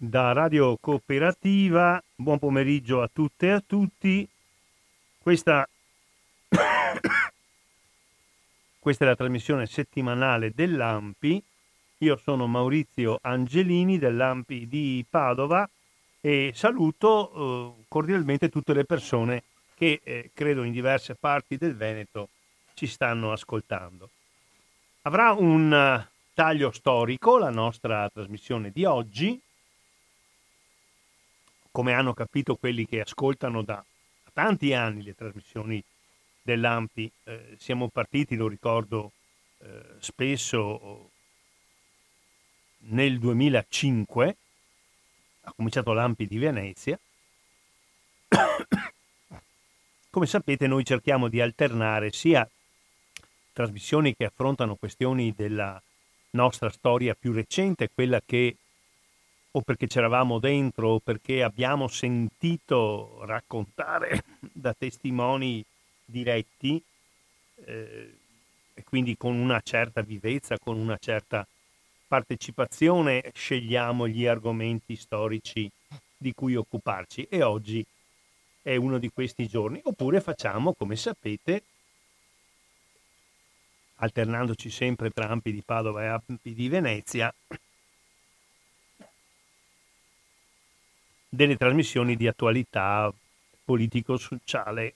da 0.00 0.32
Radio 0.32 0.78
Cooperativa, 0.80 2.00
buon 2.14 2.38
pomeriggio 2.38 3.02
a 3.02 3.10
tutte 3.12 3.48
e 3.48 3.50
a 3.50 3.62
tutti. 3.66 4.28
Questa, 5.18 5.68
questa 8.78 9.04
è 9.04 9.08
la 9.08 9.16
trasmissione 9.16 9.66
settimanale 9.66 10.52
dell'AMPI. 10.54 11.42
Io 11.98 12.16
sono 12.16 12.46
Maurizio 12.46 13.18
Angelini 13.22 13.98
dell'AMPI 13.98 14.68
di 14.68 15.04
Padova 15.10 15.68
e 16.20 16.52
saluto 16.54 17.74
eh, 17.80 17.84
cordialmente 17.88 18.50
tutte 18.50 18.74
le 18.74 18.84
persone 18.84 19.42
che 19.74 20.00
eh, 20.04 20.30
credo 20.32 20.62
in 20.62 20.70
diverse 20.70 21.16
parti 21.16 21.56
del 21.56 21.74
Veneto 21.74 22.28
ci 22.74 22.86
stanno 22.86 23.32
ascoltando. 23.32 24.10
Avrà 25.02 25.32
un 25.32 25.72
uh, 25.72 26.06
taglio 26.34 26.70
storico 26.70 27.36
la 27.36 27.50
nostra 27.50 28.08
trasmissione 28.08 28.70
di 28.70 28.84
oggi, 28.84 29.40
come 31.70 31.92
hanno 31.92 32.14
capito 32.14 32.56
quelli 32.56 32.86
che 32.86 33.00
ascoltano 33.00 33.62
da 33.62 33.84
tanti 34.32 34.72
anni 34.72 35.02
le 35.02 35.14
trasmissioni 35.14 35.82
dell'AMPI, 36.42 37.12
eh, 37.24 37.56
siamo 37.58 37.88
partiti, 37.88 38.36
lo 38.36 38.48
ricordo 38.48 39.12
eh, 39.58 39.82
spesso, 39.98 41.10
nel 42.90 43.18
2005, 43.18 44.36
ha 45.42 45.52
cominciato 45.54 45.92
l'AMPI 45.92 46.26
di 46.26 46.38
Venezia. 46.38 46.98
Come 50.10 50.26
sapete 50.26 50.66
noi 50.66 50.84
cerchiamo 50.84 51.28
di 51.28 51.40
alternare 51.40 52.12
sia 52.12 52.48
trasmissioni 53.52 54.14
che 54.14 54.24
affrontano 54.24 54.76
questioni 54.76 55.34
della 55.36 55.82
nostra 56.30 56.70
storia 56.70 57.14
più 57.14 57.32
recente, 57.32 57.90
quella 57.92 58.20
che 58.24 58.56
o 59.58 59.62
perché 59.62 59.88
c'eravamo 59.88 60.38
dentro 60.38 60.88
o 60.90 60.98
perché 61.00 61.42
abbiamo 61.42 61.88
sentito 61.88 63.24
raccontare 63.24 64.22
da 64.40 64.72
testimoni 64.72 65.64
diretti 66.04 66.82
eh, 67.64 68.14
e 68.74 68.84
quindi 68.84 69.16
con 69.16 69.34
una 69.34 69.60
certa 69.60 70.00
vivezza, 70.02 70.58
con 70.58 70.78
una 70.78 70.96
certa 70.98 71.46
partecipazione 72.06 73.30
scegliamo 73.34 74.06
gli 74.06 74.26
argomenti 74.26 74.94
storici 74.94 75.68
di 76.16 76.32
cui 76.32 76.54
occuparci. 76.54 77.26
E 77.28 77.42
oggi 77.42 77.84
è 78.62 78.76
uno 78.76 78.98
di 78.98 79.10
questi 79.10 79.48
giorni. 79.48 79.80
Oppure 79.82 80.20
facciamo 80.20 80.72
come 80.74 80.94
sapete 80.94 81.62
alternandoci 83.96 84.70
sempre 84.70 85.10
tra 85.10 85.28
Ampi 85.28 85.52
di 85.52 85.62
Padova 85.66 86.04
e 86.04 86.06
Ampi 86.06 86.54
di 86.54 86.68
Venezia 86.68 87.34
delle 91.28 91.56
trasmissioni 91.56 92.16
di 92.16 92.26
attualità 92.26 93.12
politico-sociale 93.64 94.94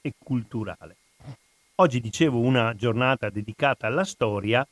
e 0.00 0.12
culturale. 0.16 0.96
Oggi 1.76 2.00
dicevo 2.00 2.38
una 2.38 2.74
giornata 2.76 3.30
dedicata 3.30 3.88
alla 3.88 4.04
storia, 4.04 4.66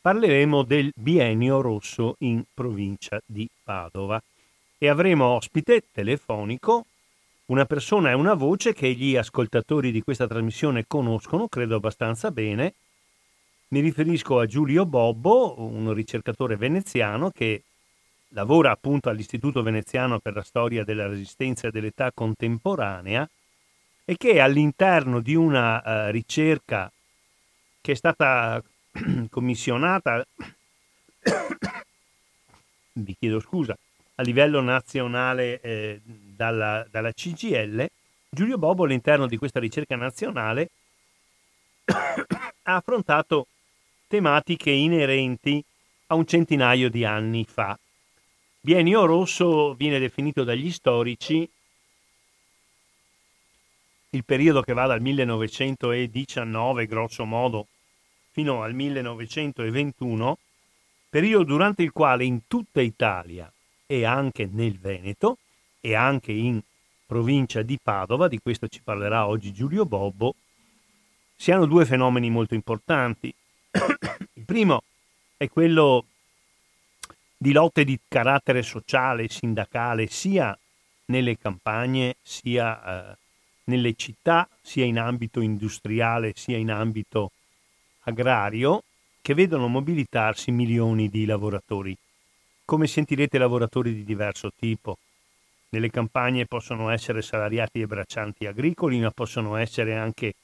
parleremo 0.00 0.62
del 0.62 0.92
biennio 0.94 1.60
rosso 1.60 2.14
in 2.20 2.44
provincia 2.54 3.20
di 3.26 3.48
Padova 3.62 4.22
e 4.78 4.88
avremo 4.88 5.24
ospite 5.24 5.82
telefonico 5.90 6.86
una 7.46 7.64
persona 7.64 8.10
e 8.10 8.14
una 8.14 8.34
voce 8.34 8.72
che 8.72 8.92
gli 8.92 9.16
ascoltatori 9.16 9.90
di 9.90 10.02
questa 10.02 10.26
trasmissione 10.26 10.84
conoscono, 10.86 11.48
credo 11.48 11.76
abbastanza 11.76 12.30
bene. 12.30 12.74
Mi 13.68 13.80
riferisco 13.80 14.38
a 14.38 14.46
Giulio 14.46 14.86
Bobbo, 14.86 15.60
un 15.60 15.92
ricercatore 15.92 16.56
veneziano 16.56 17.30
che 17.30 17.62
lavora 18.28 18.70
appunto 18.70 19.08
all'Istituto 19.08 19.62
Veneziano 19.62 20.18
per 20.18 20.34
la 20.34 20.42
Storia 20.42 20.84
della 20.84 21.06
Resistenza 21.06 21.70
dell'Età 21.70 22.10
Contemporanea 22.12 23.28
e 24.04 24.16
che 24.16 24.40
all'interno 24.40 25.20
di 25.20 25.34
una 25.34 25.82
uh, 26.06 26.10
ricerca 26.10 26.90
che 27.80 27.92
è 27.92 27.94
stata 27.94 28.62
commissionata, 29.30 30.26
vi 32.92 33.16
chiedo 33.18 33.40
scusa, 33.40 33.76
a 34.16 34.22
livello 34.22 34.60
nazionale 34.60 35.60
eh, 35.60 36.00
dalla, 36.04 36.86
dalla 36.90 37.12
CGL, 37.12 37.86
Giulio 38.30 38.58
Bobo 38.58 38.84
all'interno 38.84 39.26
di 39.26 39.36
questa 39.36 39.60
ricerca 39.60 39.96
nazionale 39.96 40.70
ha 41.84 42.74
affrontato 42.74 43.46
tematiche 44.06 44.70
inerenti 44.70 45.62
a 46.08 46.14
un 46.14 46.26
centinaio 46.26 46.90
di 46.90 47.04
anni 47.04 47.46
fa 47.48 47.78
Biennio 48.60 49.04
rosso 49.06 49.74
viene 49.74 49.98
definito 49.98 50.42
dagli 50.42 50.70
storici 50.72 51.48
il 54.10 54.24
periodo 54.24 54.62
che 54.62 54.72
va 54.72 54.86
dal 54.86 55.00
1919, 55.00 56.86
grosso 56.86 57.24
modo, 57.24 57.66
fino 58.30 58.62
al 58.62 58.74
1921, 58.74 60.38
periodo 61.08 61.44
durante 61.44 61.82
il 61.82 61.92
quale 61.92 62.24
in 62.24 62.40
tutta 62.46 62.80
Italia 62.80 63.50
e 63.86 64.04
anche 64.04 64.48
nel 64.50 64.78
Veneto 64.78 65.38
e 65.80 65.94
anche 65.94 66.32
in 66.32 66.60
provincia 67.06 67.62
di 67.62 67.78
Padova, 67.80 68.28
di 68.28 68.40
questo 68.40 68.66
ci 68.66 68.80
parlerà 68.82 69.26
oggi 69.26 69.52
Giulio 69.52 69.84
Bobbo, 69.84 70.34
si 71.36 71.52
hanno 71.52 71.66
due 71.66 71.84
fenomeni 71.86 72.28
molto 72.28 72.54
importanti. 72.54 73.32
il 73.70 74.44
primo 74.44 74.82
è 75.36 75.48
quello 75.48 76.04
di 77.38 77.52
lotte 77.52 77.84
di 77.84 77.98
carattere 78.08 78.62
sociale, 78.62 79.28
sindacale, 79.28 80.08
sia 80.08 80.58
nelle 81.06 81.38
campagne, 81.38 82.16
sia 82.20 83.12
eh, 83.12 83.16
nelle 83.64 83.94
città, 83.94 84.48
sia 84.60 84.84
in 84.84 84.98
ambito 84.98 85.40
industriale, 85.40 86.32
sia 86.34 86.56
in 86.56 86.70
ambito 86.70 87.30
agrario, 88.00 88.82
che 89.22 89.34
vedono 89.34 89.68
mobilitarsi 89.68 90.50
milioni 90.50 91.08
di 91.08 91.24
lavoratori. 91.26 91.96
Come 92.64 92.86
sentirete 92.86 93.38
lavoratori 93.38 93.94
di 93.94 94.04
diverso 94.04 94.50
tipo. 94.58 94.98
Nelle 95.70 95.90
campagne 95.90 96.46
possono 96.46 96.88
essere 96.90 97.22
salariati 97.22 97.80
e 97.80 97.86
braccianti 97.86 98.46
agricoli, 98.46 98.98
ma 98.98 99.10
possono 99.10 99.56
essere 99.56 99.96
anche 99.96 100.34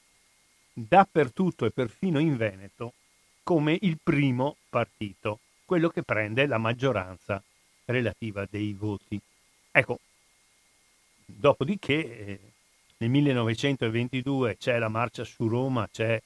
dappertutto 0.72 1.66
e 1.66 1.70
perfino 1.70 2.18
in 2.18 2.36
Veneto 2.36 2.94
come 3.44 3.78
il 3.82 3.98
primo 4.02 4.56
partito, 4.68 5.38
quello 5.64 5.88
che 5.88 6.02
prende 6.02 6.46
la 6.46 6.58
maggioranza 6.58 7.42
relativa 7.86 8.46
dei 8.48 8.72
voti. 8.72 9.20
Ecco, 9.70 9.98
dopodiché 11.24 11.92
eh, 12.26 12.38
nel 12.98 13.10
1922 13.10 14.56
c'è 14.56 14.78
la 14.78 14.88
marcia 14.88 15.24
su 15.24 15.48
Roma, 15.48 15.88
c'è 15.90 16.20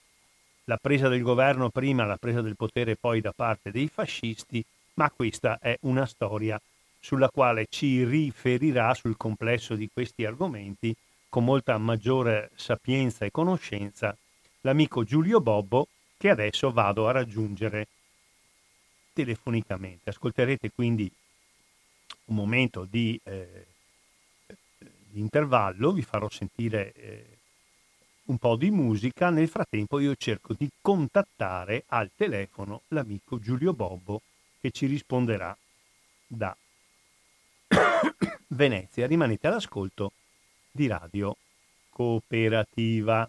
la 0.64 0.76
presa 0.76 1.08
del 1.08 1.22
governo 1.22 1.70
prima, 1.70 2.04
la 2.04 2.18
presa 2.18 2.42
del 2.42 2.56
potere 2.56 2.96
poi 2.96 3.20
da 3.20 3.32
parte 3.32 3.70
dei 3.70 3.88
fascisti, 3.88 4.64
ma 4.94 5.10
questa 5.10 5.58
è 5.60 5.76
una 5.82 6.04
storia 6.06 6.60
sulla 7.00 7.30
quale 7.30 7.66
ci 7.70 8.04
riferirà 8.04 8.92
sul 8.92 9.16
complesso 9.16 9.74
di 9.74 9.88
questi 9.92 10.24
argomenti 10.24 10.94
con 11.28 11.44
molta 11.44 11.78
maggiore 11.78 12.50
sapienza 12.54 13.24
e 13.24 13.30
conoscenza 13.30 14.16
l'amico 14.62 15.04
Giulio 15.04 15.40
Bobbo 15.40 15.86
che 16.16 16.30
adesso 16.30 16.72
vado 16.72 17.06
a 17.06 17.12
raggiungere 17.12 17.86
telefonicamente. 19.18 20.10
Ascolterete 20.10 20.70
quindi 20.70 21.10
un 22.26 22.36
momento 22.36 22.86
di, 22.88 23.18
eh, 23.24 23.66
di 24.76 25.18
intervallo, 25.18 25.90
vi 25.90 26.02
farò 26.02 26.28
sentire 26.28 26.92
eh, 26.92 27.38
un 28.26 28.38
po' 28.38 28.54
di 28.54 28.70
musica, 28.70 29.30
nel 29.30 29.48
frattempo 29.48 29.98
io 29.98 30.14
cerco 30.14 30.54
di 30.56 30.70
contattare 30.80 31.82
al 31.88 32.12
telefono 32.14 32.82
l'amico 32.88 33.40
Giulio 33.40 33.72
Bobbo 33.72 34.22
che 34.60 34.70
ci 34.70 34.86
risponderà 34.86 35.56
da 36.24 36.56
Venezia. 38.48 39.08
Rimanete 39.08 39.48
all'ascolto 39.48 40.12
di 40.70 40.86
Radio 40.86 41.36
Cooperativa. 41.90 43.28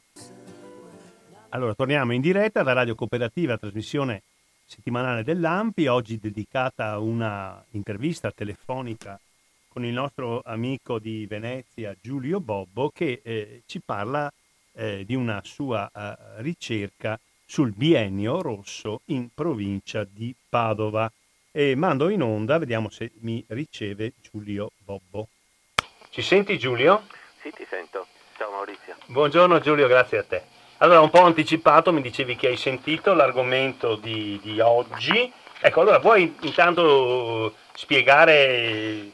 Allora, 1.50 1.74
torniamo 1.74 2.13
in 2.13 2.21
diretta 2.21 2.62
da 2.62 2.74
Radio 2.74 2.94
Cooperativa, 2.94 3.57
trasmissione 3.57 4.21
settimanale 4.69 5.24
dell'AMPI, 5.24 5.88
oggi 5.88 6.19
dedicata 6.19 6.92
a 6.92 7.00
una 7.00 7.66
intervista 7.71 8.31
telefonica 8.31 9.19
con 9.68 9.83
il 9.83 9.92
nostro 9.92 10.42
amico 10.45 11.00
di 11.00 11.25
Venezia 11.25 11.95
Giulio 12.00 12.39
Bobbo 12.39 12.92
che 12.92 13.19
eh, 13.24 13.63
ci 13.66 13.81
parla 13.83 14.31
eh, 14.74 15.06
di 15.06 15.16
una 15.16 15.42
sua 15.44 15.89
eh, 15.92 16.42
ricerca 16.44 17.19
sul 17.44 17.71
biennio 17.71 18.42
rosso 18.44 19.01
in 19.06 19.30
provincia 19.33 20.04
di 20.04 20.36
Padova. 20.48 21.12
E 21.51 21.74
mando 21.74 22.10
in 22.10 22.21
onda, 22.21 22.60
vediamo 22.60 22.89
se 22.89 23.12
mi 23.21 23.44
riceve 23.48 24.13
Giulio 24.21 24.71
Bobbo. 24.77 25.30
Ci 26.12 26.21
senti 26.21 26.60
Giulio? 26.60 27.07
Sì, 27.42 27.51
ti 27.51 27.66
sento. 27.68 28.06
Ciao 28.38 28.51
Maurizio. 28.51 28.95
Buongiorno 29.07 29.60
Giulio, 29.60 29.88
grazie 29.88 30.19
a 30.19 30.24
te. 30.24 30.58
Allora, 30.81 31.02
un 31.02 31.10
po' 31.10 31.24
anticipato, 31.24 31.92
mi 31.92 32.02
dicevi 32.02 32.38
che 32.38 32.48
hai 32.48 32.56
sentito 32.56 33.14
l'argomento 33.14 33.96
di, 33.96 34.40
di 34.42 34.62
oggi. 34.62 35.31
Ecco, 35.60 35.81
allora 35.81 36.00
vuoi 36.00 36.38
intanto 36.40 37.54
spiegare 37.74 39.12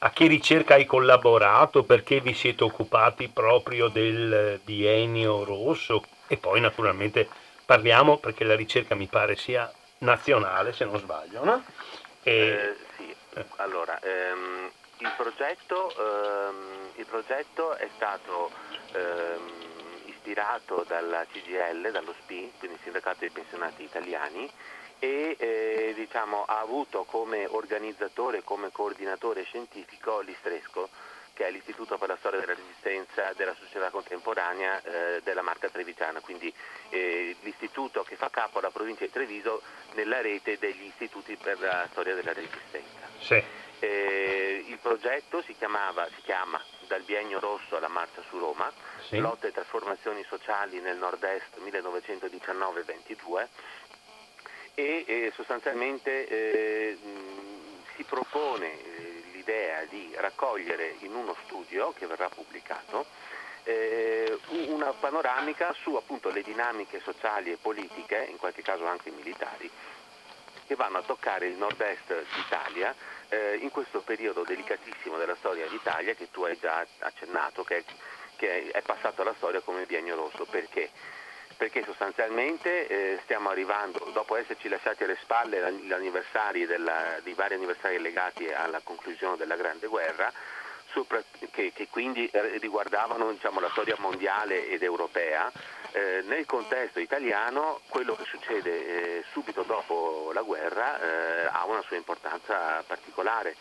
a 0.00 0.10
che 0.10 0.26
ricerca 0.26 0.74
hai 0.74 0.84
collaborato, 0.84 1.84
perché 1.84 2.20
vi 2.20 2.34
siete 2.34 2.64
occupati 2.64 3.28
proprio 3.28 3.88
del 3.88 4.60
biennio 4.62 5.42
rosso 5.44 6.04
e 6.26 6.36
poi 6.36 6.60
naturalmente 6.60 7.26
parliamo, 7.64 8.18
perché 8.18 8.44
la 8.44 8.54
ricerca 8.54 8.94
mi 8.94 9.06
pare 9.06 9.36
sia 9.36 9.72
nazionale 9.98 10.74
se 10.74 10.84
non 10.84 10.98
sbaglio, 10.98 11.44
no? 11.44 11.64
E... 12.22 12.36
Eh, 12.36 12.76
sì, 12.98 13.14
allora 13.56 13.98
ehm, 14.00 14.70
il 14.98 15.12
progetto, 15.16 15.94
ehm, 15.96 16.90
il 16.96 17.06
progetto 17.06 17.74
è 17.74 17.88
stato 17.96 18.50
ehm, 18.92 19.65
ispirato 20.26 20.84
dalla 20.88 21.24
CGL, 21.24 21.92
dallo 21.92 22.12
SPI, 22.22 22.52
quindi 22.58 22.78
Sindacato 22.82 23.18
dei 23.20 23.30
Pensionati 23.30 23.84
Italiani, 23.84 24.50
e 24.98 25.36
eh, 25.38 25.92
diciamo, 25.94 26.44
ha 26.44 26.58
avuto 26.58 27.04
come 27.04 27.46
organizzatore, 27.46 28.42
come 28.42 28.72
coordinatore 28.72 29.44
scientifico 29.44 30.20
l'Istresco, 30.20 30.88
che 31.32 31.46
è 31.46 31.50
l'Istituto 31.50 31.98
per 31.98 32.08
la 32.08 32.16
Storia 32.16 32.40
della 32.40 32.54
Resistenza 32.54 33.32
della 33.36 33.54
Società 33.54 33.90
Contemporanea 33.90 34.82
eh, 34.82 35.20
della 35.22 35.42
Marca 35.42 35.68
Trevigiana, 35.68 36.20
quindi 36.20 36.52
eh, 36.88 37.36
l'istituto 37.42 38.02
che 38.02 38.16
fa 38.16 38.30
capo 38.30 38.58
alla 38.58 38.70
provincia 38.70 39.04
di 39.04 39.12
Treviso 39.12 39.62
nella 39.92 40.20
rete 40.22 40.58
degli 40.58 40.86
istituti 40.86 41.36
per 41.36 41.60
la 41.60 41.86
storia 41.90 42.14
della 42.14 42.32
Resistenza. 42.32 43.06
Sì. 43.20 43.42
Eh, 43.78 44.64
il 44.66 44.78
progetto 44.78 45.42
si, 45.42 45.54
chiamava, 45.54 46.08
si 46.14 46.22
chiama 46.22 46.60
Dal 46.86 47.02
biennio 47.02 47.40
rosso 47.40 47.76
alla 47.76 47.88
marcia 47.88 48.22
su 48.28 48.38
Roma, 48.38 48.70
sì. 49.08 49.18
lotte 49.18 49.48
e 49.48 49.52
trasformazioni 49.52 50.24
sociali 50.28 50.80
nel 50.80 50.96
nord-est 50.96 51.58
1919-22 51.58 53.46
e 54.74 55.04
eh, 55.06 55.32
sostanzialmente 55.34 56.28
eh, 56.28 56.98
si 57.96 58.04
propone 58.04 58.72
eh, 58.72 59.22
l'idea 59.32 59.84
di 59.84 60.12
raccogliere 60.16 60.96
in 61.00 61.14
uno 61.14 61.34
studio 61.44 61.92
che 61.96 62.06
verrà 62.06 62.28
pubblicato 62.28 63.06
eh, 63.66 64.38
una 64.68 64.92
panoramica 64.92 65.74
su 65.82 65.94
appunto 65.94 66.30
le 66.30 66.42
dinamiche 66.42 67.00
sociali 67.00 67.50
e 67.50 67.56
politiche, 67.56 68.28
in 68.30 68.36
qualche 68.36 68.62
caso 68.62 68.86
anche 68.86 69.10
militari, 69.10 69.68
che 70.66 70.74
vanno 70.74 70.98
a 70.98 71.02
toccare 71.02 71.46
il 71.46 71.56
nord-est 71.56 72.24
d'Italia 72.34 72.94
eh, 73.28 73.56
in 73.60 73.70
questo 73.70 74.00
periodo 74.00 74.42
delicatissimo 74.42 75.16
della 75.16 75.36
storia 75.36 75.66
d'Italia 75.68 76.14
che 76.14 76.30
tu 76.30 76.44
hai 76.44 76.58
già 76.58 76.84
accennato, 77.00 77.64
che, 77.64 77.84
che 78.36 78.70
è 78.70 78.82
passato 78.82 79.22
alla 79.22 79.34
storia 79.36 79.60
come 79.60 79.84
biennio 79.84 80.16
rosso. 80.16 80.44
Perché? 80.44 80.90
Perché 81.56 81.84
sostanzialmente 81.84 82.86
eh, 82.86 83.18
stiamo 83.22 83.48
arrivando, 83.48 84.10
dopo 84.12 84.36
esserci 84.36 84.68
lasciati 84.68 85.04
alle 85.04 85.16
spalle 85.22 85.72
gli 85.72 85.92
anniversari 85.92 86.66
della, 86.66 87.18
dei 87.22 87.32
vari 87.32 87.54
anniversari 87.54 87.98
legati 87.98 88.46
alla 88.52 88.80
conclusione 88.82 89.36
della 89.36 89.56
Grande 89.56 89.86
Guerra, 89.86 90.30
che, 91.50 91.72
che, 91.74 91.88
quindi 91.90 92.28
eh, 92.28 92.58
riguardavano 92.58 93.30
diciamo, 93.32 93.60
la 93.60 93.70
storia 93.70 93.96
mondiale 93.98 94.68
ed 94.68 94.82
europea, 94.82 95.50
eh, 95.96 96.20
nel 96.26 96.44
contesto 96.44 97.00
italiano 97.00 97.80
quello 97.88 98.14
che 98.16 98.24
succede 98.24 98.70
eh, 99.20 99.24
subito 99.30 99.62
dopo 99.62 100.30
la 100.34 100.42
guerra 100.42 101.00
eh, 101.00 101.48
ha 101.50 101.64
una 101.64 101.80
sua 101.86 101.96
importanza 101.96 102.84
particolare 102.86 103.56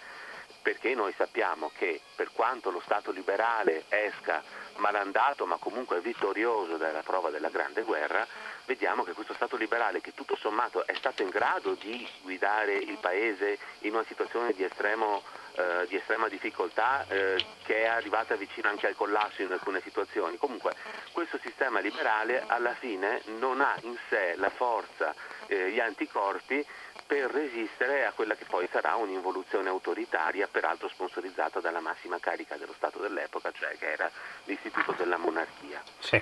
perché 0.61 0.95
noi 0.95 1.13
sappiamo 1.15 1.71
che 1.77 2.01
per 2.13 2.31
quanto 2.33 2.71
lo 2.71 2.81
Stato 2.83 3.11
liberale 3.11 3.85
esca 3.87 4.43
malandato 4.77 5.45
ma 5.45 5.55
comunque 5.57 6.01
vittorioso 6.01 6.75
dalla 6.75 7.03
prova 7.03 7.29
della 7.29 7.49
Grande 7.49 7.83
Guerra, 7.83 8.27
vediamo 8.65 9.03
che 9.03 9.13
questo 9.13 9.33
Stato 9.33 9.55
liberale 9.57 10.01
che 10.01 10.13
tutto 10.13 10.35
sommato 10.35 10.85
è 10.85 10.93
stato 10.95 11.21
in 11.21 11.29
grado 11.29 11.73
di 11.73 12.07
guidare 12.21 12.75
il 12.75 12.97
Paese 12.99 13.57
in 13.79 13.93
una 13.93 14.05
situazione 14.05 14.53
di 14.53 14.63
estremo 14.63 15.23
eh, 15.57 15.87
di 15.87 15.95
estrema 15.95 16.27
difficoltà 16.27 17.05
eh, 17.07 17.41
che 17.63 17.83
è 17.83 17.85
arrivata 17.85 18.35
vicino 18.35 18.67
anche 18.67 18.87
al 18.87 18.95
collasso 18.95 19.41
in 19.41 19.51
alcune 19.51 19.81
situazioni. 19.81 20.37
Comunque 20.37 20.75
questo 21.13 21.39
sistema 21.41 21.79
liberale 21.79 22.43
alla 22.45 22.73
fine 22.73 23.21
non 23.39 23.61
ha 23.61 23.73
in 23.83 23.95
sé 24.09 24.33
la 24.35 24.49
forza, 24.49 25.15
eh, 25.47 25.71
gli 25.71 25.79
anticorpi 25.79 26.65
per 27.07 27.29
resistere 27.31 28.05
a 28.05 28.11
quella 28.11 28.35
che 28.35 28.45
poi 28.45 28.67
sarà 28.69 28.95
un'involuzione 28.95 29.69
autoritaria, 29.69 30.47
peraltro 30.47 30.89
sponsorizzata 30.89 31.61
dalla 31.61 31.79
massima 31.79 32.19
carica 32.19 32.57
dello 32.57 32.73
Stato 32.73 32.99
dell'epoca, 32.99 33.51
cioè 33.51 33.77
che 33.77 33.91
era 33.91 34.11
l'istituto 34.45 34.91
della 34.93 35.17
monarchia. 35.17 35.81
Sì. 35.99 36.21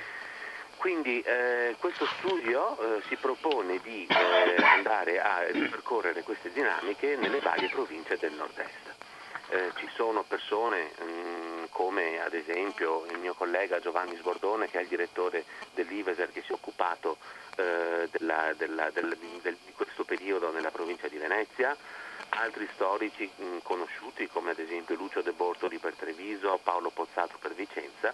Quindi 0.78 1.22
eh, 1.22 1.76
questo 1.80 2.06
studio 2.18 2.78
eh, 2.98 3.02
si 3.08 3.16
propone 3.16 3.80
di 3.82 4.06
eh, 4.10 4.64
andare 4.64 5.22
a 5.22 5.50
ripercorrere 5.50 6.24
queste 6.24 6.52
dinamiche 6.52 7.16
nelle 7.16 7.40
varie 7.40 7.70
province 7.70 8.18
del 8.18 8.34
nord-est. 8.34 8.94
Eh, 9.50 9.72
ci 9.76 9.90
sono 9.94 10.24
persone 10.24 10.92
mh, 10.98 11.04
mm, 11.04 11.64
come 11.70 12.22
ad 12.22 12.34
esempio 12.34 13.06
il 13.12 13.20
mio 13.20 13.34
collega 13.34 13.80
Giovanni 13.80 14.16
Sbordone 14.16 14.70
che 14.70 14.80
è 14.80 14.82
il 14.82 14.88
direttore 14.88 15.44
dell'Iveser 15.74 16.32
che 16.32 16.42
si 16.42 16.52
è 16.52 16.56
occupato 16.56 17.18
eh, 17.58 18.08
della, 18.12 18.54
della, 18.58 18.90
del, 18.92 19.18
del, 19.42 19.58
di 19.66 19.74
questo 19.74 20.04
periodo 20.04 20.52
nella 20.52 20.72
provincia 20.72 21.08
di 21.08 21.18
Venezia, 21.18 21.76
altri 22.38 22.68
storici 22.74 23.30
mh, 23.36 23.44
mm, 23.44 23.58
conosciuti 23.64 24.28
come 24.28 24.52
ad 24.52 24.60
esempio 24.60 24.96
Lucio 24.96 25.22
De 25.22 25.32
Bortoli 25.32 25.78
per 25.78 25.94
Treviso, 25.94 26.60
Paolo 26.62 26.90
Pozzato 26.90 27.38
per 27.40 27.54
Vicenza 27.54 28.12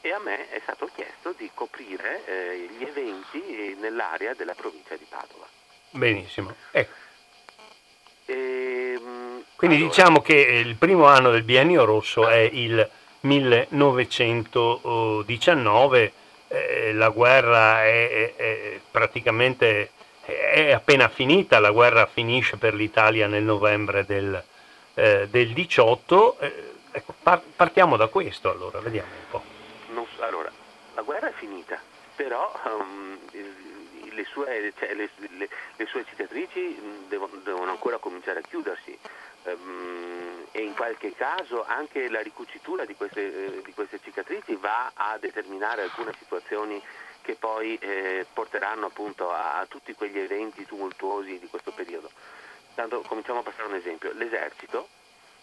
e 0.00 0.12
a 0.12 0.18
me 0.18 0.48
è 0.50 0.60
stato 0.62 0.88
chiesto 0.94 1.34
di 1.36 1.50
coprire 1.52 2.24
eh, 2.24 2.68
gli 2.76 2.84
eventi 2.84 3.76
nell'area 3.80 4.32
della 4.34 4.54
provincia 4.54 4.94
di 4.96 5.04
Padova. 5.08 5.46
Benissimo. 5.90 6.54
Ecco. 6.70 6.94
E, 8.26 8.94
ehm, 8.96 9.02
mh, 9.02 9.44
Quindi 9.56 9.76
allora. 9.76 9.90
diciamo 9.90 10.20
che 10.20 10.34
il 10.34 10.76
primo 10.76 11.06
anno 11.06 11.30
del 11.30 11.42
biennio 11.42 11.84
rosso 11.84 12.28
è 12.28 12.38
il 12.38 12.88
1919, 13.20 16.12
eh, 16.48 16.92
la 16.92 17.08
guerra 17.08 17.84
è, 17.84 18.08
è, 18.08 18.34
è 18.36 18.80
praticamente 18.90 19.90
è 20.28 20.72
appena 20.72 21.08
finita, 21.08 21.58
la 21.58 21.70
guerra 21.70 22.04
finisce 22.06 22.58
per 22.58 22.74
l'Italia 22.74 23.26
nel 23.26 23.44
novembre 23.44 24.04
del, 24.04 24.42
eh, 24.94 25.26
del 25.28 25.52
18. 25.54 26.38
Eh, 26.38 26.72
ecco, 26.90 27.14
par- 27.22 27.42
partiamo 27.56 27.96
da 27.96 28.08
questo 28.08 28.50
allora, 28.50 28.78
vediamo 28.80 29.08
un 29.08 29.30
po'. 29.30 29.42
Non, 29.92 30.06
allora, 30.20 30.52
la 30.94 31.02
guerra 31.02 31.28
è 31.28 31.32
finita, 31.32 31.80
però 32.14 32.52
um, 32.64 33.18
le, 34.12 34.24
sue, 34.24 34.72
cioè, 34.78 34.92
le, 34.92 35.08
le, 35.16 35.48
le, 35.76 35.86
sue, 35.86 36.04
cicatrici 36.06 37.06
devono, 37.08 37.40
devono, 37.42 37.70
ancora 37.70 37.96
cominciare 37.96 38.40
a 38.40 38.42
chiudersi 38.42 38.98
um, 39.44 40.44
e 40.50 40.60
in 40.60 40.74
qualche 40.74 41.14
caso 41.14 41.64
anche 41.66 42.10
la 42.10 42.20
ricucitura 42.20 42.84
di 42.84 42.94
queste, 42.94 43.56
eh, 43.58 43.62
di 43.64 43.72
queste 43.72 43.98
cicatrici 44.02 44.56
va 44.56 44.90
a 44.92 45.16
determinare 45.18 45.82
alcune 45.82 46.12
situazioni 46.18 46.82
che 47.28 47.34
poi 47.34 47.76
eh, 47.76 48.24
porteranno 48.32 48.86
appunto 48.86 49.30
a, 49.30 49.58
a, 49.58 49.66
tutti 49.66 49.92
quegli 49.92 50.18
eventi 50.18 50.64
tumultuosi 50.64 51.38
di 51.38 51.46
questo 51.48 51.72
periodo. 51.72 52.10
Tanto 52.74 53.02
cominciamo 53.02 53.40
a 53.40 53.42
passare 53.42 53.68
un 53.68 53.74
esempio. 53.74 54.12
L'esercito, 54.14 54.88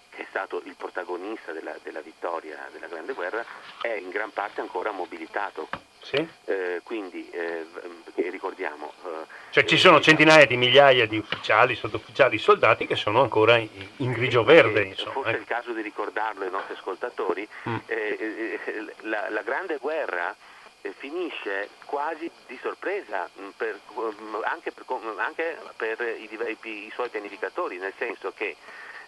che 0.09 0.23
è 0.23 0.25
stato 0.27 0.63
il 0.65 0.73
protagonista 0.75 1.51
della, 1.51 1.75
della 1.83 2.01
vittoria 2.01 2.57
della 2.71 2.87
Grande 2.87 3.13
Guerra, 3.13 3.45
è 3.81 3.89
in 3.89 4.09
gran 4.09 4.31
parte 4.31 4.61
ancora 4.61 4.89
mobilitato. 4.89 5.69
Sì. 6.01 6.27
Eh, 6.45 6.81
quindi 6.83 7.29
eh, 7.29 7.67
ricordiamo... 8.15 8.91
Eh, 9.05 9.27
cioè 9.51 9.63
ci 9.65 9.77
sono 9.77 10.01
centinaia 10.01 10.47
di 10.47 10.57
migliaia 10.57 11.05
di 11.05 11.19
ufficiali, 11.19 11.75
sottufficiali, 11.75 12.39
soldati 12.39 12.87
che 12.87 12.95
sono 12.95 13.21
ancora 13.21 13.57
in, 13.57 13.69
in 13.97 14.11
grigio-verde. 14.11 14.85
Insomma, 14.85 15.11
forse 15.11 15.29
eh. 15.29 15.35
è 15.35 15.37
il 15.37 15.45
caso 15.45 15.71
di 15.71 15.83
ricordarlo 15.83 16.45
ai 16.45 16.49
nostri 16.49 16.73
ascoltatori. 16.73 17.47
Mm. 17.69 17.75
Eh, 17.85 18.93
la, 19.01 19.29
la 19.29 19.41
Grande 19.43 19.77
Guerra 19.77 20.35
finisce 20.93 21.69
quasi 21.85 22.29
di 22.47 22.57
sorpresa 22.61 23.29
mm, 23.39 23.49
per, 23.57 23.79
mm, 23.93 24.35
anche, 24.43 24.71
per, 24.71 24.85
anche 25.17 25.57
per 25.75 26.01
i, 26.01 26.29
i, 26.29 26.57
i, 26.85 26.91
suoi 26.93 27.09
pianificatori, 27.09 27.77
nel 27.77 27.93
senso 27.97 28.31
che 28.33 28.55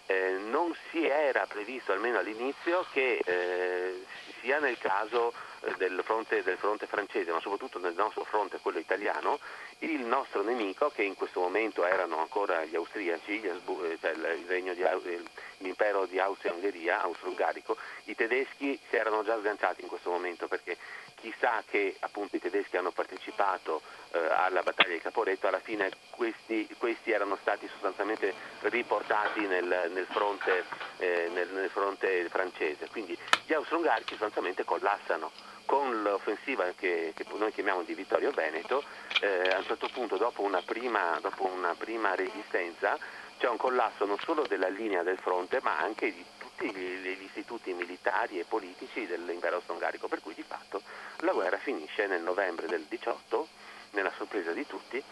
eh, 0.06 0.38
non 0.48 0.74
si 0.90 1.06
era 1.06 1.46
previsto, 1.46 1.92
almeno 1.92 2.18
all'inizio, 2.18 2.86
che 2.92 3.20
eh, 3.24 4.04
sia 4.40 4.58
nel 4.58 4.78
caso 4.78 5.32
eh, 5.60 5.74
del 5.76 6.00
fronte, 6.02 6.42
del 6.42 6.56
fronte, 6.56 6.86
francese, 6.86 7.30
ma 7.30 7.40
soprattutto 7.40 7.78
nel 7.78 7.94
nostro 7.94 8.24
fronte, 8.24 8.58
quello 8.62 8.78
italiano, 8.78 9.38
il 9.80 10.00
nostro 10.00 10.42
nemico, 10.42 10.90
che 10.90 11.02
in 11.02 11.14
questo 11.14 11.40
momento 11.40 11.84
erano 11.84 12.18
ancora 12.18 12.64
gli 12.64 12.74
austriaci, 12.74 13.42
eh, 13.42 13.98
cioè 14.00 14.14
di, 14.14 15.22
l'impero 15.58 16.06
di 16.06 16.18
Austria-Ungheria, 16.18 17.02
austro-ungarico, 17.02 17.76
i 18.04 18.14
tedeschi 18.14 18.78
si 18.88 18.96
erano 18.96 19.22
già 19.24 19.38
sganciati 19.38 19.82
in 19.82 19.88
questo 19.88 20.10
momento 20.10 20.48
perché 20.48 20.76
chissà 21.20 21.62
che 21.68 21.96
appunto 22.00 22.36
i 22.36 22.40
tedeschi 22.40 22.76
hanno 22.76 22.92
partecipato 22.92 23.82
eh, 24.12 24.18
alla 24.18 24.62
battaglia 24.62 24.94
di 24.94 25.00
Caporetto, 25.00 25.48
alla 25.48 25.60
fine 25.60 25.90
questi, 26.10 26.68
questi 26.78 27.10
erano 27.10 27.36
stati 27.40 27.68
sostanzialmente 27.68 28.32
riportati 28.62 29.46
nel, 29.46 29.90
nel, 29.92 30.06
fronte, 30.10 30.64
eh, 30.98 31.28
nel, 31.32 31.48
nel 31.48 31.70
fronte, 31.70 32.28
francese, 32.28 32.88
quindi 32.90 33.16
gli 33.46 33.52
austro-ungarici 33.52 34.10
sostanzialmente 34.10 34.64
collassano. 34.64 35.30
Con 35.64 36.00
l'offensiva 36.00 36.64
che, 36.74 37.12
che, 37.14 37.26
noi 37.34 37.52
chiamiamo 37.52 37.82
di 37.82 37.92
Vittorio 37.92 38.30
Veneto, 38.30 38.82
eh, 39.20 39.50
a 39.50 39.58
un 39.58 39.64
certo 39.64 39.90
punto 39.92 40.16
dopo 40.16 40.40
una 40.40 40.62
prima, 40.62 41.18
dopo 41.20 41.44
una 41.44 41.74
prima 41.76 42.14
resistenza 42.14 42.96
c'è 43.38 43.48
un 43.48 43.56
collasso 43.56 44.04
non 44.04 44.18
solo 44.18 44.46
della 44.46 44.68
linea 44.68 45.02
del 45.02 45.18
fronte 45.18 45.60
ma 45.62 45.78
anche 45.78 46.12
di 46.12 46.24
tutti 46.36 46.70
gli, 46.72 46.98
gli 46.98 47.22
istituti 47.22 47.72
militari 47.72 48.38
e 48.38 48.44
politici 48.44 49.06
dell'impero 49.06 49.56
austro-ungarico, 49.56 50.08
per 50.08 50.20
cui 50.20 50.34
di 50.34 50.42
fatto 50.42 50.82
la 51.18 51.32
guerra 51.32 51.56
finisce 51.58 52.06
nel 52.06 52.22
novembre 52.22 52.66
del 52.66 52.82
18, 52.88 53.48
nella 53.92 54.12
sorpresa 54.16 54.52
di 54.52 54.66
tutti, 54.66 55.02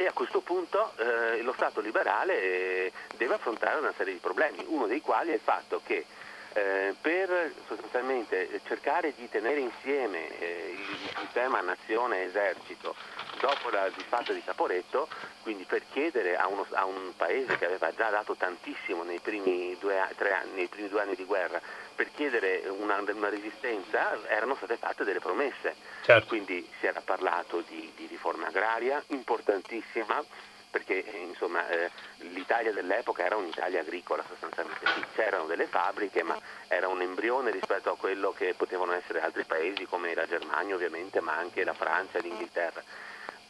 e 0.00 0.06
a 0.06 0.12
questo 0.12 0.40
punto 0.40 0.92
eh, 0.96 1.42
lo 1.42 1.52
Stato 1.52 1.80
liberale 1.80 2.40
eh, 2.40 2.92
deve 3.16 3.34
affrontare 3.34 3.78
una 3.80 3.92
serie 3.96 4.12
di 4.12 4.20
problemi, 4.20 4.64
uno 4.66 4.86
dei 4.86 5.00
quali 5.00 5.30
è 5.30 5.34
il 5.34 5.40
fatto 5.40 5.82
che 5.84 6.06
eh, 6.58 6.94
per 7.00 7.52
sostanzialmente 7.66 8.60
cercare 8.66 9.14
di 9.14 9.28
tenere 9.28 9.60
insieme 9.60 10.38
eh, 10.38 10.76
il 10.76 11.08
sistema 11.20 11.60
nazione-esercito 11.60 12.94
dopo 13.40 13.70
la 13.70 13.88
disfatta 13.94 14.32
di 14.32 14.42
Caporetto, 14.42 15.08
quindi 15.42 15.64
per 15.64 15.82
chiedere 15.92 16.36
a, 16.36 16.48
uno, 16.48 16.66
a, 16.70 16.84
un 16.84 17.12
paese 17.16 17.56
che 17.56 17.66
aveva 17.66 17.92
già 17.94 18.10
dato 18.10 18.34
tantissimo 18.34 19.04
nei 19.04 19.20
primi 19.20 19.76
due, 19.78 19.98
anni, 19.98 20.50
nei 20.54 20.66
primi 20.66 20.88
due 20.88 21.02
anni 21.02 21.14
di 21.14 21.24
guerra, 21.24 21.60
per 21.94 22.10
chiedere 22.12 22.64
una, 22.68 23.00
una, 23.00 23.28
resistenza 23.28 24.18
erano 24.26 24.56
state 24.56 24.76
fatte 24.76 25.04
delle 25.04 25.20
promesse. 25.20 25.74
Certo. 26.02 26.26
Quindi 26.26 26.68
si 26.80 26.86
era 26.86 27.00
parlato 27.04 27.62
di, 27.68 27.92
di 27.94 28.06
riforma 28.06 28.48
agraria 28.48 29.02
importantissima, 29.08 30.24
perché 30.70 31.04
insomma, 31.28 31.68
eh, 31.68 31.90
l'Italia 32.32 32.72
dell'epoca 32.72 33.24
era 33.24 33.36
un'Italia 33.36 33.80
agricola 33.80 34.22
sostanzialmente, 34.26 34.86
sì, 34.94 35.04
c'erano 35.14 35.46
delle 35.46 35.66
fabbriche 35.66 36.22
ma 36.22 36.38
era 36.68 36.88
un 36.88 37.00
embrione 37.00 37.50
rispetto 37.50 37.90
a 37.90 37.96
quello 37.96 38.32
che 38.32 38.54
potevano 38.56 38.92
essere 38.92 39.20
altri 39.20 39.44
paesi 39.44 39.86
come 39.86 40.14
la 40.14 40.26
Germania 40.26 40.74
ovviamente 40.74 41.20
ma 41.20 41.36
anche 41.36 41.64
la 41.64 41.74
Francia 41.74 42.18
e 42.18 42.22
l'Inghilterra. 42.22 42.82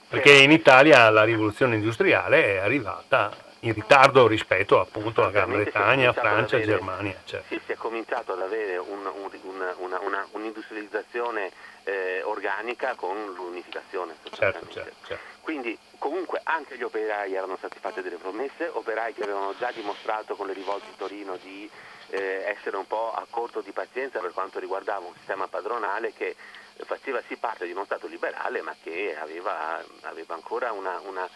Perché 0.08 0.32
in 0.32 0.52
Italia 0.52 1.10
la 1.10 1.24
rivoluzione 1.24 1.74
industriale 1.74 2.54
è 2.54 2.56
arrivata 2.56 3.46
in 3.60 3.74
ritardo 3.74 4.26
rispetto 4.26 4.80
appunto 4.80 5.24
a 5.24 5.30
Gran 5.30 5.50
Bretagna, 5.50 6.12
Francia 6.12 6.56
e 6.58 6.62
Germania. 6.62 7.14
Certo. 7.24 7.46
Sì, 7.48 7.60
si 7.66 7.72
è 7.72 7.76
cominciato 7.76 8.32
ad 8.32 8.40
avere 8.40 8.76
un, 8.78 9.04
un, 9.04 9.74
una, 9.78 9.98
una, 10.00 10.26
un'industrializzazione 10.30 11.50
eh, 11.84 12.22
organica 12.22 12.94
con 12.94 13.16
l'unificazione. 13.34 14.14
Certo, 14.30 14.68
certo, 14.70 15.06
certo. 15.06 15.37
Quindi 15.48 15.78
comunque 15.96 16.42
anche 16.44 16.76
gli 16.76 16.82
operai 16.82 17.32
erano 17.32 17.56
stati 17.56 17.78
fatti 17.78 18.02
delle 18.02 18.18
promesse, 18.18 18.68
operai 18.68 19.14
che 19.14 19.22
avevano 19.22 19.56
già 19.56 19.70
dimostrato 19.70 20.36
con 20.36 20.46
le 20.46 20.52
rivolte 20.52 20.88
di 20.90 20.96
Torino 20.98 21.38
di 21.38 21.70
eh, 22.10 22.54
essere 22.54 22.76
un 22.76 22.86
po' 22.86 23.14
a 23.14 23.26
corto 23.30 23.62
di 23.62 23.72
pazienza 23.72 24.18
per 24.18 24.34
quanto 24.34 24.58
riguardava 24.58 25.06
un 25.06 25.14
sistema 25.14 25.48
padronale 25.48 26.12
che 26.12 26.36
faceva 26.84 27.22
sì 27.26 27.36
parte 27.36 27.64
di 27.64 27.72
uno 27.72 27.86
Stato 27.86 28.06
liberale 28.08 28.60
ma 28.60 28.76
che 28.82 29.16
aveva, 29.18 29.82
aveva 30.02 30.34
ancora 30.34 30.72
una, 30.72 31.00
una, 31.06 31.26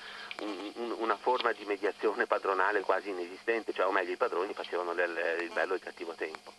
un, 0.40 0.94
una, 0.98 1.16
forma 1.16 1.52
di 1.52 1.64
mediazione 1.64 2.26
padronale 2.26 2.82
quasi 2.82 3.08
inesistente, 3.08 3.72
cioè 3.72 3.86
o 3.86 3.92
meglio 3.92 4.12
i 4.12 4.16
padroni 4.16 4.52
facevano 4.52 4.92
del, 4.92 5.38
il 5.40 5.50
bello 5.54 5.72
e 5.72 5.76
il 5.76 5.82
cattivo 5.82 6.12
tempo. 6.12 6.52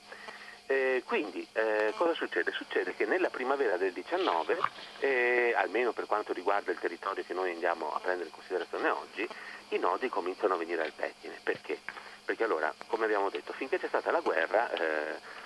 Eh, 0.65 1.03
quindi 1.05 1.45
eh, 1.53 1.93
cosa 1.97 2.13
succede? 2.13 2.51
Succede 2.51 2.95
che 2.95 3.05
nella 3.05 3.29
primavera 3.29 3.75
del 3.77 3.91
19, 3.91 4.57
eh, 4.99 5.53
almeno 5.55 5.91
per 5.91 6.05
quanto 6.05 6.31
riguarda 6.33 6.71
il 6.71 6.79
territorio 6.79 7.23
che 7.25 7.33
noi 7.33 7.51
andiamo 7.51 7.93
a 7.93 7.99
prendere 7.99 8.29
in 8.29 8.33
considerazione 8.33 8.89
oggi, 8.89 9.27
i 9.69 9.77
nodi 9.77 10.07
cominciano 10.07 10.53
a 10.53 10.57
venire 10.57 10.83
al 10.83 10.93
pettine. 10.95 11.39
Perché? 11.43 11.79
Perché 12.23 12.43
allora, 12.45 12.73
come 12.87 13.05
abbiamo 13.05 13.29
detto, 13.29 13.51
finché 13.53 13.77
c'è 13.77 13.87
stata 13.87 14.11
la 14.11 14.21
guerra, 14.21 14.71
eh, 14.71 15.41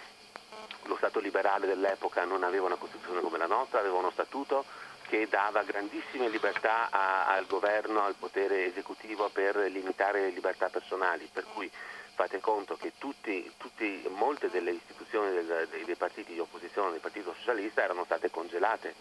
lo 0.84 0.96
Stato 0.98 1.20
liberale 1.20 1.66
dell'epoca 1.66 2.24
non 2.24 2.44
aveva 2.44 2.68
una 2.68 2.76
Costituzione 2.76 3.22
come 3.22 3.38
la 3.38 3.48
nostra, 3.48 3.80
aveva 3.80 3.98
uno 3.98 4.12
statuto 4.12 4.66
che 5.08 5.28
dava 5.28 5.64
grandissime 5.64 6.30
libertà 6.30 6.90
a, 6.90 7.28
al 7.28 7.46
governo, 7.48 8.04
al 8.04 8.16
potere 8.16 8.66
esecutivo 8.66 9.30
per 9.30 9.56
limitare 9.56 10.22
le 10.22 10.30
libertà 10.30 10.70
personali, 10.70 11.30
per 11.32 11.46
cui 11.54 11.72
fate 12.18 12.40
conto 12.40 12.76
che 12.78 12.94
tutti, 12.98 13.50
tutti, 13.58 14.04
molte 14.10 14.50
delle 14.50 14.72
istituzioni 14.72 15.32
del, 15.34 15.68
dei, 15.70 15.86
dei, 15.86 15.96
partiti 15.96 16.34
di 16.34 16.40
opposizione 16.40 16.90
del 16.90 17.00
Partito 17.00 17.32
Socialista 17.38 17.84
erano 17.84 18.06
state 18.06 18.32
congelate. 18.32 18.96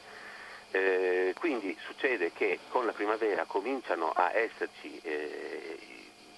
Eh, 0.70 1.34
quindi 1.38 1.74
succede 1.86 2.32
che 2.32 2.58
con 2.68 2.84
la 2.84 2.92
primavera 2.92 3.46
cominciano 3.46 4.10
a 4.10 4.36
esserci 4.36 5.00
eh, 5.02 5.78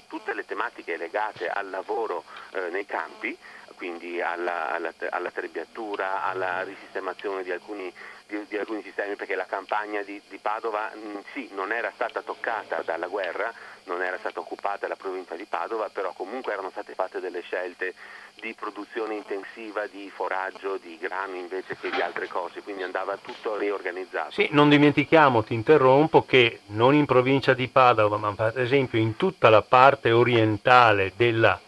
tutte 0.06 0.32
le 0.34 0.44
tematiche 0.44 0.96
legate 0.96 1.48
al 1.48 1.68
lavoro 1.68 2.22
eh, 2.52 2.68
nei 2.70 2.86
campi, 2.86 3.36
quindi 3.74 4.20
alla, 4.20 4.70
alla, 4.70 4.94
alla 5.10 5.32
trebbiatura, 5.32 6.22
alla 6.22 6.62
risistemazione 6.62 7.42
di 7.42 7.50
alcuni, 7.50 7.92
di, 8.28 8.44
di 8.46 8.58
alcuni, 8.58 8.82
sistemi, 8.82 9.16
perché 9.16 9.34
la 9.34 9.46
campagna 9.46 10.02
di, 10.02 10.20
di 10.28 10.38
Padova 10.38 10.92
mm, 10.94 11.16
sì, 11.32 11.48
non 11.54 11.72
era 11.72 11.90
stata 11.94 12.20
toccata 12.20 12.82
dalla 12.82 13.06
guerra, 13.08 13.52
non 13.84 14.02
era 14.02 14.18
stata 14.18 14.38
occupata 14.38 14.86
la 14.86 14.96
provincia 14.96 15.34
di 15.34 15.46
Padova, 15.46 15.88
però 15.88 16.12
comunque 16.12 16.52
erano 16.52 16.70
state 16.70 16.94
fatte 16.94 17.20
delle 17.20 17.40
scelte 17.40 17.94
di 18.40 18.54
produzione 18.54 19.14
intensiva 19.14 19.86
di 19.86 20.10
foraggio, 20.14 20.76
di 20.76 20.98
grano 20.98 21.34
invece 21.34 21.76
che 21.80 21.90
di 21.90 22.00
altre 22.00 22.28
cose, 22.28 22.60
quindi 22.60 22.82
andava 22.82 23.16
tutto 23.16 23.56
riorganizzato. 23.56 24.30
Sì, 24.30 24.48
non 24.52 24.68
dimentichiamo, 24.68 25.42
ti 25.42 25.54
interrompo, 25.54 26.24
che 26.24 26.60
non 26.66 26.94
in 26.94 27.06
provincia 27.06 27.54
di 27.54 27.66
Padova, 27.68 28.18
ma 28.18 28.32
per 28.34 28.60
esempio 28.60 28.98
in 28.98 29.16
tutta 29.16 29.48
la 29.48 29.62
parte 29.62 30.12
orientale 30.12 31.12
della 31.16 31.58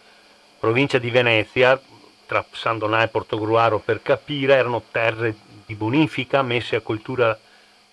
provincia 0.59 0.99
di 0.99 1.09
Venezia, 1.09 1.79
tra 2.27 2.45
San 2.51 2.77
Donà 2.77 3.01
e 3.01 3.07
Portogruaro 3.09 3.79
per 3.79 4.01
capire, 4.01 4.53
erano 4.53 4.83
terre 4.91 5.35
di 5.71 5.75
bonifica 5.75 6.41
messe 6.41 6.75
a 6.75 6.81
coltura 6.81 7.37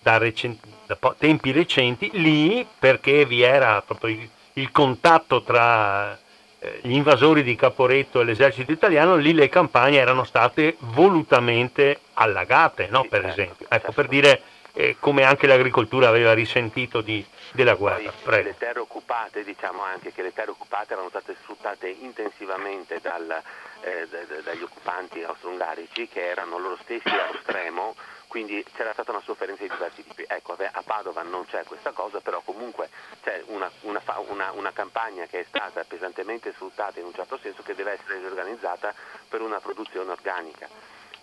da, 0.01 0.17
recenti, 0.17 0.67
da 0.85 0.97
tempi 1.17 1.51
recenti, 1.51 2.09
lì 2.13 2.65
perché 2.77 3.25
vi 3.25 3.41
era 3.41 3.81
proprio 3.81 4.15
il, 4.15 4.29
il 4.53 4.71
contatto 4.71 5.41
tra 5.43 6.17
eh, 6.59 6.79
gli 6.81 6.93
invasori 6.93 7.41
di 7.41 7.55
Caporetto 7.55 8.19
e 8.19 8.25
l'esercito 8.25 8.71
italiano, 8.71 9.15
lì 9.15 9.33
le 9.33 9.47
campagne 9.47 9.97
erano 9.97 10.25
state 10.25 10.75
volutamente 10.79 12.01
allagate, 12.15 12.87
no? 12.89 13.03
per 13.03 13.21
certo, 13.21 13.41
esempio. 13.41 13.65
Ecco, 13.65 13.75
certo. 13.75 13.91
per 13.93 14.07
dire 14.07 14.41
eh, 14.73 14.97
come 14.99 15.23
anche 15.23 15.47
l'agricoltura 15.47 16.09
aveva 16.09 16.33
risentito 16.33 16.99
di, 16.99 17.25
della 17.53 17.75
guerra. 17.75 18.11
Poi, 18.23 18.43
le 18.43 18.57
terre 18.57 18.79
occupate, 18.79 19.43
diciamo 19.45 19.83
anche 19.83 20.11
che 20.11 20.21
le 20.21 20.33
terre 20.33 20.51
occupate 20.51 20.93
erano 20.93 21.09
state 21.09 21.35
sfruttate 21.41 21.87
intensivamente 21.87 22.99
dal, 23.01 23.41
eh, 23.81 24.07
dagli 24.43 24.63
occupanti 24.63 25.23
austro-ungarici 25.23 26.07
che 26.07 26.27
erano 26.27 26.57
loro 26.57 26.77
stessi 26.83 27.07
allo 27.07 27.39
stremo 27.41 27.95
quindi 28.29 28.63
c'era 28.75 28.93
stata 28.93 29.09
una 29.09 29.23
sofferenza 29.23 29.63
di 29.63 29.69
diversi 29.69 30.03
tipi. 30.03 30.23
Ecco, 30.27 30.53
a 30.53 30.83
Padova 30.83 31.23
non 31.23 31.45
c'è 31.47 31.63
questa 31.63 31.91
cosa, 31.91 32.21
però 32.21 32.41
comunque 32.41 32.87
c'è 33.23 33.41
una, 33.47 33.69
una, 33.81 34.01
una, 34.27 34.51
una, 34.51 34.71
campagna 34.71 35.25
che 35.25 35.39
è 35.39 35.45
stata 35.47 35.83
pesantemente 35.83 36.53
sfruttata 36.53 36.99
in 36.99 37.07
un 37.07 37.13
certo 37.13 37.39
senso 37.41 37.63
che 37.63 37.73
deve 37.73 37.93
essere 37.93 38.19
riorganizzata 38.19 38.93
per 39.27 39.41
una 39.41 39.59
produzione 39.59 40.11
organica. 40.11 40.69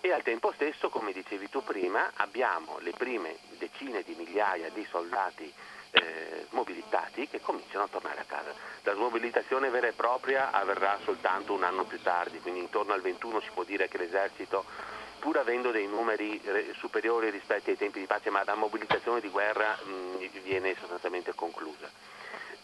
E 0.01 0.11
al 0.11 0.25
tempo 0.25 0.51
stesso, 0.53 0.89
come 0.89 1.13
dicevi 1.13 1.49
tu 1.49 1.63
prima, 1.63 2.11
abbiamo 2.17 2.79
le 2.81 2.91
prime 2.91 3.37
decine 3.51 4.03
di 4.03 4.15
migliaia 4.15 4.69
di 4.71 4.85
soldati 4.91 5.53
eh, 6.03 6.47
mobilitati 6.51 7.29
che 7.29 7.41
cominciano 7.41 7.85
a 7.85 7.89
tornare 7.89 8.21
a 8.21 8.25
casa. 8.27 8.53
La 8.83 8.95
smobilitazione 8.95 9.71
vera 9.71 9.89
e 9.89 9.93
propria 9.93 10.51
avverrà 10.51 10.99
soltanto 11.05 11.53
un 11.53 11.65
anno 11.65 11.85
più 11.85 12.01
tardi, 12.01 12.41
quindi 12.41 12.61
intorno 12.61 12.93
al 12.93 13.01
21 13.01 13.41
si 13.41 13.51
può 13.53 13.65
dire 13.65 13.89
che 13.89 13.99
l'esercito 13.99 14.65
pur 15.19 15.39
avendo 15.39 15.71
dei 15.71 15.87
numeri 15.87 16.41
superiori 16.77 17.31
rispetto 17.31 17.71
ai 17.71 17.77
tempi 17.77 17.99
di 17.99 18.07
pace, 18.07 18.31
ma 18.31 18.45
la 18.45 18.55
mobilitazione 18.55 19.21
di 19.21 19.29
guerra 19.29 19.77
mh, 19.83 20.41
viene 20.43 20.77
sostanzialmente 20.79 21.35
conclusa. 21.35 21.91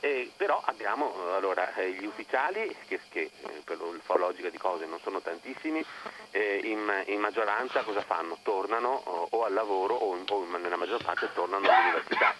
Eh, 0.04 0.32
però 0.36 0.60
abbiamo 0.64 1.14
allora, 1.36 1.74
eh, 1.74 1.92
gli 1.92 2.04
ufficiali, 2.04 2.74
che, 2.88 2.98
che 3.08 3.30
eh, 3.40 3.62
per 3.64 3.78
la 3.78 4.16
logica 4.16 4.48
di 4.48 4.58
cose 4.58 4.84
non 4.84 4.98
sono 4.98 5.20
tantissimi, 5.20 5.84
eh, 6.32 6.60
in, 6.64 7.04
in, 7.06 7.20
maggioranza 7.20 7.84
cosa 7.84 8.02
fanno? 8.02 8.36
Tornano 8.42 8.88
o, 9.04 9.28
o 9.30 9.44
al 9.44 9.52
lavoro 9.52 9.94
o, 9.94 10.16
in, 10.16 10.24
o, 10.28 10.44
nella 10.58 10.74
maggior 10.74 11.00
parte 11.04 11.30
tornano 11.32 11.68
all'università. 11.68 12.34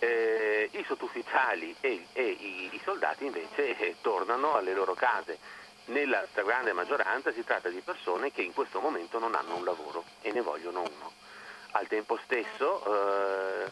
Eh, 0.00 0.68
I 0.72 0.84
sottufficiali 0.86 1.74
e, 1.80 2.06
e 2.12 2.22
i, 2.22 2.70
i, 2.72 2.80
soldati 2.84 3.26
invece 3.26 3.76
eh, 3.76 3.96
tornano 4.00 4.54
alle 4.54 4.72
loro 4.72 4.94
case 4.94 5.38
nella 5.86 6.24
stragrande 6.30 6.72
maggioranza 6.72 7.32
si 7.32 7.42
tratta 7.44 7.68
di 7.68 7.80
persone 7.80 8.30
che 8.30 8.42
in 8.42 8.52
questo 8.52 8.80
momento 8.80 9.18
non 9.18 9.34
hanno 9.34 9.56
un 9.56 9.64
lavoro 9.64 10.04
e 10.20 10.32
ne 10.32 10.42
vogliono 10.42 10.80
uno. 10.80 11.12
Al 11.72 11.86
tempo 11.86 12.18
stesso 12.24 12.82
eh, 12.84 13.70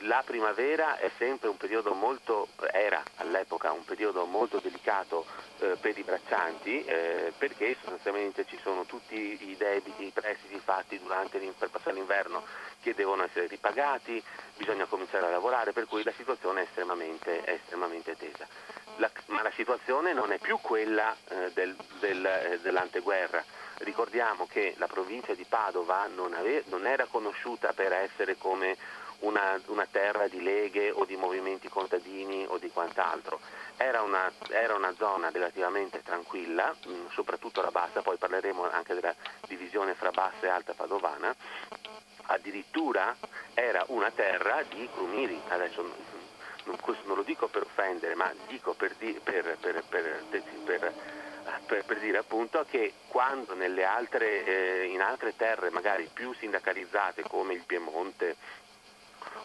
la 0.00 0.22
primavera 0.24 0.98
è 0.98 1.10
sempre 1.16 1.48
un 1.48 1.56
periodo 1.56 1.94
molto, 1.94 2.48
era 2.70 3.02
all'epoca 3.16 3.72
un 3.72 3.84
periodo 3.84 4.24
molto 4.26 4.58
delicato 4.58 5.24
eh, 5.58 5.76
per 5.80 5.96
i 5.96 6.02
braccianti 6.02 6.84
eh, 6.84 7.32
perché 7.36 7.76
sostanzialmente 7.80 8.44
ci 8.46 8.58
sono 8.62 8.84
tutti 8.84 9.48
i 9.48 9.56
debiti, 9.56 10.04
i 10.04 10.10
prestiti 10.10 10.60
fatti 10.62 10.98
per 10.98 11.70
passare 11.70 11.94
l'inverno 11.94 12.44
che 12.82 12.94
devono 12.94 13.24
essere 13.24 13.46
ripagati, 13.46 14.22
bisogna 14.56 14.86
cominciare 14.86 15.26
a 15.26 15.30
lavorare, 15.30 15.72
per 15.72 15.86
cui 15.86 16.02
la 16.02 16.12
situazione 16.16 16.60
è 16.60 16.64
estremamente, 16.64 17.42
è 17.44 17.52
estremamente 17.52 18.16
tesa 18.16 18.46
la, 19.00 19.10
ma 19.26 19.42
la 19.42 19.52
situazione 19.56 20.12
non 20.12 20.30
è 20.30 20.38
più 20.38 20.58
quella 20.60 21.16
eh, 21.28 21.50
del, 21.52 21.74
del, 21.98 22.24
eh, 22.24 22.58
dell'anteguerra. 22.62 23.42
Ricordiamo 23.80 24.46
che 24.46 24.74
la 24.76 24.86
provincia 24.86 25.32
di 25.34 25.44
Padova 25.48 26.06
non, 26.14 26.34
ave, 26.34 26.64
non 26.66 26.86
era 26.86 27.06
conosciuta 27.06 27.72
per 27.72 27.92
essere 27.92 28.36
come 28.36 28.76
una, 29.20 29.58
una, 29.66 29.86
terra 29.90 30.28
di 30.28 30.42
leghe 30.42 30.90
o 30.90 31.04
di 31.06 31.16
movimenti 31.16 31.68
contadini 31.68 32.44
o 32.46 32.58
di 32.58 32.70
quant'altro. 32.70 33.40
Era 33.76 34.02
una, 34.02 34.30
era 34.50 34.74
una 34.74 34.92
zona 34.98 35.30
relativamente 35.30 36.02
tranquilla, 36.02 36.74
mm, 36.86 37.06
soprattutto 37.12 37.62
la 37.62 37.70
bassa, 37.70 38.02
poi 38.02 38.18
parleremo 38.18 38.70
anche 38.70 38.92
della 38.92 39.14
divisione 39.46 39.94
fra 39.94 40.10
bassa 40.10 40.46
e 40.46 40.48
alta 40.48 40.74
padovana, 40.74 41.34
addirittura 42.26 43.16
era 43.54 43.82
una 43.88 44.10
terra 44.10 44.62
di 44.68 44.88
crumiri, 44.92 45.40
adesso 45.48 46.18
questo 46.82 47.06
non 47.06 47.16
lo 47.16 47.22
dico 47.22 47.48
per 47.48 47.62
offendere, 47.62 48.14
ma 48.14 48.30
dico 48.46 48.74
per, 48.74 48.94
per, 48.96 49.56
per, 49.58 49.84
per 49.88 50.92
dire 52.00 52.18
appunto 52.18 52.66
che 52.68 52.94
quando 53.06 53.54
altre, 53.84 54.44
eh, 54.44 54.86
in 54.86 55.00
altre 55.00 55.36
terre 55.36 55.70
magari 55.70 56.08
più 56.12 56.32
sindacalizzate 56.34 57.22
come 57.22 57.54
il 57.54 57.62
Piemonte 57.64 58.36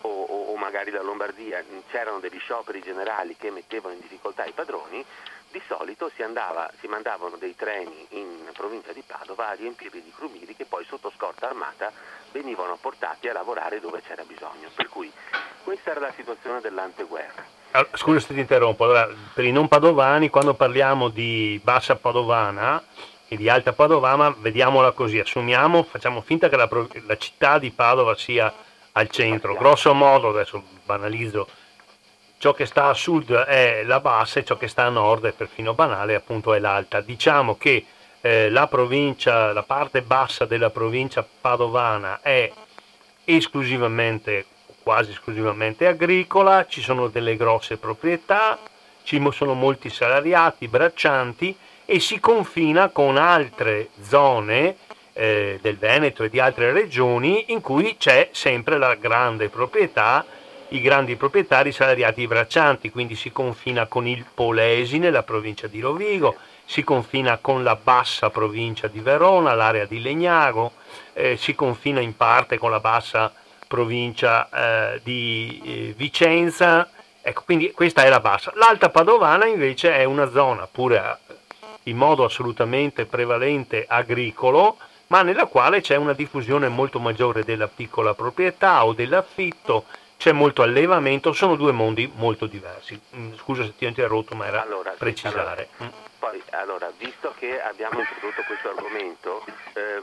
o, 0.01 0.10
o, 0.10 0.51
o, 0.51 0.55
magari 0.55 0.89
la 0.89 1.01
Lombardia 1.01 1.63
c'erano 1.89 2.19
degli 2.19 2.39
scioperi 2.39 2.81
generali 2.81 3.36
che 3.36 3.51
mettevano 3.51 3.93
in 3.93 3.99
difficoltà 3.99 4.45
i 4.45 4.53
padroni, 4.53 5.05
di 5.51 5.62
solito 5.67 6.10
si, 6.15 6.23
andava, 6.23 6.71
si 6.79 6.88
mandavano 6.88 7.38
dei 7.38 7.55
treni 7.55 8.05
in 8.10 8.49
provincia 8.53 8.93
di 8.93 9.03
Padova 9.05 9.49
a 9.49 9.53
riempirli 9.53 10.01
di 10.01 10.12
crumiri 10.12 10.55
che 10.55 10.65
poi 10.65 10.86
sotto 10.86 11.12
scorta 11.15 11.47
armata 11.47 11.91
venivano 12.31 12.77
portati 12.77 13.27
a 13.27 13.34
lavorare 13.34 13.79
dove 13.79 14.01
c'era 14.01 14.23
bisogno. 14.23 14.69
Per 14.73 14.89
cui 14.89 15.12
questa 15.63 15.91
era 15.91 15.99
la 15.99 16.13
situazione 16.13 16.62
dell'anteguerra. 16.62 17.54
Scusa 17.93 18.19
se 18.19 18.33
ti 18.33 18.39
interrompo, 18.39 18.83
allora, 18.83 19.09
per 19.33 19.43
i 19.43 19.51
non 19.51 19.67
padovani 19.67 20.29
quando 20.29 20.53
parliamo 20.53 21.09
di 21.09 21.59
bassa 21.63 21.95
padovana 21.95 22.83
e 23.27 23.35
di 23.35 23.49
alta 23.49 23.73
padovana 23.73 24.35
vediamola 24.38 24.91
così, 24.91 25.19
assumiamo, 25.19 25.83
facciamo 25.83 26.21
finta 26.21 26.47
che 26.47 26.55
la, 26.55 26.69
la 27.05 27.17
città 27.17 27.57
di 27.57 27.71
Padova 27.71 28.15
sia 28.15 28.53
al 28.93 29.09
centro, 29.09 29.55
grosso 29.55 29.93
modo, 29.93 30.29
adesso 30.29 30.63
banalizzo, 30.85 31.47
ciò 32.38 32.53
che 32.53 32.65
sta 32.65 32.88
a 32.88 32.93
sud 32.93 33.33
è 33.33 33.83
la 33.83 33.99
bassa 33.99 34.39
e 34.39 34.45
ciò 34.45 34.57
che 34.57 34.67
sta 34.67 34.83
a 34.83 34.89
nord 34.89 35.25
è 35.25 35.31
perfino 35.33 35.73
banale, 35.73 36.15
appunto 36.15 36.53
è 36.53 36.59
l'alta. 36.59 37.01
Diciamo 37.01 37.57
che 37.57 37.85
eh, 38.21 38.49
la 38.49 38.67
provincia, 38.67 39.51
la 39.51 39.63
parte 39.63 40.01
bassa 40.01 40.45
della 40.45 40.69
provincia 40.69 41.25
padovana 41.41 42.19
è 42.21 42.51
esclusivamente, 43.25 44.45
quasi 44.85 45.09
esclusivamente 45.09 45.87
agricola, 45.87 46.67
ci 46.67 46.79
sono 46.79 47.07
delle 47.07 47.35
grosse 47.35 47.77
proprietà, 47.77 48.59
ci 49.01 49.19
sono 49.31 49.55
molti 49.55 49.89
salariati, 49.89 50.67
braccianti 50.67 51.57
e 51.85 51.99
si 51.99 52.19
confina 52.19 52.89
con 52.89 53.17
altre 53.17 53.89
zone 54.03 54.75
eh, 55.13 55.57
del 55.59 55.77
Veneto 55.77 56.23
e 56.23 56.29
di 56.29 56.39
altre 56.39 56.71
regioni 56.71 57.45
in 57.47 57.61
cui 57.61 57.95
c'è 57.97 58.29
sempre 58.31 58.77
la 58.77 58.93
grande 58.93 59.49
proprietà 59.49 60.23
i 60.69 60.81
grandi 60.81 61.15
proprietari 61.15 61.71
salariati 61.71 62.21
i 62.21 62.27
braccianti, 62.27 62.89
quindi 62.89 63.15
si 63.15 63.31
confina 63.31 63.85
con 63.85 64.07
il 64.07 64.25
Polesi 64.33 64.97
nella 64.97 65.21
provincia 65.21 65.67
di 65.67 65.79
Rovigo, 65.79 66.35
si 66.65 66.83
confina 66.83 67.37
con 67.37 67.63
la 67.63 67.75
bassa 67.75 68.31
provincia 68.31 68.87
di 68.87 68.99
Verona, 68.99 69.53
l'area 69.53 69.85
di 69.85 70.01
Legnago, 70.01 70.73
eh, 71.13 71.37
si 71.37 71.53
confina 71.53 71.99
in 71.99 72.17
parte 72.17 72.57
con 72.57 72.71
la 72.71 72.79
bassa 72.79 73.31
provincia 73.67 74.49
eh, 74.49 75.01
di 75.04 75.62
eh, 75.63 75.93
Vicenza, 75.95 76.89
ecco, 77.21 77.43
quindi 77.43 77.71
questa 77.71 78.04
è 78.04 78.10
la 78.10 78.19
bassa. 78.19 78.51
L'alta 78.56 78.89
padovana 78.89 79.45
invece 79.45 79.95
è 79.95 80.04
una 80.04 80.30
zona 80.30 80.67
pure 80.71 81.17
eh, 81.28 81.34
in 81.84 81.97
modo 81.97 82.23
assolutamente 82.23 83.06
prevalente 83.06 83.86
agricolo, 83.88 84.78
ma 85.08 85.21
nella 85.21 85.45
quale 85.45 85.82
c'è 85.82 85.95
una 85.95 86.13
diffusione 86.13 86.67
molto 86.67 86.99
maggiore 86.99 87.43
della 87.43 87.67
piccola 87.67 88.13
proprietà 88.13 88.86
o 88.86 88.93
dell'affitto, 88.93 89.86
c'è 90.25 90.31
molto 90.31 90.63
allevamento, 90.63 91.33
sono 91.33 91.55
due 91.55 91.71
mondi 91.71 92.11
molto 92.15 92.47
diversi. 92.47 92.99
Mm, 93.15 93.35
scusa 93.35 93.63
se 93.63 93.75
ti 93.75 93.85
ho 93.85 93.89
interrotto, 93.89 94.33
ma 94.33 94.47
era 94.47 94.63
allora, 94.63 94.95
precisare. 94.97 95.69
Allora, 95.77 95.95
mm. 95.95 96.03
poi, 96.17 96.41
allora, 96.49 96.91
visto 96.97 97.35
che 97.38 97.61
abbiamo 97.61 97.99
introdotto 97.99 98.41
questo 98.47 98.69
argomento, 98.69 99.45
eh, 99.73 100.01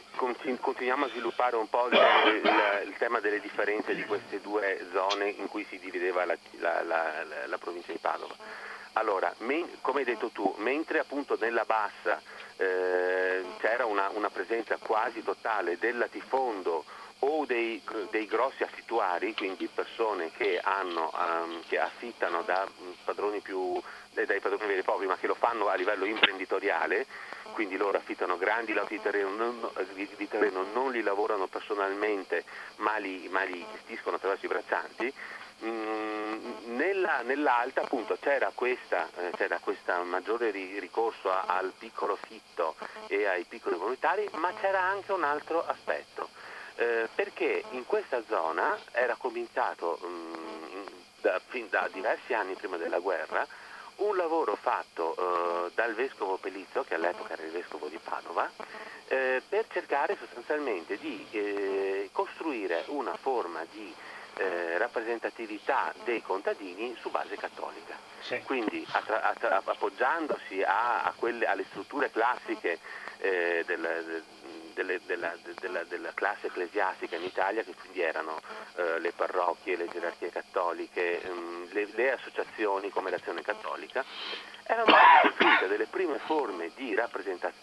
continuiamo 0.60 1.06
a 1.06 1.08
sviluppare 1.08 1.56
un 1.56 1.68
po' 1.68 1.88
il, 1.88 1.98
il, 2.40 2.86
il, 2.86 2.94
tema 2.98 3.18
delle 3.18 3.40
differenze 3.40 3.96
di 3.96 4.04
queste 4.04 4.40
due 4.40 4.86
zone 4.92 5.28
in 5.30 5.48
cui 5.48 5.66
si 5.68 5.80
divideva 5.80 6.24
la, 6.24 6.36
la, 6.60 6.84
la, 6.84 7.24
la 7.46 7.58
provincia 7.58 7.90
di 7.90 7.98
Padova. 7.98 8.36
Allora, 8.92 9.34
men, 9.38 9.66
come 9.80 10.00
hai 10.00 10.04
detto 10.04 10.28
tu, 10.28 10.54
mentre 10.58 11.00
appunto 11.00 11.36
nella 11.40 11.64
bassa 11.64 12.20
eh, 12.58 13.42
c'era 13.58 13.86
una, 13.86 14.08
una 14.12 14.30
presenza 14.30 14.76
quasi 14.76 15.24
totale 15.24 15.78
del 15.78 15.98
latifondo 15.98 16.84
o 17.24 17.44
dei, 17.44 17.80
dei, 18.10 18.26
grossi 18.26 18.62
affittuari, 18.64 19.34
quindi 19.34 19.68
persone 19.72 20.30
che, 20.32 20.58
hanno, 20.62 21.10
um, 21.14 21.62
che 21.68 21.78
affittano 21.78 22.42
da 22.42 22.66
padroni 23.04 23.40
più, 23.40 23.80
dai 24.10 24.40
padroni 24.40 24.66
veri 24.66 24.80
e 24.80 24.82
propri, 24.82 25.06
ma 25.06 25.16
che 25.16 25.28
lo 25.28 25.34
fanno 25.34 25.68
a 25.68 25.74
livello 25.74 26.04
imprenditoriale, 26.04 27.06
quindi 27.52 27.76
loro 27.76 27.96
affittano 27.98 28.36
grandi 28.36 28.72
lotti 28.72 28.96
di 28.96 29.02
terreno, 29.02 29.30
non, 29.30 29.70
di 29.94 30.28
terreno, 30.28 30.66
non 30.72 30.90
li 30.90 31.02
lavorano 31.02 31.46
personalmente, 31.46 32.44
ma 32.76 32.96
li, 32.96 33.28
ma 33.30 33.42
li 33.44 33.64
gestiscono 33.72 34.16
attraverso 34.16 34.46
i 34.46 34.48
braccianti. 34.48 35.14
Mm, 35.64 36.74
nella, 36.74 37.20
nell'alta 37.22 37.82
appunto 37.82 38.18
c'era 38.20 38.50
questa, 38.52 39.08
eh, 39.16 39.30
c'era 39.36 39.60
questo 39.60 39.92
maggiore 40.02 40.50
ricorso 40.50 41.30
a, 41.30 41.44
al 41.46 41.72
piccolo 41.78 42.16
fitto 42.16 42.74
e 43.06 43.26
ai 43.26 43.44
piccoli 43.44 43.76
volontari, 43.76 44.28
ma 44.32 44.52
c'era 44.60 44.80
anche 44.80 45.12
un 45.12 45.22
altro 45.22 45.64
aspetto 45.64 46.50
eh, 46.76 47.08
perché 47.14 47.64
in 47.70 47.86
questa 47.86 48.22
zona 48.28 48.76
era 48.92 49.14
cominciato 49.16 49.98
mh, 50.00 50.06
mm, 50.06 50.86
da, 51.20 51.40
fin 51.48 51.68
da 51.68 51.88
diversi 51.92 52.34
anni 52.34 52.54
prima 52.54 52.76
della 52.76 52.98
guerra 52.98 53.46
un 53.96 54.16
lavoro 54.16 54.56
fatto 54.56 55.14
eh, 55.66 55.70
dal 55.74 55.94
vescovo 55.94 56.36
Pelizzo, 56.36 56.82
che 56.82 56.94
all'epoca 56.94 57.34
era 57.34 57.42
il 57.42 57.50
vescovo 57.50 57.88
di 57.88 57.98
Padova, 58.02 58.50
eh, 59.08 59.42
per 59.46 59.66
cercare 59.70 60.16
sostanzialmente 60.18 60.96
di 60.98 61.26
eh, 61.30 62.08
costruire 62.12 62.84
una 62.86 63.16
forma 63.16 63.64
di 63.70 63.94
eh, 64.36 64.78
rappresentatività 64.78 65.92
dei 66.04 66.22
contadini 66.22 66.96
su 67.00 67.10
base 67.10 67.36
cattolica. 67.36 67.96
Sì. 68.20 68.40
Quindi 68.44 68.84
attra- 68.90 69.22
attra- 69.22 69.62
appoggiandosi 69.62 70.62
a, 70.62 71.02
a 71.02 71.12
quelle, 71.14 71.46
alle 71.46 71.64
strutture 71.68 72.10
classiche 72.10 72.78
eh, 73.18 73.62
del, 73.66 73.80
del 73.80 74.24
delle, 74.72 75.00
della, 75.06 75.34
della, 75.60 75.84
della, 75.84 76.12
classe 76.14 76.46
ecclesiastica 76.48 77.16
in 77.16 77.24
Italia, 77.24 77.62
che 77.62 77.74
quindi 77.74 78.00
erano 78.00 78.40
eh, 78.76 78.98
le 78.98 79.12
parrocchie, 79.12 79.76
le 79.76 79.88
gerarchie 79.88 80.30
cattoliche, 80.30 81.22
ehm, 81.22 81.68
le, 81.72 81.88
le, 81.92 82.12
associazioni 82.12 82.90
come 82.90 83.10
l'Azione 83.10 83.42
Cattolica, 83.42 84.04
erano 84.64 84.92
costituite 85.22 85.68
delle 85.68 85.86
prime 85.86 86.18
forme 86.18 86.70
di, 86.74 86.94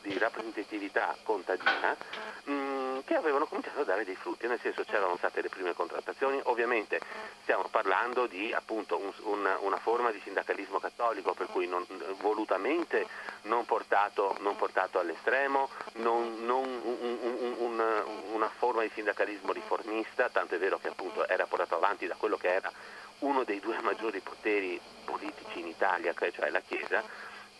di 0.01 0.17
rappresentatività 0.17 1.15
contadina 1.23 1.95
mh, 2.43 2.51
mm, 2.51 2.99
che 3.05 3.15
avevano 3.15 3.45
cominciato 3.45 3.81
a 3.81 3.83
dare 3.83 4.05
dei 4.05 4.15
frutti, 4.15 4.47
nel 4.47 4.59
senso 4.59 4.83
c'erano 4.83 5.15
state 5.17 5.41
le 5.41 5.49
prime 5.49 5.73
contrattazioni, 5.73 6.39
ovviamente 6.43 6.99
stiamo 7.41 7.67
parlando 7.69 8.27
di 8.27 8.53
appunto 8.53 8.97
un, 8.97 9.11
un, 9.23 9.57
una 9.61 9.77
forma 9.77 10.11
di 10.11 10.19
sindacalismo 10.23 10.79
cattolico, 10.79 11.33
per 11.33 11.47
cui 11.47 11.67
non, 11.67 11.85
volutamente 12.19 13.07
non 13.43 13.65
portato, 13.65 14.35
non 14.39 14.55
portato 14.55 14.99
all'estremo, 14.99 15.69
non, 15.93 16.45
non 16.45 16.63
un, 16.83 17.55
una, 17.57 18.03
una 18.31 18.49
forma 18.49 18.81
di 18.81 18.91
sindacalismo 18.93 19.51
riformista, 19.51 20.29
tanto 20.29 20.55
è 20.55 20.59
vero 20.59 20.77
che 20.79 20.89
appunto 20.89 21.27
era 21.27 21.45
portato 21.45 21.75
avanti 21.75 22.07
da 22.07 22.15
quello 22.15 22.37
che 22.37 22.53
era 22.53 22.71
uno 23.19 23.43
dei 23.43 23.59
due 23.59 23.79
maggiori 23.81 24.19
poteri 24.19 24.79
politici 25.03 25.59
in 25.59 25.67
Italia, 25.67 26.13
cioè 26.13 26.49
la 26.49 26.61
Chiesa, 26.61 27.03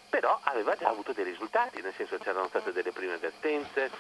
però 0.09 0.39
aveva 0.43 0.75
già 0.75 0.89
avuto 0.89 1.13
dei 1.13 1.23
risultati, 1.23 1.81
nel 1.81 1.93
senso 1.95 2.17
c'erano 2.17 2.47
state 2.47 2.71
delle 2.71 2.91
prime 2.91 3.17
vertenze, 3.17 3.91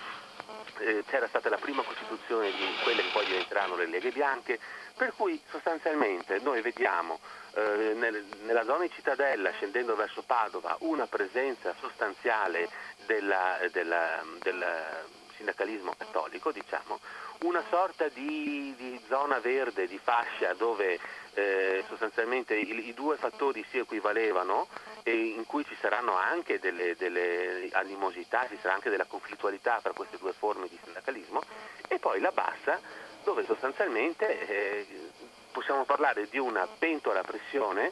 eh, 0.79 1.03
c'era 1.07 1.27
stata 1.27 1.49
la 1.49 1.57
prima 1.57 1.83
costituzione 1.83 2.51
di 2.51 2.65
quelle 2.83 3.03
che 3.03 3.09
poi 3.11 3.25
diventeranno 3.25 3.75
le 3.75 3.85
leghe 3.85 4.11
bianche, 4.11 4.59
per 4.95 5.13
cui 5.15 5.41
sostanzialmente 5.49 6.39
noi 6.39 6.61
vediamo 6.61 7.19
eh, 7.53 7.93
nel, 7.95 8.25
nella 8.43 8.63
zona 8.63 8.83
di 8.83 8.91
Cittadella, 8.91 9.51
scendendo 9.51 9.95
verso 9.95 10.23
Padova, 10.23 10.75
una 10.79 11.07
presenza 11.07 11.73
sostanziale 11.79 12.69
della, 13.05 13.59
della, 13.71 14.23
del 14.41 14.65
sindacalismo 15.35 15.93
cattolico, 15.97 16.51
diciamo, 16.51 16.99
una 17.39 17.63
sorta 17.69 18.09
di, 18.09 18.73
di 18.75 18.99
zona 19.07 19.39
verde, 19.39 19.87
di 19.87 19.97
fascia 19.97 20.53
dove 20.53 20.99
eh, 21.39 21.83
sostanzialmente 21.87 22.55
i, 22.55 22.87
i, 22.87 22.93
due 22.93 23.17
fattori 23.17 23.65
si 23.69 23.77
equivalevano 23.77 24.67
e 25.03 25.15
in 25.15 25.45
cui 25.45 25.65
ci 25.65 25.75
saranno 25.79 26.15
anche 26.15 26.59
delle, 26.59 26.95
delle, 26.95 27.69
animosità, 27.71 28.47
ci 28.47 28.57
sarà 28.61 28.73
anche 28.73 28.89
della 28.89 29.05
conflittualità 29.05 29.79
tra 29.81 29.93
queste 29.93 30.17
due 30.17 30.33
forme 30.33 30.67
di 30.67 30.77
sindacalismo 30.83 31.41
e 31.87 31.99
poi 31.99 32.19
la 32.19 32.31
bassa 32.31 32.79
dove 33.23 33.45
sostanzialmente 33.45 34.47
eh, 34.47 34.87
possiamo 35.51 35.83
parlare 35.85 36.27
di 36.29 36.37
una 36.37 36.67
pentola 36.67 37.19
a 37.19 37.23
pressione 37.23 37.91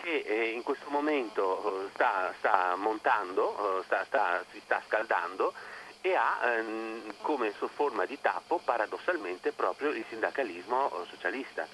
che 0.00 0.18
eh, 0.18 0.50
in 0.50 0.62
questo 0.62 0.90
momento 0.90 1.84
eh, 1.84 1.88
sta, 1.94 2.32
sta 2.38 2.76
montando, 2.76 3.80
eh, 3.80 3.84
sta, 3.84 4.04
sta, 4.04 4.44
si 4.50 4.60
sta 4.64 4.80
scaldando 4.86 5.52
e 6.00 6.14
ha 6.14 6.38
ehm, 6.54 7.14
come 7.22 7.52
forma 7.52 8.04
di 8.06 8.20
tappo 8.20 8.60
paradossalmente 8.64 9.52
proprio 9.52 9.90
il 9.90 10.04
sindacalismo 10.08 10.90
eh, 10.90 11.06
socialista. 11.10 11.66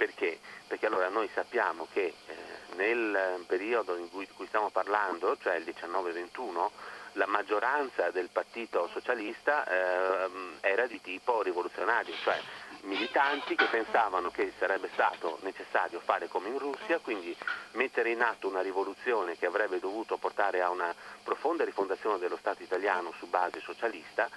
Perché? 0.00 0.38
Perché 0.66 0.86
allora 0.86 1.10
noi 1.10 1.28
sappiamo 1.34 1.86
che 1.92 2.14
eh, 2.26 2.34
nel 2.76 3.44
periodo 3.46 3.98
in 3.98 4.08
cui, 4.08 4.24
di 4.24 4.32
cui 4.32 4.46
stiamo 4.46 4.70
parlando, 4.70 5.36
cioè 5.42 5.56
il 5.56 5.64
19-21, 5.64 6.70
la 7.14 7.26
maggioranza 7.26 8.10
del 8.10 8.30
partito 8.32 8.88
socialista 8.94 9.66
eh, 9.66 10.30
era 10.62 10.86
di 10.86 11.02
tipo 11.02 11.42
rivoluzionario, 11.42 12.14
cioè 12.22 12.40
militanti 12.84 13.54
che 13.54 13.66
pensavano 13.66 14.30
che 14.30 14.54
sarebbe 14.58 14.88
stato 14.94 15.38
necessario 15.42 16.00
fare 16.00 16.28
come 16.28 16.48
in 16.48 16.58
Russia, 16.58 16.98
quindi 17.00 17.36
mettere 17.72 18.08
in 18.10 18.22
atto 18.22 18.48
una 18.48 18.62
rivoluzione 18.62 19.36
che 19.36 19.44
avrebbe 19.44 19.80
dovuto 19.80 20.16
portare 20.16 20.62
a 20.62 20.70
una 20.70 20.94
profonda 21.22 21.62
rifondazione 21.62 22.18
dello 22.18 22.38
Stato 22.38 22.62
italiano 22.62 23.12
su 23.18 23.26
base 23.26 23.60
socialista, 23.60 24.30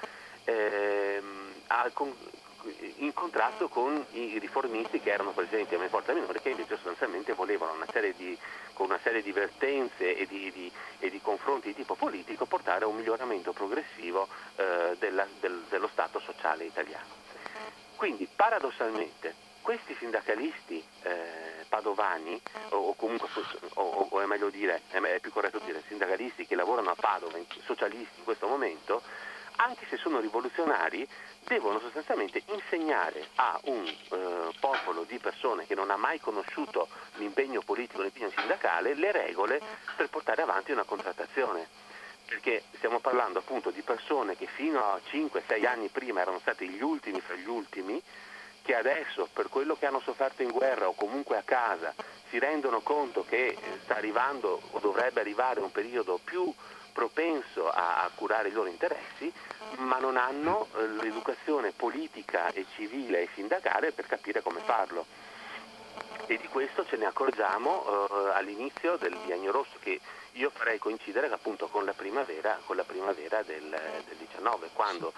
ehm, 0.44 1.54
in 2.98 3.14
contrasto 3.14 3.68
con 3.68 4.06
i 4.12 4.40
riformisti 4.40 5.00
che 5.00 5.12
erano 5.12 5.32
presenti 5.32 5.76
a 5.76 5.90
Forza 5.90 6.14
Minore 6.14 6.42
che 6.42 6.50
invece 6.50 6.76
sostanzialmente 6.76 7.34
volevano 7.34 7.74
una 7.74 7.86
di, 8.16 8.38
con 8.74 8.88
una 8.88 9.00
serie 9.02 9.22
di 9.22 9.32
vertenze 9.32 10.16
e 10.16 10.26
di, 10.26 10.52
di, 10.52 10.72
e 11.00 11.10
di, 11.10 11.22
confronti 11.22 11.68
di 11.68 11.76
tipo 11.76 11.96
politico 11.96 12.46
portare 12.46 12.86
a 12.86 12.88
un 12.88 12.96
miglioramento 12.96 13.54
progressivo 13.54 14.28
eh, 14.56 14.96
della, 15.00 15.28
del, 15.40 15.64
dello 15.70 15.88
Stato 15.88 16.20
sociale 16.20 16.66
italiano. 16.66 17.22
Quindi 17.96 18.28
paradossalmente 18.34 19.52
questi 19.62 19.96
sindacalisti 19.98 20.84
eh, 21.04 21.66
padovani, 21.70 22.40
o, 22.70 22.94
comunque, 22.96 23.30
o, 23.76 24.08
o, 24.10 24.22
è 24.22 24.26
meglio 24.26 24.50
dire, 24.50 24.82
è 24.90 25.20
più 25.20 25.32
corretto 25.32 25.60
dire 25.60 25.82
sindacalisti 25.88 26.46
che 26.46 26.56
lavorano 26.56 26.92
a 26.92 26.96
Padova, 26.96 27.38
socialisti 27.64 28.20
in 28.20 28.24
questo 28.26 28.48
momento, 28.48 29.02
anche 29.58 29.86
se 29.90 29.98
sono 29.98 30.20
rivoluzionari, 30.20 31.08
devono 31.46 31.80
sostanzialmente 31.80 32.44
insegnare 32.48 33.28
a 33.36 33.60
un 33.64 33.86
eh, 33.86 34.52
popolo 34.60 35.04
di 35.04 35.18
persone 35.20 35.66
che 35.66 35.76
non 35.76 35.92
ha 35.92 35.98
mai 35.98 36.20
conosciuto 36.20 36.88
l'impegno 37.16 37.62
politico, 37.62 38.02
l'impegno 38.02 38.32
sindacale, 38.36 38.94
le 38.94 39.12
regole 39.12 39.62
per 39.96 40.10
portare 40.10 40.42
avanti 40.42 40.72
una 40.72 40.84
contrattazione. 40.84 41.68
Perché 42.26 42.64
stiamo 42.78 43.00
parlando 43.00 43.40
appunto 43.40 43.70
di 43.70 43.82
persone 43.82 44.38
che 44.38 44.48
fino 44.48 44.80
a 44.80 45.00
5-6 45.12 45.66
anni 45.66 45.90
prima 45.90 46.22
erano 46.22 46.40
stati 46.40 46.68
gli 46.70 46.82
ultimi 46.82 47.20
fra 47.20 47.36
gli 47.36 47.48
ultimi, 47.48 48.02
che 48.64 48.76
adesso 48.76 49.28
per 49.32 49.50
quello 49.50 49.76
che 49.76 49.86
hanno 49.86 50.00
sofferto 50.00 50.42
in 50.42 50.52
guerra 50.52 50.88
o 50.88 50.94
comunque 50.94 51.38
a 51.38 51.44
casa 51.44 51.94
si 52.30 52.40
rendono 52.40 52.80
conto 52.80 53.26
che 53.26 53.48
eh, 53.48 53.58
sta 53.84 53.98
arrivando 53.98 54.60
o 54.72 54.80
dovrebbe 54.80 55.20
arrivare 55.20 55.60
un 55.60 55.72
periodo 55.72 56.20
più 56.24 56.52
propenso 56.94 57.70
a, 57.70 58.10
curare 58.16 58.50
i 58.50 58.52
loro 58.52 58.70
interessi, 58.70 59.32
ma 59.78 59.98
non 59.98 60.16
hanno 60.16 60.68
eh, 60.76 60.88
l'educazione 60.88 61.72
politica 61.72 62.52
e 62.54 62.66
civile 62.76 63.24
e 63.24 63.30
sindacale 63.34 63.92
per 63.92 64.08
capire 64.08 64.42
come 64.42 64.62
farlo. 64.62 65.06
E 66.28 66.38
di 66.38 66.48
questo 66.48 66.86
ce 66.86 66.96
ne 66.96 67.06
accorgiamo 67.06 67.84
eh, 67.84 68.30
all'inizio 68.36 68.96
del 68.96 69.18
biennio 69.26 69.52
rosso 69.52 69.78
che 69.82 70.00
io 70.34 70.50
farei 70.50 70.80
coincidere 70.80 71.30
appunto 71.30 71.68
con 71.68 71.84
la 71.84 71.94
primavera, 71.94 72.58
con 72.66 72.76
la 72.76 72.84
primavera 72.84 73.44
del, 73.44 73.70
del 74.08 74.16
19, 74.18 74.70
quando 74.74 75.12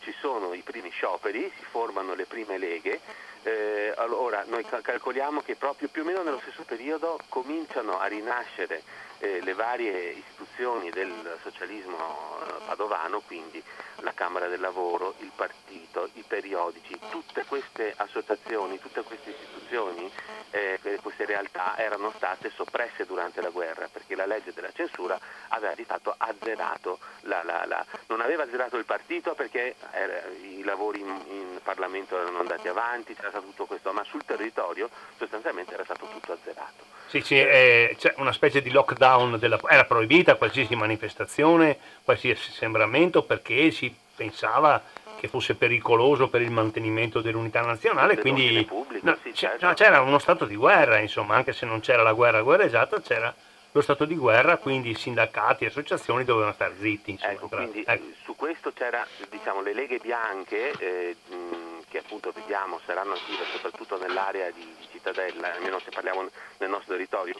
ci 0.00 0.14
sono 0.20 0.52
i 0.52 0.62
primi 0.62 0.90
scioperi, 0.90 1.52
si 1.56 1.64
formano 1.64 2.14
le 2.14 2.26
prime 2.26 2.58
leghe, 2.58 3.00
eh, 3.42 3.92
allora 3.96 4.44
noi 4.46 4.64
calcoliamo 4.64 5.42
che 5.42 5.56
proprio 5.56 5.88
più 5.88 6.02
o 6.02 6.04
meno 6.04 6.22
nello 6.22 6.40
stesso 6.40 6.62
periodo 6.62 7.18
cominciano 7.28 7.98
a 7.98 8.06
rinascere 8.06 8.82
eh, 9.22 9.40
le 9.40 9.54
varie 9.54 10.10
istituzioni 10.10 10.90
del 10.90 11.38
socialismo 11.42 12.40
eh, 12.40 12.52
padovano, 12.66 13.20
quindi 13.20 13.62
la 14.00 14.12
Camera 14.14 14.48
del 14.48 14.58
Lavoro, 14.58 15.14
il 15.18 15.30
partito, 15.34 16.08
i 16.14 16.24
periodici, 16.26 16.98
tutte 17.08 17.44
queste 17.44 17.94
associazioni, 17.96 18.80
tutte 18.80 19.02
queste 19.02 19.30
istituzioni, 19.30 20.10
eh, 20.50 20.80
queste 21.00 21.24
realtà 21.24 21.78
erano 21.78 22.12
state 22.16 22.50
soppresse 22.50 23.06
durante 23.06 23.40
la 23.40 23.50
guerra 23.50 23.88
perché 23.90 24.16
la 24.16 24.26
legge 24.26 24.52
della 24.52 24.72
censura 24.72 25.18
aveva 25.48 25.74
di 25.74 25.84
fatto 25.84 26.12
azzerato, 26.16 26.98
la, 27.22 27.44
la, 27.44 27.64
la, 27.64 27.84
non 28.08 28.20
aveva 28.20 28.42
azzerato 28.42 28.76
il 28.76 28.84
partito 28.84 29.34
perché 29.34 29.76
era, 29.92 30.20
i 30.42 30.62
lavori 30.64 30.98
in, 31.00 31.22
in, 31.28 31.60
Parlamento 31.62 32.20
erano 32.20 32.40
andati 32.40 32.66
avanti, 32.66 33.14
c'era 33.14 33.28
stato 33.28 33.46
tutto 33.46 33.66
questo, 33.66 33.92
ma 33.92 34.02
sul 34.02 34.24
territorio 34.24 34.90
sostanzialmente 35.16 35.74
era 35.74 35.84
stato 35.84 36.06
tutto 36.06 36.32
azzerato. 36.32 36.90
Sì, 37.12 37.20
sì, 37.20 37.38
eh, 37.38 37.94
c'è 37.98 38.14
una 38.16 38.32
specie 38.32 38.62
di 38.62 38.70
lockdown, 38.70 39.11
della, 39.38 39.58
era 39.68 39.84
proibita 39.84 40.36
qualsiasi 40.36 40.74
manifestazione, 40.74 41.78
qualsiasi 42.04 42.50
assembramento 42.50 43.22
perché 43.22 43.70
si 43.70 43.94
pensava 44.14 44.82
che 45.18 45.28
fosse 45.28 45.54
pericoloso 45.54 46.28
per 46.28 46.42
il 46.42 46.50
mantenimento 46.50 47.20
dell'unità 47.20 47.60
nazionale, 47.60 48.18
quindi 48.18 48.64
pubblico, 48.68 49.06
no, 49.06 49.16
sì, 49.22 49.32
certo. 49.32 49.66
no, 49.66 49.74
c'era 49.74 50.00
uno 50.00 50.18
stato 50.18 50.46
di 50.46 50.56
guerra, 50.56 50.98
insomma, 50.98 51.36
anche 51.36 51.52
se 51.52 51.64
non 51.64 51.78
c'era 51.78 52.02
la 52.02 52.12
guerra 52.12 52.42
guerreggiata, 52.42 53.00
c'era 53.00 53.32
lo 53.74 53.80
stato 53.80 54.04
di 54.04 54.16
guerra, 54.16 54.56
quindi 54.56 54.90
i 54.90 54.94
sindacati 54.94 55.64
e 55.64 55.68
associazioni 55.68 56.24
dovevano 56.24 56.52
stare 56.52 56.74
zitti. 56.78 57.12
Insomma, 57.12 57.32
ecco, 57.32 57.48
quindi 57.48 57.84
ecco. 57.86 58.04
su 58.22 58.36
questo 58.36 58.72
c'era, 58.72 59.06
diciamo, 59.30 59.62
le 59.62 59.72
leghe 59.72 59.98
bianche, 59.98 60.72
eh, 60.78 61.16
che 61.88 61.98
appunto 61.98 62.32
vediamo 62.32 62.80
saranno 62.84 63.12
attive 63.12 63.44
soprattutto 63.52 63.98
nell'area 63.98 64.50
di, 64.50 64.66
di 64.78 64.88
Cittadella, 64.90 65.54
almeno 65.54 65.78
se 65.78 65.90
parliamo 65.90 66.28
nel 66.58 66.68
nostro 66.68 66.94
territorio, 66.94 67.34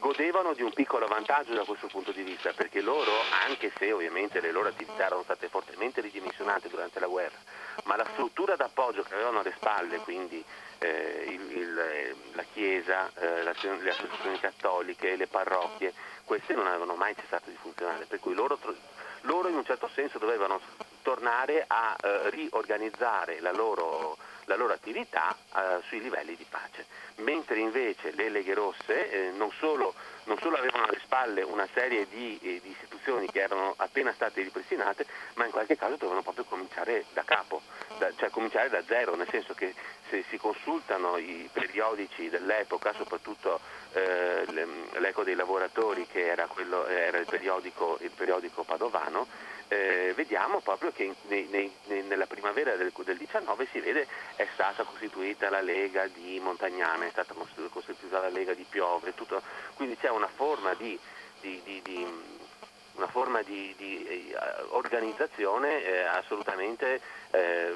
godevano 0.00 0.52
di 0.54 0.62
un 0.62 0.72
piccolo 0.72 1.06
vantaggio 1.06 1.54
da 1.54 1.64
questo 1.64 1.86
punto 1.86 2.12
di 2.12 2.22
vista, 2.22 2.52
perché 2.52 2.80
loro, 2.80 3.12
anche 3.46 3.72
se 3.78 3.92
ovviamente 3.92 4.40
le 4.40 4.52
loro 4.52 4.68
attività 4.68 5.06
erano 5.06 5.22
state 5.22 5.48
fortemente 5.48 6.00
ridimensionate 6.00 6.68
durante 6.68 7.00
la 7.00 7.06
guerra, 7.06 7.36
ma 7.84 7.96
la 7.96 8.06
struttura 8.12 8.56
d'appoggio 8.56 9.02
che 9.02 9.14
avevano 9.14 9.40
alle 9.40 9.52
spalle, 9.56 9.98
quindi 9.98 10.44
eh, 10.78 11.26
il, 11.28 11.56
il, 11.56 12.16
la 12.32 12.44
Chiesa, 12.52 13.10
eh, 13.14 13.42
le 13.42 13.50
associazioni 13.50 14.38
cattoliche, 14.38 15.16
le 15.16 15.26
parrocchie, 15.26 15.92
queste 16.24 16.54
non 16.54 16.66
avevano 16.66 16.94
mai 16.94 17.14
cessato 17.14 17.50
di 17.50 17.56
funzionare, 17.56 18.04
per 18.06 18.20
cui 18.20 18.34
loro, 18.34 18.58
loro 19.22 19.48
in 19.48 19.56
un 19.56 19.64
certo 19.64 19.88
senso 19.94 20.18
dovevano 20.18 20.60
tornare 21.02 21.64
a 21.66 21.96
eh, 22.00 22.30
riorganizzare 22.30 23.40
la 23.40 23.52
loro, 23.52 24.16
la 24.46 24.56
loro 24.56 24.72
attività 24.72 25.36
eh, 25.54 25.80
sui 25.86 26.00
livelli 26.00 26.34
di 26.36 26.46
pace, 26.48 26.86
mentre 27.16 27.58
invece 27.58 28.12
le 28.12 28.28
Leghe 28.28 28.54
Rosse 28.54 29.10
eh, 29.10 29.30
non 29.30 29.50
solo 29.52 29.94
non 30.26 30.38
solo 30.40 30.56
avevano 30.56 30.86
alle 30.86 30.98
spalle 31.02 31.42
una 31.42 31.68
serie 31.72 32.06
di, 32.08 32.38
eh, 32.42 32.60
di, 32.62 32.70
istituzioni 32.70 33.30
che 33.30 33.40
erano 33.40 33.74
appena 33.76 34.12
state 34.12 34.42
ripristinate, 34.42 35.06
ma 35.34 35.44
in 35.44 35.50
qualche 35.50 35.76
caso 35.76 35.96
dovevano 35.96 36.22
proprio 36.22 36.44
cominciare 36.44 37.04
da 37.12 37.22
capo, 37.22 37.62
da, 37.98 38.10
cioè 38.16 38.30
cominciare 38.30 38.68
da 38.68 38.82
zero, 38.84 39.14
nel 39.14 39.28
senso 39.30 39.54
che 39.54 39.74
se 40.08 40.24
si 40.28 40.36
consultano 40.36 41.16
i 41.16 41.48
periodici 41.52 42.28
dell'epoca, 42.28 42.92
soprattutto 42.94 43.60
eh, 43.92 44.44
l'Eco 44.98 45.22
dei 45.22 45.34
lavoratori 45.34 46.06
che 46.06 46.26
era, 46.26 46.46
quello, 46.46 46.86
era 46.86 47.18
il, 47.18 47.26
periodico, 47.26 47.98
il 48.00 48.10
periodico 48.10 48.64
padovano, 48.64 49.26
eh, 49.68 50.12
vediamo 50.14 50.60
proprio 50.60 50.92
che 50.92 51.14
nei, 51.28 51.46
nei, 51.46 52.02
nella 52.02 52.26
primavera 52.26 52.76
del, 52.76 52.92
del, 52.94 53.16
19 53.16 53.66
si 53.72 53.80
vede 53.80 54.06
è 54.36 54.46
stata 54.54 54.84
costituita 54.84 55.50
la 55.50 55.60
Lega 55.60 56.06
di 56.06 56.38
Montagnana, 56.40 57.06
è 57.06 57.10
stata 57.10 57.34
costituita 57.70 58.20
la 58.20 58.28
Lega 58.28 58.54
di 58.54 58.64
Piove, 58.68 59.14
tutto, 59.14 59.42
quindi 59.74 59.96
c'è 59.96 60.10
una 60.10 60.28
forma 60.28 60.74
di, 60.74 60.98
di, 61.40 61.60
di, 61.64 61.82
di 61.82 62.06
una 62.94 63.08
forma 63.08 63.40
eh, 63.40 64.34
organizzazione 64.70 65.82
eh, 65.82 66.00
assolutamente 66.02 67.00
eh, 67.30 67.74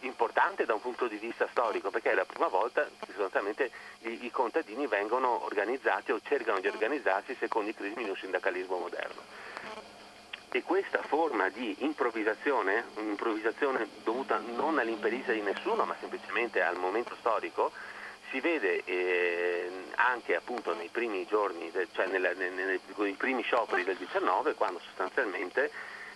importante 0.00 0.64
da 0.64 0.74
un 0.74 0.80
punto 0.80 1.08
di 1.08 1.16
vista 1.16 1.48
storico, 1.50 1.90
perché 1.90 2.10
è 2.10 2.14
la 2.14 2.24
prima 2.24 2.48
volta 2.48 2.84
che 2.84 3.06
sostanzialmente 3.06 3.70
i, 4.00 4.24
i 4.26 4.30
contadini 4.30 4.86
vengono 4.86 5.44
organizzati 5.44 6.12
o 6.12 6.20
cercano 6.22 6.60
di 6.60 6.68
organizzarsi 6.68 7.36
secondo 7.38 7.70
i 7.70 7.74
crismi 7.74 8.04
di 8.04 8.10
un 8.10 8.16
sindacalismo 8.16 8.78
moderno. 8.78 9.35
E 10.56 10.62
questa 10.62 11.02
forma 11.02 11.50
di 11.50 11.76
improvvisazione, 11.80 12.84
un'improvvisazione 12.94 13.88
dovuta 14.02 14.38
non 14.38 14.78
all'imperizia 14.78 15.34
di 15.34 15.42
nessuno, 15.42 15.84
ma 15.84 15.94
semplicemente 16.00 16.62
al 16.62 16.78
momento 16.78 17.14
storico, 17.18 17.72
si 18.30 18.40
vede 18.40 18.82
eh, 18.86 19.70
anche 19.96 20.34
appunto 20.34 20.72
nei 20.72 20.88
primi 20.88 21.26
giorni, 21.26 21.70
cioè 21.92 22.06
nella, 22.06 22.32
nei, 22.32 22.50
nei, 22.50 23.12
primi 23.12 23.42
scioperi 23.42 23.84
del 23.84 23.96
19, 23.96 24.54
quando 24.54 24.78
sostanzialmente 24.78 25.70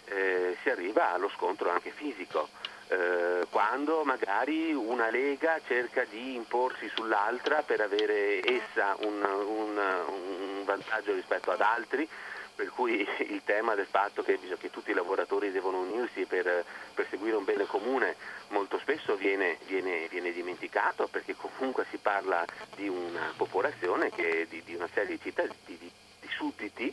eh, 0.06 0.56
si 0.62 0.70
arriva 0.70 1.12
allo 1.12 1.28
scontro 1.28 1.68
anche 1.68 1.90
fisico. 1.90 2.48
Eh, 2.88 3.44
quando 3.50 4.04
magari 4.04 4.72
una 4.72 5.10
lega 5.10 5.60
cerca 5.66 6.04
di 6.04 6.34
imporsi 6.34 6.90
sull'altra 6.94 7.60
per 7.60 7.82
avere 7.82 8.40
essa 8.42 8.96
un, 9.00 9.22
un, 9.22 9.76
un 9.76 10.64
vantaggio 10.64 11.12
rispetto 11.12 11.50
ad 11.50 11.60
altri, 11.60 12.08
per 12.54 12.70
cui 12.70 13.06
il 13.28 13.42
tema 13.44 13.74
del 13.74 13.86
fatto 13.86 14.22
che, 14.22 14.38
che 14.58 14.70
tutti 14.70 14.90
i 14.90 14.94
lavoratori 14.94 15.50
devono 15.50 15.80
unirsi 15.80 16.24
per, 16.26 16.64
per, 16.94 17.06
seguire 17.08 17.36
un 17.36 17.44
bene 17.44 17.66
comune 17.66 18.16
molto 18.48 18.78
spesso 18.78 19.16
viene, 19.16 19.58
viene, 19.66 20.08
viene, 20.08 20.32
dimenticato 20.32 21.08
perché 21.08 21.34
comunque 21.34 21.86
si 21.90 21.98
parla 21.98 22.44
di 22.74 22.88
una 22.88 23.32
popolazione, 23.36 24.10
che, 24.10 24.46
di, 24.48 24.62
di, 24.64 24.74
una 24.74 24.88
serie 24.92 25.16
di, 25.16 25.20
cittadini, 25.22 25.54
di, 25.64 25.76
di 25.78 26.28
sudditi 26.28 26.92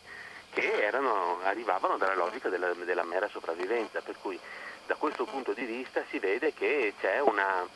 che 0.52 0.84
erano, 0.84 1.40
arrivavano 1.44 1.98
dalla 1.98 2.16
logica 2.16 2.50
della, 2.50 2.74
della 2.74 3.04
mera 3.04 3.28
sopravvivenza, 3.28 4.02
per 4.02 4.18
cui 4.22 4.40
da 4.88 4.96
questo 4.96 5.26
punto 5.26 5.54
di 5.54 5.66
vista 5.66 6.04
si 6.10 6.18
vede 6.18 6.54
che 6.54 6.94
c'è 7.00 7.20
una 7.20 7.68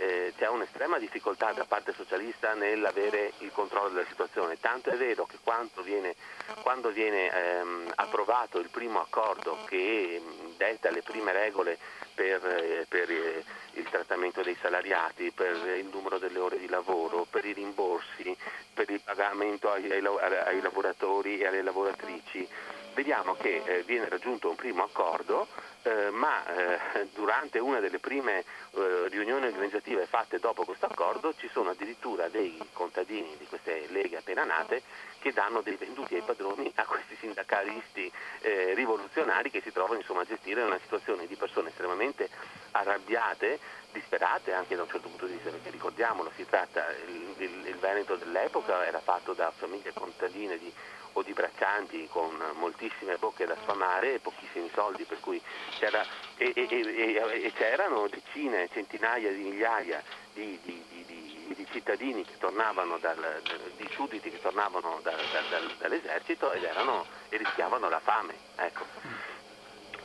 eh, 0.00 0.32
c'è 0.38 0.48
un'estrema 0.48 0.98
difficoltà 0.98 1.52
da 1.52 1.64
parte 1.64 1.92
socialista 1.92 2.54
nell'avere 2.54 3.32
il 3.38 3.52
controllo 3.52 3.90
della 3.90 4.06
situazione, 4.06 4.58
tanto 4.58 4.88
è 4.88 4.96
vero 4.96 5.26
che 5.26 5.36
viene, 5.82 6.14
quando 6.62 6.90
viene 6.90 7.30
ehm, 7.30 7.92
approvato 7.96 8.58
il 8.58 8.70
primo 8.70 9.00
accordo 9.00 9.58
che 9.66 10.22
detta 10.56 10.90
le 10.90 11.02
prime 11.02 11.32
regole 11.32 11.78
per, 12.14 12.44
eh, 12.46 12.86
per 12.88 13.10
eh, 13.10 13.44
il 13.74 13.84
trattamento 13.90 14.42
dei 14.42 14.56
salariati, 14.60 15.32
per 15.32 15.54
il 15.76 15.86
numero 15.92 16.18
delle 16.18 16.38
ore 16.38 16.58
di 16.58 16.68
lavoro, 16.68 17.26
per 17.28 17.44
i 17.44 17.52
rimborsi, 17.52 18.34
per 18.72 18.88
il 18.88 19.00
pagamento 19.00 19.70
ai, 19.70 19.90
ai, 19.90 20.04
ai 20.04 20.60
lavoratori 20.60 21.38
e 21.38 21.46
alle 21.46 21.62
lavoratrici, 21.62 22.48
vediamo 22.94 23.34
che 23.34 23.62
eh, 23.64 23.82
viene 23.82 24.08
raggiunto 24.08 24.48
un 24.48 24.56
primo 24.56 24.84
accordo, 24.84 25.46
eh, 25.82 26.10
ma 26.10 26.44
eh, 26.46 27.08
durante 27.14 27.58
una 27.58 27.80
delle 27.80 27.98
prime 27.98 28.44
eh, 28.72 29.08
riunioni 29.08 29.46
organizzative 29.46 30.06
fatte 30.06 30.38
dopo 30.38 30.64
questo 30.64 30.86
accordo 30.86 31.34
ci 31.36 31.48
sono 31.52 31.70
addirittura 31.70 32.28
dei 32.28 32.60
contadini 32.72 33.36
di 33.38 33.46
queste 33.46 33.86
leghe 33.88 34.18
appena 34.18 34.44
nate 34.44 34.82
che 35.20 35.32
danno 35.32 35.60
dei 35.60 35.76
venduti 35.76 36.14
ai 36.14 36.22
padroni 36.22 36.70
a 36.76 36.84
questi 36.84 37.16
sindacalisti 37.20 38.10
eh, 38.40 38.74
rivoluzionari 38.74 39.50
che 39.50 39.60
si 39.60 39.70
trovano 39.72 39.98
insomma, 40.00 40.22
a 40.22 40.24
gestire 40.26 40.62
una 40.62 40.78
situazione 40.78 41.26
di 41.26 41.36
persone 41.36 41.68
estremamente 41.68 42.28
arrabbiate, 42.72 43.58
disperate 43.92 44.52
anche 44.52 44.76
da 44.76 44.82
un 44.82 44.88
certo 44.88 45.08
punto 45.08 45.26
di 45.26 45.32
vista, 45.34 45.50
perché 45.50 45.70
ricordiamolo, 45.70 46.30
si 46.36 46.46
tratta, 46.46 46.86
il, 47.06 47.34
il, 47.36 47.66
il 47.66 47.76
Veneto 47.76 48.16
dell'epoca 48.16 48.86
era 48.86 49.00
fatto 49.00 49.32
da 49.32 49.52
famiglie 49.54 49.92
contadine 49.92 50.58
di 50.58 50.72
o 51.12 51.22
di 51.22 51.32
braccianti 51.32 52.08
con 52.10 52.36
moltissime 52.58 53.16
bocche 53.16 53.46
da 53.46 53.56
sfamare 53.62 54.14
e 54.14 54.18
pochissimi 54.18 54.70
soldi, 54.72 55.04
per 55.04 55.20
cui 55.20 55.40
c'era, 55.78 56.04
e, 56.36 56.52
e, 56.54 56.66
e, 56.68 57.52
c'erano 57.54 58.08
decine, 58.08 58.68
centinaia 58.72 59.30
di 59.32 59.42
migliaia 59.42 60.02
di, 60.32 60.58
di, 60.62 60.82
di, 61.06 61.54
di 61.54 61.66
cittadini 61.70 62.24
che 62.24 62.38
tornavano 62.38 62.98
dal, 62.98 63.42
di 63.76 63.88
sudditi 63.92 64.30
che 64.30 64.40
tornavano 64.40 65.00
da, 65.02 65.10
da, 65.10 65.40
dal, 65.50 65.74
dall'esercito 65.78 66.52
ed 66.52 66.64
erano, 66.64 67.04
e 67.28 67.36
rischiavano 67.36 67.88
la 67.88 68.00
fame. 68.00 68.34
Ecco. 68.56 68.84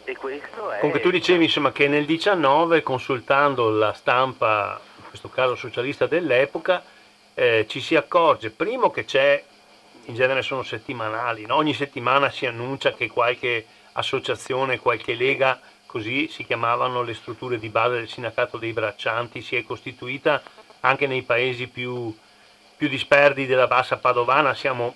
E 0.07 0.15
questo 0.15 0.71
è... 0.71 0.79
Comunque 0.79 1.01
tu 1.01 1.09
dicevi 1.09 1.45
insomma, 1.45 1.71
che 1.71 1.87
nel 1.87 2.05
19 2.05 2.83
consultando 2.83 3.69
la 3.69 3.93
stampa, 3.93 4.79
in 4.97 5.09
questo 5.09 5.29
caso 5.29 5.55
socialista 5.55 6.05
dell'epoca, 6.05 6.83
eh, 7.33 7.65
ci 7.67 7.81
si 7.81 7.95
accorge 7.95 8.51
primo 8.51 8.91
che 8.91 9.05
c'è 9.05 9.43
in 10.05 10.15
genere 10.15 10.41
sono 10.41 10.63
settimanali, 10.63 11.45
no? 11.45 11.55
ogni 11.55 11.73
settimana 11.73 12.29
si 12.29 12.45
annuncia 12.45 12.93
che 12.93 13.09
qualche 13.09 13.65
associazione, 13.93 14.79
qualche 14.79 15.13
lega, 15.13 15.59
così 15.85 16.27
si 16.27 16.45
chiamavano 16.45 17.01
le 17.01 17.13
strutture 17.13 17.57
di 17.57 17.69
base 17.69 17.95
del 17.95 18.09
sindacato 18.09 18.57
dei 18.57 18.73
braccianti, 18.73 19.41
si 19.41 19.55
è 19.55 19.63
costituita 19.63 20.41
anche 20.81 21.07
nei 21.07 21.23
paesi 21.23 21.67
più, 21.67 22.15
più 22.75 22.87
disperdi 22.87 23.45
della 23.45 23.67
bassa 23.67 23.97
padovana, 23.97 24.53
siamo 24.53 24.95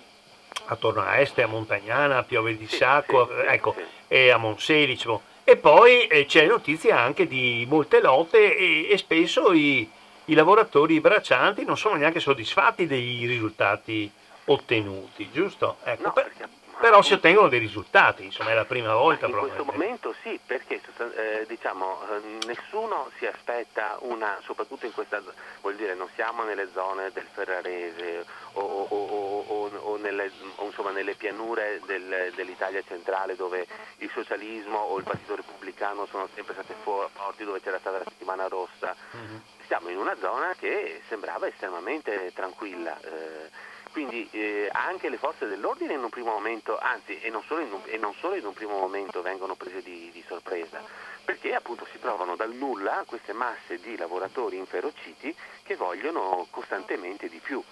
attorno 0.66 1.02
a 1.02 1.16
Este, 1.16 1.42
a 1.42 1.46
Montagnana, 1.46 2.18
a 2.18 2.22
Piove 2.22 2.56
di 2.56 2.68
Sacco, 2.68 3.30
ecco, 3.42 3.74
e 4.06 4.30
a 4.30 4.36
Monselice. 4.36 5.28
E 5.42 5.56
poi 5.56 6.06
eh, 6.06 6.26
c'è 6.26 6.46
notizia 6.46 7.00
anche 7.00 7.26
di 7.26 7.66
molte 7.68 8.00
lotte 8.00 8.56
e, 8.56 8.88
e 8.88 8.96
spesso 8.98 9.52
i, 9.52 9.88
i 10.26 10.34
lavoratori 10.34 10.94
i 10.94 11.00
braccianti 11.00 11.64
non 11.64 11.76
sono 11.76 11.96
neanche 11.96 12.20
soddisfatti 12.20 12.86
dei 12.86 13.26
risultati 13.26 14.12
ottenuti, 14.46 15.30
giusto? 15.30 15.76
Ecco, 15.84 16.02
no, 16.02 16.12
per, 16.12 16.32
però 16.80 17.02
si 17.02 17.12
ottengono 17.12 17.48
dei 17.48 17.58
risultati, 17.58 18.24
insomma 18.24 18.52
è 18.52 18.54
la 18.54 18.64
prima 18.64 18.94
volta. 18.94 19.26
In 19.26 19.36
questo 19.36 19.64
momento 19.64 20.14
sì, 20.22 20.40
perché 20.44 20.80
eh, 21.14 21.44
diciamo, 21.46 21.98
eh, 22.08 22.46
nessuno 22.46 23.10
si 23.18 23.26
aspetta 23.26 23.98
una, 24.00 24.38
soprattutto 24.42 24.86
in 24.86 24.94
questa, 24.94 25.22
vuol 25.60 25.76
dire 25.76 25.94
non 25.94 26.08
siamo 26.14 26.42
nelle 26.42 26.70
zone 26.72 27.10
del 27.12 27.26
Ferrarese 27.30 28.24
o, 28.52 28.62
o, 28.62 29.44
o, 29.46 29.70
o 29.76 29.96
nelle, 29.98 30.30
insomma, 30.62 30.90
nelle, 30.90 31.14
pianure 31.16 31.82
del, 31.84 32.32
dell'Italia 32.34 32.82
centrale 32.86 33.36
dove 33.36 33.66
il 33.98 34.10
socialismo 34.10 34.78
o 34.78 34.96
il 34.96 35.04
Partito 35.04 35.36
Repubblicano 35.36 36.06
sono 36.06 36.28
sempre 36.34 36.54
state 36.54 36.74
forti, 36.82 37.44
dove 37.44 37.60
c'era 37.60 37.78
stata 37.78 37.98
la 37.98 38.04
settimana 38.08 38.48
rossa. 38.48 38.96
Mm-hmm. 39.16 39.36
Siamo 39.66 39.90
in 39.90 39.98
una 39.98 40.16
zona 40.18 40.54
che 40.58 41.02
sembrava 41.08 41.46
estremamente 41.46 42.32
tranquilla. 42.32 42.98
Eh, 43.02 43.68
quindi 43.90 44.28
eh, 44.30 44.68
anche 44.72 45.08
le 45.08 45.16
forze 45.16 45.46
dell'ordine 45.46 45.94
in 45.94 46.02
un 46.02 46.10
primo 46.10 46.32
momento, 46.32 46.78
anzi 46.78 47.18
e 47.20 47.30
non 47.30 47.42
solo 47.44 47.60
in 47.62 47.72
un, 47.72 47.80
non 47.98 48.14
solo 48.14 48.36
in 48.36 48.44
un 48.44 48.52
primo 48.52 48.78
momento 48.78 49.22
vengono 49.22 49.56
prese 49.56 49.82
di, 49.82 50.10
di, 50.12 50.24
sorpresa, 50.26 50.82
perché 51.24 51.54
appunto 51.54 51.86
si 51.90 51.98
trovano 51.98 52.36
dal 52.36 52.52
nulla 52.52 53.02
queste 53.06 53.32
masse 53.32 53.80
di 53.80 53.96
lavoratori 53.96 54.56
inferociti 54.56 55.34
che 55.62 55.76
vogliono 55.76 56.46
costantemente 56.50 57.28
di 57.28 57.38
più. 57.38 57.62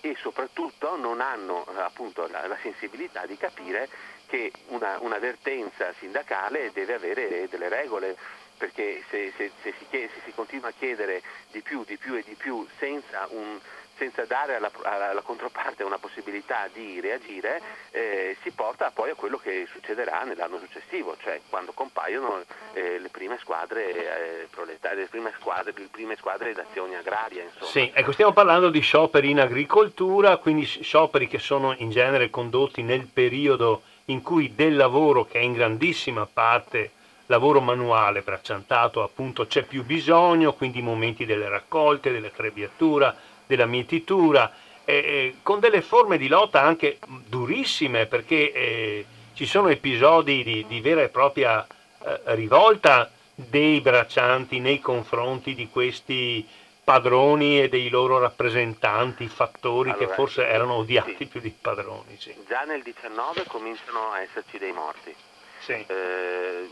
E 0.00 0.16
soprattutto 0.20 0.96
non 0.96 1.20
hanno 1.20 1.64
appunto 1.76 2.26
la, 2.28 2.46
la 2.48 2.58
sensibilità 2.60 3.26
di 3.26 3.36
capire 3.36 3.88
che 4.26 4.50
una, 4.68 4.98
un'avvertenza 5.00 5.92
sindacale 5.98 6.72
deve 6.72 6.94
avere 6.94 7.48
delle 7.48 7.68
regole. 7.68 8.16
Perché 8.56 9.02
se, 9.10 9.32
se, 9.36 9.50
se, 9.62 9.74
si 9.78 9.86
chiede, 9.90 10.10
se, 10.14 10.20
si 10.24 10.32
continua 10.32 10.68
a 10.68 10.72
chiedere 10.72 11.22
di 11.50 11.60
più, 11.60 11.84
di 11.84 11.96
più 11.96 12.14
e 12.14 12.22
di 12.22 12.34
più 12.34 12.64
senza 12.78 13.26
un, 13.30 13.58
senza 13.96 14.24
dare 14.24 14.56
alla, 14.56 14.70
alla, 14.82 15.20
controparte 15.22 15.82
una 15.82 15.98
possibilità 15.98 16.68
di 16.72 17.00
reagire, 17.00 17.60
eh, 17.90 18.36
si 18.42 18.50
porta 18.50 18.90
poi 18.90 19.10
a 19.10 19.14
quello 19.14 19.38
che 19.38 19.66
succederà 19.70 20.22
nell'anno 20.24 20.58
successivo, 20.58 21.16
cioè 21.22 21.40
quando 21.48 21.72
compaiono 21.72 22.42
eh, 22.72 22.98
le 22.98 23.08
prime 23.08 23.38
squadre 23.38 24.42
eh, 24.42 24.48
proletarie, 24.50 25.02
le 25.02 25.08
prime 25.08 25.32
squadre, 25.38 25.72
le 25.76 25.88
prime 25.90 26.16
squadre 26.16 26.52
d'azione 26.52 26.96
agraria. 26.96 27.42
Insomma. 27.42 27.70
Sì, 27.70 27.90
ecco, 27.94 28.12
stiamo 28.12 28.32
parlando 28.32 28.70
di 28.70 28.80
scioperi 28.80 29.30
in 29.30 29.40
agricoltura, 29.40 30.36
quindi 30.36 30.64
scioperi 30.64 31.28
che 31.28 31.38
sono 31.38 31.74
in 31.78 31.90
genere 31.90 32.30
condotti 32.30 32.82
nel 32.82 33.06
periodo 33.06 33.82
in 34.06 34.22
cui 34.22 34.54
del 34.54 34.76
lavoro 34.76 35.24
che 35.24 35.38
è 35.38 35.42
in 35.42 35.54
grandissima 35.54 36.26
parte 36.30 36.90
lavoro 37.26 37.60
manuale 37.60 38.20
bracciantato 38.20 39.02
appunto 39.02 39.46
c'è 39.46 39.62
più 39.62 39.84
bisogno, 39.84 40.52
quindi 40.52 40.82
momenti 40.82 41.24
delle 41.24 41.48
raccolte, 41.48 42.12
della 42.12 42.28
trebbiatura, 42.28 43.16
della 43.46 43.66
mietitura, 43.66 44.52
eh, 44.84 45.36
con 45.42 45.60
delle 45.60 45.80
forme 45.80 46.18
di 46.18 46.28
lotta 46.28 46.60
anche 46.60 46.98
durissime 47.26 48.06
perché 48.06 48.52
eh, 48.52 49.06
ci 49.34 49.46
sono 49.46 49.68
episodi 49.68 50.42
di, 50.42 50.64
di 50.66 50.80
vera 50.80 51.02
e 51.02 51.08
propria 51.08 51.66
eh, 51.66 52.20
rivolta 52.34 53.10
dei 53.34 53.80
braccianti 53.80 54.60
nei 54.60 54.80
confronti 54.80 55.54
di 55.54 55.68
questi 55.68 56.46
padroni 56.84 57.62
e 57.62 57.68
dei 57.68 57.88
loro 57.88 58.18
rappresentanti, 58.18 59.26
fattori 59.26 59.90
allora, 59.90 60.06
che 60.06 60.12
forse 60.12 60.46
erano 60.46 60.74
odiati 60.74 61.16
sì. 61.16 61.26
più 61.26 61.40
di 61.40 61.50
padroni. 61.50 62.16
Sì. 62.18 62.34
Già 62.46 62.60
nel 62.64 62.82
19 62.82 63.44
cominciano 63.48 64.10
a 64.12 64.20
esserci 64.20 64.58
dei 64.58 64.72
morti. 64.72 65.14
Sì. 65.60 65.72
Eh, 65.72 66.68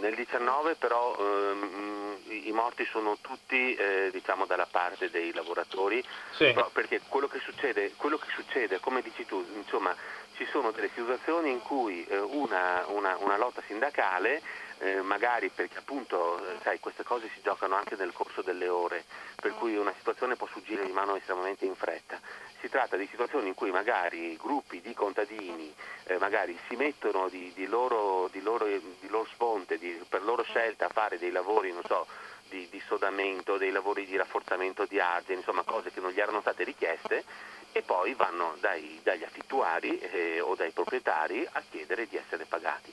nel 0.00 0.14
19 0.14 0.76
però 0.76 1.14
ehm, 1.18 1.99
i 2.30 2.52
morti 2.52 2.86
sono 2.86 3.18
tutti 3.20 3.74
eh, 3.74 4.10
diciamo 4.12 4.46
dalla 4.46 4.66
parte 4.70 5.10
dei 5.10 5.32
lavoratori, 5.32 6.02
sì. 6.32 6.54
perché 6.72 7.00
quello 7.08 7.28
che, 7.28 7.40
succede, 7.40 7.92
quello 7.96 8.18
che 8.18 8.28
succede, 8.34 8.80
come 8.80 9.02
dici 9.02 9.24
tu, 9.26 9.44
insomma, 9.56 9.94
ci 10.36 10.46
sono 10.50 10.70
delle 10.70 10.90
situazioni 10.94 11.50
in 11.50 11.60
cui 11.60 12.04
eh, 12.06 12.18
una, 12.18 12.84
una, 12.88 13.16
una, 13.18 13.36
lotta 13.36 13.62
sindacale 13.66 14.40
eh, 14.78 15.02
magari 15.02 15.50
perché 15.50 15.78
appunto 15.78 16.38
eh, 16.38 16.56
sai, 16.62 16.80
queste 16.80 17.02
cose 17.02 17.28
si 17.34 17.40
giocano 17.42 17.74
anche 17.74 17.96
nel 17.96 18.12
corso 18.12 18.40
delle 18.40 18.68
ore, 18.68 19.04
per 19.36 19.52
cui 19.54 19.76
una 19.76 19.92
situazione 19.96 20.36
può 20.36 20.46
sfuggire 20.46 20.86
di 20.86 20.92
mano 20.92 21.16
estremamente 21.16 21.66
in 21.66 21.74
fretta. 21.74 22.18
Si 22.60 22.68
tratta 22.68 22.96
di 22.96 23.06
situazioni 23.06 23.48
in 23.48 23.54
cui 23.54 23.70
magari 23.70 24.36
gruppi 24.36 24.82
di 24.82 24.92
contadini 24.92 25.74
eh, 26.04 26.18
magari 26.18 26.58
si 26.68 26.76
mettono 26.76 27.28
di, 27.28 27.52
di, 27.54 27.66
loro, 27.66 28.28
di, 28.30 28.42
loro, 28.42 28.66
di 28.66 29.08
loro, 29.08 29.26
sponte, 29.32 29.78
per 30.08 30.22
loro 30.22 30.42
scelta 30.42 30.86
a 30.86 30.90
fare 30.90 31.18
dei 31.18 31.30
lavori, 31.30 31.74
so, 31.86 32.06
di, 32.50 32.68
di 32.70 32.82
sodamento, 32.86 33.56
dei 33.56 33.70
lavori 33.70 34.04
di 34.04 34.16
rafforzamento 34.16 34.84
di 34.84 35.00
argine, 35.00 35.38
insomma 35.38 35.62
cose 35.62 35.90
che 35.90 36.00
non 36.00 36.10
gli 36.10 36.20
erano 36.20 36.42
state 36.42 36.64
richieste 36.64 37.24
e 37.72 37.82
poi 37.82 38.12
vanno 38.14 38.56
dai, 38.60 39.00
dagli 39.02 39.24
affittuari 39.24 39.98
eh, 39.98 40.40
o 40.40 40.54
dai 40.54 40.72
proprietari 40.72 41.46
a 41.50 41.62
chiedere 41.70 42.06
di 42.06 42.16
essere 42.16 42.44
pagati. 42.44 42.92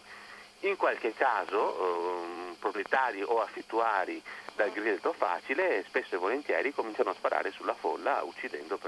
In 0.61 0.75
qualche 0.75 1.13
caso 1.13 1.75
eh, 1.75 2.55
proprietari 2.59 3.21
o 3.21 3.41
affittuari 3.41 4.21
dal 4.55 4.71
grido 4.71 5.13
facile 5.13 5.83
spesso 5.87 6.15
e 6.15 6.17
volentieri 6.17 6.73
cominciano 6.73 7.11
a 7.11 7.13
sparare 7.13 7.51
sulla 7.51 7.75
folla 7.75 8.21
uccidendo, 8.23 8.79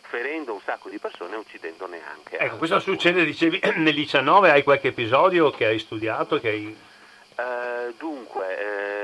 ferendo 0.00 0.52
un 0.52 0.60
sacco 0.64 0.88
di 0.88 0.98
persone 0.98 1.34
e 1.34 1.38
uccidendone 1.38 2.00
anche. 2.04 2.38
Ecco, 2.38 2.56
questo 2.56 2.80
succede, 2.80 3.24
dicevi, 3.24 3.60
nel 3.76 3.94
19 3.94 4.50
hai 4.50 4.62
qualche 4.64 4.88
episodio 4.88 5.50
che 5.50 5.66
hai 5.66 5.78
studiato? 5.78 6.40
Che 6.40 6.48
hai... 6.48 6.76
Uh, 7.34 7.94
dunque, 7.96 8.52
allora 8.56 9.01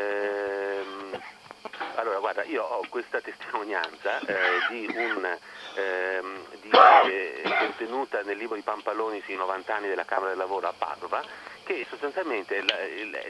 guarda, 2.38 2.44
io 2.44 2.62
ho 2.62 2.84
questa 2.88 3.20
testimonianza 3.20 4.20
eh, 4.20 4.34
di 4.70 4.86
un 4.94 5.38
ehm, 5.74 6.44
di, 6.60 6.70
eh, 6.70 7.42
contenuta 7.58 8.22
nel 8.22 8.36
libro 8.36 8.54
di 8.54 8.62
Pampaloni 8.62 9.20
sui 9.22 9.34
90 9.34 9.74
anni 9.74 9.88
della 9.88 10.04
Camera 10.04 10.28
del 10.28 10.38
Lavoro 10.38 10.68
a 10.68 10.74
Padova 10.76 11.22
che 11.64 11.84
sostanzialmente 11.88 12.56
è 12.56 12.62
la, 12.62 13.20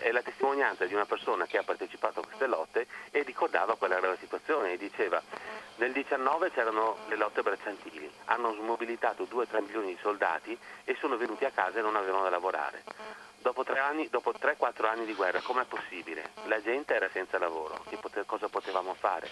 è 0.00 0.10
la 0.10 0.22
testimonianza 0.22 0.84
di 0.86 0.94
una 0.94 1.04
persona 1.04 1.46
che 1.46 1.58
ha 1.58 1.62
partecipato 1.62 2.20
a 2.20 2.24
queste 2.24 2.46
lotte 2.46 2.86
e 3.10 3.22
ricordava 3.22 3.76
qual 3.76 3.92
era 3.92 4.08
la 4.08 4.16
situazione 4.18 4.72
e 4.72 4.78
diceva 4.78 5.22
nel 5.76 5.92
19 5.92 6.50
c'erano 6.50 6.96
le 7.08 7.16
lotte 7.16 7.42
bracciantili, 7.42 8.10
hanno 8.26 8.52
smobilitato 8.54 9.28
2-3 9.30 9.62
milioni 9.62 9.94
di 9.94 9.98
soldati 10.00 10.58
e 10.84 10.96
sono 10.98 11.16
venuti 11.16 11.44
a 11.44 11.52
casa 11.52 11.78
e 11.78 11.82
non 11.82 11.94
avevano 11.94 12.24
da 12.24 12.30
lavorare. 12.30 13.27
Dopo 13.40 13.62
3-4 13.62 14.86
anni 14.86 15.04
di 15.04 15.14
guerra, 15.14 15.40
com'è 15.40 15.64
possibile? 15.64 16.30
La 16.44 16.60
gente 16.60 16.94
era 16.94 17.08
senza 17.12 17.38
lavoro, 17.38 17.82
pote- 18.00 18.24
cosa 18.26 18.48
potevamo 18.48 18.94
fare? 18.94 19.28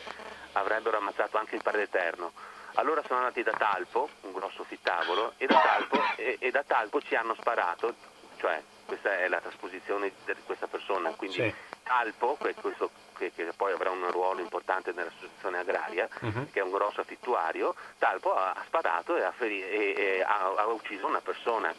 Avrebbero 0.52 0.98
ammazzato 0.98 1.38
anche 1.38 1.56
il 1.56 1.62
Padre 1.62 1.82
Eterno. 1.82 2.32
Allora 2.74 3.02
sono 3.06 3.20
andati 3.20 3.42
da 3.42 3.52
Talpo, 3.52 4.08
un 4.22 4.32
grosso 4.32 4.64
fittavolo, 4.64 5.32
e 5.38 5.46
da 5.46 5.60
Talpo, 5.60 6.02
e, 6.16 6.36
e 6.38 6.50
da 6.50 6.62
Talpo 6.62 7.00
ci 7.00 7.14
hanno 7.14 7.34
sparato 7.34 7.94
cioè 8.38 8.62
questa 8.84 9.18
è 9.18 9.28
la 9.28 9.40
trasposizione 9.40 10.12
di 10.24 10.34
questa 10.44 10.68
persona, 10.68 11.10
quindi 11.10 11.36
sì. 11.36 11.54
Alpo, 11.88 12.36
questo, 12.36 12.90
che, 13.16 13.32
che, 13.32 13.52
poi 13.56 13.72
avrà 13.72 13.90
un 13.90 14.10
ruolo 14.10 14.40
importante 14.40 14.92
nell'associazione 14.92 15.58
agraria, 15.58 16.08
uh-huh. 16.20 16.50
che 16.50 16.60
è 16.60 16.62
un 16.62 16.70
grosso 16.70 17.00
affittuario, 17.00 17.74
Talpo 17.98 18.34
ha, 18.34 18.52
ha 18.52 18.62
sparato 18.66 19.16
e, 19.16 19.22
ha, 19.22 19.32
feri- 19.32 19.62
e, 19.62 19.94
e 19.96 20.22
ha, 20.22 20.52
ha 20.56 20.66
ucciso 20.66 21.06
una 21.06 21.20
persona 21.20 21.72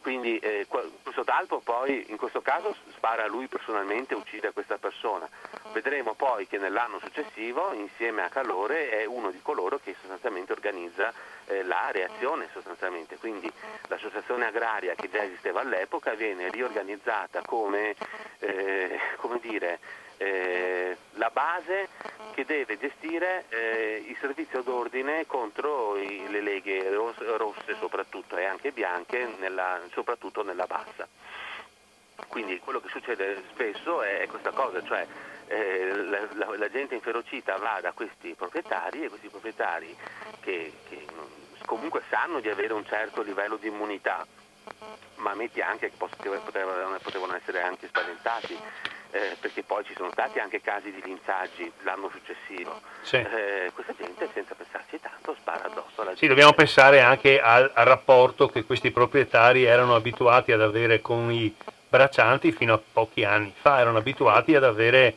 quindi 0.00 0.38
eh, 0.38 0.66
questo 0.68 1.24
Talpo 1.24 1.60
poi 1.60 2.06
in 2.08 2.16
questo 2.16 2.40
caso 2.40 2.74
spara 2.94 3.26
lui 3.26 3.46
personalmente 3.48 4.14
e 4.14 4.16
uccide 4.16 4.52
questa 4.52 4.78
persona. 4.78 5.28
Vedremo 5.72 6.14
poi 6.14 6.46
che 6.46 6.58
nell'anno 6.58 6.98
successivo 7.00 7.72
insieme 7.72 8.22
a 8.22 8.28
Calore 8.28 8.90
è 8.90 9.04
uno 9.04 9.30
di 9.30 9.40
coloro 9.42 9.78
che 9.82 9.94
sostanzialmente 10.00 10.52
organizza 10.52 11.12
eh, 11.46 11.62
la 11.64 11.90
reazione 11.90 12.48
sostanzialmente. 12.52 13.16
Quindi 13.16 13.50
l'associazione 13.88 14.46
agraria 14.46 14.94
che 14.94 15.10
già 15.10 15.22
esisteva 15.22 15.60
all'epoca 15.60 16.14
viene 16.14 16.48
riorganizzata 16.50 17.42
come, 17.42 17.94
eh, 18.38 18.98
come 19.16 19.38
dire, 19.40 19.78
eh, 20.18 20.96
la 21.12 21.30
base 21.30 21.88
che 22.34 22.44
deve 22.44 22.78
gestire 22.78 23.46
eh, 23.48 24.04
il 24.06 24.16
servizio 24.20 24.62
d'ordine 24.62 25.26
contro 25.26 25.96
i, 25.96 26.28
le 26.28 26.40
leghe 26.40 26.90
rosse 26.90 27.74
soprattutto 27.78 28.36
e 28.36 28.44
anche 28.44 28.72
bianche, 28.72 29.26
nella, 29.38 29.80
soprattutto 29.92 30.42
nella 30.42 30.66
bassa. 30.66 31.06
Quindi 32.26 32.58
quello 32.58 32.80
che 32.80 32.88
succede 32.88 33.44
spesso 33.52 34.02
è 34.02 34.26
questa 34.28 34.50
cosa, 34.50 34.82
cioè 34.82 35.06
eh, 35.46 35.94
la, 35.94 36.28
la, 36.34 36.56
la, 36.56 36.70
gente 36.70 36.94
inferocita 36.94 37.56
va 37.56 37.78
da 37.80 37.92
questi 37.92 38.34
proprietari 38.34 39.04
e 39.04 39.08
questi 39.08 39.28
proprietari 39.28 39.96
che, 40.40 40.72
che 40.88 41.06
comunque 41.64 42.02
sanno 42.10 42.40
di 42.40 42.48
avere 42.48 42.72
un 42.72 42.84
certo 42.84 43.22
livello 43.22 43.56
di 43.56 43.68
immunità, 43.68 44.26
ma 45.16 45.34
metti 45.34 45.60
anche 45.60 45.90
che 45.90 45.96
potevano, 45.96 46.98
potevano 46.98 47.36
essere 47.36 47.62
anche 47.62 47.86
spaventati 47.86 48.58
eh, 49.10 49.36
perché 49.40 49.62
poi 49.62 49.84
ci 49.84 49.94
sono 49.96 50.10
stati 50.10 50.38
anche 50.38 50.60
casi 50.60 50.90
di 50.92 51.00
linciaggi 51.02 51.70
l'anno 51.82 52.10
successivo. 52.10 52.80
Sì. 53.02 53.16
Eh, 53.16 53.70
questa 53.72 53.94
gente 53.98 54.28
senza 54.32 54.54
pensarci 54.54 55.00
tanto 55.00 55.34
spara 55.38 55.64
addosso 55.64 56.00
alla 56.00 56.10
gente. 56.10 56.18
Sì, 56.18 56.26
dobbiamo 56.26 56.52
pensare 56.52 57.00
anche 57.00 57.40
al, 57.40 57.70
al, 57.74 57.86
rapporto 57.86 58.48
che 58.48 58.64
questi 58.64 58.90
proprietari 58.90 59.64
erano 59.64 59.94
abituati 59.94 60.52
ad 60.52 60.60
avere 60.60 61.00
con 61.00 61.30
i 61.32 61.54
braccianti 61.88 62.52
fino 62.52 62.74
a 62.74 62.80
pochi 62.92 63.24
anni 63.24 63.52
fa, 63.58 63.80
erano 63.80 63.98
abituati 63.98 64.54
ad 64.54 64.64
avere 64.64 65.16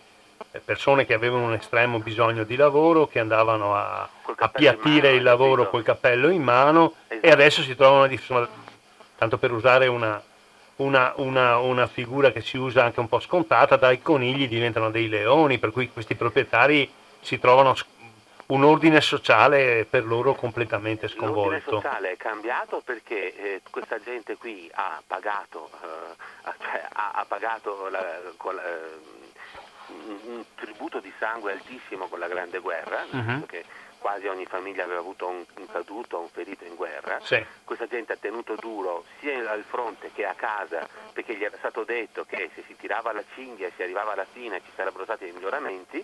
eh, 0.51 0.59
persone 0.59 1.05
che 1.05 1.13
avevano 1.13 1.45
un 1.45 1.53
estremo 1.53 1.99
bisogno 1.99 2.43
di 2.43 2.55
lavoro, 2.55 3.07
che 3.07 3.19
andavano 3.19 3.75
a 3.75 4.07
appiattire 4.37 5.11
il 5.11 5.23
lavoro 5.23 5.69
col 5.69 5.83
cappello 5.83 6.29
in 6.29 6.41
mano 6.41 6.93
esatto. 7.07 7.27
e 7.27 7.29
adesso 7.29 7.61
si 7.61 7.75
trovano, 7.75 8.11
insomma, 8.11 8.47
tanto 9.17 9.37
per 9.37 9.51
usare 9.51 9.87
una, 9.87 10.21
una, 10.81 11.13
una, 11.17 11.57
una, 11.59 11.87
figura 11.87 12.31
che 12.31 12.41
si 12.41 12.57
usa 12.57 12.83
anche 12.83 12.99
un 12.99 13.07
po' 13.07 13.19
scontata, 13.19 13.75
dai 13.75 14.01
conigli 14.01 14.47
diventano 14.47 14.89
dei 14.89 15.07
leoni, 15.07 15.57
per 15.57 15.71
cui 15.71 15.91
questi 15.91 16.15
proprietari 16.15 16.91
si 17.21 17.39
trovano 17.39 17.75
un 18.47 18.63
ordine 18.63 18.99
sociale 18.99 19.85
per 19.89 20.05
loro 20.05 20.33
completamente 20.33 21.07
sconvolto. 21.07 21.51
L'ordine 21.51 21.81
sociale 21.81 22.11
è 22.11 22.17
cambiato 22.17 22.81
perché 22.83 23.35
eh, 23.35 23.61
questa 23.69 23.99
gente 23.99 24.35
qui 24.35 24.69
ha 24.73 25.01
pagato, 25.05 25.69
eh, 25.83 26.51
cioè, 26.59 26.85
ha, 26.91 27.11
ha 27.13 27.25
pagato 27.25 27.89
la, 27.89 28.01
la, 28.01 28.63
eh, 28.63 28.99
un, 29.87 30.19
un, 30.25 30.43
tributo 30.55 30.99
di 30.99 31.11
sangue 31.17 31.53
altissimo 31.53 32.07
con 32.07 32.19
la 32.19 32.27
Grande 32.27 32.59
Guerra, 32.59 33.05
uh-huh 33.09 33.45
quasi 34.01 34.27
ogni 34.27 34.45
famiglia 34.45 34.83
aveva 34.83 34.99
avuto 34.99 35.27
un, 35.27 35.45
un 35.57 35.67
caduto 35.67 36.17
o 36.17 36.21
un 36.21 36.29
ferito 36.29 36.65
in 36.65 36.75
guerra. 36.75 37.19
Sì. 37.21 37.45
Questa 37.63 37.85
gente 37.85 38.13
ha 38.13 38.17
tenuto 38.17 38.55
duro 38.55 39.05
sia 39.19 39.49
al 39.49 39.63
fronte 39.63 40.11
che 40.11 40.25
a 40.25 40.33
casa 40.33 40.89
perché 41.13 41.35
gli 41.35 41.43
era 41.43 41.55
stato 41.57 41.83
detto 41.83 42.25
che 42.25 42.49
se 42.55 42.63
si 42.65 42.75
tirava 42.75 43.13
la 43.13 43.23
cinghia 43.35 43.67
e 43.67 43.71
si 43.75 43.83
arrivava 43.83 44.13
alla 44.13 44.25
fine 44.25 44.61
ci 44.65 44.71
sarebbero 44.75 45.03
stati 45.03 45.25
dei 45.25 45.33
miglioramenti. 45.33 46.03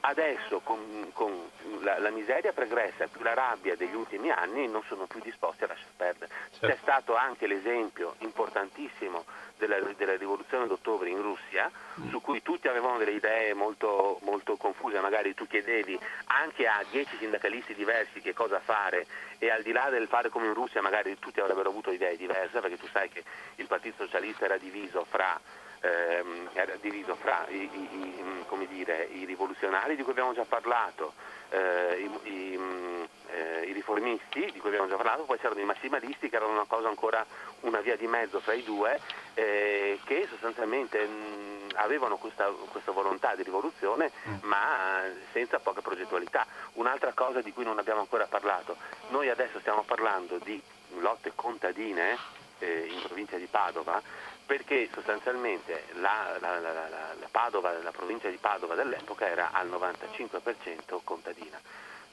adesso 0.00 0.60
con, 0.60 1.10
con 1.12 1.50
la, 1.80 1.98
la, 1.98 2.10
miseria 2.10 2.52
pregressa 2.52 3.06
più 3.08 3.22
la 3.22 3.34
rabbia 3.34 3.76
degli 3.76 3.94
ultimi 3.94 4.30
anni 4.30 4.68
non 4.68 4.82
sono 4.86 5.06
più 5.06 5.20
disposti 5.20 5.64
a 5.64 5.66
lasciar 5.66 5.90
perdere. 5.94 6.32
Certo. 6.50 6.66
C'è 6.66 6.76
stato 6.80 7.16
anche 7.16 7.46
l'esempio 7.46 8.14
importantissimo 8.18 9.24
della, 9.58 9.78
della, 9.96 10.16
rivoluzione 10.16 10.66
d'ottobre 10.66 11.08
in 11.08 11.20
Russia, 11.20 11.70
mm. 12.00 12.10
su 12.10 12.20
cui 12.20 12.42
tutti 12.42 12.68
avevano 12.68 12.98
delle 12.98 13.12
idee 13.12 13.54
molto, 13.54 14.18
molto 14.22 14.56
confuse, 14.56 15.00
magari 15.00 15.34
tu 15.34 15.46
chiedevi 15.46 15.98
anche 16.26 16.66
a 16.66 16.84
dieci 16.90 17.16
sindacalisti 17.16 17.74
diversi 17.74 18.20
che 18.20 18.34
cosa 18.34 18.60
fare 18.60 19.06
e 19.38 19.50
al 19.50 19.62
di 19.62 19.72
là 19.72 19.88
del 19.90 20.08
fare 20.08 20.28
come 20.28 20.46
in 20.46 20.54
Russia 20.54 20.80
magari 20.82 21.18
tutti 21.18 21.40
avrebbero 21.40 21.70
avuto 21.70 21.90
idee 21.90 22.16
diverse 22.16 22.60
perché 22.60 22.78
tu 22.78 22.86
sai 22.88 23.08
che 23.08 23.22
il 23.56 23.66
Partito 23.66 24.04
Socialista 24.04 24.44
era 24.44 24.56
diviso 24.56 25.04
fra 25.04 25.38
ehm, 25.86 26.50
era 26.52 26.76
diviso 26.80 27.14
fra 27.16 27.46
i, 27.48 27.68
i, 27.72 27.88
i, 27.92 28.66
dire, 28.68 29.08
i, 29.12 29.24
rivoluzionari 29.24 29.96
di 29.96 30.02
cui 30.02 30.12
abbiamo 30.12 30.32
già 30.32 30.44
parlato, 30.44 31.12
eh, 31.50 32.10
eh, 32.24 33.62
i, 33.66 33.72
riformisti 33.72 34.50
di 34.52 34.58
cui 34.58 34.68
abbiamo 34.68 34.88
già 34.88 34.96
parlato, 34.96 35.24
poi 35.24 35.38
c'erano 35.38 35.60
i 35.60 35.64
massimalisti 35.64 36.28
che 36.28 36.36
erano 36.36 36.52
una 36.52 36.64
cosa 36.66 36.88
ancora 36.88 37.24
una 37.60 37.80
via 37.80 37.96
di 37.96 38.06
mezzo 38.06 38.40
fra 38.40 38.54
i 38.54 38.62
due, 38.62 38.98
eh, 39.34 39.98
che 40.04 40.26
sostanzialmente 40.28 41.04
mh, 41.04 41.68
avevano 41.74 42.16
questa, 42.16 42.50
questa, 42.70 42.92
volontà 42.92 43.34
di 43.34 43.42
rivoluzione 43.42 44.10
mm. 44.28 44.34
ma 44.42 45.02
senza 45.32 45.58
poca 45.58 45.82
progettualità. 45.82 46.46
Un'altra 46.74 47.12
cosa 47.12 47.40
di 47.40 47.52
cui 47.52 47.64
non 47.64 47.78
abbiamo 47.78 48.00
ancora 48.00 48.26
parlato, 48.26 48.76
noi 49.08 49.28
adesso 49.28 49.60
stiamo 49.60 49.82
parlando 49.82 50.38
di 50.38 50.60
lotte 50.98 51.32
contadine 51.34 52.16
eh, 52.58 52.88
in 52.90 53.02
provincia 53.02 53.36
di 53.36 53.46
Padova 53.46 54.00
perché 54.46 54.88
sostanzialmente 54.92 55.86
la, 55.94 56.36
la, 56.40 56.60
la, 56.60 57.28
Padova, 57.30 57.72
la 57.82 57.90
provincia 57.90 58.28
di 58.28 58.36
Padova 58.36 58.74
dell'epoca 58.74 59.28
era 59.28 59.50
al 59.52 59.68
95% 59.68 61.00
contadina. 61.02 61.60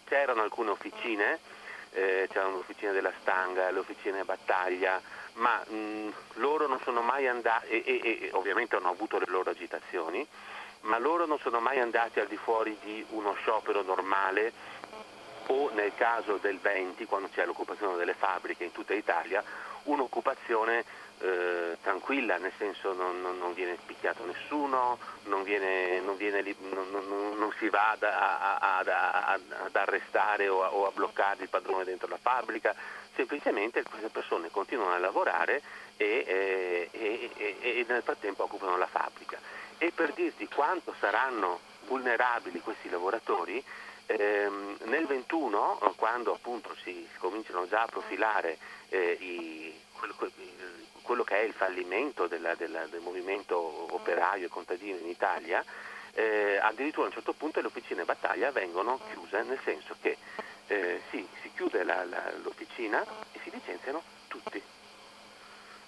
C'erano 0.06 0.42
alcune 0.42 0.72
officine, 0.72 1.40
eh, 1.92 2.28
c'erano 2.32 2.56
l'officina 2.56 2.92
della 2.92 3.14
Stanga, 3.22 3.70
le 3.70 3.80
officine 3.80 4.24
Battaglia, 4.24 5.00
ma 5.34 5.64
mh, 5.66 6.14
loro 6.34 6.68
non 6.68 6.80
sono 6.82 7.02
mai 7.02 7.28
andati, 7.28 7.68
e, 7.70 7.84
e, 7.86 8.20
e 8.26 8.30
ovviamente 8.34 8.76
hanno 8.76 8.90
avuto 8.90 9.20
le 9.20 9.28
loro 9.28 9.52
agitazioni, 9.52 10.28
ma 10.82 10.98
loro 10.98 11.26
non 11.26 11.38
sono 11.40 11.60
mai 11.60 11.80
andati 11.80 12.20
al 12.20 12.28
di 12.28 12.38
fuori 12.38 12.78
di 12.82 13.06
uno 13.10 13.34
sciopero 13.36 13.84
normale 13.84 14.52
o 15.48 15.70
nel 15.74 15.94
caso 15.96 16.38
del 16.38 16.58
20, 16.58 17.06
quando 17.06 17.30
c'è 17.34 17.46
l'occupazione 17.46 17.96
delle 17.96 18.14
fabbriche 18.14 18.64
in 18.64 18.72
tutta 18.72 18.94
Italia, 18.94 19.44
un'occupazione 19.84 20.84
eh, 21.24 21.78
tranquilla, 21.82 22.38
nel 22.38 22.52
senso 22.58 22.92
non, 22.92 23.22
non, 23.22 23.38
non, 23.38 23.54
viene 23.54 23.78
picchiato 23.86 24.26
nessuno, 24.26 25.00
non, 25.24 25.44
viene, 25.44 26.02
viene, 26.18 26.44
non 26.70 27.54
si 27.58 27.70
va 27.70 27.92
ad, 27.92 28.04
ad, 28.04 28.88
ad, 28.90 29.42
ad 29.64 29.76
arrestare 29.76 30.50
o 30.50 30.64
a, 30.64 30.74
o 30.74 30.86
a, 30.86 30.92
bloccare 30.92 31.44
il 31.44 31.50
padrone 31.50 31.86
dentro 31.86 32.10
la 32.10 32.20
fabbrica, 32.22 32.76
semplicemente 33.16 33.84
queste 33.84 34.10
persone 34.10 34.52
continuano 34.52 34.96
a 34.96 34.98
lavorare 34.98 35.62
e, 35.96 36.90
e, 36.92 37.30
e, 37.38 37.58
e 37.62 37.86
nel 37.88 38.04
frattempo 38.04 38.44
occupano 38.44 38.76
la 38.76 38.88
fabbrica. 38.88 39.40
E 39.78 39.92
per 39.96 40.12
dirti 40.12 40.48
quanto 40.50 40.94
saranno 41.00 41.60
vulnerabili 41.88 42.60
questi 42.60 42.90
lavoratori, 42.90 43.64
ehm, 44.08 44.78
nel 44.84 45.06
21, 45.06 45.94
quando 45.96 46.34
appunto 46.34 46.76
si 46.84 47.08
cominciano 47.18 47.66
già 47.68 47.84
a 47.84 47.88
profilare 47.88 48.58
eh, 48.90 49.18
i, 49.20 49.74
quello, 49.94 50.16
quello, 51.24 51.26
che 51.26 51.40
è 51.40 51.44
il 51.44 51.54
fallimento 51.54 52.28
della, 52.28 52.54
della, 52.56 52.86
del 52.86 53.02
movimento 53.02 53.58
operaio 53.94 54.46
e 54.46 54.50
contadino 54.50 54.98
in 54.98 55.08
Italia, 55.08 55.64
eh, 56.14 56.60
addirittura 56.62 57.06
a 57.06 57.08
un 57.08 57.14
certo 57.14 57.34
punto 57.34 57.60
le 57.60 57.68
officine 57.68 58.04
battaglia 58.04 58.52
vengono 58.52 59.00
chiuse, 59.12 59.42
nel 59.44 59.60
senso 59.64 59.96
che 60.02 60.18
eh, 60.68 61.02
sì, 61.10 61.28
si 61.42 61.52
chiude 61.56 61.84
la, 61.84 62.04
la, 62.06 62.32
l'officina 62.44 63.04
e 63.32 63.40
si 63.44 63.50
licenziano 63.50 64.04
tutti. 64.28 64.62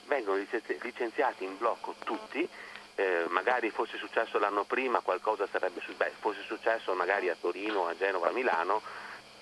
Vengono 0.05 0.37
licenziati 0.37 1.43
in 1.43 1.57
blocco 1.57 1.95
tutti, 2.03 2.47
eh, 2.95 3.25
magari 3.29 3.69
fosse 3.71 3.97
successo 3.97 4.39
l'anno 4.39 4.63
prima 4.63 4.99
qualcosa 4.99 5.47
sarebbe 5.51 5.81
successo, 5.81 6.15
fosse 6.19 6.41
successo 6.43 6.93
magari 6.93 7.29
a 7.29 7.35
Torino, 7.39 7.87
a 7.87 7.95
Genova, 7.95 8.29
a 8.29 8.31
Milano, 8.31 8.81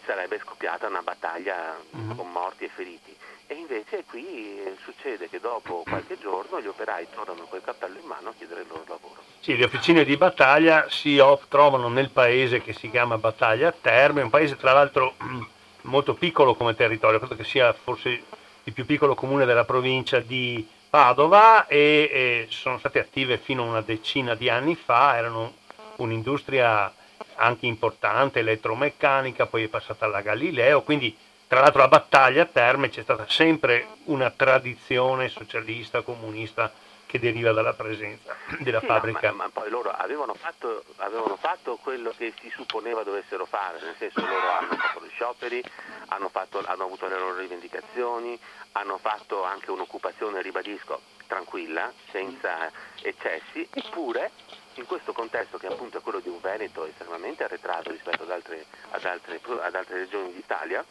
sarebbe 0.06 0.40
scoppiata 0.40 0.88
una 0.88 1.02
battaglia 1.02 1.78
mm-hmm. 1.96 2.16
con 2.16 2.32
morti 2.32 2.66
e 2.66 2.70
feriti. 2.70 3.16
E 3.54 3.58
invece 3.58 4.04
qui 4.06 4.58
succede 4.84 5.30
che 5.30 5.40
dopo 5.40 5.84
qualche 5.88 6.18
giorno 6.18 6.60
gli 6.60 6.66
operai 6.66 7.06
tornano 7.14 7.46
col 7.48 7.62
cappello 7.62 8.00
in 8.00 8.06
mano 8.08 8.30
a 8.30 8.34
chiedere 8.36 8.62
il 8.62 8.68
loro 8.68 8.84
lavoro. 8.88 9.22
Sì, 9.42 9.56
le 9.56 9.66
officine 9.66 10.04
di 10.04 10.18
battaglia 10.18 10.88
si 10.90 11.22
trovano 11.50 11.88
nel 11.88 12.10
paese 12.10 12.64
che 12.64 12.74
si 12.74 12.90
chiama 12.90 13.20
Battaglia 13.20 13.72
Terme, 13.72 14.24
un 14.24 14.32
paese 14.32 14.58
tra 14.58 14.74
l'altro 14.74 15.14
molto 15.82 16.16
piccolo 16.16 16.56
come 16.56 16.74
territorio, 16.74 17.20
credo 17.20 17.36
che 17.36 17.44
sia 17.44 17.72
forse 17.74 18.24
il 18.64 18.74
più 18.74 18.88
piccolo 18.88 19.14
comune 19.14 19.46
della 19.46 19.66
provincia 19.66 20.20
di 20.20 20.68
Padova 20.90 21.68
e, 21.68 22.10
e 22.12 22.48
sono 22.50 22.80
state 22.80 22.98
attive 22.98 23.38
fino 23.38 23.62
a 23.62 23.68
una 23.68 23.82
decina 23.82 24.34
di 24.34 24.50
anni 24.50 24.74
fa, 24.74 25.16
erano 25.16 25.54
un'industria 25.98 26.92
anche 27.36 27.68
importante, 27.68 28.40
elettromeccanica, 28.40 29.46
poi 29.46 29.66
è 29.66 29.68
passata 29.68 30.06
alla 30.06 30.22
Galileo, 30.22 30.82
quindi 30.82 31.16
tra 31.54 31.62
l'altro 31.62 31.82
la 31.82 31.88
battaglia 31.88 32.42
a 32.42 32.46
Terme 32.48 32.90
c'è 32.90 33.04
stata 33.04 33.28
sempre 33.28 33.86
una 34.06 34.32
tradizione 34.32 35.30
socialista, 35.30 36.02
comunista 36.02 36.74
che 37.06 37.20
deriva 37.20 37.52
dalla 37.52 37.74
presenza 37.74 38.36
della 38.58 38.80
sì, 38.80 38.88
fabbrica. 38.88 39.30
No, 39.30 39.36
ma, 39.36 39.44
ma, 39.44 39.50
poi 39.54 39.70
loro 39.70 39.92
avevano 39.92 40.34
fatto, 40.34 40.84
avevano 40.96 41.36
fatto, 41.36 41.76
quello 41.76 42.12
che 42.18 42.34
si 42.42 42.50
supponeva 42.50 43.04
dovessero 43.04 43.46
fare, 43.46 43.80
nel 43.84 43.94
senso 44.00 44.22
loro 44.22 44.50
hanno 44.50 44.76
fatto 44.76 45.06
gli 45.06 45.10
scioperi, 45.10 45.64
hanno, 46.08 46.30
fatto, 46.30 46.64
hanno 46.66 46.86
avuto 46.86 47.08
le 47.08 47.20
loro 47.20 47.38
rivendicazioni, 47.38 48.40
hanno 48.72 48.98
fatto 48.98 49.44
anche 49.44 49.70
un'occupazione, 49.70 50.42
ribadisco, 50.42 51.02
tranquilla, 51.28 51.94
senza 52.10 52.72
eccessi, 53.00 53.68
eppure 53.72 54.32
in 54.76 54.88
questo 54.88 55.14
contesto 55.14 55.58
che 55.58 55.68
appunto 55.68 56.00
è 56.00 56.02
quello 56.02 56.20
di 56.20 56.30
un 56.30 56.40
Veneto 56.42 56.86
estremamente 56.86 57.44
arretrato 57.44 57.92
rispetto 57.92 58.24
ad 58.24 58.32
altre, 58.32 58.66
ad 58.90 59.06
altre, 59.06 59.40
ad 59.62 59.76
altre 59.76 60.00
regioni 60.00 60.34
d'Italia, 60.34 60.84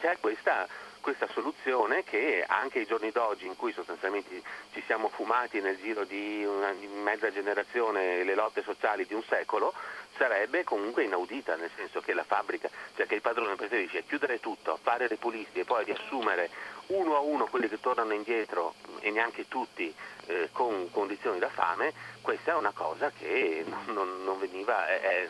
c'è 0.00 0.16
questa, 0.18 0.66
questa, 1.00 1.28
soluzione 1.28 2.02
che 2.02 2.44
anche 2.46 2.80
ai 2.80 2.86
giorni 2.86 3.10
d'oggi 3.10 3.46
in 3.46 3.56
cui 3.56 3.72
sostanzialmente 3.72 4.42
ci 4.72 4.82
siamo 4.86 5.08
fumati 5.08 5.60
nel 5.60 5.76
giro 5.76 6.04
di 6.04 6.44
una 6.44 6.72
mezza 7.02 7.30
generazione 7.30 8.24
le 8.24 8.34
lotte 8.34 8.62
sociali 8.62 9.06
di 9.06 9.14
un 9.14 9.22
secolo, 9.22 9.72
sarebbe 10.16 10.64
comunque 10.64 11.04
inaudita, 11.04 11.56
nel 11.56 11.70
senso 11.76 12.00
che 12.00 12.14
la 12.14 12.24
fabbrica, 12.24 12.68
cioè 12.96 13.06
che 13.06 13.14
il 13.14 13.20
padrone 13.20 13.54
preferisce 13.54 14.04
chiudere 14.04 14.40
tutto, 14.40 14.78
fare 14.82 15.06
le 15.08 15.16
pulizie 15.16 15.62
e 15.62 15.64
poi 15.64 15.84
riassumere 15.84 16.50
uno 16.88 17.16
a 17.16 17.20
uno 17.20 17.46
quelli 17.46 17.68
che 17.68 17.78
tornano 17.78 18.12
indietro 18.12 18.74
e 19.00 19.10
neanche 19.10 19.48
tutti 19.48 19.94
eh, 20.26 20.48
con 20.52 20.90
condizioni 20.90 21.38
da 21.38 21.48
fame, 21.48 21.92
questa 22.22 22.52
è 22.52 22.54
una 22.56 22.72
cosa 22.72 23.10
che 23.10 23.64
non, 23.66 23.94
non, 23.94 24.24
non 24.24 24.38
veniva... 24.38 24.86
È, 24.88 25.00
è, 25.00 25.28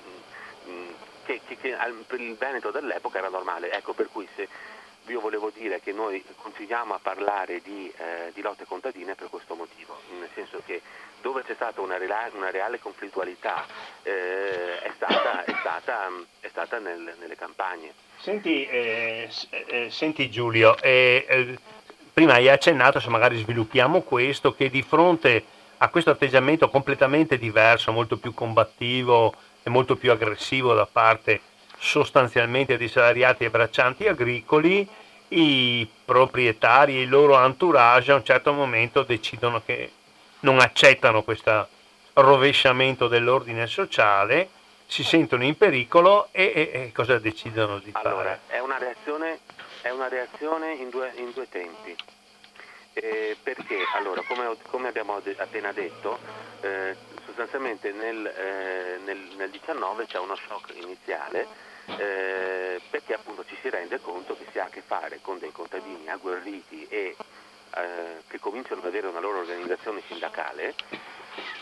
che, 1.24 1.40
che, 1.46 1.56
che 1.56 1.76
per 2.06 2.20
il 2.20 2.36
Veneto 2.36 2.70
dell'epoca 2.70 3.18
era 3.18 3.28
normale. 3.28 3.72
Ecco, 3.72 3.92
per 3.92 4.08
cui 4.10 4.26
se 4.34 4.48
io 5.06 5.20
volevo 5.20 5.50
dire 5.54 5.80
che 5.80 5.92
noi 5.92 6.22
continuiamo 6.36 6.94
a 6.94 7.00
parlare 7.02 7.60
di, 7.62 7.92
eh, 7.96 8.30
di, 8.32 8.42
lotte 8.42 8.64
contadine 8.64 9.14
per 9.14 9.28
questo 9.28 9.54
motivo, 9.54 9.98
nel 10.18 10.28
senso 10.34 10.62
che 10.64 10.80
dove 11.20 11.42
c'è 11.42 11.54
stata 11.54 11.80
una, 11.80 11.96
reale, 11.98 12.36
una 12.36 12.50
reale 12.50 12.78
conflittualità 12.78 13.66
eh, 14.02 14.80
è 14.80 14.90
stata, 14.94 15.44
è 15.44 15.54
stata, 15.58 16.08
è 16.40 16.48
stata 16.48 16.78
nel, 16.78 17.14
nelle 17.18 17.36
campagne. 17.36 17.92
Senti, 18.18 18.66
eh, 18.66 19.28
eh 19.66 19.90
senti 19.90 20.30
Giulio, 20.30 20.76
eh, 20.80 21.26
eh, 21.28 21.58
prima 22.12 22.34
hai 22.34 22.48
accennato, 22.48 23.00
se 23.00 23.08
magari 23.08 23.38
sviluppiamo 23.38 24.02
questo, 24.02 24.54
che 24.54 24.70
di 24.70 24.82
fronte 24.82 25.44
a 25.78 25.88
questo 25.88 26.10
atteggiamento 26.10 26.68
completamente 26.68 27.38
diverso, 27.38 27.90
molto 27.90 28.18
più 28.18 28.34
combattivo, 28.34 29.34
è 29.62 29.68
molto 29.68 29.96
più 29.96 30.10
aggressivo 30.10 30.74
da 30.74 30.86
parte 30.86 31.40
sostanzialmente 31.78 32.76
di 32.76 32.88
salariati 32.88 33.44
e 33.44 33.50
braccianti 33.50 34.06
agricoli, 34.06 34.86
i 35.28 35.88
proprietari 36.04 36.96
e 36.96 37.02
il 37.02 37.08
loro 37.08 37.42
entourage 37.42 38.12
a 38.12 38.16
un 38.16 38.24
certo 38.24 38.52
momento 38.52 39.02
decidono 39.02 39.62
che 39.64 39.92
non 40.40 40.60
accettano 40.60 41.22
questo 41.22 41.68
rovesciamento 42.14 43.08
dell'ordine 43.08 43.66
sociale, 43.66 44.48
si 44.86 45.04
sentono 45.04 45.44
in 45.44 45.56
pericolo 45.56 46.28
e, 46.32 46.52
e, 46.54 46.70
e 46.72 46.92
cosa 46.92 47.18
decidono 47.18 47.78
di 47.78 47.90
allora, 47.92 48.16
fare? 48.16 48.40
È 48.48 48.58
una 48.58 48.78
reazione, 48.78 49.38
è 49.82 49.90
una 49.90 50.08
reazione 50.08 50.74
in, 50.74 50.90
due, 50.90 51.12
in 51.16 51.30
due 51.32 51.48
tempi. 51.48 51.96
Eh, 52.92 53.36
perché 53.40 53.76
allora, 53.94 54.20
come, 54.26 54.56
come, 54.68 54.88
abbiamo 54.88 55.22
appena 55.36 55.70
detto, 55.70 56.18
eh, 56.60 56.96
sostanzialmente 57.30 57.92
nel, 57.92 58.26
eh, 58.26 58.98
nel, 59.04 59.18
nel 59.36 59.50
19 59.50 60.06
c'è 60.06 60.18
uno 60.18 60.34
shock 60.36 60.74
iniziale 60.74 61.46
eh, 61.96 62.80
perché 62.90 63.14
appunto 63.14 63.44
ci 63.46 63.56
si 63.60 63.70
rende 63.70 64.00
conto 64.00 64.36
che 64.36 64.46
si 64.50 64.58
ha 64.58 64.64
a 64.64 64.68
che 64.68 64.82
fare 64.82 65.20
con 65.22 65.38
dei 65.38 65.52
contadini 65.52 66.08
agguerriti 66.08 66.86
e 66.88 67.16
eh, 67.74 68.22
che 68.26 68.38
cominciano 68.38 68.80
ad 68.80 68.86
avere 68.86 69.06
una 69.06 69.20
loro 69.20 69.38
organizzazione 69.38 70.02
sindacale 70.06 70.74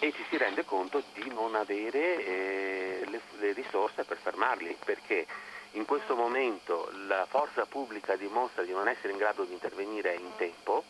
e 0.00 0.12
ci 0.12 0.24
si 0.30 0.36
rende 0.36 0.64
conto 0.64 1.02
di 1.12 1.28
non 1.30 1.54
avere 1.54 2.24
eh, 2.24 3.04
le, 3.06 3.20
le 3.38 3.52
risorse 3.52 4.04
per 4.04 4.16
fermarli, 4.16 4.76
perché 4.84 5.26
in 5.72 5.84
questo 5.84 6.16
momento 6.16 6.90
la 7.06 7.26
forza 7.28 7.66
pubblica 7.66 8.16
dimostra 8.16 8.62
di 8.62 8.72
non 8.72 8.88
essere 8.88 9.12
in 9.12 9.18
grado 9.18 9.44
di 9.44 9.52
intervenire 9.52 10.14
in 10.14 10.34
tempo, 10.36 10.84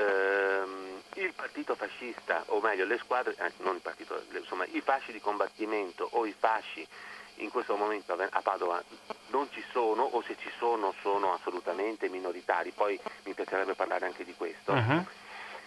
ehm, 0.00 1.02
il 1.14 1.32
partito 1.34 1.74
fascista, 1.74 2.44
o 2.46 2.60
meglio 2.60 2.84
le 2.84 2.98
squadre, 2.98 3.34
eh, 3.38 3.52
non 3.58 3.76
il 3.76 3.80
partito, 3.80 4.22
insomma 4.32 4.64
i 4.66 4.80
fasci 4.80 5.12
di 5.12 5.20
combattimento 5.20 6.08
o 6.12 6.26
i 6.26 6.34
fasci 6.38 6.86
in 7.36 7.50
questo 7.50 7.76
momento 7.76 8.12
a 8.12 8.42
Padova 8.42 8.82
non 9.28 9.48
ci 9.50 9.64
sono 9.72 10.02
o 10.02 10.22
se 10.22 10.36
ci 10.38 10.50
sono 10.58 10.94
sono 11.00 11.32
assolutamente 11.32 12.08
minoritari, 12.08 12.70
poi 12.70 12.98
mi 13.24 13.34
piacerebbe 13.34 13.74
parlare 13.74 14.06
anche 14.06 14.24
di 14.24 14.34
questo. 14.34 14.72
Uh-huh. 14.72 15.04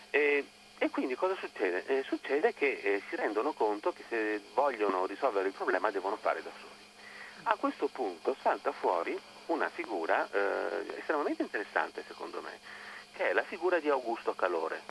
E, 0.09 0.45
e, 0.77 0.89
quindi 0.89 1.15
cosa 1.15 1.35
succede? 1.35 1.85
Eh, 1.85 2.03
succede 2.03 2.53
che 2.53 2.79
eh, 2.83 3.01
si 3.09 3.15
rendono 3.15 3.53
conto 3.53 3.91
che 3.91 4.03
se 4.07 4.41
vogliono 4.53 5.05
risolvere 5.05 5.47
il 5.47 5.53
problema 5.53 5.89
devono 5.91 6.17
fare 6.17 6.43
da 6.43 6.51
soli. 6.59 6.71
A 7.43 7.55
questo 7.55 7.87
punto 7.87 8.35
salta 8.41 8.71
fuori 8.71 9.19
una 9.47 9.69
figura 9.69 10.29
eh, 10.31 10.97
estremamente 10.97 11.41
interessante 11.41 12.03
secondo 12.07 12.41
me, 12.41 12.59
che 13.13 13.29
è 13.29 13.33
la 13.33 13.43
figura 13.43 13.79
di 13.79 13.89
Augusto 13.89 14.33
Calore. 14.33 14.81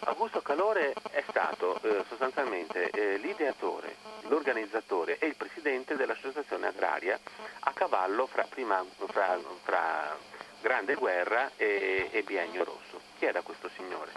Augusto 0.00 0.40
Calore 0.40 0.92
è 1.10 1.24
stato 1.28 1.80
eh, 1.82 2.04
sostanzialmente 2.08 2.90
eh, 2.90 3.16
l'ideatore, 3.16 3.96
l'organizzatore 4.28 5.18
e 5.18 5.26
il 5.26 5.36
presidente 5.36 5.96
dell'associazione 5.96 6.68
agraria 6.68 7.18
a 7.60 7.72
cavallo 7.72 8.26
fra, 8.26 8.46
prima, 8.48 8.84
fra, 9.06 9.38
fra 9.62 10.16
Grande 10.60 10.94
Guerra 10.94 11.50
e, 11.56 12.08
e, 12.12 12.22
Biennio 12.22 12.64
Rosso. 12.64 13.00
Chi 13.18 13.24
era 13.24 13.40
questo 13.42 13.68
signore? 13.74 14.12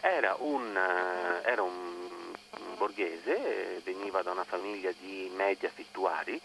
Era 0.00 0.36
un, 0.38 0.74
uh, 0.74 1.46
era 1.46 1.62
un 1.62 2.34
borghese, 2.76 3.76
eh, 3.76 3.80
veniva 3.84 4.22
da 4.22 4.30
una 4.32 4.44
famiglia 4.44 4.90
di 4.98 5.30
media 5.34 5.68
affittuari, 5.68 6.40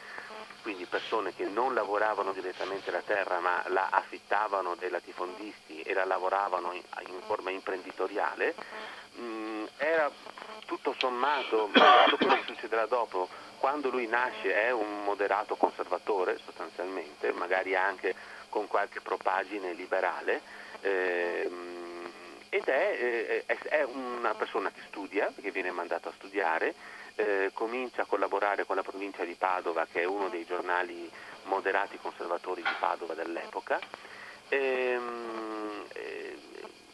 quindi 0.66 0.88
persone 0.88 1.36
che 1.36 1.46
non 1.46 1.76
lavoravano 1.76 2.32
direttamente 2.32 2.90
la 2.90 3.04
terra 3.06 3.40
ma 3.40 3.64
la 3.68 3.90
affittavano 3.92 4.74
dei 4.74 4.90
latifondisti 4.90 5.84
e 5.84 5.94
la 5.94 6.06
lavoravano 6.06 6.74
in, 6.74 6.82
in 7.06 7.22
forma 7.28 7.52
imprenditoriale, 7.52 8.56
mm, 9.20 9.66
era 9.78 10.10
tutto 10.66 10.96
sommato, 10.98 11.70
quello 12.18 12.34
che 12.38 12.46
succederà 12.48 12.88
dopo, 12.88 13.30
quando 13.60 13.92
lui 13.92 14.08
nasce 14.08 14.56
è 14.56 14.72
un 14.72 15.04
moderato 15.04 15.56
conservatore 15.56 16.40
sostanzialmente, 16.44 17.32
magari 17.34 17.76
anche 17.76 18.16
con 18.50 18.66
qualche 18.66 19.02
propagine 19.02 19.72
liberale. 19.74 20.42
Ehm, 20.82 22.12
ed 22.50 22.64
è, 22.64 23.44
è, 23.46 23.56
è, 23.56 23.84
una 23.84 24.34
persona 24.34 24.72
che 24.72 24.82
studia, 24.88 25.32
che 25.40 25.52
viene 25.52 25.70
mandato 25.70 26.10
a 26.10 26.14
studiare, 26.16 26.74
eh, 27.16 27.52
comincia 27.54 28.04
a 28.04 28.06
collaborare 28.06 28.66
con 28.66 28.76
la 28.76 28.84
provincia 28.84 29.24
di 29.24 29.36
Padova, 29.36 29.86
che 29.92 30.02
è 30.02 30.06
uno 30.06 30.30
dei 30.30 30.46
giornali 30.46 31.10
moderati 31.44 31.98
conservatori 31.98 32.62
di 32.62 32.76
Padova 32.80 33.14
dell'epoca. 33.14 33.80
Ehm, 34.50 35.86
eh, 35.94 36.40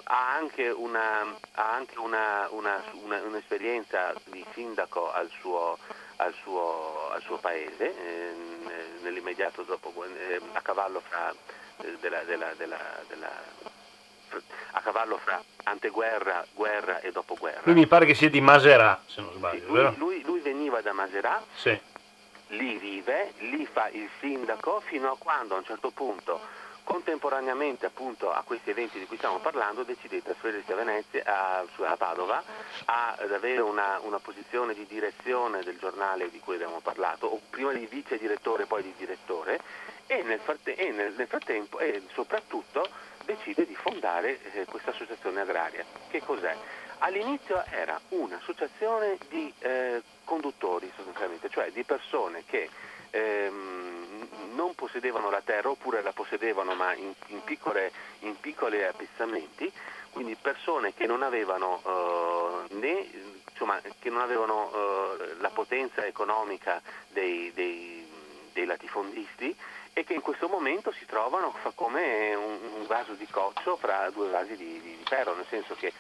ha 0.04 0.34
anche, 0.34 0.68
una, 0.70 1.22
ha 1.54 1.72
anche 1.74 1.98
una, 1.98 2.48
una, 2.52 2.84
un'esperienza 3.24 4.14
di 4.26 4.46
sindaco 4.54 5.12
al 5.12 5.30
suo, 5.40 5.78
al 6.18 6.34
suo, 6.34 7.10
al 7.12 7.22
suo 7.22 7.38
paese, 7.38 7.96
eh, 7.96 8.34
nell'immediato 9.02 9.64
dopo, 9.64 9.94
eh, 10.04 10.42
a 10.52 10.62
cavallo 10.62 11.00
fra, 11.00 11.34
eh, 11.78 11.98
della, 12.00 12.24
della, 12.24 12.54
della, 12.56 13.02
della 13.08 13.80
a 14.72 14.82
cavallo 14.82 15.18
fra 15.18 15.42
anteguerra, 15.64 16.46
guerra 16.54 17.00
e 17.00 17.12
dopoguerra. 17.12 17.62
Lui 17.64 17.76
mi 17.76 17.88
pare 17.88 18.06
che 18.06 18.14
sia 18.14 18.30
di 18.30 18.42
Maserà, 18.42 19.02
se 19.06 19.22
non 19.22 19.34
sbaglio. 19.34 19.60
Sì, 19.60 19.66
lui, 19.66 19.98
lui, 19.98 20.22
lui, 20.24 20.40
veniva 20.40 20.82
da 20.82 20.94
Maserà, 20.94 21.42
sì. 21.56 21.78
lì 22.48 22.78
vive, 22.78 23.34
lì 23.40 23.66
fa 23.66 23.90
il 23.90 24.10
sindaco 24.20 24.82
fino 24.82 25.12
a 25.12 25.18
quando 25.18 25.56
a 25.56 25.58
un 25.58 25.66
certo 25.66 25.92
punto, 25.92 26.40
contemporaneamente 26.84 27.86
appunto 27.86 28.32
a 28.32 28.42
questi 28.44 28.72
eventi 28.72 29.00
di 29.00 29.06
cui 29.06 29.18
stiamo 29.18 29.40
parlando, 29.40 29.84
decide 29.84 30.16
di 30.16 30.24
trasferirsi 30.24 30.72
a 30.72 30.76
Venezia, 30.76 31.24
a, 31.26 31.66
a 31.86 31.98
Padova, 31.98 32.44
ad 32.86 33.32
avere 33.32 33.62
una, 33.62 34.00
una, 34.02 34.20
posizione 34.20 34.74
di 34.74 34.86
direzione 34.88 35.64
del 35.64 35.78
giornale 35.78 36.30
di 36.30 36.40
cui 36.40 36.56
abbiamo 36.56 36.80
parlato, 36.82 37.28
o 37.28 37.40
prima 37.50 37.72
di 37.72 37.86
vice 37.86 38.18
direttore, 38.18 38.66
poi 38.66 38.84
di 38.84 38.94
direttore, 38.98 39.60
e 40.08 40.24
nel, 40.24 40.40
fratte- 40.40 40.76
e 40.76 40.92
nel, 40.92 41.14
nel 41.14 41.28
frattempo 41.28 41.80
e 41.80 42.04
soprattutto 42.14 42.86
decide 43.26 43.66
di 43.66 43.76
fondare 43.76 44.40
eh, 44.54 44.66
questa 44.66 44.92
associazione 44.92 45.42
agraria. 45.42 45.86
Che 46.10 46.22
cos'è? 46.22 46.56
All'inizio 47.00 47.64
era 47.70 48.00
un'associazione 48.10 49.18
di 49.30 49.52
eh, 49.60 50.02
conduttori 50.24 50.92
sostanzialmente, 50.96 51.50
cioè 51.50 51.72
di 51.72 51.84
persone 51.84 52.44
che 52.46 52.70
ehm, 53.10 54.28
non 54.54 54.76
possedevano 54.76 55.30
la 55.30 55.42
terra 55.44 55.70
oppure 55.70 56.02
la 56.02 56.12
possedevano 56.12 56.76
ma 56.76 56.94
in, 56.94 57.12
in, 57.28 57.44
piccole, 57.44 57.92
in 58.20 58.40
piccoli 58.40 58.84
appezzamenti, 58.84 59.72
quindi 60.12 60.36
persone 60.36 60.94
che 60.94 61.08
non 61.08 61.24
avevano, 61.24 61.82
eh, 62.70 62.76
né, 62.76 63.10
insomma, 63.50 63.80
che 64.00 64.10
non 64.10 64.22
avevano 64.22 64.72
eh, 64.72 65.36
la 65.40 65.50
potenza 65.50 66.06
economica 66.06 66.82
dei, 67.10 67.52
dei, 67.54 68.06
dei 68.54 68.66
latifondisti 68.66 69.56
e 69.94 70.04
che 70.04 70.14
in 70.14 70.22
questo 70.22 70.48
momento 70.48 70.92
si 70.92 71.06
trovano 71.06 71.54
come 71.76 72.34
un, 72.34 72.60
un 72.76 72.88
vaso 72.88 73.14
di 73.14 73.28
coccio 73.28 73.76
fra 73.76 74.10
due 74.12 74.30
vasi 74.30 74.56
di, 74.56 74.80
di, 74.82 74.98
di, 74.98 75.04
ferro, 75.06 75.36
nel 75.36 75.46
senso 75.50 75.76
che 75.76 75.92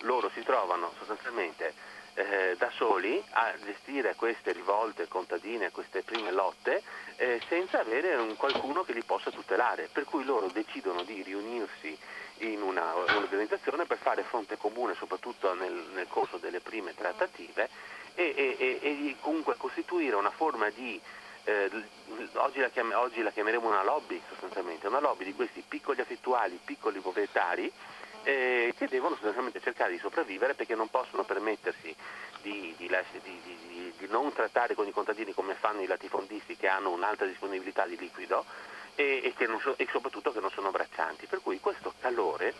loro 0.00 0.30
si 0.30 0.42
trovano 0.42 0.92
sostanzialmente 0.98 1.74
eh, 2.14 2.54
da 2.56 2.70
soli 2.70 3.22
a 3.30 3.52
gestire 3.64 4.14
queste 4.14 4.52
rivolte 4.52 5.08
contadine, 5.08 5.70
queste 5.70 6.02
prime 6.02 6.30
lotte, 6.30 6.82
eh, 7.16 7.40
senza 7.48 7.80
avere 7.80 8.14
un 8.16 8.36
qualcuno 8.36 8.82
che 8.82 8.92
li 8.92 9.02
possa 9.02 9.30
tutelare, 9.30 9.88
per 9.92 10.04
cui 10.04 10.24
loro 10.24 10.48
decidono 10.48 11.02
di 11.02 11.22
riunirsi 11.22 11.96
in 12.38 12.62
una, 12.62 12.94
un'organizzazione 12.94 13.84
per 13.84 13.98
fare 13.98 14.22
fronte 14.22 14.56
comune, 14.56 14.94
soprattutto 14.94 15.52
nel, 15.54 15.72
nel 15.92 16.06
corso 16.08 16.38
delle 16.38 16.60
prime 16.60 16.94
trattative, 16.94 17.68
e, 18.14 18.34
e, 18.36 18.56
e, 18.58 19.08
e 19.08 19.16
comunque 19.20 19.56
costituire 19.56 20.16
una 20.16 20.30
forma 20.30 20.68
di 20.70 21.00
eh, 21.44 21.70
oggi, 22.34 22.60
la 22.60 22.68
chiam- 22.68 22.92
oggi, 22.94 23.22
la 23.22 23.30
chiameremo 23.30 23.66
una 23.66 23.82
lobby 23.82 24.20
sostanzialmente, 24.28 24.86
una 24.86 25.00
lobby 25.00 25.24
di 25.24 25.34
questi 25.34 25.62
piccoli 25.66 26.00
affittuali, 26.00 26.58
piccoli 26.64 27.00
proprietari 27.00 27.72
eh, 28.22 28.74
che 28.76 28.88
devono 28.88 29.14
sostanzialmente 29.14 29.60
cercare 29.60 29.92
di 29.92 29.98
sopravvivere 29.98 30.54
perché 30.54 30.74
non 30.74 30.88
possono 30.88 31.24
permettersi 31.24 31.94
di, 32.42 32.74
di, 32.76 32.88
di, 33.22 33.94
di, 33.96 34.06
non 34.08 34.32
trattare 34.32 34.74
con 34.74 34.86
i 34.86 34.92
contadini 34.92 35.32
come 35.32 35.54
fanno 35.54 35.82
i 35.82 35.86
latifondisti 35.86 36.56
che 36.56 36.68
hanno 36.68 36.90
un'alta 36.90 37.24
disponibilità 37.24 37.86
di 37.86 37.96
liquido 37.96 38.44
e, 38.94 39.34
e, 39.36 39.46
so- 39.60 39.76
e 39.76 39.86
soprattutto 39.90 40.32
che 40.32 40.40
non 40.40 40.50
sono 40.50 40.70
braccianti. 40.70 41.26
Per 41.26 41.40
cui 41.40 41.60
questo 41.60 41.94
calore 42.00 42.54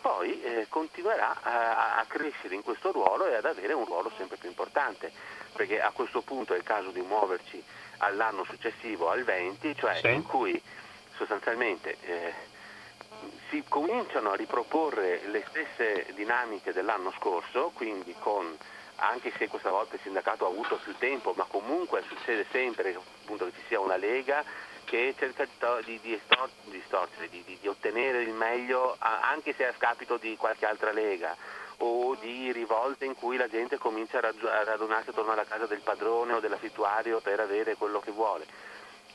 poi 0.00 0.42
eh, 0.42 0.66
continuerà 0.68 1.36
a, 1.42 1.96
a, 1.96 2.04
crescere 2.06 2.54
in 2.54 2.62
questo 2.62 2.90
ruolo 2.90 3.26
e 3.26 3.34
ad 3.34 3.44
avere 3.44 3.72
un 3.72 3.84
ruolo 3.84 4.10
sempre 4.16 4.36
più 4.38 4.48
importante, 4.48 5.12
perché 5.52 5.80
a 5.80 5.90
questo 5.90 6.22
punto 6.22 6.54
è 6.54 6.56
il 6.56 6.62
caso 6.62 6.90
di 6.90 7.00
muoverci 7.00 7.62
all'anno 8.00 8.44
successivo 8.44 9.10
al 9.10 9.24
20, 9.24 9.76
cioè 9.76 9.96
sì. 10.00 10.10
in 10.10 10.24
cui 10.24 10.60
sostanzialmente 11.16 11.96
eh, 12.02 12.32
si 13.48 13.62
cominciano 13.68 14.30
a 14.30 14.36
riproporre 14.36 15.22
le 15.26 15.44
stesse 15.48 16.06
dinamiche 16.14 16.72
dell'anno 16.72 17.12
scorso, 17.18 17.70
quindi 17.74 18.14
con 18.18 18.56
anche 18.96 19.32
se 19.36 19.48
questa 19.48 19.70
volta 19.70 19.94
il 19.94 20.00
sindacato 20.02 20.44
ha 20.44 20.48
avuto 20.48 20.76
più 20.76 20.94
tempo, 20.98 21.32
ma 21.34 21.44
comunque 21.48 22.02
succede 22.06 22.46
sempre 22.50 22.94
appunto, 22.94 23.46
che 23.46 23.52
ci 23.52 23.64
sia 23.68 23.80
una 23.80 23.96
lega 23.96 24.44
che 24.84 25.14
cerca 25.16 25.46
di, 25.84 26.00
di, 26.00 26.14
estor- 26.14 26.50
di 26.64 26.78
estorcere, 26.78 27.28
di, 27.28 27.44
di, 27.44 27.68
ottenere 27.68 28.22
il 28.22 28.32
meglio 28.32 28.96
anche 28.98 29.54
se 29.54 29.66
a 29.66 29.72
scapito 29.76 30.16
di 30.16 30.36
qualche 30.36 30.66
altra 30.66 30.90
lega 30.90 31.36
o 31.82 32.14
di 32.16 32.52
rivolte 32.52 33.04
in 33.04 33.14
cui 33.14 33.36
la 33.36 33.48
gente 33.48 33.78
comincia 33.78 34.18
a, 34.18 34.64
radunarsi 34.64 35.10
attorno 35.10 35.32
alla 35.32 35.44
casa 35.44 35.66
del 35.66 35.80
padrone 35.80 36.34
o 36.34 36.40
dell'affittuario 36.40 37.20
per 37.20 37.40
avere 37.40 37.76
quello 37.76 38.00
che 38.00 38.10
vuole. 38.10 38.46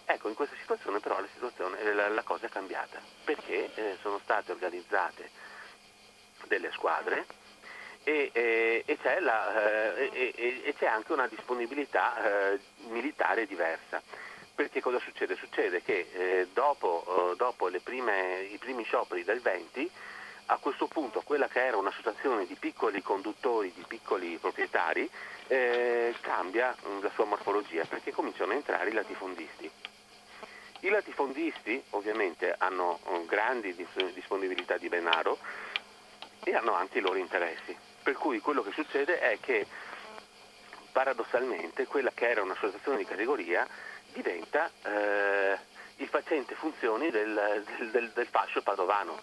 Ecco, 0.06 0.30
in 0.30 0.36
questa 0.36 0.56
situazione 0.60 1.00
però 1.00 1.20
la, 1.20 1.94
la, 1.94 2.10
la 2.10 2.24
cosa 2.24 2.46
è 2.46 2.50
cambiata, 2.50 3.00
perché 3.24 3.72
eh, 3.74 3.98
sono 4.02 4.20
state 4.24 4.52
organizzate 4.52 5.30
delle 6.48 6.72
squadre 6.72 7.26
e, 8.04 8.30
e, 8.32 8.84
e, 8.86 8.98
c'è, 9.00 9.20
la, 9.20 9.64
eh, 9.64 10.10
e 10.64 10.74
c'è, 10.78 10.86
anche 10.86 11.12
una 11.12 11.28
disponibilità 11.28 12.52
eh, 12.54 12.60
militare 12.90 13.48
diversa. 13.48 14.02
Perché 14.54 14.80
cosa 14.80 15.00
succede? 15.00 15.36
Succede 15.36 15.82
che 15.82 16.08
eh, 16.14 16.48
dopo, 16.54 17.32
eh, 17.32 17.36
dopo 17.36 17.70
prime, 17.84 18.42
i 18.52 18.58
primi 18.58 18.84
scioperi 18.84 19.24
del 19.24 19.42
20 19.42 19.92
a 20.48 20.58
questo 20.58 20.88
punto 20.88 21.22
quella 21.22 21.48
che 21.48 21.66
era 21.66 21.78
un'associazione 21.78 22.46
di 22.46 22.56
piccoli 22.56 23.02
conduttori, 23.02 23.72
di 23.74 23.84
piccoli 23.88 24.38
proprietari, 24.38 25.10
eh, 25.48 26.14
cambia 26.22 26.76
mm, 26.88 27.02
la 27.02 27.12
sua 27.14 27.26
morfologia 27.26 27.84
perché 27.86 28.12
cominciano 28.12 28.52
a 28.52 28.56
entrare 28.56 28.90
i 28.90 28.94
latifondisti. 28.94 29.70
I 30.82 30.90
latifondisti 30.90 31.82
ovviamente 31.92 32.54
hanno 32.58 33.00
mm, 33.10 33.26
grandi 33.26 33.76
disponibilità 34.14 34.78
di 34.78 34.90
denaro 34.90 35.38
e 36.44 36.56
hanno 36.56 36.74
anche 36.74 37.00
i 37.00 37.02
loro 37.02 37.18
interessi. 37.18 37.76
Per 38.04 38.14
cui 38.14 38.40
quello 38.40 38.62
che 38.62 38.72
succede 38.72 39.20
è 39.20 39.40
che 39.40 39.66
paradossalmente 40.92 41.88
quella 41.88 42.12
che 42.14 42.30
era 42.30 42.44
un'associazione 42.44 43.00
di 43.00 43.06
categoria 43.06 43.68
diventa 44.14 44.70
eh, 44.84 45.58
il 45.98 46.08
facente 46.08 46.56
funzioni 46.56 47.10
del, 47.10 47.64
del, 47.92 48.12
del 48.12 48.28
fascio 48.28 48.62
padovano. 48.62 49.20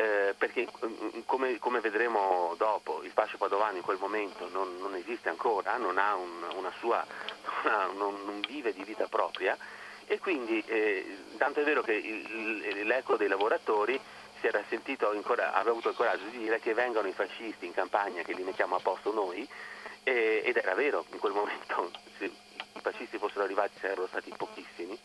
Eh, 0.00 0.32
perché 0.38 0.64
mm, 0.86 1.22
come, 1.26 1.58
come, 1.58 1.80
vedremo 1.80 2.54
dopo 2.56 3.02
il 3.02 3.10
fascio 3.10 3.36
padovano 3.36 3.78
in 3.78 3.82
quel 3.82 3.98
momento 3.98 4.48
non, 4.48 4.78
non 4.78 4.94
esiste 4.94 5.28
ancora, 5.28 5.76
non 5.76 5.96
un, 5.96 6.56
una 6.56 6.70
sua, 6.78 7.04
una, 7.64 7.86
non, 7.86 8.14
non, 8.24 8.40
vive 8.46 8.72
di 8.72 8.84
vita 8.84 9.08
propria. 9.08 9.58
E 10.06 10.20
quindi 10.20 10.62
eh, 10.66 11.16
tanto 11.36 11.58
è 11.58 11.64
vero 11.64 11.82
che 11.82 11.94
il, 11.94 12.86
l'eco 12.86 13.16
dei 13.16 13.26
lavoratori 13.26 14.00
sentito, 14.68 15.08
aveva 15.08 15.70
avuto 15.70 15.88
il 15.88 15.96
coraggio 15.96 16.26
di 16.30 16.38
dire 16.38 16.60
che 16.60 16.74
vengano 16.74 17.08
i 17.08 17.12
fascisti 17.12 17.66
in 17.66 17.74
campagna 17.74 18.22
che 18.22 18.34
li 18.34 18.44
mettiamo 18.44 18.76
a 18.76 18.80
posto 18.80 19.12
noi. 19.12 19.48
E, 20.04 20.42
ed 20.44 20.56
era 20.56 20.74
vero 20.74 21.06
in 21.10 21.18
quel 21.18 21.32
momento, 21.32 21.90
se 22.18 22.26
i 22.26 22.80
fascisti 22.80 23.18
fossero 23.18 23.42
arrivati 23.42 23.76
sarebbero 23.80 24.06
stati 24.06 24.32
pochissimi. 24.36 24.96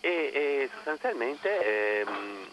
E, 0.00 0.30
e 0.32 0.70
sostanzialmente 0.72 2.00
ehm, 2.00 2.48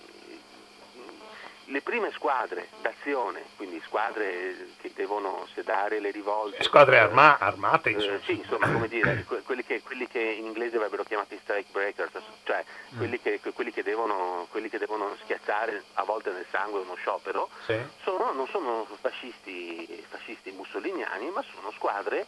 le 1.70 1.82
prime 1.82 2.12
squadre 2.12 2.68
d'azione, 2.82 3.44
quindi 3.56 3.82
squadre 3.86 4.70
che 4.82 4.92
devono 4.96 5.48
sedare 5.54 6.00
le 6.00 6.12
rivolte. 6.12 6.64
Squadre 6.64 7.00
arma- 7.00 7.38
armate, 7.38 7.92
insomma. 7.92 8.16
Eh, 8.16 8.22
sì, 8.22 8.32
insomma, 8.38 8.72
come 8.72 8.88
dire, 8.90 9.24
quelli 9.44 9.64
che, 9.64 9.82
quelli 9.82 10.08
che, 10.08 10.20
in 10.20 10.46
inglese 10.46 10.78
avrebbero 10.78 11.04
chiamato 11.04 11.34
i 11.34 11.40
strike 11.42 11.70
breakers, 11.72 12.12
cioè 12.44 12.64
mm. 12.94 12.98
quelli, 12.98 13.20
che, 13.22 13.40
quelli, 13.54 13.72
che 13.72 13.84
devono, 13.84 14.48
quelli, 14.50 14.70
che, 14.70 14.78
devono, 14.78 15.16
schiacciare 15.24 15.84
a 15.94 16.04
volte 16.04 16.32
nel 16.32 16.46
sangue 16.50 16.82
uno 16.82 16.96
sciopero, 16.96 17.50
sì. 17.66 17.78
sono, 18.02 18.32
non 18.32 18.48
sono 18.48 18.88
fascisti, 19.00 20.04
fascisti 20.08 20.52
mussoliniani, 20.52 21.30
ma 21.30 21.44
sono 21.54 21.72
squadre, 21.72 22.26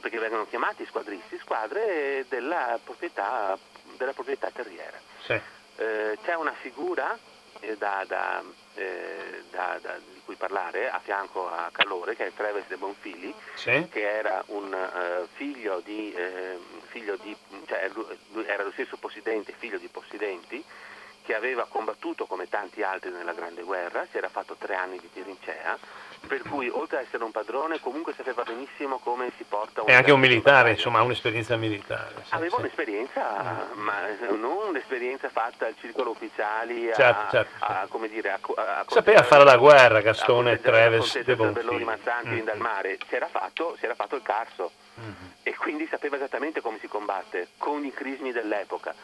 perché 0.00 0.18
vengono 0.18 0.46
chiamati 0.46 0.84
squadristi, 0.86 1.38
squadre 1.38 2.26
della 2.28 2.78
proprietà, 2.82 3.56
della 3.96 4.12
proprietà 4.12 4.50
terriera. 4.50 4.98
Sì. 5.24 5.40
Eh, 5.78 6.18
c'è 6.24 6.34
una 6.34 6.54
figura 6.60 7.14
eh, 7.14 7.35
da, 7.78 8.04
da, 8.06 8.42
eh, 8.74 9.42
da, 9.50 9.78
di 10.12 10.20
cui 10.24 10.34
parlare 10.36 10.90
a 10.90 10.98
fianco 10.98 11.48
a 11.48 11.68
Calore, 11.72 12.16
che 12.16 12.26
è 12.26 12.32
Treves 12.34 12.66
de 12.68 12.76
Bonfili, 12.76 13.34
sì. 13.54 13.86
che 13.90 14.08
era 14.08 14.42
un 14.48 14.72
uh, 14.72 15.26
figlio 15.34 15.80
di, 15.84 16.12
eh, 16.12 16.58
figlio 16.86 17.16
di 17.16 17.36
cioè, 17.66 17.90
era 18.46 18.62
lo 18.62 18.72
stesso 18.72 18.96
possidente, 18.96 19.52
figlio 19.56 19.78
di 19.78 19.88
possidenti, 19.88 20.64
che 21.24 21.34
aveva 21.34 21.66
combattuto 21.66 22.26
come 22.26 22.48
tanti 22.48 22.82
altri 22.82 23.10
nella 23.10 23.32
Grande 23.32 23.62
Guerra, 23.62 24.06
si 24.10 24.16
era 24.16 24.28
fatto 24.28 24.54
tre 24.54 24.76
anni 24.76 24.98
di 24.98 25.10
tirincea, 25.12 25.76
per 26.26 26.42
cui 26.42 26.68
oltre 26.68 26.98
ad 26.98 27.04
essere 27.04 27.24
un 27.24 27.30
padrone 27.30 27.80
comunque 27.80 28.12
sapeva 28.14 28.42
benissimo 28.42 28.98
come 28.98 29.30
si 29.36 29.44
porta 29.48 29.82
un... 29.82 29.88
È 29.88 29.94
anche 29.94 30.12
un 30.12 30.20
militare, 30.20 30.70
insomma, 30.70 30.98
ha 30.98 31.02
un'esperienza 31.02 31.56
militare. 31.56 32.14
Sì, 32.24 32.34
Aveva 32.34 32.56
sì. 32.56 32.60
un'esperienza, 32.62 33.72
mm. 33.74 33.80
ma 33.80 33.94
non 34.30 34.68
un'esperienza 34.68 35.28
fatta 35.28 35.66
al 35.66 35.74
circolo 35.78 36.10
ufficiali, 36.10 36.86
certo, 36.94 37.00
certo, 37.00 37.20
a, 37.20 37.30
certo. 37.30 37.64
a, 37.64 37.86
come 37.88 38.08
dire, 38.08 38.30
a, 38.30 38.38
a 38.54 38.84
Sapeva 38.88 39.22
fare 39.22 39.44
la 39.44 39.56
guerra 39.56 40.00
Gastone 40.00 40.52
e 40.52 40.60
Treves 40.60 41.20
de 41.20 41.36
Bonfili. 41.36 41.84
Mazzanti 41.84 42.40
mm. 42.40 42.44
dal 42.44 42.58
mare, 42.58 42.98
si 43.08 43.14
era, 43.14 43.28
fatto, 43.28 43.76
fatto 43.94 44.16
il 44.16 44.22
carso 44.22 44.72
mm. 45.00 45.12
e 45.42 45.54
quindi 45.56 45.86
sapeva 45.86 46.16
esattamente 46.16 46.60
come 46.60 46.78
si 46.78 46.88
combatte, 46.88 47.48
con 47.58 47.84
i 47.84 47.92
crismi 47.92 48.32
dell'epoca 48.32 48.94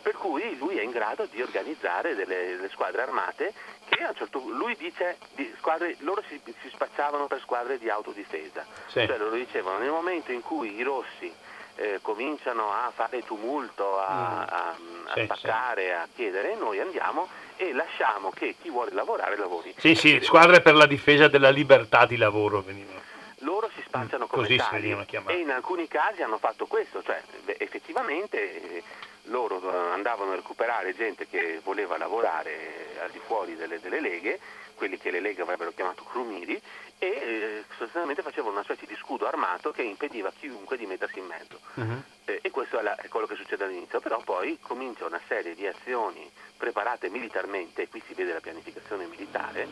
per 0.00 0.14
cui 0.14 0.56
lui 0.56 0.78
è 0.78 0.82
in 0.82 0.90
grado 0.90 1.26
di 1.30 1.40
organizzare 1.40 2.14
delle, 2.14 2.56
delle 2.56 2.68
squadre 2.70 3.02
armate 3.02 3.52
che 3.88 4.02
a 4.02 4.08
un 4.08 4.14
certo 4.14 4.40
punto, 4.40 4.56
lui 4.56 4.76
dice, 4.76 5.18
squadre, 5.58 5.96
loro 6.00 6.22
si, 6.28 6.40
si, 6.60 6.68
spacciavano 6.70 7.26
per 7.26 7.40
squadre 7.40 7.78
di 7.78 7.88
autodifesa, 7.88 8.64
sì. 8.86 9.06
cioè 9.06 9.16
loro 9.18 9.34
dicevano 9.34 9.78
nel 9.78 9.90
momento 9.90 10.32
in 10.32 10.42
cui 10.42 10.74
i 10.74 10.82
rossi 10.82 11.32
eh, 11.76 11.98
cominciano 12.02 12.70
a 12.70 12.92
fare 12.94 13.24
tumulto, 13.24 13.98
a, 13.98 14.12
mm. 14.12 14.52
a, 14.52 14.68
a 14.68 15.14
sì, 15.14 15.24
spaccare, 15.24 15.84
sì. 15.84 15.90
a 15.90 16.08
chiedere, 16.14 16.54
noi 16.54 16.80
andiamo 16.80 17.28
e 17.56 17.72
lasciamo 17.72 18.30
che 18.30 18.54
chi 18.60 18.70
vuole 18.70 18.92
lavorare 18.92 19.36
lavori. 19.36 19.74
Sì, 19.76 19.94
sì, 19.94 20.20
squadre 20.22 20.60
per 20.60 20.74
la 20.74 20.86
difesa 20.86 21.28
della 21.28 21.50
libertà 21.50 22.06
di 22.06 22.16
lavoro 22.16 22.60
venivano 22.60 22.98
loro 23.40 23.70
si 23.74 23.82
spacciano 23.86 24.24
mm, 24.24 24.28
come 24.28 24.42
Così 24.42 24.56
tali 24.56 24.90
e 25.26 25.34
in 25.38 25.50
alcuni 25.50 25.88
casi 25.88 26.22
hanno 26.22 26.38
fatto 26.38 26.66
questo, 26.66 27.02
cioè 27.02 27.22
effettivamente 27.58 28.82
loro 29.30 29.60
andavano 29.92 30.32
a 30.32 30.36
recuperare 30.36 30.94
gente 30.94 31.26
che 31.26 31.60
voleva 31.62 31.96
lavorare 31.96 32.98
al 33.00 33.10
di 33.10 33.20
fuori 33.24 33.56
delle, 33.56 33.80
delle 33.80 34.00
leghe, 34.00 34.38
quelli 34.74 34.98
che 34.98 35.10
le 35.10 35.20
leghe 35.20 35.42
avrebbero 35.42 35.72
chiamato 35.72 36.04
crumiri, 36.04 36.60
e 36.98 37.06
eh, 37.06 37.64
sostanzialmente 37.68 38.22
facevano 38.22 38.54
una 38.54 38.62
specie 38.62 38.86
di 38.86 38.94
scudo 38.96 39.26
armato 39.26 39.70
che 39.70 39.82
impediva 39.82 40.28
a 40.28 40.32
chiunque 40.38 40.76
di 40.76 40.86
mettersi 40.86 41.18
in 41.18 41.26
mezzo. 41.26 41.58
Uh-huh. 41.74 42.02
Eh, 42.24 42.40
e 42.42 42.50
questo 42.50 42.78
è, 42.78 42.82
la, 42.82 42.94
è, 42.96 43.08
quello 43.08 43.26
che 43.26 43.36
succede 43.36 43.64
all'inizio, 43.64 44.00
però 44.00 44.20
poi 44.22 44.58
comincia 44.60 45.06
una 45.06 45.20
serie 45.26 45.54
di 45.54 45.66
azioni 45.66 46.30
preparate 46.56 47.08
militarmente, 47.08 47.82
e 47.82 47.88
qui 47.88 48.02
si 48.06 48.14
vede 48.14 48.32
la 48.32 48.40
pianificazione 48.40 49.06
militare, 49.06 49.66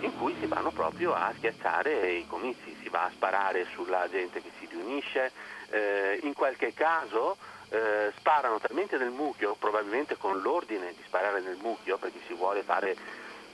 in 0.00 0.16
cui 0.18 0.34
si 0.38 0.46
vanno 0.46 0.70
proprio 0.70 1.14
a 1.14 1.32
schiacciare 1.36 2.12
i 2.12 2.26
comizi, 2.26 2.76
si 2.82 2.88
va 2.88 3.04
a 3.04 3.10
sparare 3.10 3.66
sulla 3.72 4.08
gente 4.10 4.42
che 4.42 4.50
si 4.58 4.66
riunisce, 4.66 5.30
eh, 5.70 6.20
in 6.22 6.34
qualche 6.34 6.74
caso 6.74 7.36
eh, 7.74 8.12
sparano 8.16 8.60
talmente 8.60 8.96
nel 8.96 9.10
mucchio, 9.10 9.56
probabilmente 9.56 10.16
con 10.16 10.40
l'ordine 10.40 10.94
di 10.94 11.02
sparare 11.04 11.40
nel 11.40 11.56
mucchio, 11.56 11.98
perché 11.98 12.20
si 12.26 12.32
vuole 12.32 12.62
fare, 12.62 12.96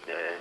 eh, 0.05 0.37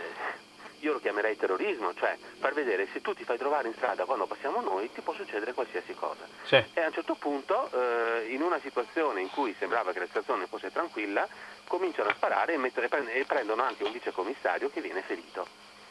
io 0.80 0.94
lo 0.94 1.00
chiamerei 1.00 1.38
terrorismo, 1.38 1.94
cioè 1.94 2.18
far 2.40 2.54
vedere 2.54 2.88
se 2.92 3.00
tu 3.00 3.14
ti 3.14 3.24
fai 3.24 3.38
trovare 3.38 3.70
in 3.70 3.74
strada 3.76 4.04
quando 4.04 4.26
passiamo 4.26 4.60
noi 4.60 4.92
ti 4.92 5.02
può 5.02 5.14
succedere 5.14 5.54
qualsiasi 5.54 5.94
cosa. 5.94 6.28
Sì. 6.44 6.56
E 6.56 6.82
a 6.82 6.88
un 6.88 6.94
certo 6.94 7.16
punto, 7.16 7.70
eh, 7.72 8.28
in 8.30 8.42
una 8.42 8.60
situazione 8.60 9.22
in 9.22 9.30
cui 9.30 9.56
sembrava 9.58 9.94
che 9.94 10.00
la 10.00 10.08
situazione 10.08 10.48
fosse 10.48 10.72
tranquilla, 10.72 11.28
cominciano 11.66 12.10
a 12.10 12.14
sparare 12.16 12.54
e, 12.54 12.58
mettere, 12.58 12.90
e 13.14 13.24
prendono 13.26 13.64
anche 13.64 13.84
un 13.84 13.92
vicecommissario 13.94 14.70
che 14.70 14.82
viene 14.82 15.02
ferito, 15.04 15.48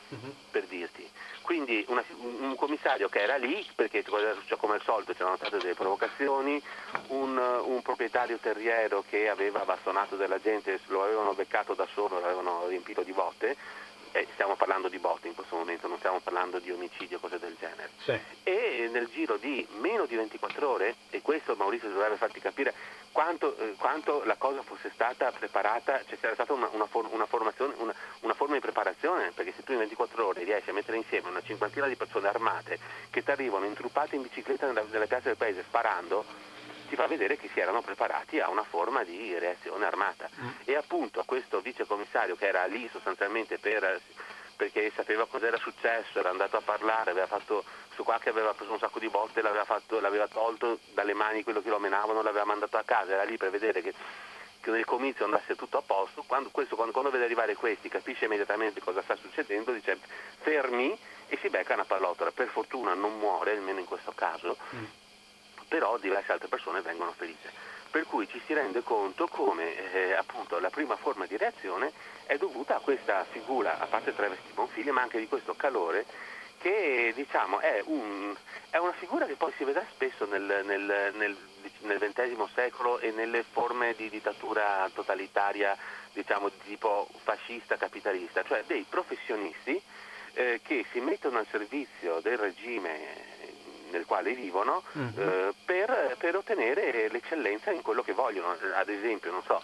uh-huh. 0.08 0.34
per 0.50 0.64
dirti. 0.64 1.08
Quindi 1.42 1.84
una, 1.88 2.04
un 2.20 2.54
commissario 2.56 3.08
che 3.08 3.22
era 3.22 3.36
lì, 3.36 3.66
perché 3.74 4.04
cioè, 4.04 4.58
come 4.58 4.74
al 4.74 4.82
solito 4.82 5.14
c'erano 5.14 5.36
state 5.36 5.56
delle 5.56 5.74
provocazioni, 5.74 6.62
un, 7.08 7.38
un, 7.38 7.80
proprietario 7.80 8.36
terriero 8.36 9.02
che 9.08 9.30
aveva 9.30 9.64
bastonato 9.64 10.16
della 10.16 10.38
gente, 10.38 10.78
lo 10.88 11.04
avevano 11.04 11.32
beccato 11.32 11.72
da 11.72 11.86
solo, 11.94 12.20
l'avevano 12.20 12.66
riempito 12.68 13.02
di 13.02 13.12
botte, 13.12 13.56
eh, 14.12 14.26
stiamo 14.32 14.56
parlando 14.56 14.88
di 14.88 14.98
botte 14.98 15.28
in 15.28 15.34
questo 15.34 15.56
momento, 15.56 15.88
non 15.88 15.98
stiamo 15.98 16.20
parlando 16.20 16.58
di 16.58 16.70
omicidio 16.70 17.18
cose 17.18 17.38
del 17.38 17.56
genere. 17.58 17.90
Sì. 18.02 18.18
E 18.42 18.88
nel 18.90 19.08
giro 19.08 19.36
di 19.36 19.66
meno 19.78 20.06
di 20.06 20.16
24 20.16 20.68
ore, 20.68 20.94
e 21.10 21.22
questo 21.22 21.54
Maurizio 21.56 21.88
dovrebbe 21.88 22.16
farti 22.16 22.40
capire 22.40 22.74
quanto, 23.12 23.56
eh, 23.56 23.74
quanto 23.78 24.22
la 24.24 24.36
cosa 24.36 24.62
fosse 24.62 24.90
stata 24.92 25.30
preparata, 25.32 26.02
cioè 26.06 26.18
c'era 26.18 26.34
stata 26.34 26.52
una, 26.52 26.68
una, 26.72 26.86
for- 26.86 27.08
una, 27.10 27.26
una, 27.30 27.94
una, 28.20 28.34
forma 28.34 28.54
di 28.54 28.60
preparazione, 28.60 29.32
perché 29.32 29.52
se 29.56 29.64
tu 29.64 29.72
in 29.72 29.78
24 29.78 30.26
ore 30.26 30.44
riesci 30.44 30.70
a 30.70 30.72
mettere 30.72 30.96
insieme 30.96 31.28
una 31.28 31.42
cinquantina 31.42 31.86
di 31.86 31.96
persone 31.96 32.28
armate 32.28 32.78
che 33.10 33.22
ti 33.22 33.30
arrivano 33.30 33.66
intruppate 33.66 34.16
in 34.16 34.22
bicicletta 34.22 34.66
nella, 34.66 34.84
nelle 34.90 35.06
piazze 35.06 35.28
del 35.28 35.36
paese 35.36 35.64
sparando, 35.66 36.24
ti 36.88 36.96
fa 36.96 37.06
vedere 37.06 37.36
che 37.36 37.48
si 37.52 37.60
erano 37.60 37.82
preparati 37.82 38.40
a 38.40 38.48
una 38.48 38.64
forma 38.64 39.04
di 39.04 39.38
reazione 39.38 39.84
armata. 39.84 40.28
Mm. 40.40 40.48
E 40.64 40.76
appunto 40.76 41.20
a 41.20 41.24
questo 41.24 41.60
vicecommissario 41.60 42.36
che 42.36 42.46
era 42.46 42.64
lì 42.64 42.88
sostanzialmente 42.90 43.58
per, 43.58 44.00
perché 44.56 44.90
sapeva 44.94 45.26
cosa 45.26 45.46
era 45.46 45.56
successo, 45.58 46.18
era 46.18 46.30
andato 46.30 46.56
a 46.56 46.62
parlare, 46.62 47.10
aveva 47.10 47.26
fatto 47.26 47.64
questo 47.98 48.02
qua 48.02 48.18
che 48.18 48.28
aveva 48.28 48.54
preso 48.54 48.72
un 48.72 48.78
sacco 48.78 48.98
di 48.98 49.08
botte, 49.08 49.42
l'aveva, 49.42 49.64
fatto, 49.64 50.00
l'aveva 50.00 50.28
tolto 50.28 50.78
dalle 50.94 51.14
mani 51.14 51.42
quello 51.42 51.62
che 51.62 51.68
lo 51.68 51.78
menavano, 51.78 52.22
l'aveva 52.22 52.44
mandato 52.44 52.76
a 52.76 52.84
casa, 52.84 53.12
era 53.12 53.24
lì 53.24 53.36
per 53.36 53.50
vedere 53.50 53.82
che, 53.82 53.92
che 54.60 54.70
nel 54.70 54.84
comizio 54.84 55.24
andasse 55.24 55.56
tutto 55.56 55.78
a 55.78 55.82
posto, 55.82 56.22
quando, 56.26 56.50
questo, 56.50 56.74
quando, 56.76 56.92
quando, 56.92 57.10
vede 57.10 57.24
arrivare 57.24 57.54
questi 57.54 57.88
capisce 57.88 58.26
immediatamente 58.26 58.80
cosa 58.80 59.02
sta 59.02 59.16
succedendo, 59.16 59.72
dice 59.72 59.98
fermi 60.40 60.96
e 61.28 61.38
si 61.40 61.48
becca 61.48 61.74
una 61.74 61.84
pallottola, 61.84 62.30
per 62.30 62.48
fortuna 62.48 62.94
non 62.94 63.18
muore, 63.18 63.52
almeno 63.52 63.80
in 63.80 63.86
questo 63.86 64.12
caso, 64.12 64.56
mm. 64.74 64.84
Però 65.68 65.98
diverse 65.98 66.32
altre 66.32 66.48
persone 66.48 66.80
vengono 66.80 67.12
ferite. 67.12 67.50
Per 67.90 68.04
cui 68.04 68.28
ci 68.28 68.40
si 68.44 68.52
rende 68.52 68.82
conto 68.82 69.28
come 69.28 69.92
eh, 69.92 70.12
appunto 70.14 70.58
la 70.58 70.70
prima 70.70 70.96
forma 70.96 71.26
di 71.26 71.36
reazione 71.36 71.92
è 72.26 72.36
dovuta 72.36 72.76
a 72.76 72.80
questa 72.80 73.24
figura, 73.30 73.78
a 73.78 73.86
parte 73.86 74.14
travesti 74.14 74.52
Bonfigli, 74.52 74.90
ma 74.90 75.02
anche 75.02 75.18
di 75.18 75.28
questo 75.28 75.54
calore 75.54 76.04
che 76.58 77.12
diciamo, 77.14 77.60
è, 77.60 77.82
un, 77.86 78.34
è, 78.70 78.76
una 78.78 78.92
figura 78.92 79.26
che 79.26 79.36
poi 79.36 79.52
si 79.56 79.64
vedrà 79.64 79.84
spesso 79.90 80.26
nel, 80.26 80.62
nel, 80.64 81.12
nel, 81.14 81.36
nel 81.80 81.98
XX 81.98 82.52
secolo 82.52 82.98
e 82.98 83.10
nelle 83.12 83.44
forme 83.44 83.94
di 83.94 84.10
dittatura 84.10 84.90
totalitaria 84.92 85.76
diciamo, 86.12 86.48
di 86.48 86.58
tipo 86.64 87.08
fascista 87.22 87.76
capitalista, 87.76 88.42
cioè 88.42 88.64
dei 88.66 88.84
professionisti 88.88 89.80
eh, 90.34 90.60
che 90.62 90.84
si 90.92 91.00
mettono 91.00 91.38
al 91.38 91.46
servizio 91.50 92.20
del 92.20 92.38
regime 92.38 93.37
nel 93.90 94.04
quale 94.06 94.32
vivono 94.32 94.82
uh-huh. 94.92 95.12
eh, 95.16 95.54
per, 95.64 96.16
per, 96.18 96.36
ottenere 96.36 97.08
l'eccellenza 97.08 97.70
in 97.70 97.82
quello 97.82 98.02
che 98.02 98.12
vogliono. 98.12 98.56
Ad 98.74 98.88
esempio, 98.88 99.30
non 99.30 99.42
so, 99.42 99.60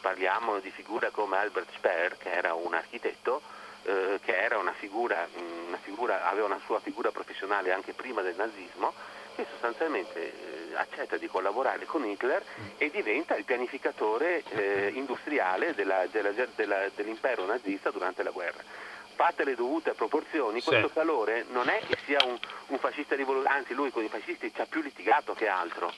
parliamo 0.00 0.58
di 0.60 0.70
figure 0.70 1.10
come 1.10 1.38
Albert 1.38 1.70
Speer, 1.74 2.16
che 2.16 2.30
era 2.30 2.54
un 2.54 2.74
architetto, 2.74 3.42
eh, 3.84 4.18
che 4.22 4.36
era 4.36 4.58
una 4.58 4.72
figura, 4.72 5.26
una 5.66 5.78
figura, 5.78 6.28
aveva 6.28 6.46
una 6.46 6.60
sua 6.64 6.80
figura 6.80 7.10
professionale 7.10 7.72
anche 7.72 7.92
prima 7.92 8.22
del 8.22 8.36
nazismo, 8.36 8.92
che 9.34 9.46
sostanzialmente 9.50 10.20
eh, 10.20 10.74
accetta 10.74 11.16
di 11.16 11.28
collaborare 11.28 11.86
con 11.86 12.04
Hitler 12.04 12.42
e 12.76 12.90
diventa 12.90 13.36
il 13.36 13.44
pianificatore 13.44 14.42
eh, 14.48 14.90
industriale 14.94 15.74
della, 15.74 16.06
della, 16.10 16.32
della, 16.32 16.88
dell'impero 16.94 17.44
nazista 17.46 17.90
durante 17.90 18.24
la 18.24 18.30
guerra 18.30 18.62
fatte 19.18 19.42
le 19.42 19.56
dovute 19.56 19.94
proporzioni, 19.94 20.62
questo 20.62 20.86
sì. 20.86 20.94
calore 20.94 21.44
non 21.48 21.68
è 21.68 21.80
che 21.84 21.98
sia 22.04 22.22
un, 22.24 22.38
un 22.68 22.78
fascista 22.78 23.16
rivoluzionario, 23.16 23.58
anzi 23.58 23.74
lui 23.74 23.90
con 23.90 24.04
i 24.04 24.08
fascisti 24.08 24.54
ci 24.54 24.60
ha 24.60 24.66
più 24.66 24.80
litigato 24.80 25.34
che 25.34 25.48
altro. 25.48 25.92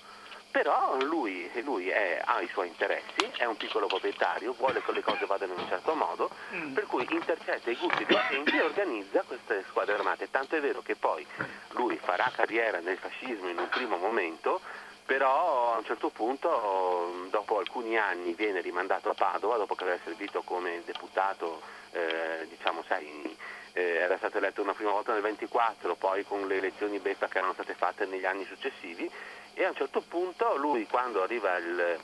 Però 0.51 0.97
lui, 1.03 1.49
lui 1.62 1.91
è, 1.91 2.18
ha 2.25 2.41
i 2.41 2.49
suoi 2.49 2.68
interessi, 2.68 3.31
è 3.37 3.45
un 3.45 3.59
piccolo 3.59 3.87
proprietario, 3.87 4.55
vuole 4.55 4.83
che 4.83 4.93
le 4.93 5.03
cose 5.03 5.27
vadano 5.27 5.53
in 5.53 5.61
un 5.61 5.68
certo 5.68 5.95
modo, 5.95 6.31
mm. 6.55 6.73
per 6.73 6.87
cui 6.87 7.07
intercetta 7.11 7.71
i 7.71 7.77
gusti 7.77 8.07
dei 8.07 8.18
gente 8.31 8.57
e 8.57 8.62
organizza 8.62 9.23
queste 9.23 9.64
squadre 9.68 9.95
armate. 9.95 10.31
Tanto 10.31 10.57
è 10.57 10.61
vero 10.61 10.81
che 10.81 10.97
poi 10.97 11.25
lui 11.73 11.99
farà 12.03 12.33
carriera 12.35 12.81
nel 12.81 12.97
fascismo 12.97 13.49
in 13.49 13.59
un 13.59 13.68
primo 13.68 13.97
momento, 13.97 14.61
però 15.05 15.75
a 15.75 15.77
un 15.77 15.85
certo 15.85 16.09
punto, 16.09 17.27
dopo 17.29 17.59
alcuni 17.59 17.99
anni, 17.99 18.33
viene 18.33 18.62
rimandato 18.62 19.11
a 19.11 19.14
Padova, 19.14 19.59
dopo 19.59 19.75
che 19.75 19.85
aveva 19.85 19.99
servito 20.03 20.41
come 20.43 20.83
deputato, 20.85 21.61
eh, 21.93 22.47
diciamo, 22.49 22.82
sai, 22.86 23.36
eh, 23.72 23.82
era 23.82 24.16
stato 24.16 24.38
eletto 24.38 24.62
una 24.62 24.74
prima 24.74 24.91
volta 24.91 25.12
nel 25.12 25.22
24, 25.22 25.95
poi 25.95 26.24
con 26.24 26.47
le 26.47 26.57
elezioni 26.57 26.99
beffa 26.99 27.28
che 27.28 27.38
erano 27.38 27.53
state 27.53 27.74
fatte 27.74 28.07
negli 28.07 28.24
anni 28.24 28.45
successivi, 28.45 29.11
e 29.55 29.64
a 29.64 29.68
un 29.68 29.74
certo 29.74 30.01
punto 30.01 30.57
lui 30.57 30.86
quando 30.86 31.22
arriva 31.22 31.57
il, 31.59 31.99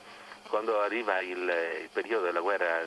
quando 0.49 0.81
arriva 0.81 1.19
il, 1.21 1.37
il 1.81 1.89
periodo 1.91 2.25
della 2.25 2.41
guerra, 2.41 2.81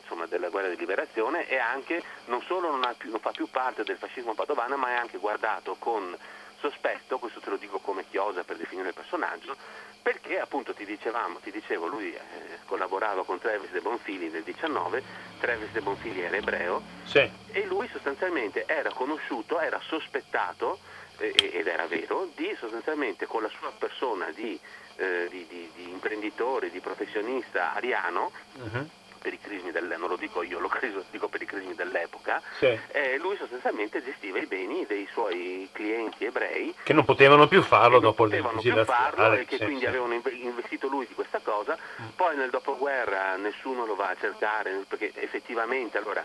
insomma, 0.00 0.26
della 0.26 0.48
guerra, 0.48 0.68
di 0.68 0.76
liberazione 0.76 1.46
e 1.48 1.58
anche 1.58 2.02
non 2.26 2.42
solo 2.42 2.70
non, 2.70 2.94
più, 2.96 3.10
non, 3.10 3.20
fa 3.20 3.30
più 3.30 3.48
parte 3.50 3.84
del 3.84 3.98
fascismo 3.98 4.34
padovano 4.34 4.76
ma 4.76 4.90
è 4.90 4.94
anche 4.94 5.18
guardato 5.18 5.76
con 5.78 6.16
sospetto, 6.58 7.18
questo 7.18 7.40
te 7.40 7.50
lo 7.50 7.56
dico 7.56 7.78
come 7.78 8.04
chiosa 8.08 8.44
per 8.44 8.56
definire 8.56 8.88
il 8.88 8.94
personaggio, 8.94 9.56
perché 10.02 10.38
appunto 10.40 10.74
ti, 10.74 10.84
dicevamo, 10.84 11.38
ti 11.38 11.50
dicevo, 11.50 11.86
lui 11.86 12.12
eh, 12.12 12.20
collaborava 12.66 13.24
con 13.24 13.38
Travis 13.38 13.70
de 13.70 13.80
Bonfili 13.80 14.28
nel 14.28 14.42
19, 14.42 15.02
Travis 15.40 15.70
de 15.70 15.80
Bonfili 15.80 16.20
era 16.22 16.36
ebreo 16.36 16.82
sì. 17.04 17.30
e 17.52 17.66
lui 17.66 17.88
sostanzialmente 17.88 18.64
era 18.66 18.92
conosciuto, 18.92 19.60
era 19.60 19.80
sospettato 19.80 20.78
ed 21.18 21.66
era 21.66 21.86
vero, 21.86 22.30
di 22.36 22.54
sostanzialmente 22.58 23.26
con 23.26 23.42
la 23.42 23.48
sua 23.48 23.72
persona 23.76 24.30
di, 24.30 24.58
eh, 24.96 25.26
di, 25.28 25.44
di, 25.48 25.70
di 25.74 25.90
imprenditore, 25.90 26.70
di 26.70 26.80
professionista 26.80 27.74
ariano, 27.74 28.30
uh-huh. 28.54 28.88
Per 29.18 29.32
i 29.32 29.38
crismi 29.38 29.70
del, 29.70 29.94
non 29.98 30.08
lo 30.08 30.16
dico 30.16 30.42
io, 30.42 30.58
lo 30.58 30.70
dico 31.10 31.28
per 31.28 31.42
i 31.42 31.46
crismi 31.46 31.74
dell'epoca, 31.74 32.40
sì. 32.58 32.78
eh, 32.88 33.18
lui 33.18 33.36
sostanzialmente 33.36 34.02
gestiva 34.02 34.38
i 34.38 34.46
beni 34.46 34.86
dei 34.86 35.06
suoi 35.12 35.68
clienti 35.72 36.24
ebrei. 36.24 36.74
Che 36.82 36.92
non 36.92 37.04
potevano 37.04 37.46
più 37.46 37.62
farlo 37.62 37.98
dopo 37.98 38.24
il 38.24 38.30
Non 38.30 38.54
potevano 38.54 38.84
più 38.84 38.92
farlo 38.92 39.32
e 39.34 39.44
che 39.44 39.56
sì, 39.56 39.64
quindi 39.64 39.82
sì. 39.82 39.86
avevano 39.86 40.14
investito 40.14 40.88
lui 40.88 41.06
di 41.06 41.14
questa 41.14 41.40
cosa, 41.42 41.76
mm. 41.76 42.06
poi 42.16 42.36
nel 42.36 42.50
dopoguerra 42.50 43.36
nessuno 43.36 43.84
lo 43.84 43.94
va 43.94 44.10
a 44.10 44.16
cercare, 44.18 44.84
perché 44.88 45.12
effettivamente 45.14 45.98
allora 45.98 46.24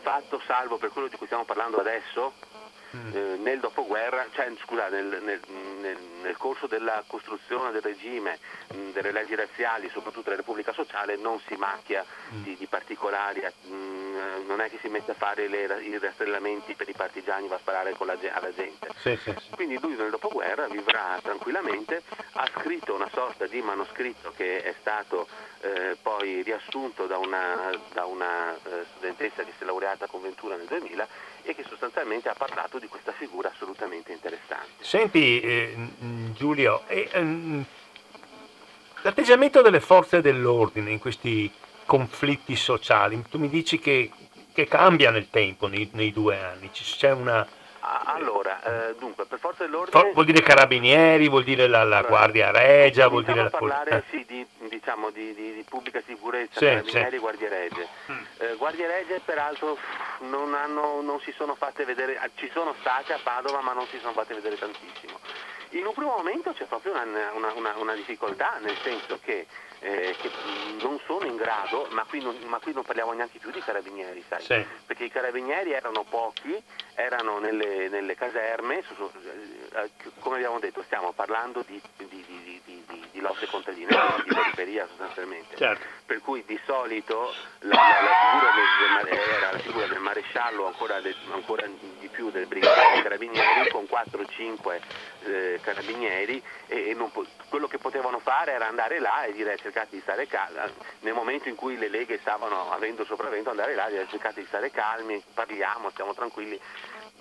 fatto 0.00 0.40
salvo 0.46 0.78
per 0.78 0.90
quello 0.90 1.08
di 1.08 1.16
cui 1.16 1.26
stiamo 1.26 1.44
parlando 1.44 1.78
adesso, 1.78 2.32
Mm. 2.96 3.14
eh, 3.14 3.36
nel 3.36 3.60
dopoguerra, 3.60 4.26
cioè, 4.32 4.50
scusa, 4.64 4.88
nel, 4.88 5.20
nel, 5.22 5.40
nel, 5.80 5.96
nel, 6.22 6.36
corso 6.36 6.66
della 6.66 7.04
costruzione 7.06 7.70
del 7.70 7.82
regime, 7.82 8.38
mh, 8.72 8.76
mm, 8.76 8.90
delle 8.90 9.12
leggi 9.12 9.36
razziali, 9.36 9.88
soprattutto 9.90 10.24
della 10.24 10.36
Repubblica 10.36 10.72
Sociale, 10.72 11.16
non 11.16 11.40
si 11.46 11.54
macchia 11.54 12.04
mm. 12.34 12.42
di, 12.42 12.56
di, 12.56 12.66
particolari, 12.66 13.42
mh, 13.42 13.72
mm, 13.72 14.46
non 14.46 14.60
è 14.60 14.68
che 14.68 14.78
si 14.80 14.88
mette 14.88 15.12
a 15.12 15.14
fare 15.14 15.46
le, 15.46 15.82
i 15.82 15.98
rastrellamenti 15.98 16.74
per 16.74 16.88
i 16.88 16.92
partigiani, 16.92 17.46
va 17.46 17.54
a 17.56 17.58
sparare 17.58 17.94
la, 17.96 18.16
alla 18.32 18.54
gente. 18.54 18.88
Sì, 18.96 19.16
sì, 19.22 19.34
sì. 19.38 19.50
Quindi 19.50 19.78
lui 19.80 19.94
nel 19.94 20.10
dopoguerra 20.10 20.66
vivrà 20.66 21.20
tranquillamente, 21.22 22.02
ha 22.32 22.48
scritto 22.58 22.94
una 22.94 23.08
sorta 23.12 23.46
di 23.46 23.62
manoscritto 23.62 24.32
che 24.34 24.62
è 24.62 24.74
stato 24.80 25.28
eh, 25.60 25.96
poi 26.02 26.42
riassunto 26.42 27.06
da 27.06 27.18
una, 27.18 27.70
da 27.92 28.04
una 28.06 28.54
eh, 28.54 28.84
studentessa 28.96 29.44
che 29.44 29.52
si 29.56 29.62
è 29.62 29.66
laureata 29.66 30.06
con 30.06 30.22
Ventura 30.22 30.56
nel 30.56 30.66
2000 30.66 31.06
e 31.42 31.54
che 31.54 31.64
sostanzialmente 31.68 32.28
ha 32.28 32.34
parlato 32.34 32.78
di 32.78 32.88
questa 32.88 33.12
figura 33.12 33.50
assolutamente 33.50 34.12
interessante. 34.12 34.84
Senti 34.84 35.40
eh, 35.40 35.74
Giulio, 36.34 36.82
eh, 36.86 37.08
ehm, 37.12 37.64
l'atteggiamento 39.02 39.62
delle 39.62 39.80
forze 39.80 40.20
dell'ordine 40.20 40.90
in 40.90 40.98
questi 40.98 41.50
conflitti 41.86 42.54
sociali, 42.56 43.22
tu 43.28 43.38
mi 43.38 43.48
dici 43.48 43.78
che, 43.78 44.10
che 44.52 44.66
cambia 44.66 45.10
nel 45.10 45.28
tempo, 45.30 45.66
nei, 45.66 45.88
nei 45.92 46.12
due 46.12 46.38
anni, 46.38 46.70
c'è 46.70 47.12
una 47.12 47.46
allora, 48.04 48.90
eh, 48.90 48.94
dunque, 48.98 49.24
per 49.24 49.38
forza 49.38 49.64
dell'ordine... 49.64 50.12
Vuol 50.12 50.26
dire 50.26 50.42
carabinieri, 50.42 51.28
vuol 51.28 51.44
dire 51.44 51.66
la, 51.66 51.82
la 51.82 52.02
Guardia 52.02 52.50
Regia, 52.50 53.08
vuol 53.08 53.24
dire 53.24 53.42
la 53.42 53.50
parlare 53.50 54.04
sì, 54.10 54.24
di, 54.28 54.46
diciamo, 54.70 55.10
di, 55.10 55.34
di, 55.34 55.52
di, 55.52 55.64
pubblica 55.68 56.00
sicurezza, 56.06 56.58
sì, 56.58 56.64
carabinieri 56.64 57.08
e 57.08 57.10
sì. 57.10 57.18
Guardie 57.18 57.48
Regie. 57.48 57.88
Mm. 58.10 58.18
Eh, 58.38 58.54
Guardie 58.56 58.86
Regie 58.86 59.20
peraltro 59.22 59.76
non, 60.20 60.54
hanno, 60.54 61.02
non 61.02 61.20
si 61.20 61.32
sono 61.32 61.54
fatte 61.54 61.84
vedere, 61.84 62.18
ci 62.36 62.48
sono 62.54 62.74
state 62.80 63.12
a 63.12 63.18
Padova 63.22 63.60
ma 63.60 63.74
non 63.74 63.86
si 63.88 63.98
sono 63.98 64.12
fatte 64.12 64.32
vedere 64.32 64.56
tantissimo. 64.56 65.18
In 65.72 65.86
un 65.86 65.92
primo 65.92 66.16
momento 66.16 66.52
c'è 66.52 66.64
proprio 66.64 66.92
una, 66.92 67.04
una, 67.32 67.52
una, 67.52 67.76
una 67.76 67.94
difficoltà, 67.94 68.58
nel 68.60 68.76
senso 68.82 69.20
che, 69.22 69.46
eh, 69.78 70.16
che, 70.20 70.30
non 70.80 70.98
sono 71.06 71.26
in 71.26 71.36
grado, 71.36 71.86
ma 71.90 72.04
qui, 72.08 72.20
non, 72.20 72.36
ma 72.46 72.58
qui 72.58 72.72
non 72.72 72.82
parliamo 72.82 73.12
neanche 73.12 73.38
più 73.38 73.52
di 73.52 73.60
carabinieri, 73.60 74.24
sai? 74.28 74.42
Sì. 74.42 74.66
Perché 74.84 75.04
i 75.04 75.10
carabinieri 75.10 75.70
erano 75.70 76.04
pochi, 76.08 76.60
erano 76.94 77.38
nelle, 77.38 77.88
nelle 77.88 78.16
caserme, 78.16 78.82
su, 78.82 78.94
su, 78.96 79.10
eh, 79.76 79.90
come 80.18 80.36
abbiamo 80.36 80.58
detto 80.58 80.82
stiamo 80.82 81.12
parlando 81.12 81.62
di, 81.64 81.80
di, 81.96 82.08
di, 82.08 82.24
di 83.20 83.26
lotte 83.26 83.46
contadine, 83.46 83.88
di 84.24 84.34
periferia 84.34 84.86
sostanzialmente. 84.86 85.56
Certo. 85.56 85.86
Per 86.06 86.20
cui 86.20 86.42
di 86.46 86.58
solito 86.64 87.32
la, 87.60 87.74
la, 87.74 88.00
la, 88.02 88.16
figura, 88.30 89.04
del, 89.04 89.18
era 89.18 89.52
la 89.52 89.58
figura 89.58 89.86
del 89.86 90.00
maresciallo, 90.00 90.66
ancora, 90.66 91.00
de, 91.00 91.14
ancora 91.30 91.66
di 91.66 92.08
più 92.08 92.30
del 92.30 92.46
brigadiere 92.46 92.94
dei 92.94 93.02
carabinieri, 93.02 93.70
con 93.70 93.84
4-5 93.84 94.80
eh, 95.24 95.60
carabinieri 95.62 96.42
e, 96.66 96.90
e 96.90 96.94
po- 97.12 97.26
quello 97.48 97.68
che 97.68 97.78
potevano 97.78 98.18
fare 98.18 98.52
era 98.52 98.66
andare 98.66 98.98
là 98.98 99.24
e 99.24 99.32
dire 99.32 99.56
cercate 99.58 99.88
di 99.90 100.00
stare 100.00 100.26
calmi, 100.26 100.72
nel 101.00 101.14
momento 101.14 101.48
in 101.48 101.54
cui 101.54 101.76
le 101.76 101.88
leghe 101.88 102.18
stavano 102.18 102.72
avendo 102.72 103.04
sopravvento 103.04 103.50
andare 103.50 103.74
là 103.74 103.86
e 103.86 103.90
dire 103.90 104.06
cercate 104.08 104.40
di 104.40 104.46
stare 104.46 104.70
calmi, 104.70 105.22
parliamo, 105.34 105.90
stiamo 105.90 106.14
tranquilli. 106.14 106.58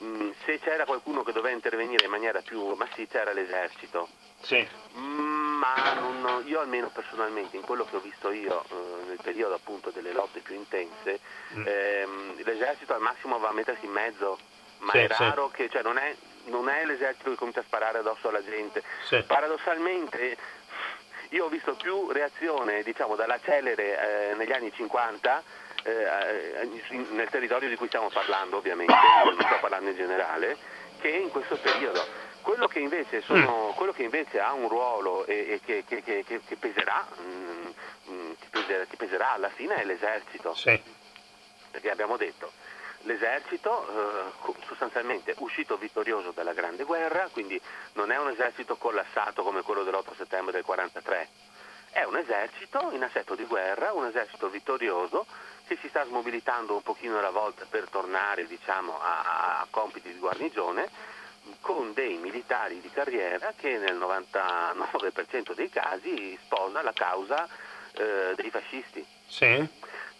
Mm, 0.02 0.32
se 0.45 0.60
c'era 0.60 0.86
qualcuno 0.86 1.24
che 1.24 1.34
doveva 1.34 1.54
intervenire 1.54 2.06
in 2.06 2.12
maniera 2.12 2.41
più 2.41 2.74
massiccia 2.76 3.22
era 3.22 3.34
l'esercito. 3.34 4.08
Sì. 4.41 4.66
Mm, 4.97 5.58
ma 5.58 5.93
non, 5.95 6.43
io 6.45 6.62
almeno 6.62 6.89
personalmente, 6.89 7.58
in 7.58 7.64
quello 7.64 7.86
che 7.86 7.97
ho 7.97 8.00
visto 8.00 8.32
io 8.32 8.64
eh, 8.70 9.08
nel 9.08 9.20
periodo 9.22 9.56
appunto 9.56 9.89
delle 9.89 10.14
lotte 10.14 10.39
più 10.39 10.56
intense, 10.56 11.20
mm. 11.54 11.64
ehm, 11.66 12.43
l'esercito 12.43 12.93
al 12.93 13.02
massimo 13.02 13.39
va 13.39 13.50
a 13.50 13.54
mettersi 13.54 13.86
in 13.86 13.91
mezzo, 13.91 14.39
ma 14.80 14.91
sì, 14.91 15.00
è 15.00 15.08
raro 15.08 15.50
sì. 15.50 15.56
che, 15.56 15.70
cioè 15.70 15.84
non 15.84 15.97
è, 15.97 16.16
non 16.45 16.70
è, 16.70 16.86
l'esercito 16.86 17.30
che 17.32 17.36
comincia 17.36 17.60
a 17.60 17.64
sparare 17.64 17.97
addosso 17.97 18.30
alla 18.30 18.43
gente. 18.43 18.82
Sì. 19.04 19.22
Paradossalmente 19.24 20.38
io 21.30 21.45
ho 21.45 21.50
visto 21.50 21.76
più 21.76 22.10
reazione 22.12 22.82
diciamo, 22.84 23.16
dalla 23.16 23.39
celere 23.39 24.32
eh, 24.32 24.36
negli 24.36 24.52
anni 24.52 24.72
50 24.74 25.43
eh, 25.84 26.84
nel 27.12 27.30
territorio 27.30 27.70
di 27.70 27.76
cui 27.76 27.88
stiamo 27.88 28.10
parlando 28.10 28.58
ovviamente, 28.58 28.94
non 29.26 29.36
sto 29.40 29.58
parlando 29.60 29.90
in 29.90 29.96
generale, 29.96 30.58
che 31.00 31.10
in 31.10 31.30
questo 31.30 31.58
periodo. 31.58 32.28
Quello 32.42 32.68
che 32.68 32.80
invece, 32.80 33.22
sono, 33.22 33.72
mm. 33.72 33.76
quello 33.76 33.92
che 33.92 34.04
invece 34.04 34.40
ha 34.40 34.54
un 34.54 34.68
ruolo 34.70 35.26
e, 35.26 35.54
e 35.54 35.62
che, 35.64 35.84
che, 35.86 36.02
che, 36.02 36.24
che, 36.24 36.56
peserà, 36.56 37.06
mm, 37.22 37.68
mm, 38.10 38.32
peserà, 38.50 38.86
che, 38.86 38.96
peserà, 38.96 39.32
alla 39.34 39.50
fine 39.50 39.76
è 39.76 39.84
l'esercito. 39.84 40.56
Sì. 40.56 40.82
Perché 41.72 41.92
abbiamo 41.92 42.18
detto, 42.18 42.52
l'esercito 43.02 43.88
eh, 43.88 44.54
sostanzialmente 44.68 45.36
uscito 45.40 45.78
vittorioso 45.78 46.32
dalla 46.32 46.54
Grande 46.54 46.86
Guerra, 46.86 47.28
quindi 47.32 47.60
non 47.94 48.12
è 48.12 48.18
un 48.18 48.30
esercito 48.30 48.78
collassato 48.78 49.44
come 49.44 49.62
quello 49.62 49.84
dell'8 49.84 50.16
settembre 50.16 50.54
del 50.54 50.64
1943, 50.66 51.28
è 51.92 52.04
un 52.04 52.18
esercito 52.18 52.90
in 52.92 53.04
assetto 53.04 53.36
di 53.36 53.46
guerra, 53.46 53.94
un 53.94 54.06
esercito 54.06 54.50
vittorioso 54.50 55.26
che 55.70 55.78
si 55.82 55.90
sta 55.90 56.04
smobilitando 56.04 56.74
un 56.74 56.82
pochino 56.82 57.20
alla 57.20 57.30
volta 57.30 57.64
per 57.70 57.88
tornare 57.92 58.48
diciamo, 58.48 59.00
a, 59.00 59.60
a 59.60 59.68
compiti 59.70 60.12
di 60.12 60.18
guarnigione 60.18 60.90
con 61.62 61.94
dei 61.94 62.18
militari 62.18 62.82
di 62.82 62.90
carriera 62.90 63.54
che 63.56 63.78
nel 63.78 63.96
99% 63.96 65.54
dei 65.54 65.70
casi 65.70 66.36
sposa 66.42 66.82
la 66.82 66.92
causa 66.92 67.48
eh, 67.92 68.34
dei 68.36 68.50
fascisti. 68.50 69.06
Sì. 69.28 69.68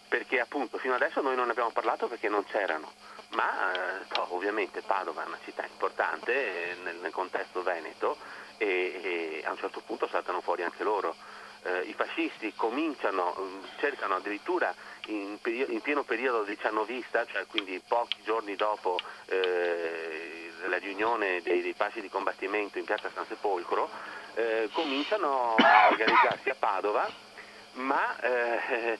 Perché 0.06 0.38
appunto 0.38 0.78
fino 0.78 0.94
adesso 0.94 1.20
noi 1.20 1.34
non 1.34 1.46
ne 1.46 1.50
abbiamo 1.50 1.70
parlato 1.70 2.06
perché 2.06 2.28
non 2.28 2.44
c'erano, 2.44 2.92
ma 3.30 3.72
eh, 3.72 4.20
ovviamente 4.28 4.82
Padova 4.82 5.24
è 5.24 5.26
una 5.26 5.38
città 5.42 5.64
importante 5.64 6.32
eh, 6.70 6.74
nel, 6.84 6.94
nel, 6.96 7.12
contesto 7.12 7.64
veneto 7.64 8.16
e, 8.56 9.40
e 9.42 9.42
a 9.44 9.50
un 9.50 9.58
certo 9.58 9.80
punto 9.80 10.06
saltano 10.06 10.40
fuori 10.42 10.62
anche 10.62 10.84
loro 10.84 11.16
eh, 11.62 11.80
i 11.82 11.92
fascisti 11.94 12.54
cominciano, 12.54 13.34
mm, 13.38 13.64
cercano 13.78 14.14
addirittura 14.16 14.74
in, 15.10 15.38
perio- 15.40 15.66
in 15.68 15.80
pieno 15.80 16.02
periodo 16.04 16.44
di 16.44 16.56
Cianovista, 16.58 17.26
cioè 17.26 17.46
quindi 17.46 17.80
pochi 17.86 18.18
giorni 18.24 18.56
dopo 18.56 18.98
eh, 19.26 20.52
la 20.66 20.78
riunione 20.78 21.40
dei, 21.42 21.62
dei 21.62 21.74
fasci 21.74 22.00
di 22.00 22.08
combattimento 22.08 22.78
in 22.78 22.84
piazza 22.84 23.10
San 23.12 23.26
Sepolcro, 23.26 23.90
eh, 24.34 24.68
cominciano 24.72 25.56
a 25.56 25.88
organizzarsi 25.90 26.50
a 26.50 26.54
Padova, 26.54 27.10
ma 27.72 28.18
eh, 28.20 28.98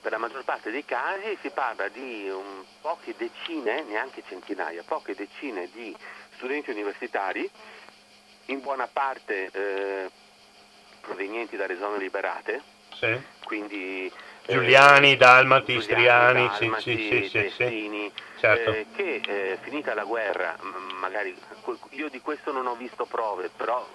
per 0.00 0.12
la 0.12 0.18
maggior 0.18 0.44
parte 0.44 0.70
dei 0.70 0.84
casi 0.84 1.36
si 1.40 1.50
parla 1.50 1.88
di 1.88 2.28
un, 2.28 2.64
poche 2.80 3.14
decine, 3.16 3.82
neanche 3.82 4.22
centinaia, 4.26 4.82
poche 4.84 5.14
decine 5.14 5.68
di 5.72 5.94
studenti 6.36 6.70
universitari, 6.70 7.50
in 8.46 8.60
buona 8.60 8.86
parte 8.86 9.50
eh, 9.52 10.10
provenienti 11.00 11.56
dalle 11.56 11.76
zone 11.78 11.98
liberate, 11.98 12.62
sì. 12.94 13.20
quindi 13.44 14.10
Giuliani, 14.48 15.16
Dalmati, 15.16 15.72
Istriani, 15.74 16.46
Dalmati, 16.46 16.82
sì, 16.82 17.28
sì, 17.28 17.50
sì, 17.54 18.12
certo. 18.38 18.70
eh, 18.70 18.86
che 18.96 19.20
eh, 19.26 19.58
finita 19.60 19.92
la 19.92 20.04
guerra, 20.04 20.56
magari 21.00 21.36
io 21.90 22.08
di 22.08 22.20
questo 22.20 22.50
non 22.50 22.66
ho 22.66 22.74
visto 22.74 23.04
prove, 23.04 23.50
però 23.54 23.86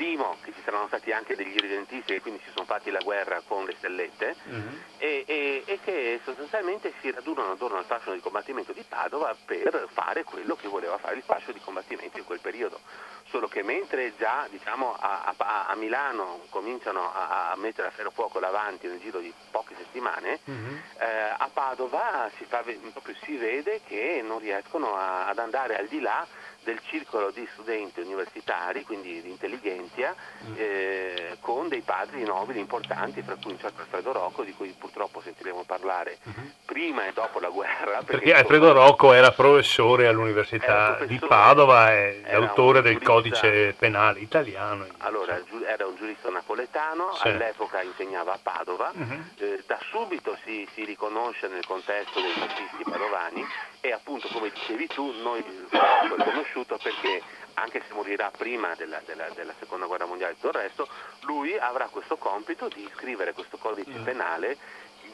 stimo 0.00 0.38
che 0.42 0.54
ci 0.54 0.62
saranno 0.64 0.86
stati 0.86 1.12
anche 1.12 1.36
degli 1.36 1.54
irredentisti 1.54 2.14
che 2.14 2.20
quindi 2.22 2.40
si 2.42 2.50
sono 2.54 2.64
fatti 2.64 2.90
la 2.90 3.00
guerra 3.00 3.42
con 3.46 3.66
le 3.66 3.74
stellette 3.76 4.34
mm-hmm. 4.48 4.74
e, 4.96 5.24
e, 5.26 5.62
e, 5.66 5.78
che 5.84 6.20
sostanzialmente 6.24 6.94
si 7.02 7.10
radunano 7.10 7.52
attorno 7.52 7.76
al 7.76 7.84
fascio 7.84 8.14
di 8.14 8.20
combattimento 8.20 8.72
di 8.72 8.82
Padova 8.88 9.36
per 9.44 9.88
fare 9.92 10.24
quello 10.24 10.56
che 10.56 10.68
voleva 10.68 10.96
fare 10.96 11.16
il 11.16 11.22
fascio 11.22 11.52
di 11.52 11.60
combattimento 11.60 12.16
in 12.16 12.24
quel 12.24 12.40
periodo. 12.40 12.80
Solo 13.28 13.46
che 13.46 13.62
mentre 13.62 14.16
già 14.16 14.46
diciamo, 14.50 14.96
a, 14.98 15.34
a, 15.36 15.66
a, 15.68 15.74
Milano 15.76 16.40
cominciano 16.48 17.12
a, 17.12 17.50
a, 17.50 17.56
mettere 17.56 17.88
a 17.88 17.90
ferro 17.90 18.10
fuoco 18.10 18.40
l'avanti 18.40 18.86
nel 18.86 19.00
giro 19.00 19.20
di 19.20 19.32
poche 19.50 19.74
settimane, 19.76 20.40
mm-hmm. 20.50 20.76
eh, 20.98 21.34
a 21.36 21.48
Padova 21.52 22.30
si, 22.38 22.44
fa, 22.46 22.64
proprio 22.92 23.14
si, 23.22 23.36
vede 23.36 23.82
che 23.86 24.22
non 24.24 24.38
riescono 24.38 24.96
ad 24.96 25.38
andare 25.38 25.76
al 25.76 25.86
di 25.86 26.00
là 26.00 26.26
del 26.62 26.80
circolo 26.88 27.30
di 27.30 27.46
studenti 27.52 28.00
universitari, 28.00 28.84
quindi 28.84 29.22
di 29.22 29.30
intelligenza, 29.30 30.14
mm. 30.44 30.54
eh, 30.56 31.36
con 31.40 31.68
dei 31.68 31.80
padri 31.80 32.22
nobili 32.24 32.58
importanti, 32.60 33.22
fra 33.22 33.36
cui 33.40 33.52
un 33.52 33.58
certo 33.58 33.80
Alfredo 33.80 34.12
Rocco, 34.12 34.42
di 34.42 34.52
cui 34.52 34.74
purtroppo 34.78 35.20
sentiremo 35.20 35.64
parlare 35.64 36.18
mm-hmm. 36.28 36.48
prima 36.66 37.06
e 37.06 37.12
dopo 37.12 37.40
la 37.40 37.48
guerra. 37.48 38.02
Perché, 38.02 38.12
perché 38.12 38.34
Alfredo 38.34 38.72
Rocco 38.72 39.12
era 39.12 39.32
professore 39.32 40.06
all'Università 40.06 40.94
professore, 40.94 41.06
di 41.06 41.18
Padova 41.18 41.92
e 41.92 42.22
autore 42.30 42.82
del 42.82 42.98
giurista, 42.98 43.12
codice 43.12 43.74
penale 43.78 44.20
italiano. 44.20 44.86
Allora, 44.98 45.40
era 45.66 45.86
un 45.86 45.96
giurista 45.96 46.30
napoletano, 46.30 47.14
sì. 47.14 47.28
all'epoca 47.28 47.82
insegnava 47.82 48.34
a 48.34 48.38
Padova, 48.42 48.92
mm-hmm. 48.96 49.20
eh, 49.38 49.62
da 49.66 49.78
subito 49.90 50.36
si, 50.44 50.66
si 50.74 50.84
riconosce 50.84 51.48
nel 51.48 51.64
contesto 51.66 52.20
dei 52.20 52.32
fascisti 52.32 52.84
padovani 52.84 53.46
e 53.80 53.92
appunto 53.92 54.28
come 54.28 54.50
dicevi 54.50 54.86
tu 54.88 55.12
noi 55.22 55.42
l'ho 55.70 56.44
riconosciuto 56.50 56.78
perché 56.82 57.22
anche 57.54 57.82
se 57.86 57.94
morirà 57.94 58.30
prima 58.36 58.74
della, 58.74 59.00
della, 59.04 59.28
della, 59.30 59.54
seconda 59.58 59.86
guerra 59.86 60.06
mondiale 60.06 60.32
e 60.32 60.36
tutto 60.36 60.48
il 60.48 60.64
resto, 60.64 60.88
lui 61.20 61.56
avrà 61.58 61.88
questo 61.88 62.16
compito 62.16 62.68
di 62.68 62.88
scrivere 62.94 63.32
questo 63.32 63.56
codice 63.56 63.98
mm. 63.98 64.04
penale 64.04 64.56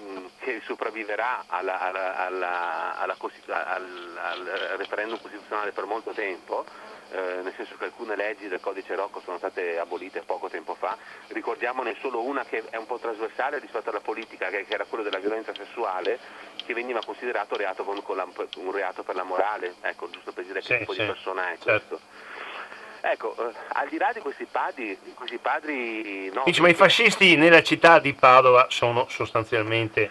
mm, 0.01 0.27
che 0.39 0.61
sopravviverà 0.65 1.45
alla, 1.47 1.81
alla, 1.81 2.97
alla, 2.97 3.17
al, 3.17 4.19
al 4.19 4.45
referendum 4.77 5.21
costituzionale 5.21 5.73
per 5.73 5.85
molto 5.85 6.13
tempo 6.13 6.65
eh, 7.11 7.41
nel 7.43 7.55
senso 7.57 7.77
che 7.77 7.85
alcune 7.85 8.17
leggi 8.17 8.49
del 8.49 8.61
codice 8.61 8.95
Rocco 8.95 9.21
sono 9.21 9.39
state 9.39 9.79
abolite 9.79 10.23
poco 10.23 10.49
tempo 10.49 10.75
fa, 10.75 10.97
ricordiamone 11.29 11.97
solo 12.01 12.23
una 12.23 12.45
che 12.45 12.65
è 12.69 12.77
un 12.77 12.87
po' 12.87 12.99
trasversale 12.99 13.61
rispetto 13.61 13.91
alla 13.91 14.01
politica, 14.01 14.49
che, 14.49 14.65
che 14.65 14.75
era 14.75 14.85
quella 14.87 15.05
della 15.05 15.21
violenza 15.21 15.55
sessuale, 15.55 16.19
che 16.67 16.75
veniva 16.75 17.01
considerato 17.05 17.57
reato 17.57 17.85
con, 17.85 18.03
con 18.03 18.17
la, 18.17 18.27
un 18.57 18.73
reato 18.73 19.03
per 19.03 19.15
la 19.15 19.23
morale, 19.23 19.77
ecco, 19.81 20.11
giusto 20.11 20.33
per 20.33 20.45
dire 20.45 20.61
sì, 20.61 20.69
che 20.69 20.79
tipo 20.81 20.93
sì, 20.93 21.01
di 21.01 21.07
persona 21.07 21.53
è 21.53 21.59
certo. 21.59 21.97
questo. 21.97 22.35
Ecco, 23.09 23.37
eh, 23.39 23.53
al 23.69 23.89
di 23.89 23.99
là 23.99 24.11
di 24.13 24.19
questi 24.19 24.47
padri, 24.51 24.99
questi 25.15 25.39
padri 25.39 26.29
no, 26.33 26.43
Dici, 26.45 26.61
ma 26.61 26.69
i 26.69 26.75
fascisti 26.75 27.37
nella 27.37 27.63
città 27.63 28.01
di 28.01 28.13
Padova 28.15 28.67
sono 28.69 29.07
sostanzialmente 29.09 30.11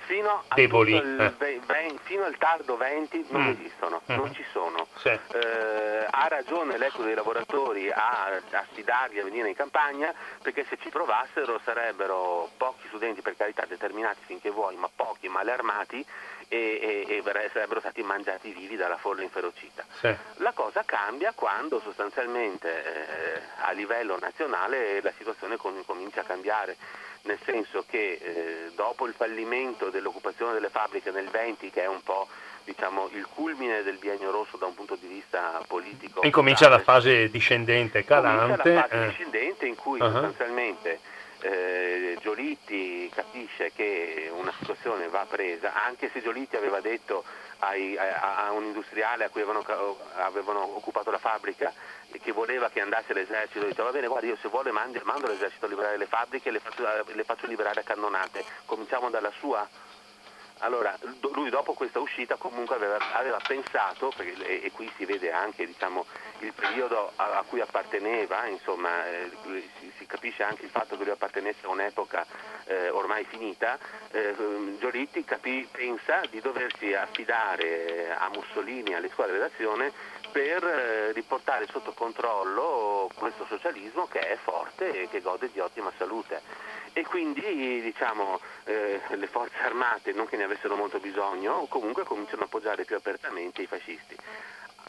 deboli. 0.53 0.93
Il, 0.93 1.35
eh. 1.37 1.93
fino 2.03 2.23
al 2.23 2.37
tardo 2.37 2.77
20 2.77 3.25
non 3.31 3.47
mm. 3.47 3.49
esistono, 3.49 4.01
mm. 4.09 4.15
non 4.15 4.33
ci 4.33 4.45
sono. 4.53 4.87
Sì. 4.95 5.09
Eh, 5.09 6.05
ha 6.09 6.27
ragione 6.29 6.77
l'eco 6.77 7.03
dei 7.03 7.15
lavoratori 7.15 7.91
a, 7.91 8.27
a 8.27 8.65
sfidarli 8.71 9.19
a 9.19 9.23
venire 9.23 9.49
in 9.49 9.55
campagna 9.55 10.13
perché 10.41 10.65
se 10.69 10.77
ci 10.79 10.89
provassero 10.89 11.59
sarebbero 11.65 12.49
pochi 12.55 12.87
studenti, 12.87 13.21
per 13.21 13.35
carità, 13.35 13.65
determinati 13.67 14.19
finché 14.25 14.49
vuoi, 14.49 14.77
ma 14.77 14.89
pochi, 14.95 15.27
male 15.27 15.51
armati 15.51 16.05
e, 16.47 17.05
e, 17.07 17.23
e 17.23 17.49
sarebbero 17.51 17.79
stati 17.79 18.01
mangiati 18.03 18.51
vivi 18.51 18.75
dalla 18.75 18.97
folla 18.97 19.23
inferocita. 19.23 19.83
Sì. 19.99 20.15
La 20.37 20.51
cosa 20.51 20.83
cambia 20.85 21.33
quando 21.33 21.79
sostanzialmente 21.79 22.69
eh, 22.69 23.41
a 23.61 23.71
livello 23.71 24.17
nazionale 24.19 25.01
la 25.01 25.13
situazione 25.17 25.57
com- 25.57 25.83
comincia 25.85 26.21
a 26.21 26.23
cambiare, 26.23 26.77
nel 27.23 27.39
senso 27.43 27.85
che 27.87 28.19
eh, 28.21 28.71
dopo 28.75 29.07
il 29.07 29.13
fallimento 29.13 29.89
dell'occupazione 29.89 30.53
delle 30.53 30.69
fabbriche 30.69 31.11
nel 31.11 31.29
20, 31.29 31.69
che 31.71 31.83
è 31.83 31.87
un 31.87 32.03
po' 32.03 32.27
diciamo, 32.65 33.09
il 33.13 33.25
culmine 33.27 33.83
del 33.83 33.97
biennio 33.97 34.31
rosso 34.31 34.57
da 34.57 34.65
un 34.65 34.73
punto 34.73 34.95
di 34.95 35.07
vista 35.07 35.61
politico. 35.67 36.21
E 36.21 36.29
comincia 36.29 36.67
la 36.67 36.79
fase 36.79 37.29
discendente, 37.29 38.03
calante. 38.03 38.61
Comincia 38.61 38.73
la 38.73 38.87
fase 38.87 39.03
eh. 39.03 39.07
discendente 39.07 39.65
in 39.65 39.75
cui 39.75 39.99
uh-huh. 39.99 40.11
sostanzialmente 40.11 40.99
eh, 41.45 42.17
Giolitti 42.21 43.09
capisce 43.13 43.71
che 43.71 44.31
una 44.33 44.51
situazione 44.57 45.07
va 45.09 45.25
presa, 45.29 45.83
anche 45.85 46.09
se 46.11 46.21
Giolitti 46.21 46.55
aveva 46.55 46.81
detto 46.81 47.23
ai, 47.59 47.95
a, 47.97 48.47
a, 48.47 48.51
un 48.51 48.63
industriale 48.63 49.25
a 49.25 49.29
cui 49.29 49.41
avevano, 49.41 49.63
avevano, 50.15 50.75
occupato 50.75 51.11
la 51.11 51.19
fabbrica 51.19 51.71
che 52.21 52.31
voleva 52.31 52.69
che 52.69 52.81
andasse 52.81 53.13
l'esercito, 53.13 53.65
diceva 53.65 53.89
va 53.89 53.91
bene 53.91 54.07
guarda 54.07 54.27
io 54.27 54.37
se 54.37 54.47
vuole 54.47 54.71
mando, 54.71 54.99
mando 55.03 55.27
l'esercito 55.27 55.65
a 55.65 55.69
liberare 55.69 55.97
le 55.97 56.07
fabbriche 56.07 56.49
e 56.49 56.51
le 56.51 56.59
faccio, 56.59 56.83
le 57.05 57.23
faccio 57.23 57.45
liberare 57.45 57.81
a 57.81 57.83
cannonate, 57.83 58.43
cominciamo 58.65 59.09
dalla 59.09 59.31
sua 59.37 59.67
allora, 60.59 60.97
lui 61.33 61.49
dopo 61.49 61.73
questa 61.73 61.99
uscita 61.99 62.35
comunque 62.35 62.75
aveva, 62.75 62.97
aveva 63.13 63.39
pensato, 63.45 64.11
perché, 64.15 64.33
e, 64.45 64.65
e, 64.65 64.71
qui 64.71 64.89
si 64.95 65.05
vede 65.05 65.31
anche 65.31 65.65
diciamo, 65.65 66.05
il 66.39 66.53
periodo 66.53 67.11
a, 67.15 67.39
a, 67.39 67.43
cui 67.43 67.59
apparteneva, 67.59 68.45
insomma, 68.47 69.05
eh, 69.07 69.29
si, 69.79 69.91
si, 69.97 70.05
capisce 70.05 70.43
anche 70.43 70.63
il 70.63 70.71
fatto 70.71 70.97
che 70.97 71.03
lui 71.03 71.11
appartenesse 71.11 71.65
a 71.65 71.69
un'epoca 71.69 72.25
eh, 72.65 72.89
ormai 72.89 73.25
finita, 73.25 73.77
eh, 74.11 74.33
Giolitti 74.79 75.23
capì, 75.25 75.67
pensa 75.69 76.21
di 76.29 76.39
doversi 76.39 76.93
affidare 76.93 78.11
a 78.11 78.29
Mussolini, 78.29 78.93
alle 78.93 79.09
squadre 79.09 79.37
d'azione, 79.37 79.91
per 80.35 80.65
eh, 80.65 81.11
riportare 81.13 81.65
sotto 81.71 81.93
controllo 81.93 83.09
questo 83.15 83.45
socialismo 83.47 84.05
che 84.07 84.19
è 84.19 84.35
forte 84.35 85.03
e 85.03 85.07
che 85.07 85.21
gode 85.21 85.49
di 85.49 85.61
ottima 85.61 85.93
salute 85.97 86.41
e 86.91 87.05
quindi 87.05 87.81
diciamo, 87.81 88.41
eh, 88.65 88.99
le 89.11 89.27
forze 89.27 89.55
armate, 89.59 90.11
non 90.11 90.27
che 90.27 90.35
ne 90.35 90.43
avessero 90.43 90.75
molto 90.75 90.99
bisogno, 90.99 91.67
comunque 91.69 92.03
cominciano 92.03 92.41
a 92.41 92.45
appoggiare 92.47 92.83
più 92.83 92.97
apertamente 92.97 93.61
i 93.61 93.65
fascisti. 93.65 94.13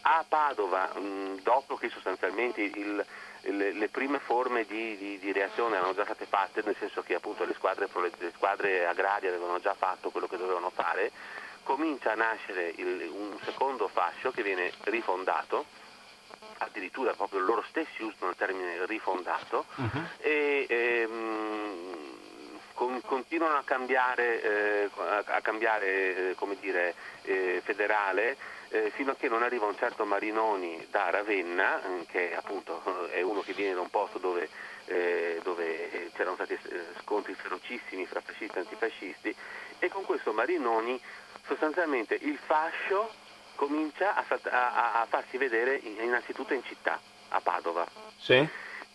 A 0.02 0.24
Padova, 0.28 0.90
mh, 0.98 1.42
dopo 1.42 1.76
che 1.76 1.90
sostanzialmente 1.90 2.62
il, 2.62 3.06
le, 3.42 3.72
le, 3.72 3.88
prime 3.88 4.18
forme 4.18 4.64
di, 4.64 4.96
di, 4.96 5.18
di, 5.20 5.30
reazione 5.30 5.76
erano 5.76 5.94
già 5.94 6.02
state 6.02 6.26
fatte, 6.26 6.62
nel 6.64 6.76
senso 6.76 7.02
che 7.02 7.14
appunto 7.14 7.44
le 7.44 7.54
squadre, 7.54 7.88
le 8.18 8.32
squadre 8.34 8.84
agrarie 8.84 9.28
avevano 9.28 9.60
già 9.60 9.74
fatto 9.74 10.10
quello 10.10 10.26
che 10.26 10.36
dovevano 10.36 10.70
fare, 10.70 11.12
comincia 11.66 12.12
a 12.12 12.14
nascere 12.14 12.72
il, 12.76 13.10
un 13.12 13.36
secondo 13.42 13.88
fascio 13.88 14.30
che 14.30 14.44
viene 14.44 14.72
rifondato 14.84 15.66
addirittura 16.58 17.12
proprio 17.14 17.40
loro 17.40 17.64
stessi 17.68 18.02
usano 18.02 18.30
il 18.30 18.36
termine 18.36 18.86
rifondato 18.86 19.66
uh-huh. 19.74 20.02
e 20.18 20.66
ehm, 20.68 21.96
con, 22.72 23.00
continuano 23.02 23.56
a 23.56 23.62
cambiare, 23.64 24.42
eh, 24.42 24.90
a, 24.96 25.40
cambiare 25.40 26.30
eh, 26.30 26.34
come 26.34 26.56
dire, 26.60 26.94
eh, 27.22 27.60
federale 27.64 28.36
eh, 28.68 28.90
fino 28.94 29.12
a 29.12 29.16
che 29.16 29.28
non 29.28 29.42
arriva 29.42 29.66
un 29.66 29.76
certo 29.76 30.04
Marinoni 30.04 30.86
da 30.90 31.10
Ravenna, 31.10 31.80
mm, 31.84 32.00
che 32.08 32.34
appunto 32.36 33.08
è 33.10 33.22
uno 33.22 33.40
che 33.40 33.54
viene 33.54 33.74
da 33.74 33.80
un 33.80 33.90
posto 33.90 34.18
dove, 34.18 34.48
eh, 34.86 35.40
dove 35.42 36.10
c'erano 36.14 36.34
stati 36.34 36.52
eh, 36.52 36.58
scontri 37.00 37.34
ferocissimi 37.34 38.06
fra 38.06 38.20
fascisti 38.20 38.56
e 38.56 38.60
antifascisti, 38.60 39.36
e 39.78 39.88
con 39.88 40.04
questo 40.04 40.32
Marinoni 40.32 41.00
sostanzialmente 41.46 42.18
il 42.20 42.38
fascio 42.38 43.10
comincia 43.54 44.14
a, 44.14 44.24
a, 44.28 45.00
a 45.00 45.06
farsi 45.06 45.36
vedere 45.38 45.76
innanzitutto 45.76 46.54
in 46.54 46.62
città, 46.64 47.00
a 47.30 47.40
Padova. 47.40 47.86
Sì. 48.18 48.46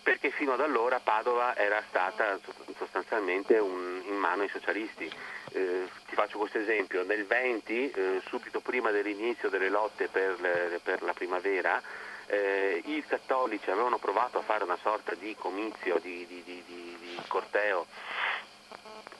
Perché 0.03 0.31
fino 0.31 0.53
ad 0.53 0.61
allora 0.61 0.99
Padova 0.99 1.55
era 1.55 1.83
stata 1.87 2.39
sostanzialmente 2.77 3.57
un, 3.57 4.01
in 4.05 4.15
mano 4.15 4.41
ai 4.41 4.49
socialisti. 4.49 5.11
Eh, 5.53 5.87
ti 6.07 6.15
faccio 6.15 6.39
questo 6.39 6.57
esempio, 6.57 7.03
nel 7.03 7.25
20, 7.25 7.91
eh, 7.91 8.21
subito 8.25 8.61
prima 8.61 8.89
dell'inizio 8.89 9.49
delle 9.49 9.69
lotte 9.69 10.07
per, 10.07 10.39
le, 10.39 10.79
per 10.83 11.03
la 11.03 11.13
primavera, 11.13 11.81
eh, 12.25 12.81
i 12.85 13.03
cattolici 13.05 13.69
avevano 13.69 13.97
provato 13.97 14.39
a 14.39 14.43
fare 14.43 14.63
una 14.63 14.77
sorta 14.81 15.13
di 15.13 15.35
comizio, 15.37 15.99
di, 15.99 16.25
di, 16.25 16.41
di, 16.43 16.63
di 16.65 17.21
corteo 17.27 17.85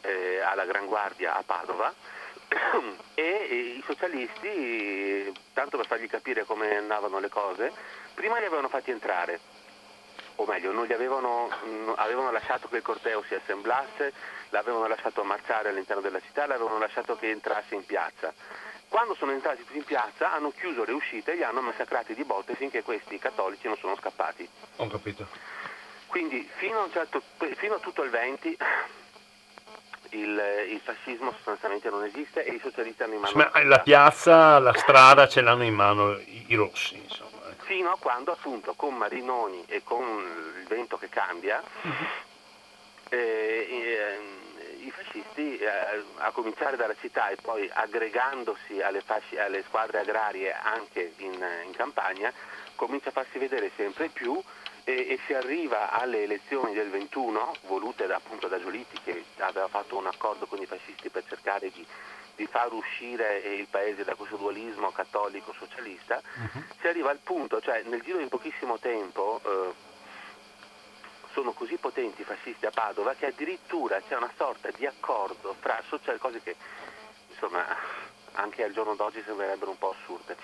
eh, 0.02 0.40
alla 0.40 0.66
Gran 0.66 0.88
Guardia 0.88 1.36
a 1.36 1.44
Padova 1.44 1.94
e, 3.16 3.76
i 3.78 3.84
socialisti, 3.86 5.32
tanto 5.54 5.78
per 5.78 5.88
fargli 5.88 6.08
capire 6.08 6.44
come 6.46 6.76
andavano 6.76 7.20
le 7.20 7.30
cose, 7.30 7.72
prima 8.14 8.40
li 8.40 8.46
avevano 8.46 8.68
fatti 8.68 8.92
entrare, 8.92 9.40
o 10.36 10.46
meglio, 10.46 10.72
non 10.72 10.86
li 10.86 10.94
avevano, 10.94 11.50
avevano 11.96 12.32
lasciato 12.32 12.68
che 12.68 12.78
il 12.78 12.84
corteo 12.84 13.24
si 13.28 13.36
assemblasse, 13.36 14.14
l'avevano 14.50 14.88
lasciato 14.88 15.24
marciare 15.24 15.70
all'interno 15.70 16.02
della 16.02 16.20
città, 16.20 16.48
l'avevano 16.48 16.80
lasciato 16.80 17.16
che 17.16 17.30
entrasse 17.30 17.76
in 17.76 17.86
piazza. 17.86 18.34
Quando 18.88 19.16
sono 19.16 19.32
entrati 19.32 19.64
tutti 19.64 19.78
in 19.78 19.86
piazza 19.86 20.34
hanno 20.34 20.52
chiuso 20.52 20.84
le 20.84 20.92
uscite 20.92 21.32
e 21.32 21.36
li 21.36 21.44
hanno 21.44 21.62
massacrati 21.62 22.14
di 22.14 22.26
botte 22.26 22.56
finché 22.56 22.84
questi 22.84 23.18
cattolici 23.20 23.68
non 23.68 23.78
sono 23.78 23.96
scappati. 23.96 24.48
Ho 24.78 24.88
capito. 24.88 25.28
Quindi 26.08 26.50
fino 26.56 26.82
a, 26.84 26.90
certo, 26.92 27.22
fino 27.56 27.76
a 27.76 27.80
tutto 27.80 28.04
il 28.04 28.10
20 28.10 28.58
il, 30.64 30.72
il, 30.74 30.80
fascismo 30.80 31.32
sostanzialmente 31.32 31.90
non 31.90 32.04
esiste 32.04 32.44
e 32.44 32.54
i 32.54 32.60
socialisti 32.60 33.04
hanno 33.04 33.14
in 33.16 33.20
mano... 33.22 33.36
Ma 33.36 33.64
la 33.64 33.80
piazza, 33.80 34.60
la 34.60 34.74
strada 34.74 35.28
ce 35.28 35.42
l'hanno 35.42 35.64
in 35.64 35.74
mano 35.74 36.18
i, 36.18 36.46
i 36.48 36.56
rossi, 36.56 36.98
insomma. 36.98 37.50
Ecco. 37.50 37.64
Fino 37.66 37.92
a 37.92 37.98
quando 38.00 38.32
appunto 38.32 38.74
con 38.74 38.96
Marinoni 38.96 39.64
e 39.68 39.84
con 39.84 40.04
il 40.60 40.68
vento 40.68 40.98
che 40.98 41.10
cambia, 41.10 41.62
uh-huh. 41.82 41.92
eh, 43.10 43.68
eh, 43.70 44.86
i 44.86 44.92
fascisti, 44.92 45.58
eh, 45.58 45.70
a 46.18 46.32
cominciare 46.32 46.76
dalla 46.76 46.96
città 47.00 47.30
e 47.30 47.38
poi 47.42 47.70
aggregandosi 47.72 48.82
alle, 48.82 49.02
fasci, 49.02 49.38
alle 49.38 49.64
squadre 49.64 50.00
agrarie 50.00 50.54
anche 50.54 51.14
in, 51.18 51.34
in, 51.66 51.72
campagna, 51.76 52.32
comincia 52.76 53.10
a 53.10 53.12
farsi 53.12 53.38
vedere 53.38 53.72
sempre 53.76 54.10
più 54.10 54.42
e, 54.92 55.14
e, 55.14 55.20
si 55.26 55.34
arriva 55.34 55.92
alle 55.92 56.24
elezioni 56.24 56.74
del 56.74 56.90
21, 56.90 57.54
volute 57.68 58.08
da, 58.08 58.16
appunto 58.16 58.48
da 58.48 58.60
Giolitti 58.60 59.00
che 59.04 59.24
aveva 59.38 59.68
fatto 59.68 59.98
un 59.98 60.08
accordo 60.08 60.46
con 60.46 60.62
i 60.62 60.66
fascisti 60.66 61.10
per 61.10 61.24
cercare 61.28 61.72
di, 61.72 61.86
di 62.36 62.46
far 62.48 62.72
uscire 62.74 63.40
il 63.40 63.68
paese 63.68 64.04
da 64.04 64.16
questo 64.16 64.36
dualismo 64.36 64.92
cattolico-socialista, 64.92 66.22
uh-huh. 66.22 66.64
si 66.80 66.88
arriva 66.88 67.10
al 67.10 67.20
punto, 67.20 67.62
cioè 67.62 67.84
nel 67.84 68.02
giro 68.02 68.18
di 68.18 68.28
pochissimo 68.28 68.78
tempo, 68.80 69.40
eh, 69.44 69.90
sono 71.32 71.54
così 71.54 71.78
potenti 71.78 72.22
i 72.22 72.26
fascisti 72.26 72.66
a 72.66 72.72
Padova 72.72 73.14
che 73.14 73.28
addirittura 73.28 74.02
c'è 74.02 74.18
una 74.18 74.32
sorta 74.36 74.70
di 74.72 74.86
accordo 74.86 75.56
fra 75.60 75.82
social, 75.88 76.20
cose 76.20 76.42
che 76.42 76.56
insomma 77.30 77.66
anche 78.34 78.64
al 78.64 78.74
giorno 78.74 78.96
d'oggi 78.96 79.24
sembrerebbero 79.26 79.72
un 79.72 79.78
po' 79.78 79.96
assurde. 79.98 80.36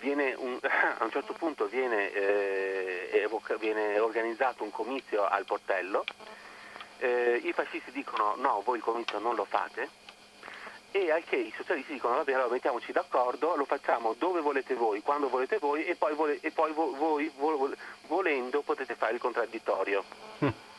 Un, 0.00 0.58
a 0.98 1.04
un 1.04 1.10
certo 1.10 1.32
punto 1.34 1.66
viene, 1.66 2.12
eh, 2.12 3.10
evoca, 3.22 3.56
viene, 3.56 3.98
organizzato 3.98 4.64
un 4.64 4.70
comizio 4.70 5.26
al 5.26 5.44
portello, 5.44 6.04
eh, 6.98 7.40
i 7.42 7.52
fascisti 7.52 7.90
dicono 7.92 8.34
no, 8.36 8.62
voi 8.64 8.78
il 8.78 8.82
comizio 8.82 9.18
non 9.18 9.34
lo 9.34 9.44
fate, 9.44 9.88
e 10.90 11.10
al 11.10 11.22
i 11.30 11.52
socialisti 11.56 11.94
dicono 11.94 12.16
va 12.16 12.24
bene 12.24 12.38
allora 12.38 12.52
mettiamoci 12.52 12.92
d'accordo, 12.92 13.56
lo 13.56 13.64
facciamo 13.64 14.14
dove 14.18 14.40
volete 14.40 14.74
voi, 14.74 15.00
quando 15.02 15.28
volete 15.28 15.58
voi 15.58 15.84
e 15.84 15.94
poi, 15.94 16.14
vole, 16.14 16.38
e 16.40 16.50
poi 16.50 16.72
vo, 16.72 16.94
voi 16.94 17.30
vo, 17.36 17.70
volendo 18.06 18.62
potete 18.62 18.94
fare 18.94 19.14
il 19.14 19.20
contraddittorio. 19.20 20.04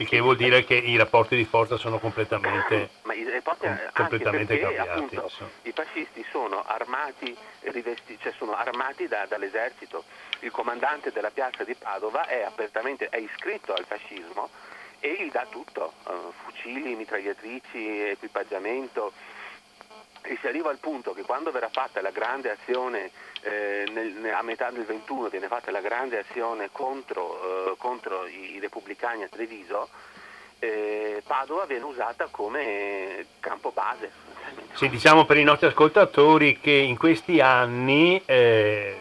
Il 0.00 0.08
che 0.08 0.20
vuol 0.20 0.36
dire 0.36 0.64
che 0.64 0.74
i 0.74 0.96
rapporti 0.96 1.34
di 1.34 1.44
forza 1.44 1.76
sono 1.76 1.98
completamente, 1.98 2.90
Ma 3.02 3.14
i 3.14 3.28
rapporti, 3.28 3.66
completamente 3.92 4.56
perché, 4.56 4.76
cambiati. 4.76 5.16
Appunto, 5.16 5.30
I 5.62 5.72
fascisti 5.72 6.24
sono 6.30 6.62
armati, 6.64 7.36
rivesti, 7.62 8.16
cioè 8.20 8.32
sono 8.38 8.54
armati 8.54 9.08
da, 9.08 9.26
dall'esercito. 9.26 10.04
Il 10.40 10.52
comandante 10.52 11.10
della 11.10 11.30
piazza 11.30 11.64
di 11.64 11.74
Padova 11.74 12.28
è 12.28 12.42
apertamente 12.42 13.08
è 13.08 13.16
iscritto 13.16 13.74
al 13.74 13.86
fascismo 13.86 14.48
e 15.00 15.16
gli 15.20 15.30
dà 15.32 15.46
tutto, 15.50 15.94
uh, 16.04 16.32
fucili, 16.44 16.94
mitragliatrici, 16.94 18.00
equipaggiamento 18.02 19.12
e 20.28 20.36
si 20.40 20.46
arriva 20.46 20.68
al 20.68 20.78
punto 20.78 21.14
che 21.14 21.22
quando 21.22 21.50
verrà 21.50 21.70
fatta 21.70 22.02
la 22.02 22.10
grande 22.10 22.50
azione 22.50 23.10
eh, 23.40 23.88
nel, 23.90 24.30
a 24.32 24.42
metà 24.42 24.70
del 24.70 24.84
21 24.84 25.28
viene 25.28 25.48
fatta 25.48 25.70
la 25.70 25.80
grande 25.80 26.18
azione 26.18 26.68
contro, 26.70 27.72
eh, 27.72 27.76
contro 27.78 28.26
i, 28.26 28.58
repubblicani 28.60 29.22
a 29.22 29.28
Treviso, 29.28 29.88
eh, 30.58 31.22
Padova 31.26 31.64
viene 31.64 31.84
usata 31.84 32.28
come 32.30 33.24
campo 33.40 33.70
base. 33.70 34.10
Sì, 34.74 34.90
diciamo 34.90 35.24
per 35.24 35.38
i 35.38 35.44
nostri 35.44 35.68
ascoltatori 35.68 36.60
che 36.60 36.72
in 36.72 36.98
questi 36.98 37.40
anni 37.40 38.20
eh, 38.26 38.98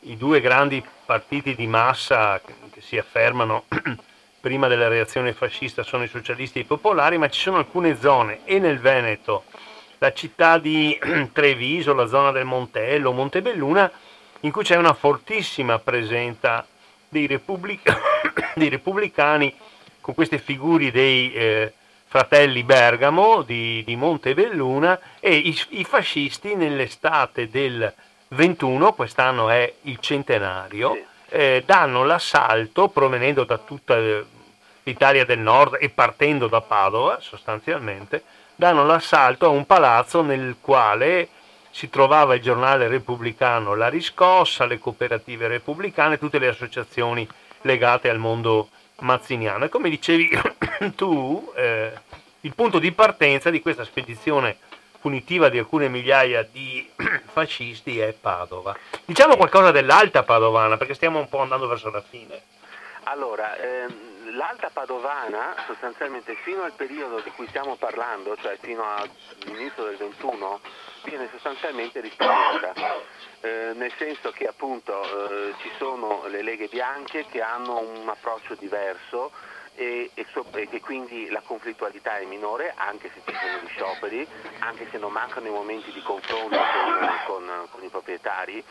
i 0.00 0.16
due 0.16 0.40
grandi 0.40 0.82
partiti 1.04 1.54
di 1.54 1.66
massa 1.66 2.40
che 2.40 2.80
si 2.80 2.96
affermano 2.96 3.64
prima 4.40 4.68
della 4.68 4.88
reazione 4.88 5.32
fascista 5.32 5.82
sono 5.82 6.04
i 6.04 6.08
socialisti 6.08 6.58
e 6.58 6.62
i 6.62 6.66
popolari, 6.66 7.18
ma 7.18 7.28
ci 7.28 7.40
sono 7.40 7.58
alcune 7.58 7.98
zone 7.98 8.40
e 8.44 8.58
nel 8.58 8.78
Veneto, 8.78 9.44
la 9.98 10.12
città 10.12 10.58
di 10.58 10.98
Treviso, 11.32 11.94
la 11.94 12.06
zona 12.06 12.30
del 12.30 12.44
Montello, 12.44 13.12
Montebelluna, 13.12 13.90
in 14.40 14.52
cui 14.52 14.62
c'è 14.62 14.76
una 14.76 14.94
fortissima 14.94 15.78
presenza 15.78 16.66
dei, 17.08 17.26
repubblic- 17.26 17.96
dei 18.54 18.68
repubblicani 18.68 19.54
con 20.00 20.14
queste 20.14 20.38
figure 20.38 20.90
dei 20.90 21.32
eh, 21.32 21.72
fratelli 22.06 22.62
Bergamo 22.62 23.42
di, 23.42 23.82
di 23.84 23.96
Montebelluna 23.96 24.98
e 25.20 25.36
i, 25.36 25.58
i 25.70 25.84
fascisti 25.84 26.54
nell'estate 26.54 27.50
del 27.50 27.92
21, 28.28 28.92
quest'anno 28.92 29.48
è 29.50 29.72
il 29.82 29.98
centenario, 30.00 30.96
eh, 31.28 31.62
danno 31.66 32.04
l'assalto 32.04 32.88
provenendo 32.88 33.44
da 33.44 33.58
tutta 33.58 33.96
l'Italia 34.82 35.24
del 35.24 35.38
Nord 35.38 35.78
e 35.80 35.88
partendo 35.88 36.46
da 36.46 36.60
Padova 36.60 37.18
sostanzialmente, 37.20 38.22
danno 38.56 38.84
l'assalto 38.84 39.46
a 39.46 39.50
un 39.50 39.66
palazzo 39.66 40.22
nel 40.22 40.56
quale 40.60 41.28
si 41.70 41.90
trovava 41.90 42.34
il 42.34 42.40
giornale 42.40 42.88
repubblicano 42.88 43.74
La 43.74 43.88
Riscossa, 43.88 44.64
le 44.64 44.78
cooperative 44.78 45.46
repubblicane, 45.46 46.18
tutte 46.18 46.38
le 46.38 46.48
associazioni 46.48 47.28
legate 47.62 48.08
al 48.08 48.18
mondo 48.18 48.70
mazziniano. 49.00 49.66
E 49.66 49.68
come 49.68 49.90
dicevi 49.90 50.30
tu, 50.96 51.52
eh, 51.54 51.92
il 52.40 52.54
punto 52.54 52.78
di 52.78 52.92
partenza 52.92 53.50
di 53.50 53.60
questa 53.60 53.84
spedizione 53.84 54.56
punitiva 54.98 55.50
di 55.50 55.58
alcune 55.58 55.88
migliaia 55.88 56.48
di 56.50 56.88
fascisti 57.30 57.98
è 57.98 58.14
Padova. 58.18 58.74
Diciamo 59.04 59.36
qualcosa 59.36 59.70
dell'alta 59.70 60.22
padovana, 60.22 60.78
perché 60.78 60.94
stiamo 60.94 61.18
un 61.18 61.28
po' 61.28 61.40
andando 61.40 61.68
verso 61.68 61.90
la 61.90 62.00
fine. 62.00 62.40
Allora, 63.02 63.54
ehm 63.58 64.05
l'Alta 64.32 64.70
Padovana 64.72 65.54
sostanzialmente 65.66 66.34
fino 66.36 66.62
al 66.62 66.72
periodo 66.72 67.20
di 67.20 67.30
cui 67.30 67.46
stiamo 67.48 67.76
parlando, 67.76 68.36
cioè 68.36 68.56
fino 68.60 68.84
all'inizio 68.84 69.84
del 69.84 69.96
21, 69.96 70.60
viene 71.04 71.28
sostanzialmente 71.30 72.00
rispettata, 72.00 72.72
eh, 73.40 73.72
nel 73.74 73.92
senso 73.96 74.30
che 74.30 74.46
appunto 74.46 75.02
eh, 75.02 75.54
ci 75.60 75.70
sono 75.78 76.26
le 76.26 76.42
leghe 76.42 76.68
bianche 76.68 77.26
che 77.26 77.40
hanno 77.40 77.78
un 77.78 78.08
approccio 78.08 78.54
diverso 78.54 79.30
e, 79.74 80.10
e, 80.14 80.26
e, 80.52 80.68
che 80.68 80.80
quindi 80.80 81.28
la 81.28 81.42
conflittualità 81.44 82.18
è 82.18 82.24
minore 82.24 82.72
anche 82.76 83.10
se 83.12 83.20
ci 83.24 83.36
sono 83.38 83.58
gli 83.62 83.68
scioperi, 83.68 84.26
anche 84.60 84.88
se 84.90 84.98
non 84.98 85.12
mancano 85.12 85.46
i 85.46 85.50
momenti 85.50 85.92
di 85.92 86.02
confronto 86.02 86.56
con, 86.56 87.10
con, 87.26 87.68
con 87.70 87.84
i 87.84 87.88
proprietari 87.88 88.64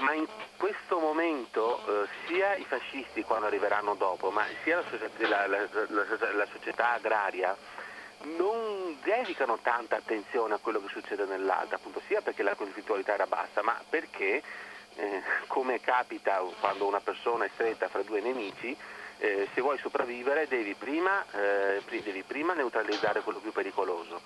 ma 0.00 0.12
in 0.14 0.26
questo 0.56 0.98
momento 0.98 2.04
eh, 2.04 2.08
sia 2.26 2.54
i 2.56 2.64
fascisti 2.64 3.22
quando 3.22 3.46
arriveranno 3.46 3.94
dopo, 3.94 4.30
ma 4.30 4.44
sia 4.62 4.76
la 4.76 4.84
società, 4.88 5.28
la, 5.28 5.46
la, 5.46 6.32
la, 6.32 6.46
società 6.52 6.92
agraria 6.92 7.56
non 8.36 8.98
dedicano 9.02 9.58
tanta 9.62 9.96
attenzione 9.96 10.54
a 10.54 10.58
quello 10.58 10.80
che 10.80 10.88
succede 10.88 11.24
nell'alta, 11.24 11.76
appunto 11.76 12.00
sia 12.06 12.20
perché 12.20 12.42
la 12.42 12.54
conflittualità 12.54 13.14
era 13.14 13.26
bassa, 13.26 13.62
ma 13.62 13.80
perché, 13.88 14.42
eh, 14.96 15.22
come 15.46 15.80
capita 15.80 16.42
quando 16.60 16.86
una 16.86 17.00
persona 17.00 17.44
è 17.44 17.50
stretta 17.54 17.88
fra 17.88 18.02
due 18.02 18.20
nemici, 18.20 18.76
eh, 19.18 19.48
se 19.54 19.60
vuoi 19.60 19.78
sopravvivere 19.78 20.48
devi 20.48 20.74
prima, 20.74 21.24
eh, 21.32 21.82
devi 21.86 22.22
prima 22.22 22.54
neutralizzare 22.54 23.20
quello 23.20 23.38
più 23.38 23.52
pericoloso 23.52 24.20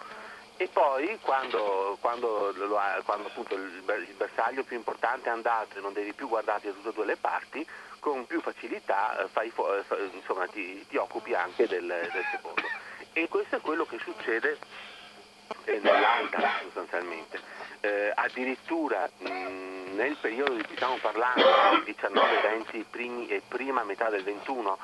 e 0.57 0.69
poi 0.69 1.19
quando, 1.21 1.99
quando, 2.01 2.55
ha, 2.79 3.01
quando 3.05 3.29
il, 3.51 3.83
il, 4.09 4.15
bersaglio 4.17 4.63
più 4.63 4.77
importante 4.77 5.29
è 5.29 5.33
andato 5.33 5.79
e 5.79 5.81
non 5.81 5.93
devi 5.93 6.13
più 6.13 6.29
guardarti 6.29 6.67
da 6.67 6.73
tutte 6.73 6.89
e 6.91 6.93
due 6.93 7.07
le 7.07 7.17
parti, 7.17 7.67
con 7.99 8.25
più 8.27 8.41
facilità 8.41 9.19
eh, 9.19 9.29
fai, 9.29 9.53
eh, 9.57 10.11
insomma, 10.13 10.47
ti, 10.47 10.87
ti, 10.87 10.97
occupi 10.97 11.35
anche 11.35 11.67
del, 11.67 11.87
del, 11.87 12.25
secondo. 12.31 12.63
E 13.13 13.29
questo 13.29 13.57
è 13.57 13.61
quello 13.61 13.85
che 13.85 13.99
succede 13.99 14.59
eh, 15.65 15.81
nell'alta 15.81 16.61
sostanzialmente. 16.63 17.41
Eh, 17.81 18.13
addirittura 18.15 19.11
mh, 19.19 19.29
nel 19.95 20.17
periodo 20.21 20.55
di 20.55 20.63
cui 20.65 20.75
stiamo 20.77 20.99
parlando, 21.01 21.43
del 21.85 21.95
19-20 21.99 23.31
e 23.31 23.43
prima 23.49 23.83
metà 23.83 24.09
del 24.09 24.23
21, 24.23 24.79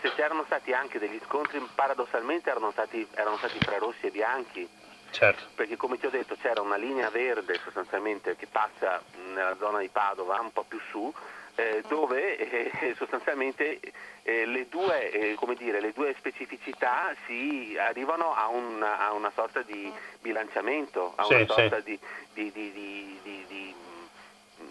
se 0.00 0.12
c'erano 0.14 0.42
stati 0.46 0.72
anche 0.72 0.98
degli 0.98 1.20
scontri, 1.24 1.64
paradossalmente 1.74 2.50
erano 2.50 2.72
stati, 2.72 3.06
erano 3.14 3.36
stati 3.36 3.58
tra 3.58 3.78
rossi 3.78 4.06
e 4.06 4.10
bianchi, 4.10 4.68
Certo. 5.12 5.42
Perché 5.54 5.76
come 5.76 5.98
ti 5.98 6.06
ho 6.06 6.10
detto 6.10 6.36
c'era 6.40 6.62
una 6.62 6.76
linea 6.76 7.10
verde 7.10 7.60
sostanzialmente 7.62 8.34
che 8.34 8.46
passa 8.50 9.00
nella 9.34 9.54
zona 9.58 9.78
di 9.78 9.88
Padova, 9.88 10.40
un 10.40 10.52
po' 10.52 10.64
più 10.66 10.80
su, 10.90 11.12
eh, 11.54 11.82
dove 11.86 12.38
eh, 12.38 12.94
sostanzialmente 12.96 13.78
eh, 14.22 14.46
le, 14.46 14.68
due, 14.68 15.10
eh, 15.10 15.36
dire, 15.58 15.80
le, 15.80 15.92
due, 15.92 16.14
specificità 16.16 17.14
si 17.26 17.76
arrivano 17.78 18.34
a, 18.34 18.48
un, 18.48 18.82
a, 18.82 19.12
una 19.12 19.30
sorta 19.34 19.60
di 19.60 19.92
bilanciamento, 20.20 21.12
a 21.14 21.24
sì, 21.24 21.34
una 21.34 21.46
sorta 21.46 21.76
sì. 21.82 21.98
di, 22.32 22.50
di, 22.50 22.52
di, 22.52 23.20
di 23.46 23.74
mm, 24.62 24.66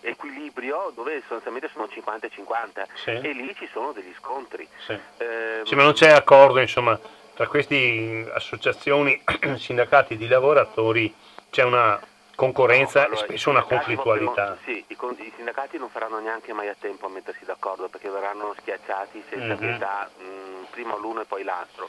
equilibrio 0.00 0.90
dove 0.94 1.20
sostanzialmente 1.20 1.68
sono 1.70 1.86
50 1.86 2.26
e 2.26 2.30
50 2.30 2.86
sì. 2.94 3.10
e 3.10 3.32
lì 3.32 3.54
ci 3.54 3.68
sono 3.70 3.92
degli 3.92 4.14
scontri. 4.16 4.66
Sì. 4.86 4.98
Eh, 5.18 5.60
sì, 5.64 5.74
ma 5.74 5.82
non 5.82 5.92
c'è 5.92 6.10
accordo 6.10 6.60
insomma 6.60 6.98
tra 7.34 7.46
queste 7.46 8.30
associazioni, 8.32 9.20
sindacati 9.56 10.16
di 10.16 10.26
lavoratori, 10.26 11.12
c'è 11.50 11.62
una 11.64 12.00
concorrenza 12.34 13.00
no, 13.00 13.06
allora, 13.06 13.20
e 13.20 13.24
spesso 13.24 13.50
una 13.50 13.62
conflittualità. 13.62 14.56
Sì, 14.64 14.84
i, 14.86 14.96
i, 14.96 15.32
sindacati 15.36 15.78
non 15.78 15.88
faranno 15.88 16.18
neanche 16.18 16.52
mai 16.52 16.68
a 16.68 16.76
tempo 16.78 17.06
a 17.06 17.08
mettersi 17.10 17.44
d'accordo 17.44 17.88
perché 17.88 18.08
verranno 18.08 18.54
schiacciati 18.58 19.22
senza 19.28 19.46
mm-hmm. 19.46 19.56
pietà 19.58 20.10
mh, 20.18 20.64
prima 20.70 20.96
l'uno 20.96 21.22
e 21.22 21.24
poi 21.24 21.42
l'altro. 21.44 21.88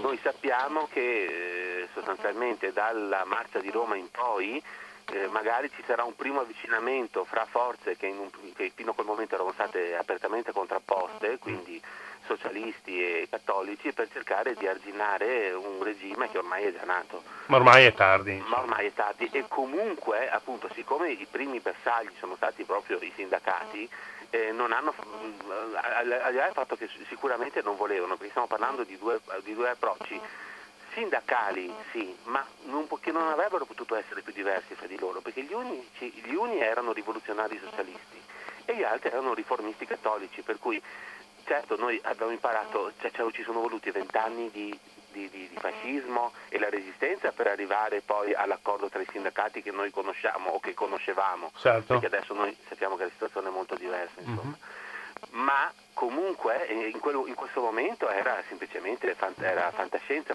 Noi 0.00 0.18
sappiamo 0.22 0.88
che 0.90 1.82
eh, 1.82 1.88
sostanzialmente 1.92 2.72
dalla 2.72 3.24
marcia 3.24 3.60
di 3.60 3.70
Roma 3.70 3.96
in 3.96 4.10
poi 4.10 4.62
eh, 5.12 5.26
magari 5.28 5.70
ci 5.74 5.82
sarà 5.86 6.04
un 6.04 6.16
primo 6.16 6.40
avvicinamento 6.40 7.24
fra 7.24 7.44
forze 7.44 7.96
che, 7.96 8.06
un, 8.06 8.30
che, 8.54 8.72
fino 8.74 8.92
a 8.92 8.94
quel 8.94 9.06
momento 9.06 9.34
erano 9.34 9.52
state 9.52 9.96
apertamente 9.96 10.52
contrapposte, 10.52 11.38
quindi 11.38 11.80
socialisti 12.26 13.00
e 13.00 13.28
cattolici, 13.30 13.92
per 13.92 14.08
cercare 14.10 14.54
di 14.54 14.66
arginare 14.66 15.52
un 15.52 15.82
regime 15.82 16.30
che 16.30 16.38
ormai 16.38 16.64
è 16.64 16.72
già 16.72 16.84
nato. 16.84 17.22
Ma 17.46 17.56
ormai 17.56 17.84
è 17.84 17.94
tardi. 17.94 18.42
Ma 18.48 18.60
ormai 18.60 18.86
è 18.86 18.92
tardi 18.92 19.28
e 19.32 19.44
comunque, 19.48 20.30
appunto, 20.30 20.68
siccome 20.74 21.10
i 21.10 21.26
primi 21.30 21.60
bersagli 21.60 22.10
sono 22.18 22.36
stati 22.36 22.64
proprio 22.64 22.98
i 23.00 23.12
sindacati, 23.14 23.88
eh, 24.30 24.52
non 24.52 24.72
hanno, 24.72 24.94
al 24.96 26.04
di 26.30 26.36
là 26.36 26.44
del 26.44 26.52
fatto 26.52 26.76
che 26.76 26.88
sicuramente 27.08 27.62
non 27.62 27.76
volevano, 27.76 28.16
perché 28.16 28.30
stiamo 28.30 28.48
parlando 28.48 28.82
di 28.84 28.98
due, 28.98 29.20
di 29.42 29.54
due 29.54 29.70
approcci 29.70 30.20
sindacali 30.94 31.72
sì, 31.90 32.16
ma 32.24 32.44
non, 32.64 32.86
che 33.00 33.10
non 33.10 33.28
avrebbero 33.28 33.64
potuto 33.64 33.96
essere 33.96 34.22
più 34.22 34.32
diversi 34.32 34.74
fra 34.74 34.86
di 34.86 34.98
loro, 34.98 35.20
perché 35.20 35.42
gli 35.42 35.52
uni, 35.52 35.86
gli 35.98 36.34
uni 36.34 36.58
erano 36.60 36.92
rivoluzionari 36.92 37.60
socialisti 37.62 38.22
e 38.64 38.76
gli 38.76 38.82
altri 38.82 39.10
erano 39.10 39.34
riformisti 39.34 39.84
cattolici, 39.84 40.42
per 40.42 40.58
cui 40.58 40.80
certo 41.44 41.76
noi 41.76 42.00
abbiamo 42.04 42.32
imparato, 42.32 42.92
cioè, 43.00 43.10
cioè, 43.12 43.30
ci 43.32 43.42
sono 43.42 43.60
voluti 43.60 43.90
vent'anni 43.90 44.50
di, 44.50 44.78
di, 45.12 45.28
di, 45.30 45.48
di, 45.48 45.56
fascismo 45.58 46.32
e 46.48 46.58
la 46.58 46.68
resistenza 46.68 47.32
per 47.32 47.46
arrivare 47.46 48.00
poi 48.00 48.34
all'accordo 48.34 48.88
tra 48.88 49.00
i 49.00 49.06
sindacati 49.10 49.62
che 49.62 49.70
noi 49.70 49.90
conosciamo 49.90 50.50
o 50.50 50.60
che 50.60 50.74
conoscevamo, 50.74 51.50
certo. 51.56 51.98
perché 51.98 52.06
adesso 52.06 52.34
noi 52.34 52.56
sappiamo 52.68 52.96
che 52.96 53.04
la 53.04 53.10
situazione 53.10 53.48
è 53.48 53.52
molto 53.52 53.74
diversa. 53.76 54.20
Insomma. 54.20 54.42
Mm-hmm. 54.42 54.72
Ma 55.30 55.72
comunque 55.94 56.68
eh, 56.68 56.88
in, 56.88 56.98
quello, 56.98 57.26
in, 57.26 57.34
questo 57.34 57.60
momento 57.60 58.08
era 58.10 58.42
semplicemente 58.48 59.16
era 59.38 59.70
fantascienza 59.70 60.34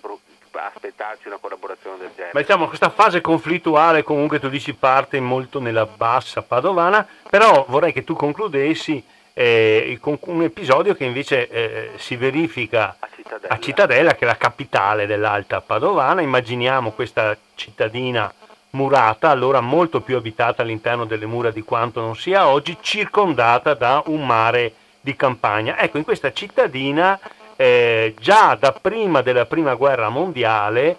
aspettarci 0.52 1.28
una 1.28 1.38
collaborazione 1.38 1.98
del 1.98 2.10
genere. 2.12 2.32
Ma 2.34 2.40
diciamo 2.40 2.68
questa 2.68 2.90
fase 2.90 3.22
conflittuale 3.22 4.04
comunque 4.04 4.40
tu 4.40 4.50
dici 4.50 4.74
parte 4.74 5.20
molto 5.20 5.60
nella 5.60 5.86
bassa 5.86 6.42
padovana, 6.42 7.08
però 7.30 7.66
vorrei 7.68 7.94
che 7.94 8.04
tu 8.04 8.16
concludessi 8.16 9.04
eh, 9.40 9.98
con 10.02 10.18
un 10.24 10.44
episodio 10.44 10.94
che 10.96 11.06
invece 11.06 11.48
eh, 11.48 11.92
si 11.96 12.18
verifica 12.18 12.98
a 13.00 13.08
Cittadella. 13.16 13.54
a 13.54 13.60
Cittadella, 13.60 14.16
che 14.16 14.26
è 14.26 14.28
la 14.28 14.36
capitale 14.36 15.06
dell'Alta 15.06 15.62
Padovana. 15.62 16.20
Immaginiamo 16.20 16.92
questa 16.92 17.38
cittadina 17.56 18.30
murata, 18.72 19.30
allora 19.30 19.62
molto 19.62 20.02
più 20.02 20.18
abitata 20.18 20.62
all'interno 20.62 21.06
delle 21.06 21.26
mura 21.26 21.52
di 21.52 21.62
quanto 21.62 22.02
non 22.02 22.18
sia 22.18 22.50
oggi, 22.50 22.80
circondata 22.82 23.76
da 23.76 24.04
un 24.08 24.26
mare 24.26 24.74
di 25.00 25.16
campagna. 25.16 25.80
Ecco, 25.80 25.98
in 25.98 26.04
questa 26.04 26.34
cittadina, 26.34 27.18
eh, 27.56 28.16
già 28.20 28.58
da 28.60 28.74
prima 28.74 29.22
della 29.22 29.46
prima 29.46 29.74
guerra 29.76 30.10
mondiale, 30.10 30.98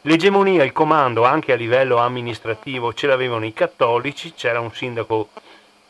l'egemonia, 0.00 0.64
il 0.64 0.72
comando 0.72 1.24
anche 1.24 1.52
a 1.52 1.56
livello 1.56 1.98
amministrativo 1.98 2.94
ce 2.94 3.08
l'avevano 3.08 3.44
i 3.44 3.52
cattolici, 3.52 4.32
c'era 4.32 4.58
un 4.60 4.72
sindaco 4.72 5.28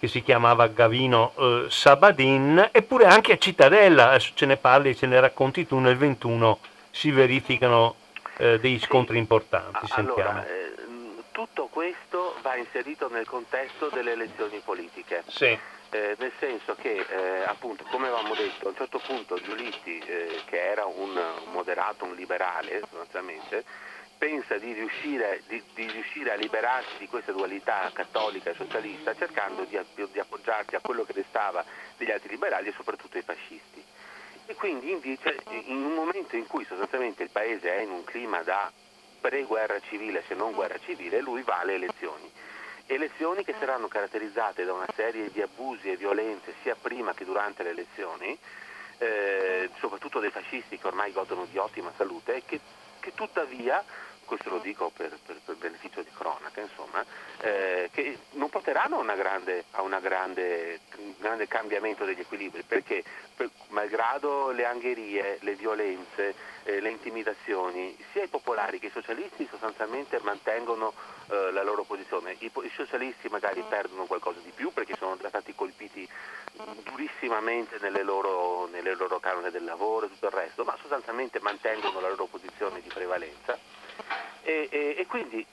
che 0.05 0.09
si 0.09 0.23
chiamava 0.23 0.67
Gavino 0.67 1.33
eh, 1.37 1.67
Sabadin, 1.69 2.69
eppure 2.73 3.07
anche 3.07 3.33
a 3.33 3.39
Cittadella, 3.39 4.11
adesso 4.11 4.33
ce 4.35 4.47
ne 4.47 4.57
parli, 4.57 4.95
ce 4.95 5.07
ne 5.07 5.19
racconti 5.19 5.67
tu, 5.67 5.79
nel 5.79 5.97
21 5.97 6.59
si 6.91 7.11
verificano 7.11 7.97
eh, 8.37 8.59
dei 8.61 8.79
scontri 8.79 9.15
sì. 9.15 9.21
importanti. 9.21 9.87
Allora, 9.93 10.47
eh, 10.47 10.75
tutto 11.33 11.69
questo 11.71 12.37
va 12.43 12.57
inserito 12.57 13.09
nel 13.09 13.27
contesto 13.27 13.89
delle 13.89 14.13
elezioni 14.13 14.61
politiche. 14.63 15.23
Sì. 15.27 15.59
Eh, 15.91 16.17
nel 16.19 16.33
senso 16.39 16.75
che, 16.75 17.05
eh, 17.09 17.45
appunto, 17.47 17.85
come 17.85 18.09
avevamo 18.09 18.35
detto, 18.35 18.67
a 18.67 18.71
un 18.71 18.77
certo 18.77 18.99
punto 18.99 19.41
Giulitti, 19.41 19.99
eh, 19.99 20.41
che 20.45 20.61
era 20.61 20.85
un 20.85 21.19
moderato, 21.53 22.05
un 22.05 22.15
liberale 22.15 22.81
sostanzialmente, 22.81 23.65
pensa 24.25 24.57
di 24.57 24.72
riuscire, 24.72 25.43
di, 25.49 25.62
di 25.75 25.87
riuscire, 25.91 26.33
a 26.33 26.35
liberarsi 26.37 26.97
di 26.97 27.09
questa 27.09 27.33
dualità 27.33 27.91
cattolica 27.93 28.49
e 28.49 28.55
socialista 28.55 29.14
cercando 29.14 29.64
di, 29.64 29.79
di, 29.95 30.18
appoggiarsi 30.18 30.75
a 30.75 30.81
quello 30.81 31.05
che 31.05 31.12
restava 31.12 31.62
degli 31.99 32.11
altri 32.11 32.31
liberali 32.31 32.68
e 32.68 32.72
soprattutto 32.75 33.18
ai 33.18 33.22
fascisti. 33.22 33.85
E 34.47 34.55
quindi 34.55 34.93
invece 34.93 35.37
in 35.66 35.85
un 35.85 35.93
momento 35.93 36.37
in 36.37 36.47
cui 36.47 36.64
sostanzialmente 36.64 37.22
il 37.22 37.29
paese 37.29 37.70
è 37.70 37.83
in 37.83 37.91
un 37.91 38.03
clima 38.05 38.43
da 38.43 38.72
pre-guerra 39.20 39.79
civile 39.81 40.25
se 40.27 40.33
non 40.33 40.53
guerra 40.53 40.79
civile, 40.79 41.20
lui 41.20 41.43
va 41.43 41.59
alle 41.59 41.75
elezioni. 41.75 42.31
Elezioni 42.87 43.45
che 43.45 43.55
saranno 43.59 43.89
caratterizzate 43.89 44.64
da 44.64 44.72
una 44.72 44.89
serie 44.95 45.31
di 45.33 45.43
abusi 45.43 45.91
e 45.91 45.99
violenze 45.99 46.55
sia 46.62 46.77
prima 46.81 47.12
che 47.12 47.27
durante 47.27 47.62
le 47.62 47.70
elezioni, 47.70 48.39
eh, 48.97 49.68
soprattutto 49.81 50.18
dei 50.18 50.31
fascisti 50.31 50.79
che 50.79 50.87
ormai 50.87 51.12
godono 51.12 51.47
di 51.51 51.59
ottima 51.59 51.93
salute 51.95 52.37
e 52.37 52.43
che 52.47 52.61
che 53.05 53.12
tuttavia 53.12 53.85
questo 54.25 54.51
lo 54.51 54.59
dico 54.59 54.91
per, 54.91 55.18
per, 55.25 55.41
per 55.45 55.57
beneficio 55.57 56.03
di 56.03 56.11
cronaca, 56.14 56.61
insomma, 56.61 57.05
eh, 57.41 57.91
che 57.93 58.18
non 58.33 58.49
porteranno 58.51 58.97
a, 58.97 59.01
una 59.01 59.14
grande, 59.14 59.64
a 59.72 59.83
una 59.83 60.01
grande, 60.01 60.81
un 60.97 61.14
grande 61.18 61.47
cambiamento 61.47 62.05
degli 62.05 62.20
equilibri, 62.20 62.62
perché 62.62 63.03
per, 63.35 63.51
malgrado 63.68 64.51
le 64.51 64.64
angherie, 64.64 65.39
le 65.41 65.55
violenze, 65.55 66.35
eh, 66.64 66.81
le 66.81 66.91
intimidazioni, 66.91 67.97
sia 68.12 68.25
i 68.25 68.29
popolari 68.29 68.79
che 68.79 68.87
i 68.87 68.91
socialisti 68.91 69.47
sostanzialmente 69.49 70.18
mantengono 70.22 70.93
eh, 71.29 71.51
la 71.53 71.62
loro 71.62 71.85
posizione. 71.85 72.37
I, 72.39 72.51
I, 72.55 72.70
socialisti 72.75 73.29
magari 73.29 73.62
perdono 73.68 74.05
qualcosa 74.07 74.41
di 74.41 74.53
più 74.55 74.72
perché 74.72 74.95
sono 74.97 75.16
stati 75.29 75.55
colpiti 75.55 76.09
durissimamente 76.85 77.79
nelle 77.81 78.03
loro, 78.03 78.66
nelle 78.66 78.95
loro 78.95 79.18
canone 79.18 79.51
del 79.51 79.64
lavoro 79.64 80.07
e 80.07 80.09
tutto 80.11 80.27
il 80.27 80.33
resto, 80.33 80.64
ma 80.64 80.77
sostanzialmente 80.81 81.41
mantengono 81.41 82.01
la 82.01 82.09
loro 82.09 82.27
posizione 82.27 82.81
di 82.81 82.89
prevalenza 82.89 83.59
e, 84.45 84.68
e, 84.70 84.97
e 85.01 85.07
quindi 85.07 85.47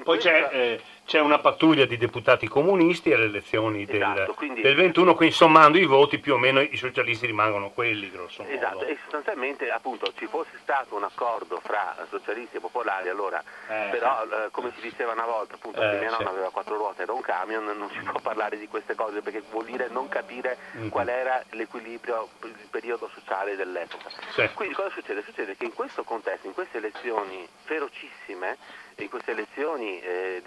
poi 0.00 0.18
questa... 0.18 0.30
c'è, 0.30 0.48
eh, 0.52 0.80
c'è, 1.04 1.20
una 1.20 1.38
pattuglia 1.38 1.84
di 1.84 1.96
deputati 1.96 2.48
comunisti 2.48 3.12
alle 3.12 3.26
elezioni 3.26 3.86
esatto, 3.88 4.18
del, 4.18 4.34
quindi... 4.34 4.60
del, 4.62 4.74
21, 4.74 5.14
quindi 5.14 5.34
sommando 5.34 5.78
i 5.78 5.84
voti 5.84 6.18
più 6.18 6.34
o 6.34 6.38
meno 6.38 6.60
i 6.60 6.76
socialisti 6.76 7.26
rimangono 7.26 7.70
quelli, 7.70 8.10
grosso 8.10 8.42
modo. 8.42 8.54
Esatto, 8.54 8.84
e 8.84 8.96
sostanzialmente 9.02 9.70
appunto 9.70 10.12
ci 10.16 10.26
fosse 10.26 10.58
stato 10.62 10.96
un 10.96 11.04
accordo 11.04 11.60
fra 11.62 11.94
socialisti 12.08 12.56
e 12.56 12.60
popolari, 12.60 13.08
allora, 13.08 13.42
eh, 13.68 13.88
però 13.90 14.24
eh, 14.24 14.50
come 14.50 14.72
si 14.74 14.80
diceva 14.80 15.12
una 15.12 15.26
volta, 15.26 15.54
appunto, 15.54 15.82
eh, 15.82 15.90
se 15.90 15.98
mia 15.98 16.10
nonna 16.10 16.30
aveva 16.30 16.50
quattro 16.50 16.76
ruote 16.76 17.02
era 17.02 17.12
un 17.12 17.20
camion, 17.20 17.64
non 17.64 17.90
si 17.90 17.98
può 17.98 18.20
parlare 18.20 18.58
di 18.58 18.68
queste 18.68 18.94
cose 18.94 19.20
perché 19.20 19.42
vuol 19.50 19.64
dire 19.64 19.88
non 19.90 20.08
capire 20.08 20.56
mm-hmm. 20.76 20.88
qual 20.88 21.08
era 21.08 21.42
l'equilibrio, 21.50 22.28
il 22.44 22.68
periodo 22.70 23.10
sociale 23.12 23.56
dell'epoca. 23.56 24.08
Sì. 24.34 24.48
Quindi 24.54 24.74
cosa 24.74 24.90
succede? 24.90 25.22
Succede 25.22 25.56
che 25.56 25.64
in 25.64 25.74
questo 25.74 26.04
contesto, 26.04 26.46
in 26.46 26.54
queste 26.54 26.78
elezioni 26.78 27.46
ferocissime, 27.64 28.56
in 28.96 29.08
queste 29.08 29.32
elezioni 29.32 30.00
eh, 30.00 30.42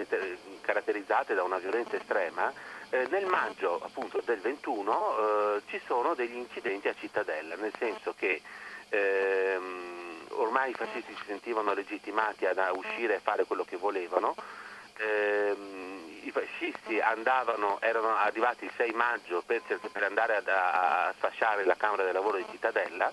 caratterizzate 0.62 1.34
da 1.34 1.44
una 1.44 1.58
violenza 1.58 1.96
estrema, 1.96 2.52
eh, 2.90 3.08
nel 3.10 3.26
maggio 3.26 3.82
appunto 3.84 4.22
del 4.24 4.40
21 4.40 5.56
eh, 5.56 5.62
ci 5.68 5.82
sono 5.86 6.14
degli 6.14 6.36
incidenti 6.36 6.88
a 6.88 6.96
Cittadella, 6.96 7.56
nel 7.56 7.74
senso 7.78 8.14
che 8.18 8.42
ehm, 8.90 10.28
ormai 10.30 10.72
i 10.72 10.74
fascisti 10.74 11.14
si 11.16 11.24
sentivano 11.26 11.74
legittimati 11.74 12.46
ad, 12.46 12.58
a 12.58 12.72
uscire 12.74 13.16
e 13.16 13.20
fare 13.20 13.46
quello 13.46 13.64
che 13.64 13.78
volevano. 13.78 14.36
Ehm, 14.98 16.22
I 16.24 16.32
fascisti 16.32 17.00
andavano, 17.00 17.80
erano 17.82 18.16
arrivati 18.16 18.66
il 18.66 18.72
6 18.76 18.92
maggio 18.92 19.44
per, 19.46 19.62
per 19.92 20.04
andare 20.04 20.38
ad, 20.38 20.48
a 20.48 21.14
sfasciare 21.18 21.66
la 21.66 21.76
Camera 21.76 22.04
del 22.04 22.14
Lavoro 22.14 22.38
di 22.38 22.46
Cittadella 22.50 23.12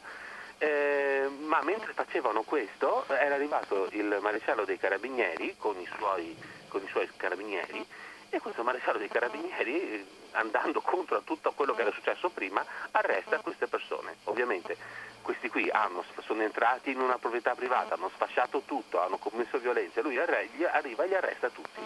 eh, 0.62 1.28
ma 1.46 1.60
mentre 1.62 1.92
facevano 1.92 2.42
questo 2.42 3.04
era 3.08 3.34
arrivato 3.34 3.88
il 3.90 4.18
maresciallo 4.20 4.64
dei 4.64 4.78
carabinieri 4.78 5.56
con 5.58 5.76
i 5.80 5.88
suoi, 5.96 6.36
con 6.68 6.80
i 6.84 6.88
suoi 6.88 7.08
carabinieri 7.16 7.84
e 8.30 8.38
questo 8.38 8.62
maresciallo 8.62 8.98
dei 8.98 9.08
carabinieri 9.08 10.06
andando 10.30 10.80
contro 10.86 11.16
a 11.16 11.22
tutto 11.24 11.50
quello 11.50 11.74
che 11.74 11.82
era 11.82 11.90
successo 11.90 12.30
prima 12.30 12.64
arresta 12.92 13.40
queste 13.40 13.66
persone. 13.66 14.14
Ovviamente 14.24 14.76
questi 15.20 15.48
qui 15.48 15.68
hanno, 15.68 16.04
sono 16.20 16.42
entrati 16.42 16.92
in 16.92 17.00
una 17.00 17.18
proprietà 17.18 17.56
privata, 17.56 17.94
hanno 17.94 18.10
sfasciato 18.14 18.62
tutto, 18.64 19.00
hanno 19.00 19.18
commesso 19.18 19.58
violenza, 19.58 20.00
lui 20.00 20.16
arriva 20.16 21.02
e 21.02 21.08
li 21.08 21.14
arresta 21.16 21.50
tutti. 21.50 21.80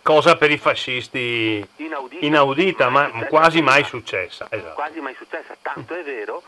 cosa 0.00 0.36
per 0.36 0.50
i 0.50 0.56
fascisti 0.56 1.66
inaudita, 1.76 2.24
inaudita 2.24 2.88
ma 2.88 3.10
quasi 3.26 3.60
mai 3.60 3.84
successa. 3.84 4.46
Esatto. 4.48 4.74
Quasi 4.74 5.00
mai 5.00 5.14
successa, 5.14 5.54
tanto 5.60 5.94
è 5.94 6.02
vero 6.02 6.42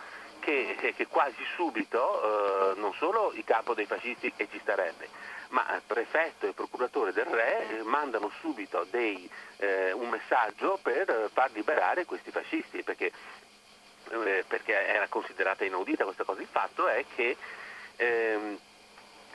che, 0.44 0.92
che 0.94 1.06
quasi 1.06 1.42
subito 1.56 2.72
eh, 2.74 2.78
non 2.78 2.92
solo 2.94 3.32
il 3.32 3.44
capo 3.44 3.74
dei 3.74 3.86
fascisti, 3.86 4.32
e 4.36 4.48
ci 4.50 4.58
starebbe, 4.60 5.08
ma 5.48 5.74
il 5.74 5.82
prefetto 5.86 6.44
e 6.44 6.48
il 6.48 6.54
procuratore 6.54 7.12
del 7.12 7.24
re 7.24 7.78
eh, 7.78 7.82
mandano 7.82 8.30
subito 8.40 8.86
dei, 8.90 9.28
eh, 9.56 9.92
un 9.92 10.10
messaggio 10.10 10.78
per 10.82 11.30
far 11.32 11.50
liberare 11.52 12.04
questi 12.04 12.30
fascisti, 12.30 12.82
perché, 12.82 13.10
eh, 14.10 14.44
perché, 14.46 14.86
era 14.86 15.08
considerata 15.08 15.64
inaudita 15.64 16.04
questa 16.04 16.24
cosa. 16.24 16.42
Il 16.42 16.48
fatto 16.50 16.86
è 16.86 17.04
che 17.14 17.36
ehm, 17.96 18.58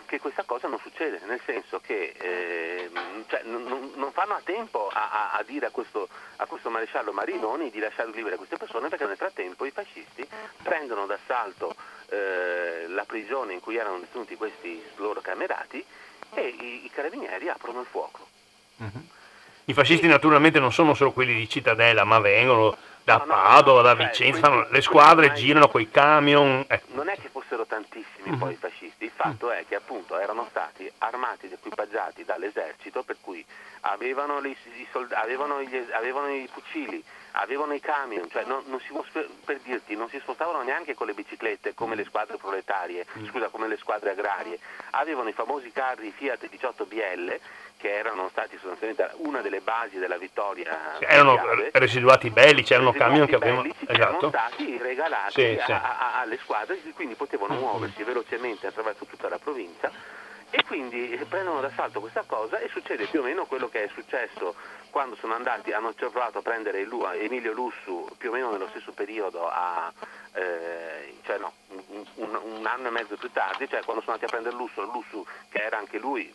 che 0.10 0.20
questa 0.20 0.44
cosa 0.44 0.68
non 0.68 0.80
succede, 0.80 1.22
nel 1.28 1.40
senso 1.46 1.80
che 1.80 2.16
eh, 2.18 2.90
cioè, 3.28 3.44
non, 3.44 3.92
non, 3.96 4.12
fanno 4.12 4.34
a 4.34 4.42
tempo 4.44 4.90
a, 4.92 5.12
a, 5.12 5.38
a 5.38 5.44
dire 5.44 5.68
a 5.68 5.70
questo, 5.70 6.10
a 6.38 6.46
questo, 6.48 6.72
maresciallo 6.72 7.14
Marinoni 7.14 7.70
di 7.70 7.78
lasciare 7.78 8.10
libere 8.12 8.36
queste 8.36 8.58
persone 8.58 8.90
perché 8.90 9.06
nel 9.06 9.18
frattempo 9.18 9.66
i 9.66 9.72
fascisti 9.72 10.28
prendono 10.64 11.06
d'assalto 11.06 11.76
eh, 12.10 12.88
la 12.88 13.06
prigione 13.06 13.54
in 13.54 13.60
cui 13.60 13.76
erano 13.78 14.00
detenuti 14.00 14.36
questi 14.36 14.84
loro 14.96 15.22
camerati 15.22 15.86
e 16.34 16.48
i, 16.48 16.86
i 16.86 16.90
carabinieri 16.90 17.48
aprono 17.48 17.82
il 17.82 17.88
fuoco. 17.88 18.28
Mm-hmm. 18.82 19.04
I 19.66 19.74
fascisti 19.74 20.08
naturalmente 20.08 20.60
non 20.60 20.74
sono 20.74 20.96
solo 20.96 21.12
quelli 21.12 21.36
di 21.36 21.48
Cittadella, 21.48 22.04
ma 22.04 22.18
vengono 22.18 22.76
da 23.10 23.20
Padova, 23.20 23.82
da 23.82 23.96
cioè, 23.96 24.06
Vicenza, 24.08 24.40
fanno, 24.40 24.68
le 24.70 24.82
squadre 24.82 25.34
girano 25.34 25.68
con 25.68 25.82
i 25.82 25.90
camion. 25.90 26.64
Eh. 26.68 26.82
Non 26.88 27.10
è 27.10 27.16
che 27.16 27.30
fossero 27.30 27.66
tantissimi 27.66 28.30
mm-hmm. 28.30 28.40
poi 28.40 28.54
i 28.54 28.56
fascisti, 28.56 29.06
il 29.06 29.12
fatto 29.14 29.50
è 29.50 29.66
che 29.68 29.76
appunto 29.76 30.20
erano 30.20 30.46
stati 30.50 30.90
armati 31.00 31.48
ed 31.48 31.54
equipaggiati 31.54 32.24
dall'esercito, 32.24 33.04
per 33.04 33.18
cui 33.22 33.44
avevano, 33.82 34.40
i, 34.46 34.52
i 34.52 34.88
sold- 34.92 35.14
avevano, 35.14 35.62
gli, 35.62 35.86
avevano 35.92 36.28
i 36.28 36.48
fucili, 36.52 37.04
avevano 37.32 37.74
i 37.74 37.80
camion, 37.80 38.30
cioè 38.30 38.44
non, 38.46 38.64
non 38.68 38.80
si, 38.80 38.94
per 39.46 39.60
dirti 39.62 39.96
non 39.96 40.10
si 40.10 40.20
spostavano 40.20 40.62
neanche 40.62 40.94
con 40.94 41.08
le 41.08 41.14
biciclette 41.14 41.74
come 41.74 41.96
le 41.96 42.04
squadre 42.04 42.38
proletarie, 42.38 43.06
mm. 43.18 43.28
scusa 43.28 43.48
come 43.50 43.68
le 43.68 43.78
squadre 43.78 44.12
agrarie, 44.12 44.60
avevano 44.92 45.30
i 45.30 45.34
famosi 45.34 45.72
carri 45.72 46.12
Fiat 46.12 46.48
18 46.48 46.86
BL 46.86 47.40
che 47.80 47.98
erano 47.98 48.28
stati 48.30 48.58
sostanzialmente 48.58 49.10
una 49.20 49.40
delle 49.40 49.62
basi 49.62 49.98
della 50.00 50.18
vittoria. 50.18 50.98
Sì, 50.98 51.06
erano 51.06 51.36
mondiale. 51.38 51.70
residuati 51.74 52.30
belli, 52.30 52.64
c'erano 52.64 52.92
camion 52.92 53.26
che 53.26 53.36
avevano 53.36 53.70
esatto. 53.88 54.28
stati 54.28 54.78
regalati 54.78 55.32
sì, 55.32 55.58
a, 55.58 55.66
sì. 55.66 55.72
A, 55.72 56.20
alle 56.20 56.38
squadre, 56.40 56.78
quindi 56.94 57.16
potevano 57.16 57.54
mm-hmm. 57.54 57.64
muoversi 57.64 58.04
velocemente 58.04 58.68
attraverso 58.68 59.06
tutta 59.06 59.30
la 59.30 59.40
provincia 59.40 59.90
e 60.52 60.64
quindi 60.66 61.18
prendono 61.30 61.62
d'assalto 61.62 62.00
questa 62.00 62.24
cosa 62.26 62.60
e 62.60 62.70
succede 62.70 63.06
più 63.06 63.20
o 63.22 63.24
meno 63.24 63.46
quello 63.46 63.70
che 63.70 63.84
è 63.84 63.90
successo 63.94 64.56
quando 64.90 65.16
sono 65.16 65.36
andati, 65.36 65.72
hanno 65.72 65.94
provato 65.94 66.40
a 66.40 66.42
prendere 66.42 66.80
Emilio 66.80 67.54
Lussu 67.54 68.08
più 68.18 68.30
o 68.30 68.34
meno 68.34 68.52
nello 68.52 68.68
stesso 68.70 68.92
periodo 68.92 69.48
a, 69.48 69.92
eh, 70.34 71.16
cioè 71.24 71.38
no, 71.38 71.54
un, 71.68 72.06
un, 72.16 72.40
un, 72.44 72.66
anno 72.66 72.88
e 72.88 72.92
mezzo 72.92 73.16
più 73.18 73.32
tardi, 73.32 73.68
cioè 73.68 73.84
quando 73.84 74.02
sono 74.02 74.14
andati 74.14 74.26
a 74.26 74.38
prendere 74.38 74.56
Lussu, 74.56 74.82
Lussu 74.92 75.26
che 75.50 75.60
era 75.60 75.78
anche 75.78 75.98
lui, 75.98 76.34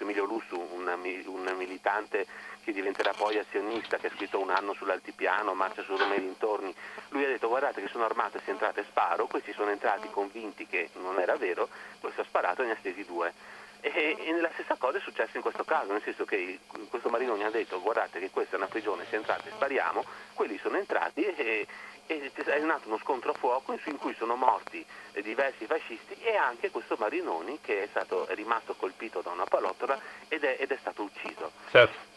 Emilio 0.00 0.24
Lussu, 0.24 0.58
un, 0.58 0.86
un 0.86 1.54
militante 1.56 2.26
che 2.64 2.72
diventerà 2.72 3.12
poi 3.12 3.38
azionista, 3.38 3.98
che 3.98 4.08
ha 4.08 4.10
scritto 4.10 4.40
un 4.40 4.50
anno 4.50 4.72
sull'altipiano, 4.74 5.54
marcia 5.54 5.82
su 5.82 5.96
Roma 5.96 6.14
e 6.14 6.20
dintorni, 6.20 6.74
lui 7.10 7.24
ha 7.24 7.28
detto 7.28 7.48
guardate 7.48 7.82
che 7.82 7.88
sono 7.88 8.04
armato 8.04 8.38
e 8.38 8.40
se 8.44 8.50
entrate 8.50 8.84
sparo, 8.84 9.26
questi 9.26 9.52
sono 9.52 9.70
entrati 9.70 10.08
convinti 10.10 10.66
che 10.66 10.90
non 10.94 11.18
era 11.20 11.36
vero, 11.36 11.68
questo 12.00 12.22
ha 12.22 12.24
sparato 12.24 12.62
e 12.62 12.66
ne 12.66 12.72
ha 12.72 12.76
stesi 12.78 13.04
due. 13.04 13.32
E, 13.80 14.16
e, 14.18 14.40
la 14.40 14.50
stessa 14.52 14.76
cosa 14.76 14.98
è 14.98 15.00
successa 15.00 15.36
in 15.36 15.42
questo 15.42 15.64
caso, 15.64 15.92
nel 15.92 16.02
senso 16.02 16.24
che 16.24 16.60
questo 16.88 17.08
Marinoni 17.08 17.44
ha 17.44 17.50
detto 17.50 17.80
guardate 17.80 18.18
che 18.18 18.30
questa 18.30 18.54
è 18.54 18.58
una 18.58 18.66
prigione, 18.66 19.06
se 19.08 19.16
entrate 19.16 19.50
spariamo, 19.50 20.04
quelli 20.34 20.58
sono 20.58 20.76
entrati 20.76 21.24
e, 21.24 21.66
e 22.06 22.32
è 22.32 22.58
nato 22.60 22.88
uno 22.88 22.98
scontro 22.98 23.30
a 23.30 23.34
fuoco 23.34 23.74
in 23.84 23.96
cui 23.96 24.14
sono 24.14 24.34
morti 24.34 24.84
diversi 25.22 25.66
fascisti 25.66 26.16
e 26.20 26.36
anche 26.36 26.70
questo 26.70 26.96
Marinoni 26.98 27.58
che 27.60 27.84
è, 27.84 27.86
stato, 27.88 28.26
è 28.26 28.34
rimasto 28.34 28.74
colpito 28.74 29.20
da 29.20 29.30
una 29.30 29.44
palottola 29.44 29.98
ed 30.28 30.44
è, 30.44 30.56
ed 30.58 30.70
è 30.70 30.76
stato 30.80 31.02
ucciso. 31.02 31.52
Certo. 31.70 32.08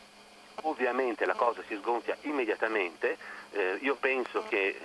Ovviamente 0.63 1.25
la 1.25 1.33
cosa 1.33 1.61
si 1.67 1.75
sgonfia 1.75 2.17
immediatamente, 2.21 3.17
eh, 3.51 3.77
io 3.81 3.95
penso 3.95 4.43
che, 4.47 4.79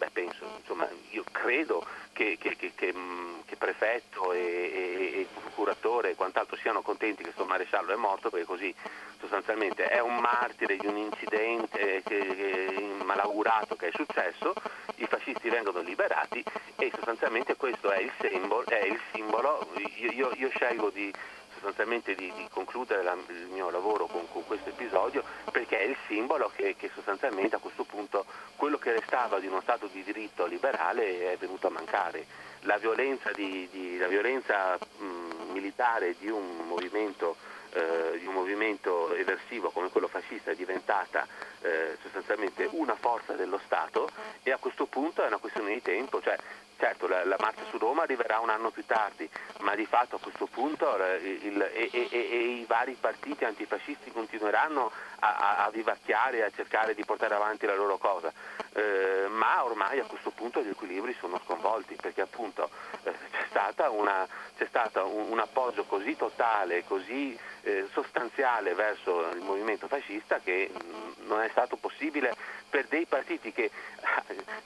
beh 0.00 0.10
penso, 0.12 0.46
insomma, 0.58 0.88
io 1.10 1.22
credo 1.30 1.84
che, 2.14 2.38
che, 2.40 2.56
che, 2.56 2.72
che 2.74 2.90
mm, 2.96 3.40
prefetto 3.58 4.32
e, 4.32 4.38
e, 4.38 5.20
e, 5.20 5.26
procuratore 5.38 6.10
e 6.10 6.14
quant'altro 6.14 6.56
siano 6.56 6.80
contenti 6.80 7.18
che 7.18 7.24
questo 7.24 7.44
maresciallo 7.44 7.92
è 7.92 7.96
morto 7.96 8.30
perché 8.30 8.46
così 8.46 8.74
sostanzialmente 9.18 9.86
è 9.88 10.00
un 10.00 10.16
martire 10.16 10.78
di 10.78 10.86
un 10.86 10.96
incidente 10.96 12.02
che, 12.02 12.94
malaugurato 13.04 13.76
che 13.76 13.88
è 13.88 13.92
successo, 13.92 14.54
i 14.96 15.06
fascisti 15.06 15.50
vengono 15.50 15.80
liberati 15.80 16.42
e 16.76 16.90
sostanzialmente 16.94 17.56
questo 17.56 17.90
è 17.90 18.00
il 18.00 18.12
simbolo, 18.18 18.64
è 18.66 18.82
il 18.82 18.98
simbolo 19.12 19.68
io, 19.96 20.10
io, 20.10 20.32
io 20.36 20.48
scelgo 20.48 20.88
di 20.88 21.12
sostanzialmente 21.60 22.14
di, 22.14 22.32
di 22.34 22.48
concludere 22.50 23.02
la, 23.02 23.14
il 23.28 23.48
mio 23.50 23.68
lavoro 23.70 24.06
con, 24.06 24.26
con, 24.32 24.44
questo 24.46 24.70
episodio 24.70 25.22
perché 25.52 25.78
è 25.78 25.84
il 25.84 25.96
simbolo 26.06 26.50
che, 26.56 26.74
che, 26.76 26.90
sostanzialmente 26.94 27.56
a 27.56 27.58
questo 27.58 27.84
punto 27.84 28.24
quello 28.56 28.78
che 28.78 28.92
restava 28.92 29.38
di 29.38 29.46
uno 29.46 29.60
Stato 29.60 29.86
di 29.86 30.02
diritto 30.02 30.46
liberale 30.46 31.32
è 31.32 31.36
venuto 31.36 31.66
a 31.66 31.70
mancare. 31.70 32.24
La 32.60 32.78
violenza, 32.78 33.30
di, 33.32 33.68
di, 33.70 33.98
la 33.98 34.08
violenza 34.08 34.78
mh, 34.78 35.52
militare 35.52 36.16
di 36.18 36.28
un 36.28 36.66
movimento 36.66 37.36
eh, 37.72 38.18
di 38.18 38.26
un 38.26 38.34
movimento 38.34 39.14
eversivo 39.14 39.70
come 39.70 39.90
quello 39.90 40.08
fascista 40.08 40.50
è 40.50 40.56
diventata 40.56 41.24
eh, 41.60 41.96
sostanzialmente 42.02 42.68
una 42.72 42.96
forza 42.96 43.34
dello 43.34 43.60
Stato 43.64 44.10
e 44.42 44.50
a 44.50 44.56
questo 44.56 44.86
punto 44.86 45.22
è 45.22 45.28
una 45.28 45.36
questione 45.36 45.72
di 45.74 45.80
tempo, 45.80 46.20
cioè 46.20 46.36
certo 46.80 47.06
la, 47.06 47.24
la 47.26 47.36
marcia 47.38 47.62
su 47.68 47.76
Roma 47.76 48.02
arriverà 48.02 48.40
un 48.40 48.48
anno 48.48 48.70
più 48.70 48.84
tardi, 48.86 49.28
ma 49.60 49.74
di 49.74 49.84
fatto 49.84 50.16
a 50.16 50.18
questo 50.18 50.46
punto 50.46 50.96
il, 51.22 51.44
il, 51.44 51.62
e, 51.62 51.90
e, 51.92 52.08
e, 52.10 52.36
i 52.60 52.64
vari 52.66 52.96
partiti 52.98 53.44
antifascisti 53.44 54.10
continueranno 54.10 54.90
a, 55.20 55.64
a, 55.64 55.70
vivacchiare 55.70 56.38
e 56.38 56.42
a 56.42 56.50
cercare 56.50 56.94
di 56.94 57.04
portare 57.04 57.34
avanti 57.34 57.66
la 57.66 57.74
loro 57.74 57.98
cosa, 57.98 58.32
eh, 58.72 59.26
ma 59.28 59.62
ormai 59.62 59.98
a 59.98 60.06
questo 60.06 60.30
punto 60.30 60.62
gli 60.62 60.70
equilibri 60.70 61.14
sono 61.20 61.38
sconvolti 61.44 61.96
perché 61.96 62.22
appunto 62.22 62.70
eh, 63.02 63.12
c'è, 63.30 63.44
stata 63.48 63.90
una, 63.90 64.26
c'è 64.56 64.66
stato 64.66 65.06
un, 65.06 65.30
un, 65.32 65.38
appoggio 65.38 65.84
così 65.84 66.16
totale, 66.16 66.84
così 66.84 67.38
eh, 67.62 67.86
sostanziale 67.92 68.72
verso 68.72 69.28
il 69.32 69.42
movimento 69.42 69.86
fascista 69.86 70.40
che 70.42 70.70
mh, 70.72 71.26
non 71.26 71.42
è 71.42 71.48
stato 71.50 71.76
possibile 71.76 72.34
per 72.70 72.86
dei 72.88 73.04
partiti 73.04 73.52
che, 73.52 73.70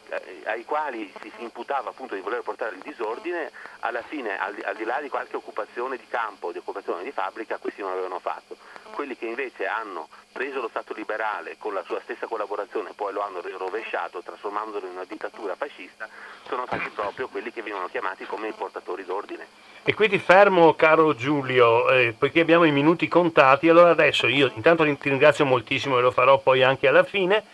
eh, 0.09 0.43
ai 0.45 0.65
quali 0.65 1.13
si, 1.21 1.33
imputava 1.39 1.91
appunto 1.91 2.15
di 2.15 2.21
voler 2.21 2.43
portare 2.43 2.77
il 2.77 2.83
disordine, 2.83 3.51
alla 3.81 4.03
fine 4.03 4.39
al, 4.39 4.55
al 4.63 4.77
di 4.77 4.85
là 4.85 5.01
di 5.01 5.09
qualche 5.09 5.37
occupazione 5.37 5.97
di 5.97 6.07
campo, 6.09 6.53
di 6.53 6.59
occupazione 6.59 7.03
di 7.03 7.11
fabbrica, 7.11 7.59
questi 7.59 7.81
non 7.81 7.93
avevano 7.93 8.21
fatto. 8.21 8.57
Quelli 8.93 9.17
che 9.17 9.27
invece 9.27 9.67
hanno 9.67 10.09
preso 10.31 10.61
lo 10.61 10.69
Stato 10.69 10.93
liberale 10.95 11.57
con 11.59 11.73
la 11.73 11.83
sua 11.85 12.01
stessa 12.03 12.27
collaborazione 12.27 12.91
e 12.91 12.95
poi 12.95 13.13
lo 13.13 13.23
hanno 13.23 13.41
rovesciato 13.57 14.23
trasformandolo 14.23 14.87
in 14.87 14.93
una 14.93 15.05
dittatura 15.05 15.57
fascista, 15.57 16.09
sono 16.47 16.67
stati 16.67 16.91
proprio 16.91 17.29
quelli 17.29 17.53
che 17.53 17.63
venivano 17.63 17.89
chiamati 17.89 18.25
come 18.27 18.49
i 18.49 18.53
portatori 18.53 19.05
d'ordine. 19.05 19.47
E 19.85 19.95
qui 19.95 20.09
ti 20.09 20.19
fermo, 20.19 20.75
caro 20.75 21.15
Giulio, 21.15 21.91
eh, 21.91 22.15
poiché 22.17 22.41
abbiamo 22.41 22.65
i 22.65 22.73
minuti 22.73 23.07
contati, 23.07 23.69
allora 23.69 23.91
adesso 23.91 24.27
io 24.27 24.51
intanto 24.55 24.85
ti 24.85 25.09
ringrazio 25.09 25.45
moltissimo 25.45 25.99
e 25.99 26.01
lo 26.01 26.11
farò 26.11 26.39
poi 26.39 26.63
anche 26.63 26.89
alla 26.89 27.05
fine 27.05 27.45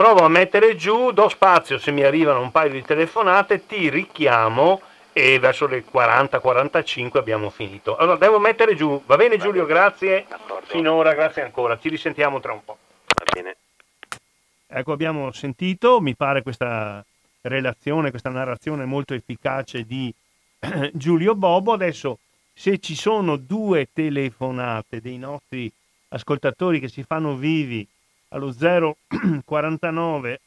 provo 0.00 0.24
a 0.24 0.28
mettere 0.30 0.76
giù, 0.76 1.10
do 1.10 1.28
spazio 1.28 1.76
se 1.76 1.90
mi 1.90 2.02
arrivano 2.02 2.40
un 2.40 2.50
paio 2.50 2.70
di 2.70 2.80
telefonate, 2.80 3.66
ti 3.66 3.90
richiamo 3.90 4.80
e 5.12 5.38
verso 5.38 5.66
le 5.66 5.84
40-45 5.84 7.18
abbiamo 7.18 7.50
finito. 7.50 7.98
Allora 7.98 8.16
devo 8.16 8.38
mettere 8.38 8.74
giù, 8.74 9.02
va 9.04 9.16
bene 9.16 9.36
Giulio, 9.36 9.66
grazie 9.66 10.26
finora, 10.62 11.12
grazie 11.12 11.42
ancora, 11.42 11.78
ci 11.78 11.90
risentiamo 11.90 12.40
tra 12.40 12.54
un 12.54 12.64
po'. 12.64 12.78
Va 13.14 13.24
bene. 13.30 13.56
Ecco, 14.68 14.92
abbiamo 14.92 15.32
sentito, 15.32 16.00
mi 16.00 16.14
pare 16.14 16.40
questa 16.40 17.04
relazione, 17.42 18.08
questa 18.08 18.30
narrazione 18.30 18.86
molto 18.86 19.12
efficace 19.12 19.84
di 19.84 20.10
Giulio 20.94 21.34
Bobo. 21.34 21.74
Adesso 21.74 22.20
se 22.54 22.78
ci 22.78 22.94
sono 22.94 23.36
due 23.36 23.88
telefonate 23.92 25.02
dei 25.02 25.18
nostri 25.18 25.70
ascoltatori 26.08 26.80
che 26.80 26.88
si 26.88 27.02
fanno 27.02 27.34
vivi 27.34 27.86
allo 28.30 28.54
049 29.44 30.40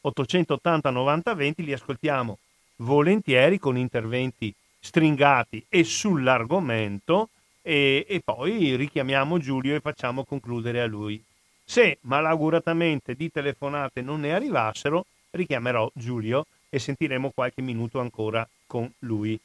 880 0.00 0.90
90 0.90 1.34
20 1.34 1.64
li 1.64 1.72
ascoltiamo 1.72 2.38
volentieri 2.76 3.58
con 3.58 3.76
interventi 3.76 4.52
stringati 4.80 5.64
e 5.68 5.84
sull'argomento 5.84 7.28
e, 7.62 8.04
e, 8.08 8.20
poi 8.20 8.74
richiamiamo 8.74 9.38
Giulio 9.38 9.76
e 9.76 9.80
facciamo 9.80 10.24
concludere 10.24 10.80
a 10.80 10.86
lui. 10.86 11.22
Se 11.64 11.98
malauguratamente 12.02 13.14
di 13.14 13.30
telefonate 13.30 14.02
non 14.02 14.20
ne 14.20 14.34
arrivassero, 14.34 15.06
richiamerò 15.30 15.88
Giulio 15.94 16.46
e 16.68 16.80
sentiremo 16.80 17.30
qualche 17.30 17.62
minuto 17.62 18.00
ancora 18.00 18.46
con 18.66 18.90
lui. 19.00 19.38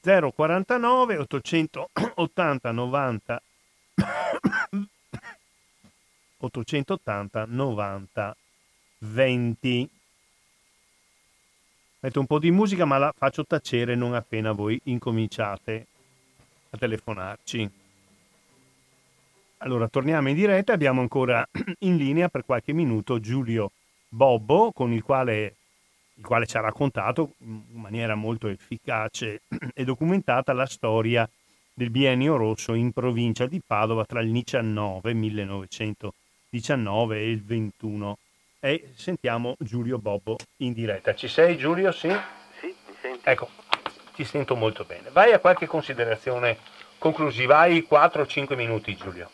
049 0.00 1.16
880 1.16 2.70
90 2.70 3.42
880 6.42 7.46
90 7.48 8.36
20. 8.98 9.90
Metto 12.00 12.20
un 12.20 12.26
po' 12.26 12.38
di 12.38 12.50
musica 12.50 12.84
ma 12.84 12.98
la 12.98 13.14
faccio 13.16 13.44
tacere 13.44 13.94
non 13.94 14.14
appena 14.14 14.52
voi 14.52 14.80
incominciate 14.84 15.86
a 16.70 16.78
telefonarci. 16.78 17.70
Allora, 19.58 19.86
torniamo 19.86 20.28
in 20.28 20.34
diretta, 20.34 20.72
abbiamo 20.72 21.00
ancora 21.00 21.46
in 21.80 21.96
linea 21.96 22.28
per 22.28 22.44
qualche 22.44 22.72
minuto 22.72 23.20
Giulio 23.20 23.70
Bobbo, 24.08 24.72
con 24.72 24.92
il 24.92 25.02
quale, 25.04 25.56
il 26.14 26.24
quale 26.24 26.46
ci 26.46 26.56
ha 26.56 26.60
raccontato 26.60 27.34
in 27.38 27.62
maniera 27.72 28.16
molto 28.16 28.48
efficace 28.48 29.42
e 29.72 29.84
documentata 29.84 30.52
la 30.52 30.66
storia 30.66 31.28
del 31.72 31.90
biennio 31.90 32.36
rosso 32.36 32.74
in 32.74 32.92
provincia 32.92 33.46
di 33.46 33.62
Padova 33.64 34.04
tra 34.04 34.20
il 34.20 34.32
19, 34.32 35.14
1919 36.52 37.16
e 37.16 37.30
il 37.30 37.42
21. 37.42 38.18
E 38.60 38.92
sentiamo 38.94 39.56
Giulio 39.58 39.98
Bobbo 39.98 40.36
in 40.58 40.72
diretta. 40.72 41.14
Ci 41.14 41.26
sei 41.26 41.56
Giulio? 41.56 41.90
Sì? 41.90 42.08
Sì, 42.60 42.66
mi 42.66 42.94
senti. 43.00 43.28
Ecco, 43.28 43.48
ti 44.14 44.24
sento 44.24 44.54
molto 44.54 44.84
bene. 44.84 45.08
Vai 45.10 45.32
a 45.32 45.40
qualche 45.40 45.66
considerazione 45.66 46.58
conclusiva, 46.98 47.58
hai 47.58 47.86
4-5 47.90 48.54
minuti 48.54 48.94
Giulio. 48.94 49.30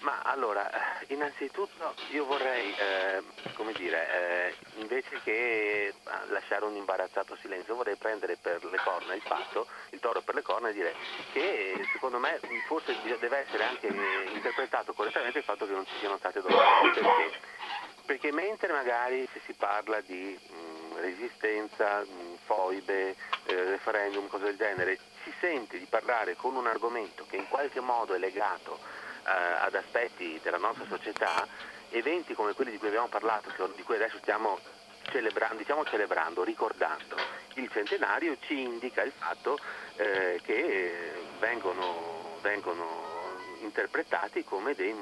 Ma 0.00 0.22
allora, 0.22 0.70
innanzitutto 1.12 1.94
io 2.10 2.24
vorrei, 2.24 2.74
eh, 2.74 3.22
come 3.54 3.72
dire, 3.72 4.48
eh, 4.48 4.54
invece 4.80 5.20
che 5.22 5.88
eh, 5.88 5.94
lasciare 6.28 6.64
un 6.64 6.74
imbarazzato 6.74 7.36
silenzio, 7.40 7.74
vorrei 7.74 7.96
prendere 7.96 8.36
per 8.36 8.64
le 8.64 8.78
corna 8.78 9.14
il 9.14 9.22
fatto, 9.22 9.66
il 9.90 10.00
toro 10.00 10.22
per 10.22 10.34
le 10.34 10.42
corna 10.42 10.68
e 10.68 10.72
dire 10.72 10.94
che 11.32 11.86
secondo 11.92 12.18
me 12.18 12.40
forse 12.66 12.96
deve 13.18 13.38
essere 13.38 13.64
anche 13.64 13.86
interpretato 13.86 14.92
correttamente 14.92 15.38
il 15.38 15.44
fatto 15.44 15.66
che 15.66 15.72
non 15.72 15.86
ci 15.86 15.94
siano 15.98 16.16
state 16.18 16.40
domande. 16.40 17.00
Perché? 17.00 17.40
Perché 18.04 18.32
mentre 18.32 18.72
magari 18.72 19.28
se 19.32 19.40
si 19.46 19.54
parla 19.54 20.00
di 20.00 20.36
mh, 20.36 20.54
mm, 20.54 20.96
resistenza, 20.96 22.00
mh, 22.00 22.12
mm, 22.12 22.34
foibe, 22.44 23.14
eh, 23.46 23.64
referendum, 23.64 24.26
cose 24.26 24.44
del 24.44 24.56
genere, 24.56 24.98
si 25.22 25.32
sente 25.38 25.78
di 25.78 25.86
parlare 25.86 26.34
con 26.34 26.56
un 26.56 26.66
argomento 26.66 27.24
che 27.28 27.36
in 27.36 27.48
qualche 27.48 27.80
modo 27.80 28.14
è 28.14 28.18
legato 28.18 29.01
ad 29.24 29.74
aspetti 29.74 30.38
della 30.42 30.58
nostra 30.58 30.84
società, 30.86 31.46
eventi 31.90 32.34
come 32.34 32.54
quelli 32.54 32.70
di 32.70 32.78
cui 32.78 32.88
abbiamo 32.88 33.08
parlato, 33.08 33.50
di 33.74 33.82
cui 33.82 33.96
adesso 33.96 34.18
stiamo 34.18 34.58
celebrando, 35.10 35.56
diciamo 35.56 35.84
celebrando, 35.84 36.44
ricordando. 36.44 37.16
Il 37.54 37.70
centenario, 37.70 38.36
ci 38.40 38.60
indica 38.60 39.02
il 39.02 39.12
fatto 39.12 39.58
eh, 39.96 40.40
che 40.42 41.12
vengono, 41.38 42.38
vengono, 42.40 43.10
interpretati 43.60 44.42
come 44.42 44.74
dei, 44.74 44.94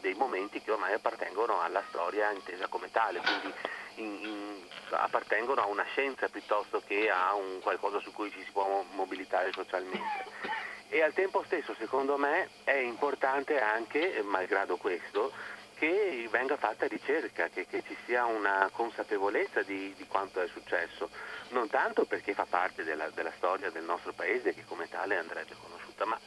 dei, 0.00 0.14
momenti 0.14 0.60
che 0.62 0.70
ormai 0.70 0.92
appartengono 0.92 1.60
alla 1.60 1.82
storia 1.88 2.30
intesa 2.30 2.68
come 2.68 2.90
tale, 2.90 3.20
quindi 3.20 3.52
in, 3.96 4.18
in, 4.22 4.66
appartengono 4.90 5.60
a 5.62 5.66
una 5.66 5.84
scienza 5.84 6.28
piuttosto 6.28 6.82
che 6.86 7.10
a 7.10 7.34
un 7.34 7.60
qualcosa 7.60 7.98
su 7.98 8.12
cui 8.12 8.30
ci 8.30 8.42
si 8.44 8.50
può 8.52 8.84
mobilitare 8.92 9.50
socialmente 9.52 10.65
e 10.88 11.02
al 11.02 11.12
tempo 11.12 11.42
stesso 11.44 11.74
secondo 11.78 12.16
me 12.16 12.48
è 12.64 12.72
importante 12.72 13.60
anche, 13.60 14.22
malgrado 14.22 14.76
questo, 14.76 15.32
che 15.76 16.26
venga 16.30 16.56
fatta 16.56 16.86
ricerca, 16.86 17.48
che, 17.48 17.66
che 17.66 17.82
ci 17.86 17.96
sia 18.06 18.24
una 18.24 18.68
consapevolezza 18.72 19.62
di, 19.62 19.92
di, 19.94 20.06
quanto 20.06 20.40
è 20.40 20.48
successo, 20.48 21.10
non 21.50 21.68
tanto 21.68 22.06
perché 22.06 22.32
fa 22.32 22.46
parte 22.48 22.82
della, 22.82 23.10
della 23.10 23.32
storia 23.36 23.70
del 23.70 23.84
nostro 23.84 24.12
paese 24.12 24.54
che 24.54 24.64
come 24.64 24.88
tale 24.88 25.18
andrebbe 25.18 25.54
conosciuta, 25.60 26.06
ma 26.06 26.18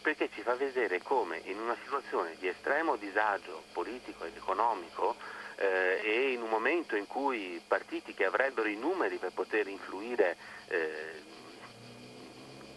perché 0.00 0.28
ci 0.32 0.42
fa 0.42 0.54
vedere 0.54 1.00
come 1.00 1.40
in 1.44 1.58
una 1.58 1.76
situazione 1.82 2.36
di 2.38 2.48
estremo 2.48 2.96
disagio 2.96 3.62
politico 3.72 4.24
ed 4.24 4.36
economico 4.36 5.16
eh, 5.56 6.00
e 6.02 6.32
in 6.32 6.42
un 6.42 6.48
momento 6.48 6.96
in 6.96 7.06
cui 7.06 7.60
partiti 7.66 8.14
che 8.14 8.24
avrebbero 8.24 8.68
i 8.68 8.76
numeri 8.76 9.16
per 9.16 9.32
poter 9.32 9.68
influire 9.68 10.36
eh, 10.68 11.22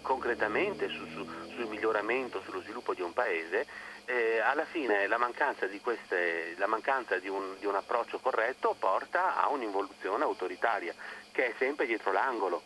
concretamente 0.06 0.88
su, 0.88 1.03
su, 1.07 1.27
sul 1.56 1.68
miglioramento, 1.68 2.40
sullo 2.44 2.61
sviluppo 2.61 2.94
di 2.94 3.02
un 3.02 3.11
paese, 3.11 3.65
eh, 4.06 4.40
alla 4.40 4.65
fine 4.65 5.07
la 5.07 5.18
mancanza, 5.18 5.65
di, 5.65 5.82
queste, 5.82 6.53
la 6.57 6.68
mancanza 6.68 7.18
di, 7.18 7.27
un, 7.27 7.56
di 7.57 7.65
un 7.65 7.73
approccio 7.73 8.19
corretto 8.19 8.76
porta 8.77 9.41
a 9.41 9.49
un'involuzione 9.49 10.23
autoritaria 10.23 10.94
che 11.32 11.48
è 11.48 11.53
sempre 11.57 11.88
dietro 11.88 12.11
l'angolo. 12.11 12.61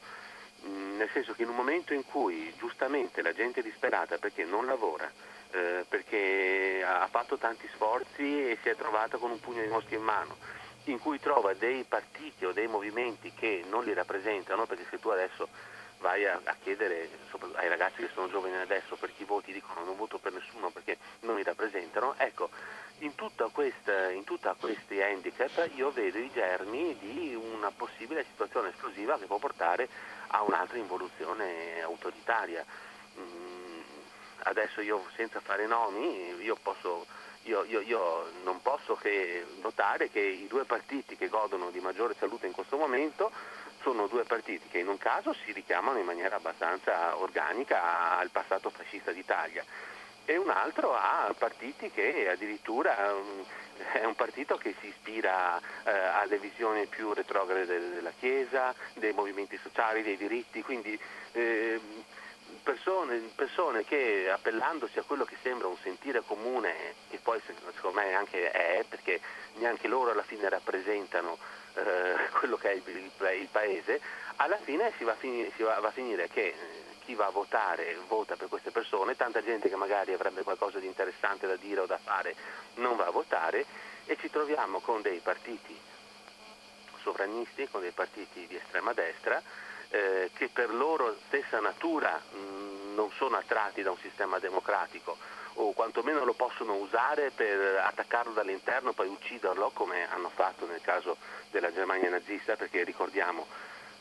Mm, 0.68 0.98
nel 0.98 1.10
senso 1.14 1.32
che 1.34 1.44
in 1.44 1.50
un 1.50 1.56
momento 1.56 1.94
in 1.94 2.04
cui 2.04 2.54
giustamente 2.58 3.22
la 3.22 3.32
gente 3.32 3.62
è 3.62 3.64
disperata 3.64 4.18
perché 4.18 4.44
non 4.44 4.66
lavora, 4.66 5.10
eh, 5.52 5.86
perché 5.88 6.84
ha 6.86 7.08
fatto 7.08 7.38
tanti 7.38 7.70
sforzi 7.74 8.52
e 8.52 8.58
si 8.62 8.68
è 8.68 8.76
trovata 8.76 9.18
con 9.18 9.32
un 9.32 9.40
pugno 9.40 9.62
di 9.62 9.70
mosche 9.70 9.96
in 9.96 10.04
mano, 10.04 10.36
in 10.86 11.00
cui 11.00 11.22
trova 11.22 11.54
dei 11.54 11.86
partiti 11.86 12.44
o 12.44 12.52
dei 12.52 12.68
movimenti 12.68 13.32
che 13.34 13.64
non 13.70 13.86
li 13.86 13.94
rappresentano, 13.94 14.66
perché 14.66 14.86
se 14.90 15.00
tu 15.00 15.08
adesso 15.08 15.48
vai 16.00 16.26
a, 16.26 16.40
a 16.44 16.56
chiedere 16.62 17.10
ai 17.56 17.68
ragazzi 17.68 18.02
che 18.02 18.10
sono 18.14 18.30
giovani 18.30 18.56
adesso 18.56 18.96
per 18.96 19.12
chi 19.16 19.24
voti 19.24 19.54
dicono 19.54 19.84
non 19.84 19.96
voto 19.96 20.18
per 20.18 20.34
nessuno 20.34 20.70
perché 20.70 20.98
non 21.22 21.36
mi 21.36 21.44
rappresentano, 21.44 22.16
ecco, 22.18 22.50
in, 23.00 23.16
tutti 23.16 23.44
questi 23.52 25.02
handicap 25.02 25.70
io 25.76 25.92
vedo 25.92 26.18
i 26.18 26.30
germi 26.34 26.98
di 27.00 27.36
una 27.36 27.72
possibile 27.72 28.26
situazione 28.30 28.70
esplosiva 28.70 29.18
che 29.18 29.26
può 29.26 29.38
portare 29.38 29.88
a 30.28 30.44
un'altra 30.44 30.78
involuzione 30.78 31.82
autoritaria. 31.82 32.66
Mm, 33.18 33.80
adesso 34.44 34.82
io 34.82 35.06
senza 35.16 35.40
fare 35.40 35.66
nomi, 35.66 36.36
io, 36.42 36.56
posso, 36.62 37.06
io, 37.44 37.64
io, 37.66 37.82
io 37.82 38.32
non 38.44 38.62
posso 38.62 38.96
che 38.96 39.46
notare 39.62 40.10
che 40.10 40.20
i 40.20 40.48
due 40.48 40.66
partiti 40.66 41.16
che 41.16 41.28
godono 41.28 41.72
di 41.72 41.80
maggiore 41.80 42.16
salute 42.18 42.48
in 42.48 42.54
questo 42.54 42.78
momento 42.78 43.32
sono 43.82 44.08
due 44.08 44.24
partiti 44.24 44.68
che 44.68 44.80
in 44.80 44.88
un 44.88 44.98
caso 44.98 45.34
si 45.46 45.52
richiamano 45.52 46.00
in 46.00 46.06
maniera 46.06 46.36
abbastanza 46.36 47.18
organica 47.18 48.18
al 48.18 48.30
passato 48.30 48.70
fascista 48.70 49.12
d'Italia 49.12 49.64
e 50.26 50.38
un 50.38 50.50
altro 50.50 50.94
a 50.94 51.34
partiti 51.36 51.90
che 51.90 52.30
addirittura 52.30 53.14
um, 53.14 53.44
è 53.94 54.04
un 54.04 54.14
partito 54.14 54.58
che 54.58 54.76
si 54.80 54.88
ispira 54.88 55.58
eh, 55.58 55.90
alle 55.90 56.38
visioni 56.38 56.86
più 56.86 57.14
retrograde 57.14 57.66
della 57.66 58.12
Chiesa, 58.20 58.76
dei 58.94 59.14
movimenti 59.14 59.58
sociali, 59.58 60.04
dei 60.04 60.18
diritti, 60.18 60.62
quindi 60.62 61.00
eh, 61.32 61.80
persone, 62.62 63.18
persone, 63.34 63.84
che 63.86 64.30
appellandosi 64.30 65.00
a 65.00 65.04
quello 65.04 65.26
che 65.26 65.38
sembra 65.42 65.68
un 65.68 65.78
sentire 65.82 66.22
comune, 66.22 66.94
che 67.10 67.20
poi 67.24 67.42
secondo 67.44 68.00
me 68.00 68.14
anche 68.14 68.52
è, 68.52 68.84
perché 68.88 69.20
neanche 69.56 69.88
loro 69.88 70.12
alla 70.12 70.24
fine 70.24 70.48
rappresentano 70.50 71.38
eh, 71.88 72.30
quello 72.40 72.58
che 72.58 72.72
è 72.72 72.74
il, 72.74 72.84
il, 72.86 73.12
il, 73.40 73.48
paese, 73.52 74.02
alla 74.38 74.58
fine 74.58 74.92
si 74.98 75.04
va 75.04 75.12
a 75.12 75.16
finire, 75.16 75.52
va, 75.58 75.80
va 75.80 75.88
a 75.88 75.92
finire 75.92 76.28
che 76.28 76.48
eh, 76.48 76.56
chi 77.06 77.16
va 77.16 77.28
a 77.28 77.32
votare 77.32 77.98
vota 78.08 78.36
per 78.36 78.48
queste 78.50 78.72
persone, 78.72 79.16
tanta 79.16 79.42
gente 79.44 79.70
che 79.70 79.76
magari 79.76 80.14
avrebbe 80.14 80.44
qualcosa 80.44 80.80
di 80.80 80.86
interessante 80.86 81.48
da 81.48 81.56
dire 81.56 81.82
o 81.82 81.86
da 81.86 81.98
fare 81.98 82.36
non 82.76 82.96
va 82.96 83.08
a 83.08 83.12
votare 83.12 83.66
e 84.06 84.18
ci 84.18 84.30
troviamo 84.30 84.80
con 84.80 85.02
dei 85.02 85.20
partiti 85.20 85.78
sovranisti, 87.02 87.68
con 87.70 87.82
dei 87.82 87.92
partiti 87.92 88.46
di 88.48 88.56
estrema 88.56 88.94
destra 88.94 89.42
eh, 89.90 90.30
che 90.34 90.50
per 90.50 90.74
loro 90.74 91.16
stessa 91.28 91.60
natura 91.60 92.12
mh, 92.18 92.94
non 92.94 93.10
sono 93.18 93.38
attratti 93.38 93.82
da 93.82 93.92
un 93.92 93.98
sistema 93.98 94.40
democratico 94.40 95.18
o 95.56 95.74
quantomeno 95.74 96.24
lo 96.24 96.34
possono 96.34 96.76
usare 96.76 97.32
per 97.32 97.82
attaccarlo 97.84 98.34
dall'interno, 98.34 98.94
poi 98.94 99.08
ucciderlo 99.08 99.72
come 99.74 100.10
hanno 100.10 100.30
fatto 100.30 100.66
nel 100.66 100.82
caso 100.82 101.18
della 101.52 101.74
Germania 101.74 102.10
nazista, 102.10 102.56
perché 102.56 102.84
ricordiamo 102.84 103.46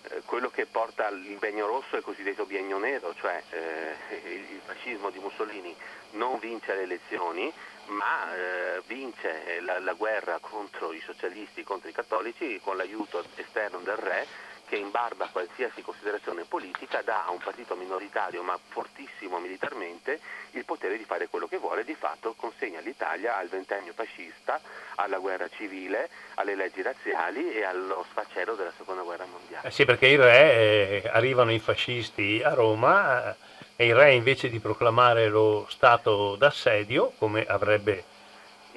eh, 0.02 0.22
quello 0.24 0.50
che 0.50 0.66
porta 0.66 1.08
il 1.08 1.36
biennio 1.38 1.66
rosso 1.66 1.94
è 1.94 1.98
il 1.98 2.04
cosiddetto 2.04 2.46
biennio 2.46 2.78
nero, 2.78 3.14
cioè 3.14 3.42
eh, 3.50 3.94
il 4.30 4.60
fascismo 4.64 5.10
di 5.10 5.18
Mussolini 5.18 5.74
non 6.12 6.38
vince 6.38 6.74
le 6.74 6.82
elezioni, 6.82 7.52
ma 7.86 8.34
eh, 8.34 8.82
vince 8.86 9.60
la, 9.60 9.80
la 9.80 9.94
guerra 9.94 10.38
contro 10.40 10.92
i 10.92 11.00
socialisti, 11.00 11.64
contro 11.64 11.88
i 11.88 11.92
cattolici 11.92 12.60
con 12.62 12.76
l'aiuto 12.76 13.24
esterno 13.34 13.78
del 13.78 13.96
re 13.96 14.26
che 14.68 14.76
in 14.76 14.90
barba 14.90 15.24
a 15.24 15.28
qualsiasi 15.32 15.82
considerazione 15.82 16.44
politica 16.44 17.00
dà 17.02 17.24
a 17.24 17.30
un 17.30 17.38
partito 17.38 17.74
minoritario 17.74 18.42
ma 18.42 18.58
fortissimo 18.68 19.38
militarmente 19.38 20.20
il 20.52 20.64
potere 20.64 20.98
di 20.98 21.04
fare 21.04 21.28
quello 21.28 21.48
che 21.48 21.56
vuole, 21.56 21.84
di 21.84 21.94
fatto 21.94 22.34
consegna 22.36 22.80
l'Italia 22.80 23.36
al 23.36 23.48
ventennio 23.48 23.92
fascista, 23.94 24.60
alla 24.96 25.18
guerra 25.18 25.48
civile, 25.48 26.10
alle 26.34 26.54
leggi 26.54 26.82
razziali 26.82 27.52
e 27.52 27.64
allo 27.64 28.04
sfacelo 28.10 28.54
della 28.54 28.72
seconda 28.76 29.02
guerra 29.02 29.24
mondiale. 29.24 29.66
Eh 29.66 29.70
sì, 29.70 29.84
perché 29.84 30.06
il 30.08 30.18
re 30.18 31.02
eh, 31.02 31.10
arrivano 31.12 31.52
i 31.52 31.58
fascisti 31.58 32.42
a 32.44 32.52
Roma 32.52 33.30
eh, 33.30 33.36
e 33.76 33.86
il 33.86 33.94
re 33.94 34.12
invece 34.12 34.50
di 34.50 34.58
proclamare 34.58 35.28
lo 35.28 35.66
stato 35.70 36.36
d'assedio, 36.36 37.12
come 37.16 37.44
avrebbe 37.46 38.04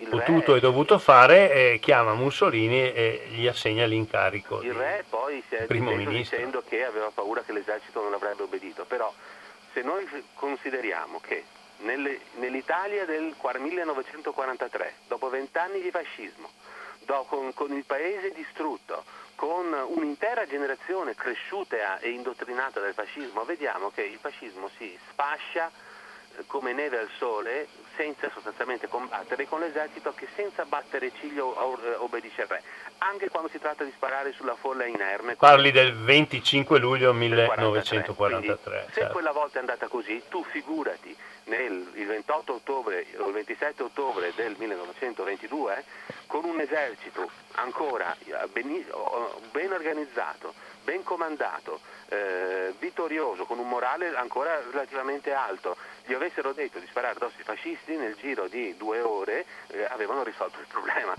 potuto 0.09 0.55
e 0.55 0.59
dovuto 0.59 0.97
fare, 0.97 1.51
eh, 1.73 1.79
chiama 1.79 2.13
Mussolini 2.13 2.91
e 2.93 3.27
gli 3.29 3.47
assegna 3.47 3.85
l'incarico. 3.85 4.61
Il 4.61 4.73
re 4.73 5.03
poi 5.09 5.43
si 5.47 5.55
è 5.55 5.65
ministro. 5.69 6.11
dicendo 6.11 6.63
che 6.67 6.83
aveva 6.83 7.11
paura 7.13 7.41
che 7.41 7.53
l'esercito 7.53 8.01
non 8.01 8.13
avrebbe 8.13 8.43
obbedito, 8.43 8.85
però 8.85 9.13
se 9.73 9.81
noi 9.81 10.05
consideriamo 10.33 11.19
che 11.19 11.43
nelle, 11.79 12.19
nell'Italia 12.35 13.05
del 13.05 13.35
1943, 13.35 14.93
dopo 15.07 15.29
vent'anni 15.29 15.81
di 15.81 15.91
fascismo, 15.91 16.49
do, 17.05 17.25
con, 17.27 17.53
con 17.53 17.71
il 17.71 17.83
paese 17.85 18.31
distrutto, 18.31 19.03
con 19.35 19.73
un'intera 19.87 20.45
generazione 20.45 21.15
cresciuta 21.15 21.99
e 21.99 22.09
indottrinata 22.09 22.79
dal 22.79 22.93
fascismo, 22.93 23.43
vediamo 23.43 23.89
che 23.89 24.03
il 24.03 24.19
fascismo 24.19 24.69
si 24.77 24.95
sfascia 25.09 25.71
eh, 26.37 26.43
come 26.45 26.73
neve 26.73 26.99
al 26.99 27.09
sole 27.17 27.67
senza 27.95 28.29
sostanzialmente 28.31 28.87
combattere 28.87 29.47
con 29.47 29.59
l'esercito 29.59 30.13
che 30.13 30.27
senza 30.35 30.65
battere 30.65 31.11
ciglio 31.19 31.53
eh, 31.83 31.95
obbedisce 31.95 32.43
al 32.43 32.47
re, 32.47 32.63
anche 32.99 33.29
quando 33.29 33.49
si 33.49 33.59
tratta 33.59 33.83
di 33.83 33.91
sparare 33.95 34.31
sulla 34.33 34.55
folla 34.55 34.85
inerme. 34.85 35.35
Parli 35.35 35.71
del 35.71 35.95
25 35.95 36.79
luglio 36.79 37.13
1943. 37.13 38.29
Quindi, 38.29 38.59
certo. 38.63 38.91
Se 38.93 39.07
quella 39.11 39.31
volta 39.31 39.57
è 39.57 39.59
andata 39.59 39.87
così, 39.87 40.21
tu 40.29 40.43
figurati 40.43 41.15
nel, 41.45 41.91
il 41.95 42.07
28 42.07 42.53
ottobre 42.53 43.05
o 43.17 43.27
il 43.27 43.33
27 43.33 43.83
ottobre 43.83 44.31
del 44.35 44.55
1922 44.57 45.83
con 46.27 46.45
un 46.45 46.59
esercito 46.59 47.29
ancora 47.55 48.15
eh, 48.19 48.47
ben, 48.51 48.85
ben 49.51 49.71
organizzato, 49.71 50.53
ben 50.83 51.03
comandato, 51.03 51.79
eh, 52.07 52.73
vittorioso, 52.79 53.45
con 53.45 53.59
un 53.59 53.67
morale 53.67 54.15
ancora 54.15 54.61
relativamente 54.69 55.33
alto, 55.33 55.77
gli 56.05 56.13
avessero 56.13 56.53
detto 56.53 56.79
di 56.79 56.87
sparare 56.87 57.15
addosso 57.15 57.35
ai 57.37 57.43
fascisti 57.43 57.95
nel 57.95 58.15
giro 58.15 58.47
di 58.47 58.75
due 58.77 59.01
ore 59.01 59.45
eh, 59.67 59.85
avevano 59.85 60.23
risolto 60.23 60.59
il 60.59 60.67
problema. 60.67 61.13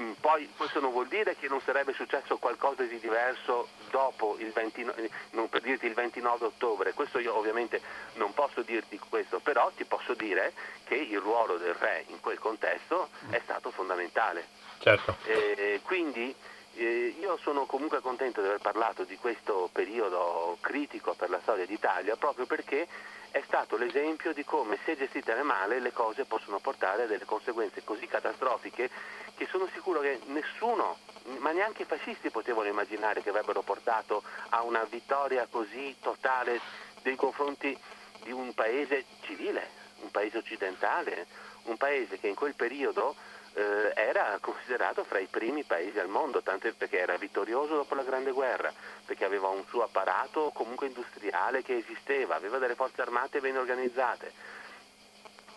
Mm, 0.00 0.12
poi 0.20 0.48
questo 0.56 0.80
non 0.80 0.92
vuol 0.92 1.08
dire 1.08 1.36
che 1.36 1.48
non 1.48 1.60
sarebbe 1.60 1.92
successo 1.92 2.38
qualcosa 2.38 2.84
di 2.84 2.98
diverso 2.98 3.68
dopo 3.90 4.36
il 4.38 4.50
29, 4.50 5.10
non 5.32 5.48
per 5.50 5.60
dirti 5.60 5.86
il 5.86 5.94
29 5.94 6.46
ottobre, 6.46 6.94
questo 6.94 7.18
io 7.18 7.36
ovviamente 7.36 7.80
non 8.14 8.32
posso 8.32 8.62
dirti 8.62 8.98
questo, 8.98 9.40
però 9.40 9.70
ti 9.76 9.84
posso 9.84 10.14
dire 10.14 10.52
che 10.84 10.94
il 10.94 11.18
ruolo 11.18 11.58
del 11.58 11.74
re 11.74 12.04
in 12.06 12.20
quel 12.20 12.38
contesto 12.38 13.10
è 13.28 13.40
stato 13.44 13.70
fondamentale. 13.70 14.46
Certo. 14.78 15.16
Eh, 15.24 15.80
quindi 15.84 16.34
eh, 16.74 17.16
io 17.18 17.36
sono 17.38 17.66
comunque 17.66 18.00
contento 18.00 18.40
di 18.40 18.46
aver 18.46 18.60
parlato 18.60 19.04
di 19.04 19.16
questo 19.16 19.68
periodo 19.72 20.56
critico 20.60 21.14
per 21.14 21.30
la 21.30 21.40
storia 21.42 21.66
d'Italia 21.66 22.16
proprio 22.16 22.46
perché 22.46 22.86
è 23.30 23.42
stato 23.46 23.76
l'esempio 23.76 24.32
di 24.32 24.44
come 24.44 24.78
se 24.84 24.96
gestite 24.96 25.34
male 25.42 25.78
le 25.78 25.92
cose 25.92 26.24
possono 26.24 26.58
portare 26.58 27.04
a 27.04 27.06
delle 27.06 27.24
conseguenze 27.24 27.84
così 27.84 28.06
catastrofiche 28.06 28.90
che 29.36 29.46
sono 29.46 29.68
sicuro 29.72 30.00
che 30.00 30.18
nessuno, 30.26 30.98
ma 31.38 31.52
neanche 31.52 31.82
i 31.82 31.86
fascisti 31.86 32.30
potevano 32.30 32.68
immaginare 32.68 33.22
che 33.22 33.30
avrebbero 33.30 33.62
portato 33.62 34.22
a 34.50 34.62
una 34.62 34.84
vittoria 34.84 35.46
così 35.50 35.96
totale 36.00 36.60
nei 37.02 37.16
confronti 37.16 37.74
di 38.22 38.32
un 38.32 38.52
paese 38.52 39.04
civile, 39.22 39.66
un 40.00 40.10
paese 40.10 40.38
occidentale, 40.38 41.26
un 41.64 41.76
paese 41.76 42.18
che 42.18 42.28
in 42.28 42.34
quel 42.34 42.54
periodo 42.54 43.14
eh, 43.54 43.92
era 43.94 44.38
considerato 44.40 45.04
fra 45.04 45.18
i 45.18 45.26
primi 45.26 45.64
paesi 45.64 45.98
al 45.98 46.08
mondo, 46.08 46.42
tanto 46.42 46.72
perché 46.76 46.98
era 46.98 47.16
vittorioso 47.16 47.76
dopo 47.76 47.94
la 47.94 48.02
Grande 48.02 48.30
Guerra, 48.30 48.72
perché 49.04 49.24
aveva 49.24 49.48
un 49.48 49.64
suo 49.66 49.82
apparato 49.82 50.50
comunque 50.54 50.86
industriale 50.86 51.62
che 51.62 51.76
esisteva, 51.76 52.36
aveva 52.36 52.58
delle 52.58 52.74
forze 52.74 53.02
armate 53.02 53.40
ben 53.40 53.56
organizzate. 53.56 54.32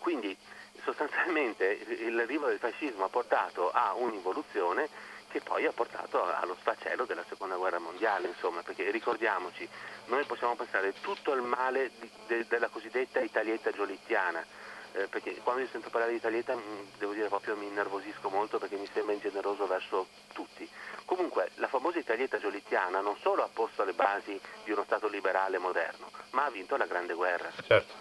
Quindi 0.00 0.36
sostanzialmente 0.82 2.10
l'arrivo 2.10 2.46
del 2.48 2.58
fascismo 2.58 3.04
ha 3.04 3.08
portato 3.08 3.70
a 3.70 3.94
un'involuzione 3.94 4.88
che 5.34 5.40
poi 5.40 5.66
ha 5.66 5.72
portato 5.72 6.22
allo 6.22 6.56
sfacelo 6.60 7.06
della 7.06 7.24
seconda 7.28 7.56
guerra 7.56 7.80
mondiale, 7.80 8.28
insomma, 8.28 8.62
perché 8.62 8.90
ricordiamoci, 8.92 9.68
noi 10.06 10.24
possiamo 10.26 10.54
passare 10.54 10.92
tutto 11.00 11.32
il 11.32 11.42
male 11.42 11.90
di, 11.98 12.08
de, 12.28 12.46
della 12.46 12.68
cosiddetta 12.68 13.18
Italietta 13.20 13.72
giolittiana, 13.72 14.46
eh, 14.94 15.08
perché 15.08 15.34
quando 15.42 15.62
io 15.62 15.68
sento 15.70 15.90
parlare 15.90 16.12
di 16.12 16.18
Italietta 16.18 16.54
mm, 16.54 16.98
devo 16.98 17.12
dire 17.12 17.26
proprio 17.26 17.56
mi 17.56 17.66
innervosisco 17.66 18.28
molto 18.28 18.58
perché 18.58 18.76
mi 18.76 18.88
sembra 18.92 19.14
ingeneroso 19.14 19.66
verso 19.66 20.06
tutti. 20.32 20.68
Comunque 21.04 21.50
la 21.56 21.66
famosa 21.66 21.98
Italietta 21.98 22.38
giolittiana 22.38 23.00
non 23.00 23.16
solo 23.20 23.42
ha 23.42 23.48
posto 23.52 23.84
le 23.84 23.92
basi 23.92 24.40
di 24.64 24.70
uno 24.70 24.84
Stato 24.84 25.08
liberale 25.08 25.58
moderno, 25.58 26.10
ma 26.30 26.44
ha 26.44 26.50
vinto 26.50 26.76
la 26.76 26.86
Grande 26.86 27.14
Guerra. 27.14 27.50
Certo. 27.66 27.92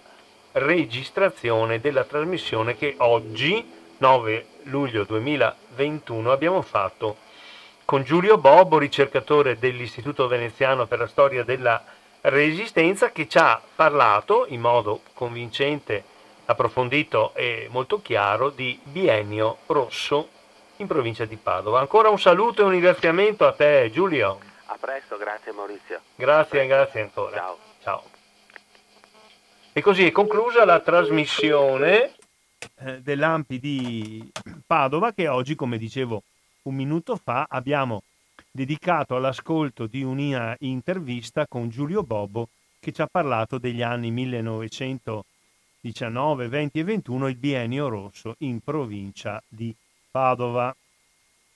registrazione 0.53 1.79
della 1.79 2.03
trasmissione 2.03 2.75
che 2.75 2.95
oggi, 2.97 3.65
9 3.97 4.45
luglio 4.63 5.05
2021, 5.05 6.31
abbiamo 6.31 6.61
fatto 6.61 7.17
con 7.85 8.03
Giulio 8.03 8.37
Bobo, 8.37 8.77
ricercatore 8.77 9.57
dell'Istituto 9.57 10.27
Veneziano 10.27 10.85
per 10.85 10.99
la 10.99 11.07
Storia 11.07 11.43
della 11.43 11.81
Resistenza, 12.21 13.11
che 13.11 13.27
ci 13.27 13.37
ha 13.37 13.59
parlato 13.75 14.45
in 14.49 14.61
modo 14.61 15.01
convincente, 15.13 16.03
approfondito 16.45 17.33
e 17.33 17.67
molto 17.71 18.01
chiaro 18.01 18.49
di 18.49 18.77
Biennio 18.83 19.59
Rosso 19.67 20.27
in 20.77 20.87
provincia 20.87 21.25
di 21.25 21.37
Padova. 21.37 21.79
Ancora 21.79 22.09
un 22.09 22.19
saluto 22.19 22.61
e 22.61 22.65
un 22.65 22.71
ringraziamento 22.71 23.47
a 23.47 23.53
te 23.53 23.89
Giulio. 23.91 24.39
A 24.65 24.77
presto, 24.79 25.17
grazie 25.17 25.51
Maurizio. 25.53 26.01
Grazie, 26.15 26.67
grazie 26.67 27.01
ancora. 27.01 27.37
Ciao. 27.37 27.57
Ciao. 27.81 28.10
E 29.73 29.79
così 29.79 30.05
è 30.05 30.11
conclusa 30.11 30.65
la 30.65 30.81
trasmissione 30.81 32.11
eh, 32.79 33.01
dell'Ampi 33.01 33.57
di 33.57 34.29
Padova 34.67 35.13
che 35.13 35.29
oggi, 35.29 35.55
come 35.55 35.77
dicevo 35.77 36.23
un 36.63 36.75
minuto 36.75 37.15
fa, 37.15 37.45
abbiamo 37.47 38.03
dedicato 38.51 39.15
all'ascolto 39.15 39.87
di 39.87 40.03
una 40.03 40.53
intervista 40.59 41.47
con 41.47 41.69
Giulio 41.69 42.03
Bobbo 42.03 42.49
che 42.81 42.91
ci 42.91 43.01
ha 43.01 43.07
parlato 43.09 43.59
degli 43.59 43.81
anni 43.81 44.11
1919, 44.11 46.49
20 46.49 46.79
e 46.79 46.83
21, 46.83 47.29
il 47.29 47.37
biennio 47.37 47.87
rosso 47.87 48.35
in 48.39 48.59
provincia 48.59 49.41
di 49.47 49.73
Padova. 50.11 50.75